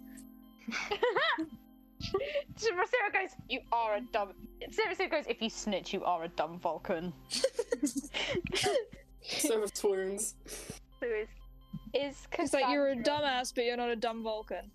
Sarah 2.57 3.11
goes, 3.13 3.31
"You 3.49 3.61
are 3.71 3.95
a 3.95 4.01
dumb." 4.01 4.33
Sarah 4.71 4.95
Sarah 4.95 5.09
goes, 5.09 5.25
"If 5.27 5.41
you 5.41 5.49
snitch, 5.49 5.93
you 5.93 6.03
are 6.03 6.23
a 6.23 6.27
dumb 6.29 6.59
Vulcan." 6.59 7.13
So 9.23 9.65
swoons. 9.73 10.35
So 10.99 11.05
is 11.05 11.27
is 11.93 12.27
It's 12.39 12.53
like 12.53 12.69
you're 12.69 12.89
a 12.89 12.95
dumbass, 12.95 13.53
but 13.53 13.65
you're 13.65 13.77
not 13.77 13.89
a 13.89 13.95
dumb 13.95 14.23
Vulcan. 14.23 14.71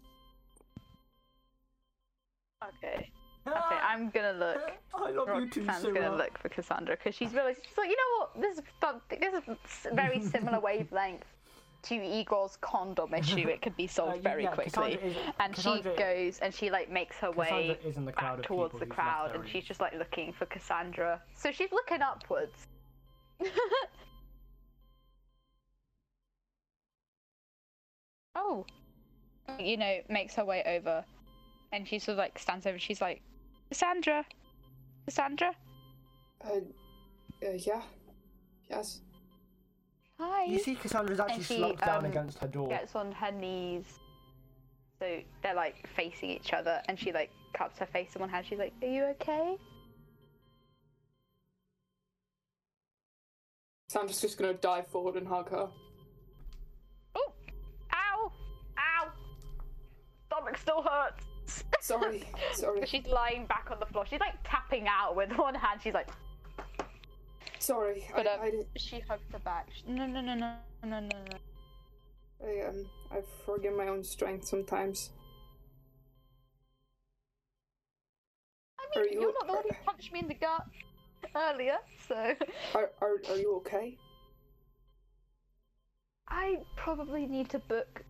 Okay. 2.65 3.11
Okay, 3.47 3.77
I'm 3.83 4.11
gonna 4.11 4.33
look. 4.33 4.73
I 4.95 5.11
love 5.11 5.29
you 5.41 5.49
too, 5.49 5.61
Roxanne's 5.63 5.83
Sarah. 5.83 5.95
gonna 5.95 6.17
look 6.17 6.37
for 6.39 6.49
Cassandra 6.49 6.97
because 6.97 7.15
she's 7.15 7.33
realised 7.33 7.61
she's 7.67 7.79
like, 7.79 7.89
you 7.91 7.97
know 7.97 8.19
what? 8.19 8.41
This 8.43 8.59
is 8.59 8.65
this 9.21 9.49
is 9.87 9.93
very 9.95 10.21
similar 10.21 10.59
wavelength 10.69 11.25
to 11.83 11.95
Igor's 11.95 12.57
condom 12.61 13.15
issue. 13.15 13.47
It 13.49 13.63
could 13.63 13.77
be 13.77 13.85
Uh, 13.85 13.89
solved 13.89 14.17
y- 14.17 14.21
very 14.23 14.43
yeah, 14.45 14.51
quickly. 14.55 14.95
Is, 14.95 15.17
And 15.39 15.55
Cassandra, 15.55 15.93
she 15.93 15.99
goes 16.03 16.39
and 16.41 16.53
she 16.53 16.71
like 16.71 16.91
makes 16.91 17.17
her 17.19 17.31
way 17.31 17.77
Cassandra 17.81 17.99
in 18.01 18.05
the 18.07 18.13
back 18.13 18.43
towards 18.43 18.77
the 18.79 18.87
crowd, 18.87 19.35
and 19.37 19.49
she's 19.49 19.65
just 19.65 19.81
like 19.81 19.95
looking 19.95 20.33
for 20.33 20.47
Cassandra. 20.47 21.23
So 21.37 21.53
she's 21.53 21.71
looking 21.71 22.03
upwards. 22.03 22.67
oh, 28.35 28.67
you 29.59 29.77
know, 29.77 29.99
makes 30.09 30.35
her 30.35 30.45
way 30.45 30.63
over, 30.67 31.05
and 31.73 31.87
she 31.87 31.99
sort 31.99 32.15
of 32.15 32.19
like 32.19 32.39
stands 32.39 32.67
over. 32.67 32.79
She's 32.79 33.01
like, 33.01 33.23
Cassandra, 33.69 34.25
Cassandra, 35.07 35.53
Uh, 36.45 36.61
uh, 37.45 37.51
yeah. 37.57 37.83
Yes. 38.71 39.01
hi. 40.19 40.45
You 40.45 40.59
see, 40.59 40.75
Cassandra's 40.75 41.21
actually 41.21 41.45
she, 41.45 41.57
slumped 41.59 41.85
down 41.85 41.99
um, 41.99 42.05
against 42.11 42.39
her 42.39 42.49
door. 42.49 42.69
gets 42.69 42.95
on 42.95 43.13
her 43.13 43.31
knees. 43.33 43.85
So 44.99 45.21
they're 45.43 45.55
like 45.55 45.87
facing 45.95 46.31
each 46.31 46.53
other, 46.53 46.81
and 46.89 46.99
she 46.99 47.13
like 47.13 47.31
cups 47.53 47.79
her 47.79 47.87
face 47.87 48.15
in 48.15 48.21
one 48.21 48.31
hand. 48.31 48.47
She's 48.49 48.59
like, 48.59 48.73
"Are 48.83 48.89
you 48.89 49.05
okay?" 49.05 49.57
Sandra's 53.89 54.21
just 54.21 54.39
gonna 54.39 54.55
dive 54.55 54.87
forward 54.87 55.17
and 55.17 55.27
hug 55.29 55.51
her. 55.51 55.69
Oh, 57.15 57.33
ow, 57.93 58.33
ow, 58.79 59.13
stomach 60.27 60.59
still 60.59 60.83
hurts. 60.83 61.25
Sorry, 61.81 62.25
sorry, 62.53 62.85
She's 62.87 63.07
lying 63.07 63.47
back 63.47 63.69
on 63.71 63.79
the 63.81 63.87
floor. 63.87 64.05
She's 64.07 64.21
like 64.21 64.35
tapping 64.45 64.87
out 64.89 65.15
with 65.17 65.31
one 65.37 65.55
hand. 65.55 65.81
She's 65.83 65.95
like, 65.95 66.09
sorry. 67.59 68.09
But, 68.15 68.27
I, 68.27 68.35
um, 68.35 68.41
I, 68.43 68.51
did- 68.51 68.67
she 68.77 69.01
hugs 69.01 69.23
her 69.33 69.39
back. 69.39 69.69
She- 69.73 69.91
No, 69.93 70.07
no, 70.07 70.21
no, 70.21 70.35
no, 70.35 70.55
no, 70.85 71.01
no, 71.01 71.09
no. 71.09 71.39
I, 72.45 72.69
um, 72.69 72.87
I 73.11 73.21
forget 73.45 73.75
my 73.77 73.89
own 73.89 74.05
strength 74.05 74.47
sometimes. 74.47 75.11
I 78.81 79.01
mean, 79.01 79.13
you- 79.13 79.21
you're 79.21 79.33
not 79.33 79.47
the 79.47 79.53
one 79.53 79.63
who 79.69 79.75
punched 79.85 80.13
me 80.13 80.21
in 80.21 80.29
the 80.29 80.35
gut 80.35 80.67
earlier, 81.35 81.77
so 82.09 82.15
Are, 82.75 82.91
are, 83.01 83.17
are 83.31 83.37
you 83.37 83.57
okay? 83.57 83.97
I 86.29 86.59
probably 86.77 87.27
need 87.27 87.49
to 87.51 87.59
book 87.61 88.03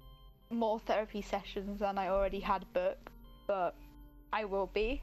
more 0.51 0.79
therapy 0.81 1.21
sessions 1.23 1.81
than 1.81 1.99
I 1.99 2.09
already 2.09 2.41
had 2.41 2.65
booked, 2.73 3.09
but 3.47 3.75
I 4.33 4.45
will 4.45 4.67
be. 4.67 5.03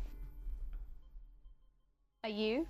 Are 2.23 2.29
you? 2.29 2.67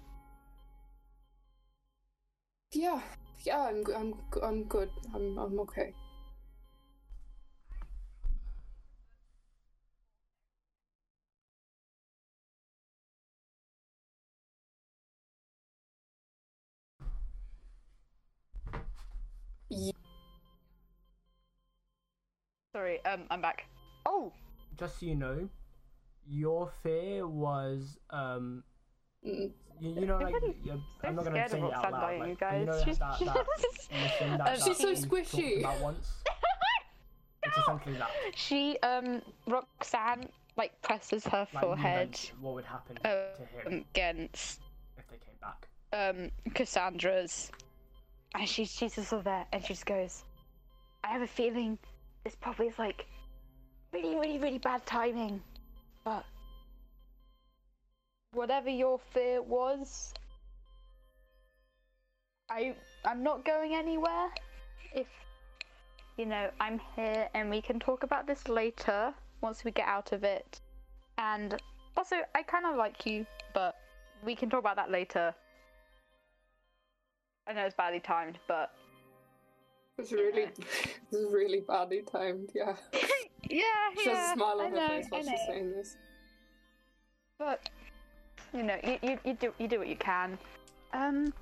Yeah, 2.73 3.01
yeah. 3.45 3.61
I'm, 3.61 3.85
g- 3.85 3.93
I'm, 3.93 4.13
g- 4.33 4.41
I'm 4.43 4.63
good. 4.65 4.89
I'm, 5.13 5.37
I'm 5.37 5.59
okay. 5.61 5.93
Sorry, 22.73 23.03
um, 23.05 23.23
I'm 23.29 23.41
back. 23.41 23.65
Oh, 24.05 24.31
Just 24.77 24.99
so 24.99 25.05
you 25.05 25.15
know, 25.15 25.49
your 26.27 26.71
fear 26.81 27.27
was, 27.27 27.97
um, 28.09 28.63
mm, 29.25 29.51
you, 29.79 29.89
you 29.99 30.05
know, 30.05 30.17
like, 30.19 30.33
you're, 30.63 30.79
I'm 31.03 31.15
not 31.15 31.25
gonna 31.25 31.35
scared 31.35 31.51
say 31.51 31.57
of 31.59 31.63
it 31.65 31.73
out 31.73 31.83
Roxanne 31.83 31.91
loud, 31.91 32.01
dying, 32.01 32.19
like, 32.19 32.29
you 32.29 32.35
guys. 32.35 32.59
you 32.59 32.65
know 32.65 32.83
She's- 32.83 32.97
that, 32.99 33.19
that, 33.19 33.35
that 33.35 34.37
that, 34.45 34.61
She's 34.63 34.77
so 34.77 34.93
that 34.93 35.11
we 35.11 35.21
squishy. 35.21 35.59
about 35.59 35.79
once? 35.81 36.11
It's 37.45 37.57
essentially 37.57 37.95
that. 37.97 38.09
she, 38.35 38.77
um, 38.83 39.21
Roxanne, 39.47 40.29
like 40.55 40.81
presses 40.81 41.25
her 41.27 41.45
Like, 41.53 41.63
forehead 41.63 42.07
meant 42.11 42.31
what 42.39 42.53
would 42.55 42.63
happen 42.65 42.97
um, 43.03 43.11
to 43.63 43.69
him 43.69 43.85
against 43.93 44.61
if 44.97 45.03
they 45.09 45.17
came 45.17 45.35
back. 45.41 45.67
um 45.91 46.31
Cassandra's, 46.53 47.51
and 48.33 48.47
she's 48.47 48.71
she's 48.71 48.95
just 48.95 49.09
sort 49.09 49.19
of 49.19 49.25
there, 49.25 49.45
and 49.51 49.61
she 49.61 49.73
just 49.73 49.85
goes, 49.85 50.23
"I 51.03 51.09
have 51.09 51.21
a 51.21 51.27
feeling 51.27 51.77
this 52.23 52.33
probably 52.35 52.67
is 52.67 52.79
like 52.79 53.07
really, 53.91 54.15
really, 54.15 54.39
really 54.39 54.57
bad 54.59 54.85
timing, 54.85 55.41
but 56.03 56.25
whatever 58.33 58.69
your 58.69 58.99
fear 59.13 59.41
was, 59.41 60.13
I 62.49 62.75
I'm 63.05 63.23
not 63.23 63.45
going 63.45 63.75
anywhere. 63.75 64.29
If 64.93 65.07
you 66.17 66.25
know, 66.25 66.49
I'm 66.59 66.79
here, 66.95 67.27
and 67.33 67.49
we 67.49 67.61
can 67.61 67.79
talk 67.79 68.03
about 68.03 68.27
this 68.27 68.47
later 68.47 69.13
once 69.41 69.63
we 69.63 69.71
get 69.71 69.87
out 69.87 70.11
of 70.11 70.23
it. 70.23 70.61
And 71.17 71.59
also, 71.97 72.17
I 72.35 72.43
kind 72.43 72.65
of 72.65 72.75
like 72.75 73.05
you, 73.05 73.25
but 73.53 73.75
we 74.23 74.35
can 74.35 74.49
talk 74.49 74.59
about 74.59 74.75
that 74.75 74.91
later. 74.91 75.33
I 77.47 77.53
know 77.53 77.65
it's 77.65 77.75
badly 77.75 77.99
timed, 77.99 78.39
but 78.47 78.73
it's 79.97 80.11
really, 80.11 80.47
this 81.11 81.19
is 81.21 81.31
really 81.31 81.61
badly 81.61 82.03
timed. 82.09 82.51
Yeah. 82.55 82.75
yeah, 83.49 83.63
She 84.01 84.09
has 84.09 84.31
a 84.31 84.33
smile 84.33 84.61
on 84.61 84.71
her 84.71 84.87
face 84.87 85.05
while 85.09 85.21
she's 85.21 85.39
saying 85.47 85.71
this. 85.71 85.97
But 87.39 87.69
you 88.53 88.63
know, 88.63 88.77
you, 88.83 88.97
you, 89.01 89.19
you 89.25 89.33
do 89.33 89.53
you 89.59 89.67
do 89.67 89.79
what 89.79 89.87
you 89.87 89.95
can. 89.95 90.37
Um, 90.93 91.33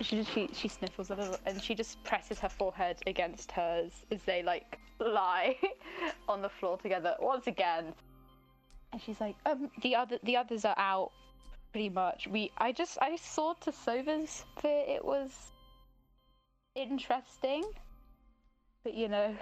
she 0.00 0.22
she 0.24 0.48
she 0.52 0.68
sniffles 0.68 1.10
a 1.10 1.14
little, 1.14 1.38
and 1.46 1.62
she 1.62 1.74
just 1.74 2.02
presses 2.04 2.38
her 2.40 2.48
forehead 2.48 2.98
against 3.06 3.52
hers 3.52 3.92
as 4.10 4.22
they 4.24 4.42
like 4.42 4.78
lie 4.98 5.56
on 6.28 6.42
the 6.42 6.48
floor 6.48 6.76
together 6.78 7.14
once 7.20 7.46
again. 7.46 7.92
And 8.92 9.00
she's 9.00 9.20
like, 9.20 9.36
um, 9.46 9.70
the 9.82 9.94
other 9.94 10.18
the 10.22 10.36
others 10.36 10.64
are 10.64 10.78
out, 10.78 11.12
pretty 11.72 11.88
much. 11.88 12.26
We 12.26 12.50
I 12.58 12.72
just 12.72 12.98
I 13.00 13.16
saw 13.16 13.54
to 13.54 13.72
Sova's 13.72 14.44
fear 14.60 14.84
it 14.86 15.04
was 15.04 15.52
interesting, 16.74 17.64
but 18.86 18.94
you 18.94 19.08
know, 19.08 19.34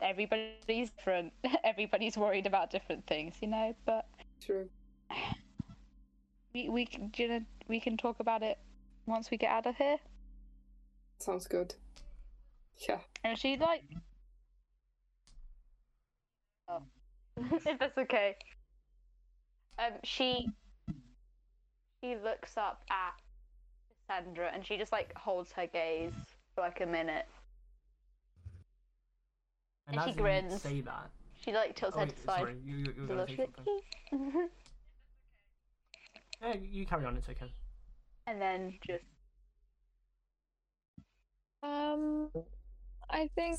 everybody's 0.00 0.90
different. 0.90 1.32
Everybody's 1.64 2.16
worried 2.16 2.46
about 2.48 2.72
different 2.72 3.06
things, 3.06 3.36
you 3.40 3.46
know. 3.46 3.72
But 3.86 4.06
True. 4.44 4.68
we 6.52 6.68
we 6.68 6.84
can 6.84 7.12
you 7.16 7.28
know, 7.28 7.40
we 7.68 7.78
can 7.78 7.96
talk 7.96 8.18
about 8.18 8.42
it 8.42 8.58
once 9.06 9.30
we 9.30 9.36
get 9.36 9.50
out 9.50 9.66
of 9.66 9.76
here. 9.76 9.98
Sounds 11.20 11.46
good. 11.46 11.74
Yeah. 12.88 12.98
And 13.22 13.38
she 13.38 13.56
like, 13.56 13.84
oh, 16.68 16.82
if 17.36 17.78
that's 17.78 17.98
okay. 17.98 18.34
Um, 19.78 19.92
she 20.02 20.48
she 22.02 22.16
looks 22.16 22.56
up 22.56 22.82
at 22.90 23.14
Cassandra 24.08 24.50
and 24.52 24.66
she 24.66 24.76
just 24.76 24.90
like 24.90 25.16
holds 25.16 25.52
her 25.52 25.68
gaze 25.68 26.10
for 26.56 26.62
like 26.62 26.80
a 26.80 26.86
minute. 26.86 27.26
And 29.88 29.96
she 29.96 30.10
as 30.10 30.16
you 30.16 30.22
grins. 30.22 30.62
Say 30.62 30.80
that. 30.82 31.10
She 31.44 31.52
like 31.52 31.74
tilts 31.76 31.96
Oh, 31.96 32.00
her 32.00 32.06
wait, 32.06 32.10
to 32.16 32.16
the 32.16 32.22
side. 32.32 32.38
sorry, 32.40 32.56
you, 32.64 32.76
you, 32.76 32.94
you 32.96 33.02
were 33.02 33.08
gonna 33.08 33.26
say 33.26 33.46
something. 33.56 34.48
Yeah, 36.40 36.54
you- 36.54 36.68
you 36.70 36.86
carry 36.86 37.04
on. 37.04 37.16
It's 37.16 37.28
okay. 37.28 37.50
and 38.28 38.40
then 38.40 38.78
just 38.86 39.02
Um, 41.62 42.30
I 43.10 43.28
think. 43.34 43.58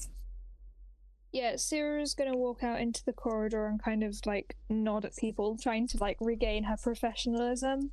Yeah, 1.33 1.57
Sarah's 1.57 2.15
gonna 2.15 2.35
walk 2.37 2.63
out 2.63 2.79
into 2.79 3.03
the 3.05 3.11
corridor 3.13 3.65
and 3.67 3.83
kind 3.83 4.03
of 4.03 4.15
like 4.25 4.55
nod 4.69 5.03
at 5.05 5.15
people, 5.17 5.57
trying 5.57 5.87
to 5.89 5.97
like 5.97 6.17
regain 6.21 6.63
her 6.63 6.77
professionalism. 6.81 7.91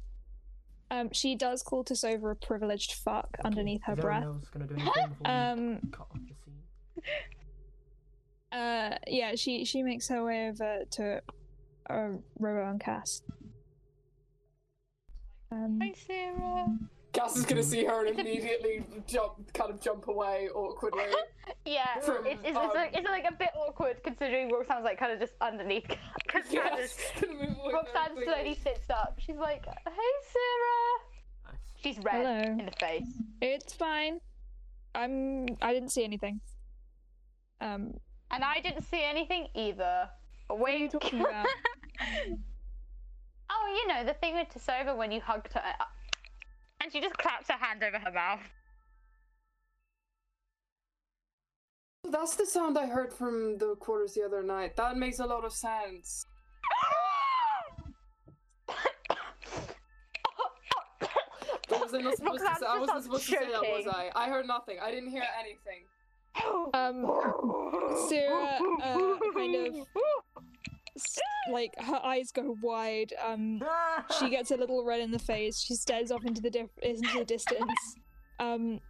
Um, 0.90 1.10
she 1.12 1.34
does 1.34 1.62
call 1.64 1.84
Tasova 1.84 2.30
a 2.30 2.34
privileged 2.36 2.92
fuck 2.92 3.36
underneath 3.44 3.82
her 3.84 3.94
Is 3.94 3.98
breath. 3.98 4.22
Else 4.24 4.48
gonna 4.52 4.66
do 4.68 4.74
anything 4.76 5.08
before 5.08 5.26
Um, 5.30 5.80
you 5.82 5.88
cut 5.90 6.06
off 6.12 6.20
the 6.28 6.34
scene? 6.44 7.02
Uh, 8.56 8.96
yeah, 9.06 9.34
she 9.34 9.64
she 9.66 9.82
makes 9.82 10.08
her 10.08 10.24
way 10.24 10.48
over 10.48 10.78
to 10.90 11.20
uh, 11.90 12.08
Robo 12.38 12.70
and 12.70 12.80
Cass. 12.80 13.22
Um, 15.52 15.78
Hi 15.82 15.92
Sarah. 16.06 16.66
Cass 17.12 17.36
is 17.36 17.44
gonna 17.44 17.62
see 17.62 17.84
her 17.84 18.06
and 18.06 18.08
It's 18.10 18.18
a- 18.18 18.20
immediately 18.20 18.84
jump, 19.06 19.52
kind 19.52 19.70
of 19.70 19.80
jump 19.80 20.08
away 20.08 20.48
awkwardly. 20.54 21.04
Yeah, 21.64 21.98
From, 22.00 22.26
it's, 22.26 22.40
it's, 22.44 22.56
um, 22.56 22.66
it's, 22.66 22.74
like, 22.74 22.96
it's 22.96 23.08
like 23.08 23.24
a 23.28 23.34
bit 23.34 23.50
awkward 23.56 24.02
considering 24.02 24.50
Roxanne's 24.50 24.84
like 24.84 24.98
kind 24.98 25.12
of 25.12 25.18
just 25.20 25.32
underneath. 25.40 25.86
Cassandra's 26.28 26.52
yes. 26.52 26.98
gonna 27.20 27.34
move 27.40 27.42
away 27.42 27.56
very 27.58 27.72
Roxanne 27.74 28.24
slowly 28.24 28.54
sits 28.62 28.90
up. 28.90 29.14
She's 29.18 29.36
like, 29.36 29.64
"Hey, 29.66 30.12
Sarah." 30.32 31.56
She's 31.82 31.98
red 32.04 32.24
Hello. 32.24 32.40
in 32.60 32.66
the 32.66 32.72
face. 32.80 33.06
it's 33.40 33.74
fine. 33.74 34.20
I'm. 34.94 35.46
I 35.62 35.72
didn't 35.72 35.90
see 35.90 36.04
anything. 36.04 36.40
Um, 37.60 37.94
And 38.30 38.44
I 38.44 38.60
didn't 38.60 38.82
see 38.82 39.02
anything 39.02 39.48
either. 39.54 40.08
what 40.48 40.72
are 40.72 40.76
you 40.76 40.88
talking 40.88 41.20
about? 41.20 41.46
oh, 43.50 43.80
you 43.82 43.88
know, 43.88 44.04
the 44.04 44.14
thing 44.14 44.34
with 44.34 44.48
Tasova 44.48 44.96
when 44.96 45.12
you 45.12 45.20
hugged 45.20 45.52
her. 45.52 45.60
Uh, 45.60 45.84
and 46.82 46.92
she 46.92 47.00
just 47.00 47.16
claps 47.18 47.48
her 47.48 47.56
hand 47.58 47.82
over 47.82 47.98
her 47.98 48.12
mouth. 48.12 48.40
That's 52.10 52.36
the 52.36 52.46
sound 52.46 52.78
I 52.78 52.86
heard 52.86 53.12
from 53.12 53.58
the 53.58 53.74
quarters 53.76 54.14
the 54.14 54.22
other 54.24 54.42
night. 54.42 54.76
That 54.76 54.96
makes 54.96 55.18
a 55.18 55.26
lot 55.26 55.44
of 55.44 55.52
sense. 55.52 56.26
But 61.68 61.80
was 61.80 61.94
I 61.94 61.98
not 61.98 62.16
supposed 62.16 62.44
to 62.46 62.56
say? 62.60 62.66
I 62.66 62.78
wasn't 62.78 63.02
supposed 63.02 63.24
to 63.26 63.30
say 63.32 63.50
that, 63.50 63.60
was. 63.60 63.86
I? 63.88 64.10
I 64.14 64.28
heard 64.28 64.46
nothing. 64.46 64.78
I 64.80 64.90
didn't 64.92 65.10
hear 65.10 65.24
anything. 65.40 65.82
Um, 66.74 67.06
Sarah, 68.08 68.58
uh, 68.82 69.18
kind 69.34 69.54
of 69.54 69.86
like 71.50 71.74
her 71.78 72.00
eyes 72.04 72.32
go 72.32 72.56
wide. 72.62 73.12
Um, 73.24 73.62
she 74.18 74.30
gets 74.30 74.50
a 74.50 74.56
little 74.56 74.84
red 74.84 75.00
in 75.00 75.10
the 75.10 75.18
face. 75.18 75.58
She 75.60 75.74
stares 75.74 76.10
off 76.10 76.24
into 76.24 76.40
the 76.40 76.50
dif- 76.50 76.78
into 76.82 77.18
the 77.18 77.24
distance. 77.24 77.96
Um, 78.38 78.80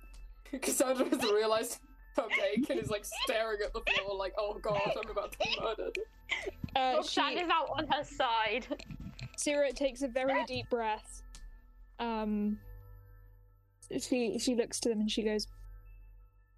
Cassandra 0.61 1.09
has 1.09 1.23
realized 1.23 1.79
her 2.17 2.25
bake 2.29 2.71
and 2.71 2.81
is 2.81 2.91
like 2.91 3.05
staring 3.25 3.59
at 3.65 3.73
the 3.73 3.81
floor, 3.81 4.17
like, 4.17 4.35
"Oh 4.39 4.59
God, 4.61 4.81
I'm 5.03 5.11
about 5.11 5.33
to 5.33 5.39
be 5.39 5.57
murdered." 5.61 5.99
uh, 6.77 6.97
Roxanne 6.97 7.33
she 7.35 7.41
is 7.41 7.51
out 7.51 7.71
on 7.77 7.87
her 7.89 8.05
side. 8.05 8.67
Sarah 9.37 9.73
takes 9.73 10.03
a 10.03 10.09
very 10.09 10.45
deep 10.45 10.69
breath. 10.71 11.23
Um, 11.99 12.59
she 14.01 14.39
she 14.39 14.55
looks 14.55 14.81
to 14.81 14.89
them 14.89 15.01
and 15.01 15.11
she 15.11 15.23
goes, 15.23 15.47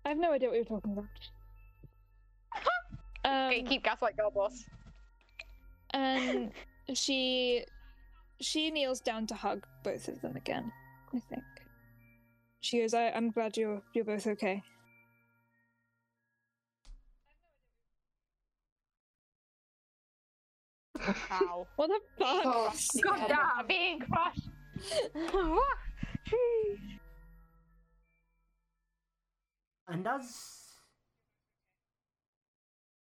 "I 0.09 0.13
have 0.13 0.19
no 0.19 0.33
idea 0.33 0.49
what 0.49 0.57
you're 0.57 0.65
talking 0.65 0.93
about." 0.93 1.05
Okay, 3.27 3.61
Um, 3.61 3.67
keep 3.67 3.85
gas 3.85 4.01
like 4.01 4.17
girl 4.17 4.31
boss. 4.31 4.65
and 5.91 6.51
she 6.95 7.65
she 8.41 8.71
kneels 8.71 9.01
down 9.01 9.27
to 9.27 9.35
hug 9.35 9.67
both 9.85 10.09
of 10.09 10.21
them 10.23 10.35
again. 10.37 10.73
I 11.15 11.21
think 11.29 11.43
she 12.61 12.81
goes, 12.81 12.95
I, 12.95 13.11
"I'm 13.11 13.31
glad 13.31 13.57
you're 13.59 13.83
you're 13.95 14.05
both 14.05 14.27
okay." 14.27 14.63
Ow. 21.31 21.67
What 21.77 21.89
the 21.89 22.01
fuck? 22.19 22.43
Oh, 22.45 22.73
God 23.03 23.29
damn. 23.29 23.39
I'm 23.59 23.67
being 23.67 24.01
crushed. 24.01 24.49
Jeez. 26.29 26.98
And 29.89 30.07
as 30.07 30.65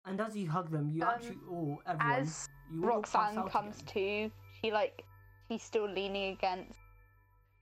and 0.05 0.21
as 0.21 0.37
you 0.37 0.49
hug 0.49 0.71
them, 0.71 0.89
you 0.91 1.03
Um, 1.03 1.09
actually 1.11 1.39
all 1.51 1.83
everyone 1.87 2.21
As 2.21 2.49
you 2.73 2.83
all 2.83 2.89
Roxanne 2.97 3.49
comes 3.51 3.81
again. 3.83 4.31
to, 4.31 4.35
she 4.63 4.73
like 4.73 5.05
she's 5.49 5.63
still 5.63 5.87
leaning 5.89 6.33
against 6.33 6.79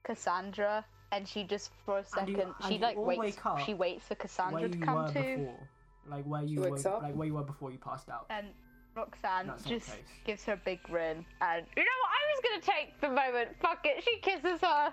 Cassandra, 0.04 0.84
and 1.10 1.26
she 1.26 1.42
just 1.44 1.72
for 1.84 1.98
a 1.98 2.04
second 2.04 2.36
you- 2.38 2.54
she 2.68 2.78
like 2.78 2.96
all 2.96 3.04
waits. 3.04 3.38
up 3.44 3.58
She 3.60 3.74
waits 3.74 4.06
for 4.06 4.14
where 4.14 4.20
Cassandra 4.20 4.68
to 4.68 4.78
come 4.78 4.94
were 4.94 5.08
to, 5.12 5.36
before, 5.36 5.68
like 6.06 6.24
where 6.24 6.42
you 6.44 6.60
were, 6.60 6.78
up? 6.88 7.02
like 7.02 7.14
where 7.16 7.26
you 7.26 7.34
were 7.34 7.42
before 7.44 7.72
you 7.72 7.78
passed 7.78 8.08
out. 8.08 8.26
and 8.30 8.54
Roxanne 8.94 9.48
That's 9.48 9.64
just 9.64 9.90
gives 10.24 10.44
her 10.44 10.52
a 10.54 10.56
big 10.56 10.82
grin. 10.84 11.26
And 11.40 11.66
you 11.76 11.82
know 11.82 11.98
what? 12.02 12.10
I 12.14 12.20
was 12.32 12.40
gonna 12.44 12.62
take 12.78 13.00
the 13.00 13.08
moment. 13.10 13.56
Fuck 13.60 13.84
it. 13.84 14.02
She 14.04 14.18
kisses 14.20 14.60
her. 14.60 14.92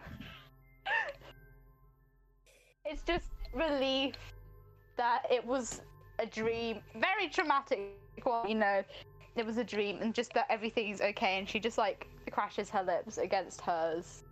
it's 2.86 3.04
just 3.04 3.30
relief 3.54 4.16
that 4.98 5.24
it 5.32 5.46
was 5.46 5.82
a 6.20 6.26
dream. 6.26 6.80
Very 6.96 7.30
traumatic 7.30 8.00
you 8.48 8.56
know. 8.56 8.84
It 9.36 9.46
was 9.46 9.58
a 9.58 9.64
dream, 9.64 9.98
and 10.02 10.14
just 10.14 10.34
that 10.34 10.46
everything's 10.50 11.02
okay. 11.02 11.40
And 11.40 11.50
she 11.50 11.60
just 11.60 11.78
like 11.78 12.08
crashes 12.32 12.70
her 12.70 12.84
lips 12.84 13.18
against 13.18 13.62
hers 13.62 14.24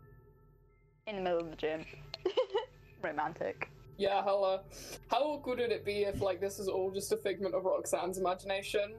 in 1.07 1.15
the 1.15 1.21
middle 1.21 1.39
of 1.39 1.49
the 1.49 1.55
gym. 1.55 1.85
Romantic. 3.03 3.69
Yeah, 3.97 4.23
hella. 4.23 4.61
How 5.09 5.39
good 5.43 5.59
would 5.59 5.71
it 5.71 5.85
be 5.85 6.03
if 6.03 6.21
like 6.21 6.39
this 6.39 6.59
is 6.59 6.67
all 6.67 6.91
just 6.91 7.11
a 7.11 7.17
figment 7.17 7.55
of 7.55 7.63
Roxanne's 7.63 8.17
imagination? 8.17 8.93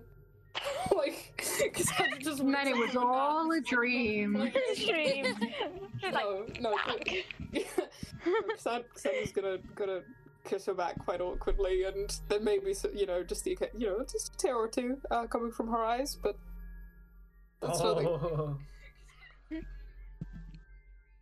like, 0.96 1.44
Cassandra 1.72 2.18
just 2.20 2.42
meant 2.42 2.68
it 2.68 2.76
was 2.76 2.90
from 2.90 3.02
a 3.02 3.06
nap 3.06 3.14
all 3.14 3.50
a 3.50 3.56
and 3.56 3.64
is 3.64 3.70
like, 3.70 3.78
dream. 3.80 4.32
like- 4.34 4.56
Dream. 4.76 5.36
No, 6.12 6.46
no. 6.60 6.76
"Fuck." 6.78 7.04
Cassand- 8.50 8.84
Cassandra's 8.94 9.32
gonna 9.32 9.58
gonna 9.74 10.00
kiss 10.44 10.66
her 10.66 10.74
back 10.74 10.98
quite 11.04 11.20
awkwardly, 11.20 11.84
and 11.84 12.18
there 12.28 12.40
may 12.40 12.58
be 12.58 12.74
so- 12.74 12.90
you 12.94 13.06
know 13.06 13.22
just 13.22 13.44
the 13.44 13.56
you 13.76 13.86
know 13.88 14.04
just 14.10 14.34
a 14.34 14.36
tear 14.38 14.56
or 14.56 14.68
two 14.68 14.98
uh, 15.10 15.26
coming 15.26 15.50
from 15.52 15.68
her 15.68 15.82
eyes, 15.84 16.16
but 16.22 16.36
that's 17.60 17.80
nothing. 17.80 18.06
Oh. 18.06 18.58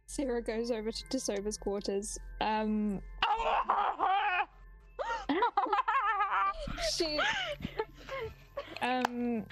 Sarah 0.06 0.42
goes 0.42 0.70
over 0.72 0.90
to 0.90 1.04
Tasova's 1.04 1.56
quarters. 1.56 2.18
Um, 2.40 3.00
she 6.96 7.18
um 8.82 9.44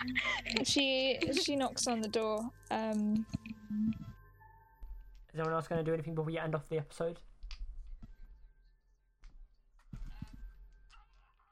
she 0.65 1.19
she 1.43 1.57
knocks 1.57 1.87
on 1.87 2.01
the 2.01 2.09
door. 2.09 2.51
Um, 2.71 3.27
Is 5.33 5.35
anyone 5.35 5.53
else 5.53 5.69
going 5.69 5.85
to 5.85 5.85
do 5.85 5.95
anything 5.95 6.15
before 6.15 6.27
we 6.27 6.39
end 6.39 6.55
off 6.55 6.69
the 6.69 6.79
episode? 6.79 7.19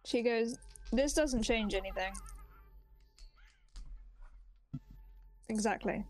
she 0.07 0.23
goes, 0.23 0.57
"This 0.93 1.13
doesn't 1.13 1.43
change 1.43 1.75
anything." 1.75 2.13
Exactly. 5.49 6.05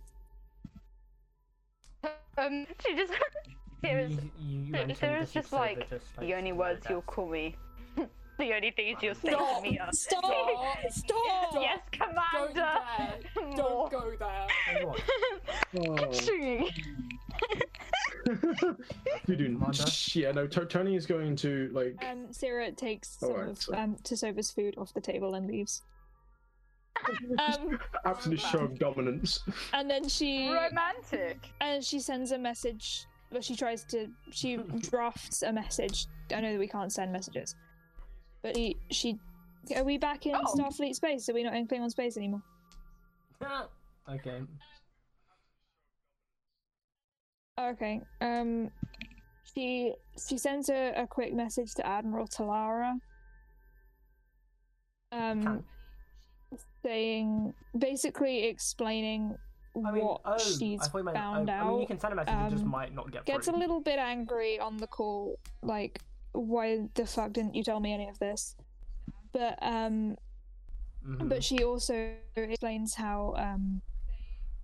um, 2.38 2.66
she 2.84 2.94
just. 2.94 3.12
Sarah's, 3.82 4.12
you, 4.12 4.30
you, 4.38 4.60
you 4.60 4.72
mentioned 4.72 4.98
Sarah's 4.98 5.32
this 5.32 5.34
just 5.34 5.52
like, 5.52 5.78
but 5.78 5.90
just, 5.90 6.16
the 6.18 6.34
only 6.34 6.52
like 6.52 6.58
words 6.58 6.86
you'll 6.88 7.02
call 7.02 7.28
me. 7.28 7.56
The 8.38 8.52
only 8.54 8.70
things 8.70 8.98
you'll 9.02 9.14
say 9.14 9.30
Stop. 9.30 9.56
to 9.62 9.70
me 9.70 9.78
are. 9.78 9.92
Stop! 9.92 10.24
Stop. 10.24 10.90
Stop! 10.90 11.54
Yes, 11.54 11.80
Don't 11.98 12.08
Commander! 12.08 12.54
dare! 12.54 13.56
Don't 13.56 13.90
go 13.90 14.12
there! 14.18 14.46
Hey, 14.66 14.84
what? 14.84 15.02
Oh. 15.78 16.12
you 19.26 19.36
do. 19.36 19.44
Commander? 19.44 19.84
Yeah, 20.14 20.32
no. 20.32 20.46
To- 20.46 20.66
Tony 20.66 20.96
is 20.96 21.06
going 21.06 21.36
to 21.36 21.70
like. 21.72 21.96
Um, 22.04 22.26
Sarah 22.32 22.72
takes 22.72 23.18
some 23.20 23.30
Alright, 23.30 23.48
of 23.50 23.62
so- 23.62 23.74
um, 23.74 23.96
Tasova's 24.02 24.50
food 24.50 24.74
off 24.78 24.92
the 24.94 25.00
table 25.00 25.34
and 25.34 25.46
leaves. 25.46 25.82
Um, 27.38 27.78
absolute 28.06 28.40
show 28.40 28.60
of 28.60 28.78
dominance. 28.78 29.40
and 29.74 29.88
then 29.88 30.08
she 30.08 30.48
Romantic. 30.48 31.38
and 31.60 31.84
she 31.84 32.00
sends 32.00 32.32
a 32.32 32.38
message. 32.38 33.04
Well, 33.30 33.42
she 33.42 33.54
tries 33.54 33.84
to. 33.84 34.08
She 34.30 34.56
drafts 34.80 35.42
a 35.42 35.52
message. 35.52 36.06
I 36.34 36.40
know 36.40 36.52
that 36.52 36.58
we 36.58 36.66
can't 36.66 36.90
send 36.90 37.12
messages, 37.12 37.54
but 38.46 38.56
he, 38.56 38.76
she. 38.92 39.18
Are 39.74 39.82
we 39.82 39.98
back 39.98 40.24
in 40.26 40.36
Oh. 40.36 40.54
Starfleet 40.54 40.94
space? 40.94 41.28
Are 41.28 41.34
we 41.34 41.42
not 41.42 41.54
in 41.54 41.66
Klingon 41.66 41.90
space 41.90 42.16
anymore? 42.16 42.42
okay. 44.08 44.42
Okay. 47.58 48.00
Um, 48.20 48.70
she 49.52 49.94
she 50.28 50.38
sends 50.38 50.68
a, 50.68 50.92
a 50.96 51.06
quick 51.08 51.34
message 51.34 51.74
to 51.74 51.86
Admiral 51.86 52.28
Talara. 52.28 53.00
Um, 55.10 55.64
saying 56.84 57.52
basically 57.76 58.44
explaining 58.44 59.36
I 59.84 59.90
mean, 59.90 60.04
what 60.04 60.20
oh, 60.24 60.38
she's 60.38 60.80
I 60.94 61.02
meant, 61.02 61.16
found 61.16 61.50
oh, 61.50 61.52
out. 61.52 61.66
I 61.66 61.70
mean, 61.70 61.80
you 61.80 61.86
can 61.88 61.98
send 61.98 62.12
a 62.12 62.16
message, 62.16 62.34
it 62.34 62.50
just 62.50 62.62
um, 62.62 62.70
might 62.70 62.94
not 62.94 63.10
get 63.10 63.24
gets 63.24 63.48
a 63.48 63.52
little 63.52 63.80
bit 63.80 63.98
angry 63.98 64.60
on 64.60 64.76
the 64.76 64.86
call, 64.86 65.36
like, 65.62 66.00
why 66.36 66.88
the 66.94 67.06
fuck 67.06 67.32
didn't 67.32 67.54
you 67.54 67.64
tell 67.64 67.80
me 67.80 67.92
any 67.92 68.08
of 68.08 68.18
this? 68.18 68.54
But 69.32 69.58
um, 69.62 70.16
Mhm. 71.06 71.28
but 71.28 71.44
she 71.44 71.62
also 71.62 72.16
explains 72.34 72.94
how 72.94 73.34
um 73.36 73.82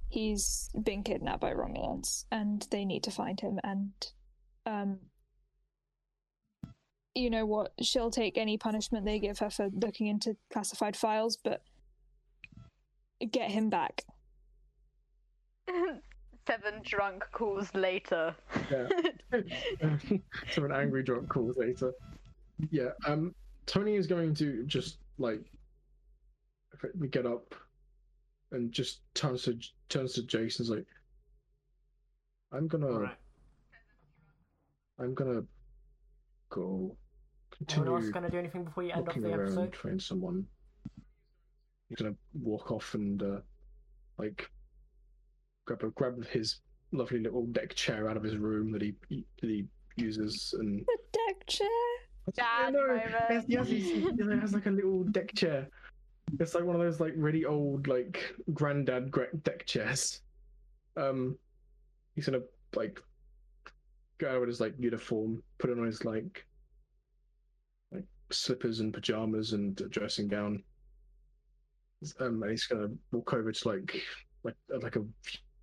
he's 0.08 0.70
been 0.82 1.02
kidnapped 1.04 1.40
by 1.40 1.52
Romulans 1.52 2.24
and 2.32 2.66
they 2.70 2.84
need 2.84 3.04
to 3.04 3.10
find 3.10 3.38
him 3.40 3.60
and 3.62 3.92
um 4.66 4.98
you 7.14 7.30
know 7.30 7.46
what 7.46 7.72
she'll 7.80 8.10
take 8.10 8.36
any 8.36 8.58
punishment 8.58 9.04
they 9.04 9.18
give 9.18 9.38
her 9.38 9.50
for 9.50 9.68
looking 9.72 10.06
into 10.08 10.36
classified 10.50 10.96
files 10.96 11.36
but 11.36 11.62
get 13.30 13.50
him 13.50 13.70
back 13.70 14.04
Seven 16.46 16.80
drunk 16.84 17.24
calls 17.32 17.72
later. 17.74 18.34
Yeah. 18.70 18.88
Some 20.50 20.72
angry 20.72 21.02
drunk 21.02 21.28
calls 21.28 21.56
later. 21.56 21.92
Yeah. 22.70 22.90
Um. 23.06 23.34
Tony 23.66 23.94
is 23.94 24.06
going 24.08 24.34
to 24.34 24.64
just 24.64 24.98
like 25.18 25.40
we 26.98 27.08
get 27.08 27.26
up 27.26 27.54
and 28.50 28.72
just 28.72 29.00
turns 29.14 29.42
to 29.44 29.58
turns 29.88 30.14
to 30.14 30.22
Jason's 30.24 30.70
like, 30.70 30.86
I'm 32.52 32.66
gonna 32.68 32.86
Alright. 32.86 33.16
I'm 34.98 35.14
gonna 35.14 35.44
go 36.50 36.96
Anyone 37.70 37.86
continue 37.86 37.94
else 37.94 38.08
going 38.10 38.24
to 38.24 38.30
do 38.30 38.38
anything 38.38 38.64
before 38.64 38.82
you 38.82 38.90
end 38.90 39.00
off 39.02 39.06
looking 39.08 39.22
the 39.22 39.30
around, 39.30 39.46
episode? 39.46 39.76
find 39.76 40.02
someone. 40.02 40.46
He's 41.88 41.98
gonna 41.98 42.14
walk 42.34 42.70
off 42.72 42.94
and 42.94 43.22
uh, 43.22 43.40
like 44.18 44.50
grab 45.76 45.90
a, 45.90 45.94
grab 45.94 46.26
his 46.28 46.60
lovely 46.92 47.20
little 47.20 47.46
deck 47.46 47.74
chair 47.74 48.08
out 48.08 48.16
of 48.16 48.22
his 48.22 48.36
room 48.36 48.70
that 48.72 48.82
he 48.82 48.94
that 49.10 49.48
he 49.48 49.64
uses 49.96 50.54
and 50.58 50.80
the 50.86 50.98
deck 51.12 51.46
chair 51.46 51.68
I 52.28 52.30
Dad 52.34 52.72
know. 52.74 52.86
moment. 52.86 53.14
Yes, 53.30 53.44
yes, 53.48 53.66
he 53.66 54.00
has 54.40 54.54
like 54.54 54.66
a 54.66 54.70
little 54.70 55.02
deck 55.04 55.34
chair. 55.34 55.66
It's 56.38 56.54
like 56.54 56.64
one 56.64 56.76
of 56.76 56.82
those 56.82 57.00
like 57.00 57.14
really 57.16 57.44
old 57.44 57.88
like 57.88 58.34
granddad 58.52 59.10
gra- 59.10 59.34
deck 59.42 59.66
chairs. 59.66 60.20
Um, 60.96 61.36
he's 62.14 62.26
gonna 62.26 62.42
like 62.76 63.00
go 64.18 64.30
out 64.30 64.40
with 64.40 64.48
his 64.50 64.60
like 64.60 64.74
uniform, 64.78 65.42
put 65.58 65.70
on 65.70 65.84
his 65.84 66.04
like 66.04 66.46
like 67.92 68.04
slippers 68.30 68.78
and 68.78 68.94
pajamas 68.94 69.52
and 69.52 69.80
a 69.80 69.88
dressing 69.88 70.28
gown. 70.28 70.62
Um, 72.20 72.40
and 72.42 72.50
he's 72.52 72.66
gonna 72.66 72.88
walk 73.10 73.34
over 73.34 73.50
to 73.50 73.68
like 73.68 74.00
like 74.44 74.54
like 74.80 74.94
a 74.94 75.04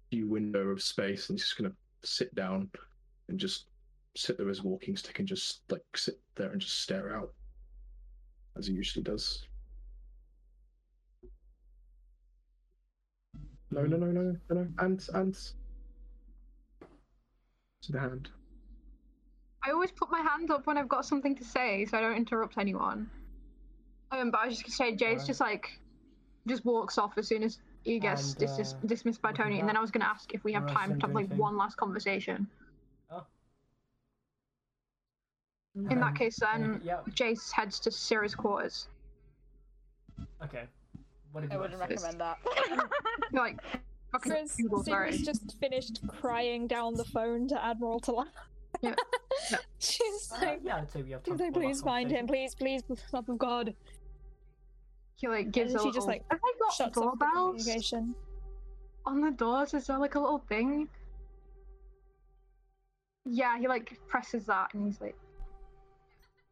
view 0.10 0.27
window 0.27 0.68
of 0.68 0.81
space, 0.81 1.30
and 1.30 1.38
he's 1.38 1.45
just 1.45 1.57
gonna 1.57 1.73
sit 2.03 2.34
down 2.36 2.69
and 3.27 3.40
just 3.40 3.65
sit 4.15 4.38
there 4.38 4.45
with 4.45 4.56
his 4.56 4.64
walking 4.64 4.95
stick 4.95 5.19
and 5.19 5.27
just 5.27 5.61
like 5.69 5.84
sit 5.95 6.19
there 6.36 6.52
and 6.52 6.61
just 6.61 6.81
stare 6.81 7.15
out 7.15 7.34
as 8.57 8.68
he 8.68 8.73
usually 8.73 9.03
does. 9.03 9.45
No, 13.72 13.84
no, 13.86 13.98
no, 13.98 14.07
no, 14.07 14.22
no, 14.49 14.56
no. 14.56 14.68
Ants, 14.80 15.10
ants. 15.10 15.53
To 17.84 17.91
the 17.91 17.99
hand. 17.99 18.30
I 19.64 19.72
always 19.72 19.91
put 19.91 20.10
my 20.10 20.22
hand 20.22 20.49
up 20.52 20.65
when 20.65 20.77
I've 20.77 20.90
got 20.90 21.06
something 21.06 21.36
to 21.36 21.44
say, 21.44 21.86
so 21.86 21.98
I 21.98 22.02
don't 22.02 22.15
interrupt 22.15 22.57
anyone. 22.57 23.10
Um, 24.11 24.31
but 24.31 24.40
I 24.40 24.48
was 24.48 24.56
just 24.57 24.65
gonna 24.65 24.91
say, 24.91 24.95
Jay's 24.95 25.11
Alright. 25.11 25.27
just 25.27 25.40
like, 25.40 25.80
just 26.48 26.65
walks 26.65 26.98
off 26.98 27.18
as 27.18 27.27
soon 27.27 27.44
as 27.44 27.60
he 27.84 28.00
gets 28.00 28.32
And, 28.32 28.40
dis- 28.40 28.74
uh, 28.74 28.78
dismissed 28.86 29.22
by 29.22 29.32
Tony, 29.32 29.60
and 29.60 29.68
then 29.68 29.78
I 29.78 29.82
was 29.82 29.92
gonna 29.92 30.06
ask 30.06 30.34
if 30.34 30.44
we 30.44 30.54
have 30.54 30.64
Ross 30.64 30.74
time 30.74 31.00
to 31.00 31.06
have 31.08 31.16
like 31.16 31.24
anything? 31.26 31.38
one 31.38 31.58
last 31.58 31.76
conversation. 31.78 32.48
Oh. 33.12 33.26
In 35.76 35.92
Um, 35.94 36.00
that 36.00 36.16
case, 36.16 36.38
then 36.40 36.64
anything- 36.64 36.82
yeah. 36.88 37.02
Jace 37.12 37.52
heads 37.52 37.80
to 37.82 37.92
Sarah's 37.92 38.36
quarters. 38.36 38.88
Okay. 40.44 40.68
What 41.32 41.44
have 41.44 41.52
I 41.52 41.56
you 41.56 41.62
wouldn't 41.62 41.80
got 41.80 41.88
to 41.90 41.94
recommend 41.96 42.20
that. 42.22 42.38
You're 43.32 43.42
like, 43.44 43.62
fucking 44.12 44.32
Sarah's, 44.32 44.56
Google. 44.56 44.84
Sarah's 44.84 45.22
just 45.22 45.58
finished 45.60 46.02
crying 46.08 46.68
down 46.68 46.96
the 46.96 47.06
phone 47.06 47.48
to 47.50 47.64
Admiral 47.64 48.00
Talara. 48.02 48.26
Yeah. 48.82 48.96
Yeah. 49.52 49.58
she's 49.80 50.32
Uh, 50.32 50.38
like 50.42 50.60
yeah, 50.64 50.78
I'd 50.78 51.04
we 51.04 51.12
have 51.12 51.24
time 51.24 51.34
she's 51.38 51.42
like 51.42 51.54
please 51.54 51.82
find 51.82 52.12
him 52.12 52.28
please 52.28 52.56
please 52.56 52.82
for 52.84 52.96
the 52.96 53.02
love 53.14 53.28
of 53.30 53.38
God 53.38 53.74
He 55.20 55.28
like 55.28 55.52
gives 55.52 55.74
And 55.74 55.80
a 55.80 55.84
she 55.84 55.88
little. 55.88 55.91
just, 56.00 56.08
like, 56.08 56.24
Have 56.32 56.40
they 56.40 56.60
got 56.60 56.74
shuts 56.74 56.98
off 56.98 57.20
the 57.20 57.26
doorbells 57.34 57.94
on 59.06 59.22
the 59.22 59.32
doors? 59.32 59.74
Is 59.74 59.88
there 59.88 59.98
like 59.98 60.16
a 60.16 60.20
little 60.20 60.40
thing? 60.40 60.88
Yeah, 63.26 63.60
he 63.60 63.68
like 63.68 64.00
presses 64.08 64.46
that, 64.46 64.74
and 64.74 64.86
he's 64.86 65.00
like, 65.02 65.16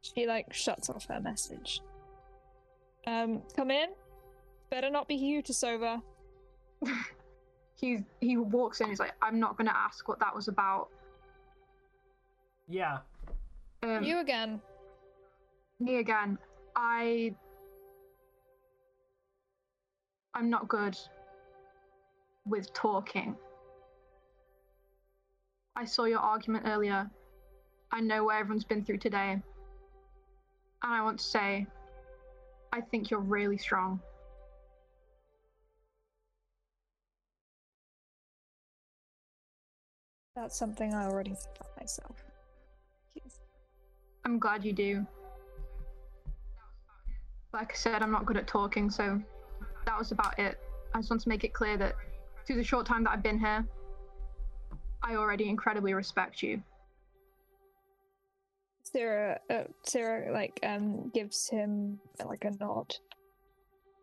she 0.01 0.27
like 0.27 0.53
shuts 0.53 0.89
off 0.89 1.05
her 1.07 1.19
message 1.19 1.81
um 3.07 3.41
come 3.55 3.71
in 3.71 3.89
better 4.69 4.89
not 4.89 5.07
be 5.07 5.15
you 5.15 5.41
Tasova 5.41 6.01
he's 7.79 8.01
he 8.21 8.37
walks 8.37 8.81
in. 8.81 8.89
He's 8.89 8.99
like, 8.99 9.13
I'm 9.21 9.39
not 9.39 9.57
gonna 9.57 9.73
ask 9.73 10.07
what 10.07 10.19
that 10.19 10.35
was 10.35 10.47
about. 10.47 10.89
Yeah. 12.67 12.99
Um, 13.81 14.03
you 14.03 14.19
again 14.19 14.61
me 15.79 15.97
again. 15.97 16.37
I 16.75 17.33
I'm 20.37 20.51
not 20.51 20.67
good 20.67 20.95
with 22.45 22.71
talking. 22.71 23.35
I 25.75 25.83
saw 25.83 26.03
your 26.03 26.19
argument 26.19 26.65
earlier. 26.67 27.09
I 27.91 28.01
know 28.01 28.25
what 28.25 28.35
everyone's 28.35 28.63
been 28.63 28.85
through 28.85 28.99
today. 28.99 29.31
And 29.31 29.43
I 30.83 31.01
want 31.01 31.17
to 31.17 31.25
say 31.25 31.65
I 32.71 32.81
think 32.81 33.09
you're 33.09 33.19
really 33.19 33.57
strong. 33.57 33.99
that's 40.35 40.55
something 40.55 40.93
I 40.93 41.07
already 41.07 41.31
think 41.31 41.55
about 41.59 41.75
myself 41.79 42.23
Jeez. 43.17 43.39
I'm 44.23 44.37
glad 44.37 44.63
you 44.63 44.71
do. 44.71 45.03
Like 47.53 47.71
I 47.71 47.75
said, 47.75 48.03
I'm 48.03 48.11
not 48.11 48.27
good 48.27 48.37
at 48.37 48.45
talking, 48.45 48.91
so 48.91 49.19
that 49.87 49.97
was 49.97 50.11
about 50.11 50.37
it. 50.37 50.59
I 50.93 50.99
just 50.99 51.09
want 51.09 51.21
to 51.23 51.29
make 51.29 51.43
it 51.43 51.53
clear 51.53 51.77
that 51.77 51.95
through 52.45 52.57
the 52.57 52.63
short 52.63 52.85
time 52.85 53.03
that 53.05 53.11
I've 53.11 53.23
been 53.23 53.39
here, 53.39 53.65
I 55.01 55.15
already 55.15 55.49
incredibly 55.49 55.93
respect 55.93 56.43
you. 56.43 56.61
Sarah 58.83 59.39
uh, 59.49 59.63
Sarah 59.83 60.31
like 60.31 60.59
um 60.63 61.09
gives 61.13 61.49
him 61.49 61.99
like 62.25 62.45
a 62.45 62.51
nod 62.51 62.95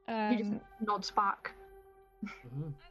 He 0.08 0.36
just 0.36 0.50
um 0.52 0.60
nods 0.80 1.10
back. 1.10 1.54
Mhm. 2.24 2.72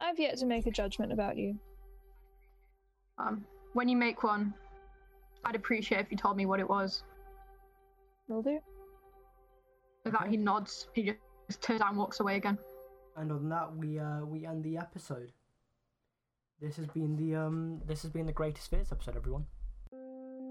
I've 0.00 0.18
yet 0.18 0.36
to 0.38 0.46
make 0.46 0.66
a 0.66 0.70
judgment 0.70 1.10
about 1.12 1.38
you 1.38 1.58
Um, 3.18 3.46
when 3.72 3.88
you 3.88 3.96
make 3.96 4.22
one, 4.22 4.52
I'd 5.44 5.56
appreciate 5.56 6.00
if 6.00 6.10
you 6.10 6.18
told 6.18 6.36
me 6.36 6.44
what 6.44 6.60
it 6.60 6.68
was. 6.68 7.02
will 8.28 8.42
do 8.42 8.60
With 10.06 10.14
that, 10.14 10.28
he 10.28 10.36
nods. 10.36 10.86
He 10.92 11.02
just, 11.02 11.18
just 11.48 11.62
turns 11.62 11.80
around 11.80 11.90
and 11.90 11.98
walks 11.98 12.20
away 12.20 12.36
again. 12.36 12.56
And 13.16 13.32
on 13.32 13.48
that, 13.48 13.74
we 13.74 13.98
uh 13.98 14.20
we 14.24 14.46
end 14.46 14.62
the 14.62 14.78
episode. 14.78 15.32
This 16.60 16.76
has 16.76 16.86
been 16.86 17.16
the 17.16 17.34
um 17.34 17.82
this 17.84 18.02
has 18.02 18.12
been 18.12 18.24
the 18.24 18.32
greatest 18.32 18.70
fears 18.70 18.92
episode, 18.92 19.16
everyone. 19.16 19.46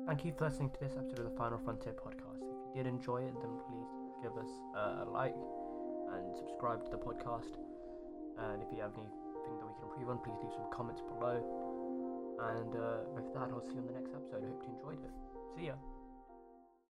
Thank 0.07 0.25
you 0.25 0.33
for 0.37 0.43
listening 0.49 0.71
to 0.71 0.79
this 0.81 0.97
episode 0.97 1.19
of 1.19 1.31
the 1.31 1.37
Final 1.37 1.57
Frontier 1.57 1.93
podcast. 1.93 2.43
If 2.43 2.75
you 2.75 2.83
did 2.83 2.89
enjoy 2.89 3.23
it, 3.23 3.33
then 3.39 3.55
please 3.63 3.91
give 4.21 4.35
us 4.35 4.51
uh, 4.75 5.03
a 5.03 5.05
like 5.09 5.39
and 6.11 6.35
subscribe 6.35 6.83
to 6.83 6.91
the 6.91 6.97
podcast. 6.97 7.55
And 8.37 8.61
if 8.61 8.67
you 8.75 8.81
have 8.83 8.91
anything 8.91 9.55
that 9.55 9.67
we 9.71 9.73
can 9.79 9.87
improve 9.87 10.09
on, 10.09 10.19
please 10.19 10.35
leave 10.43 10.51
some 10.51 10.67
comments 10.69 10.99
below. 10.99 11.39
And 12.43 12.75
uh, 12.75 13.07
with 13.15 13.33
that, 13.33 13.55
I'll 13.55 13.63
see 13.63 13.71
you 13.71 13.79
on 13.79 13.87
the 13.87 13.93
next 13.95 14.11
episode. 14.11 14.43
I 14.43 14.51
hope 14.51 14.61
you 14.67 14.75
enjoyed 14.75 14.99
it. 14.99 15.15
See 15.55 15.67
ya. 15.71 15.79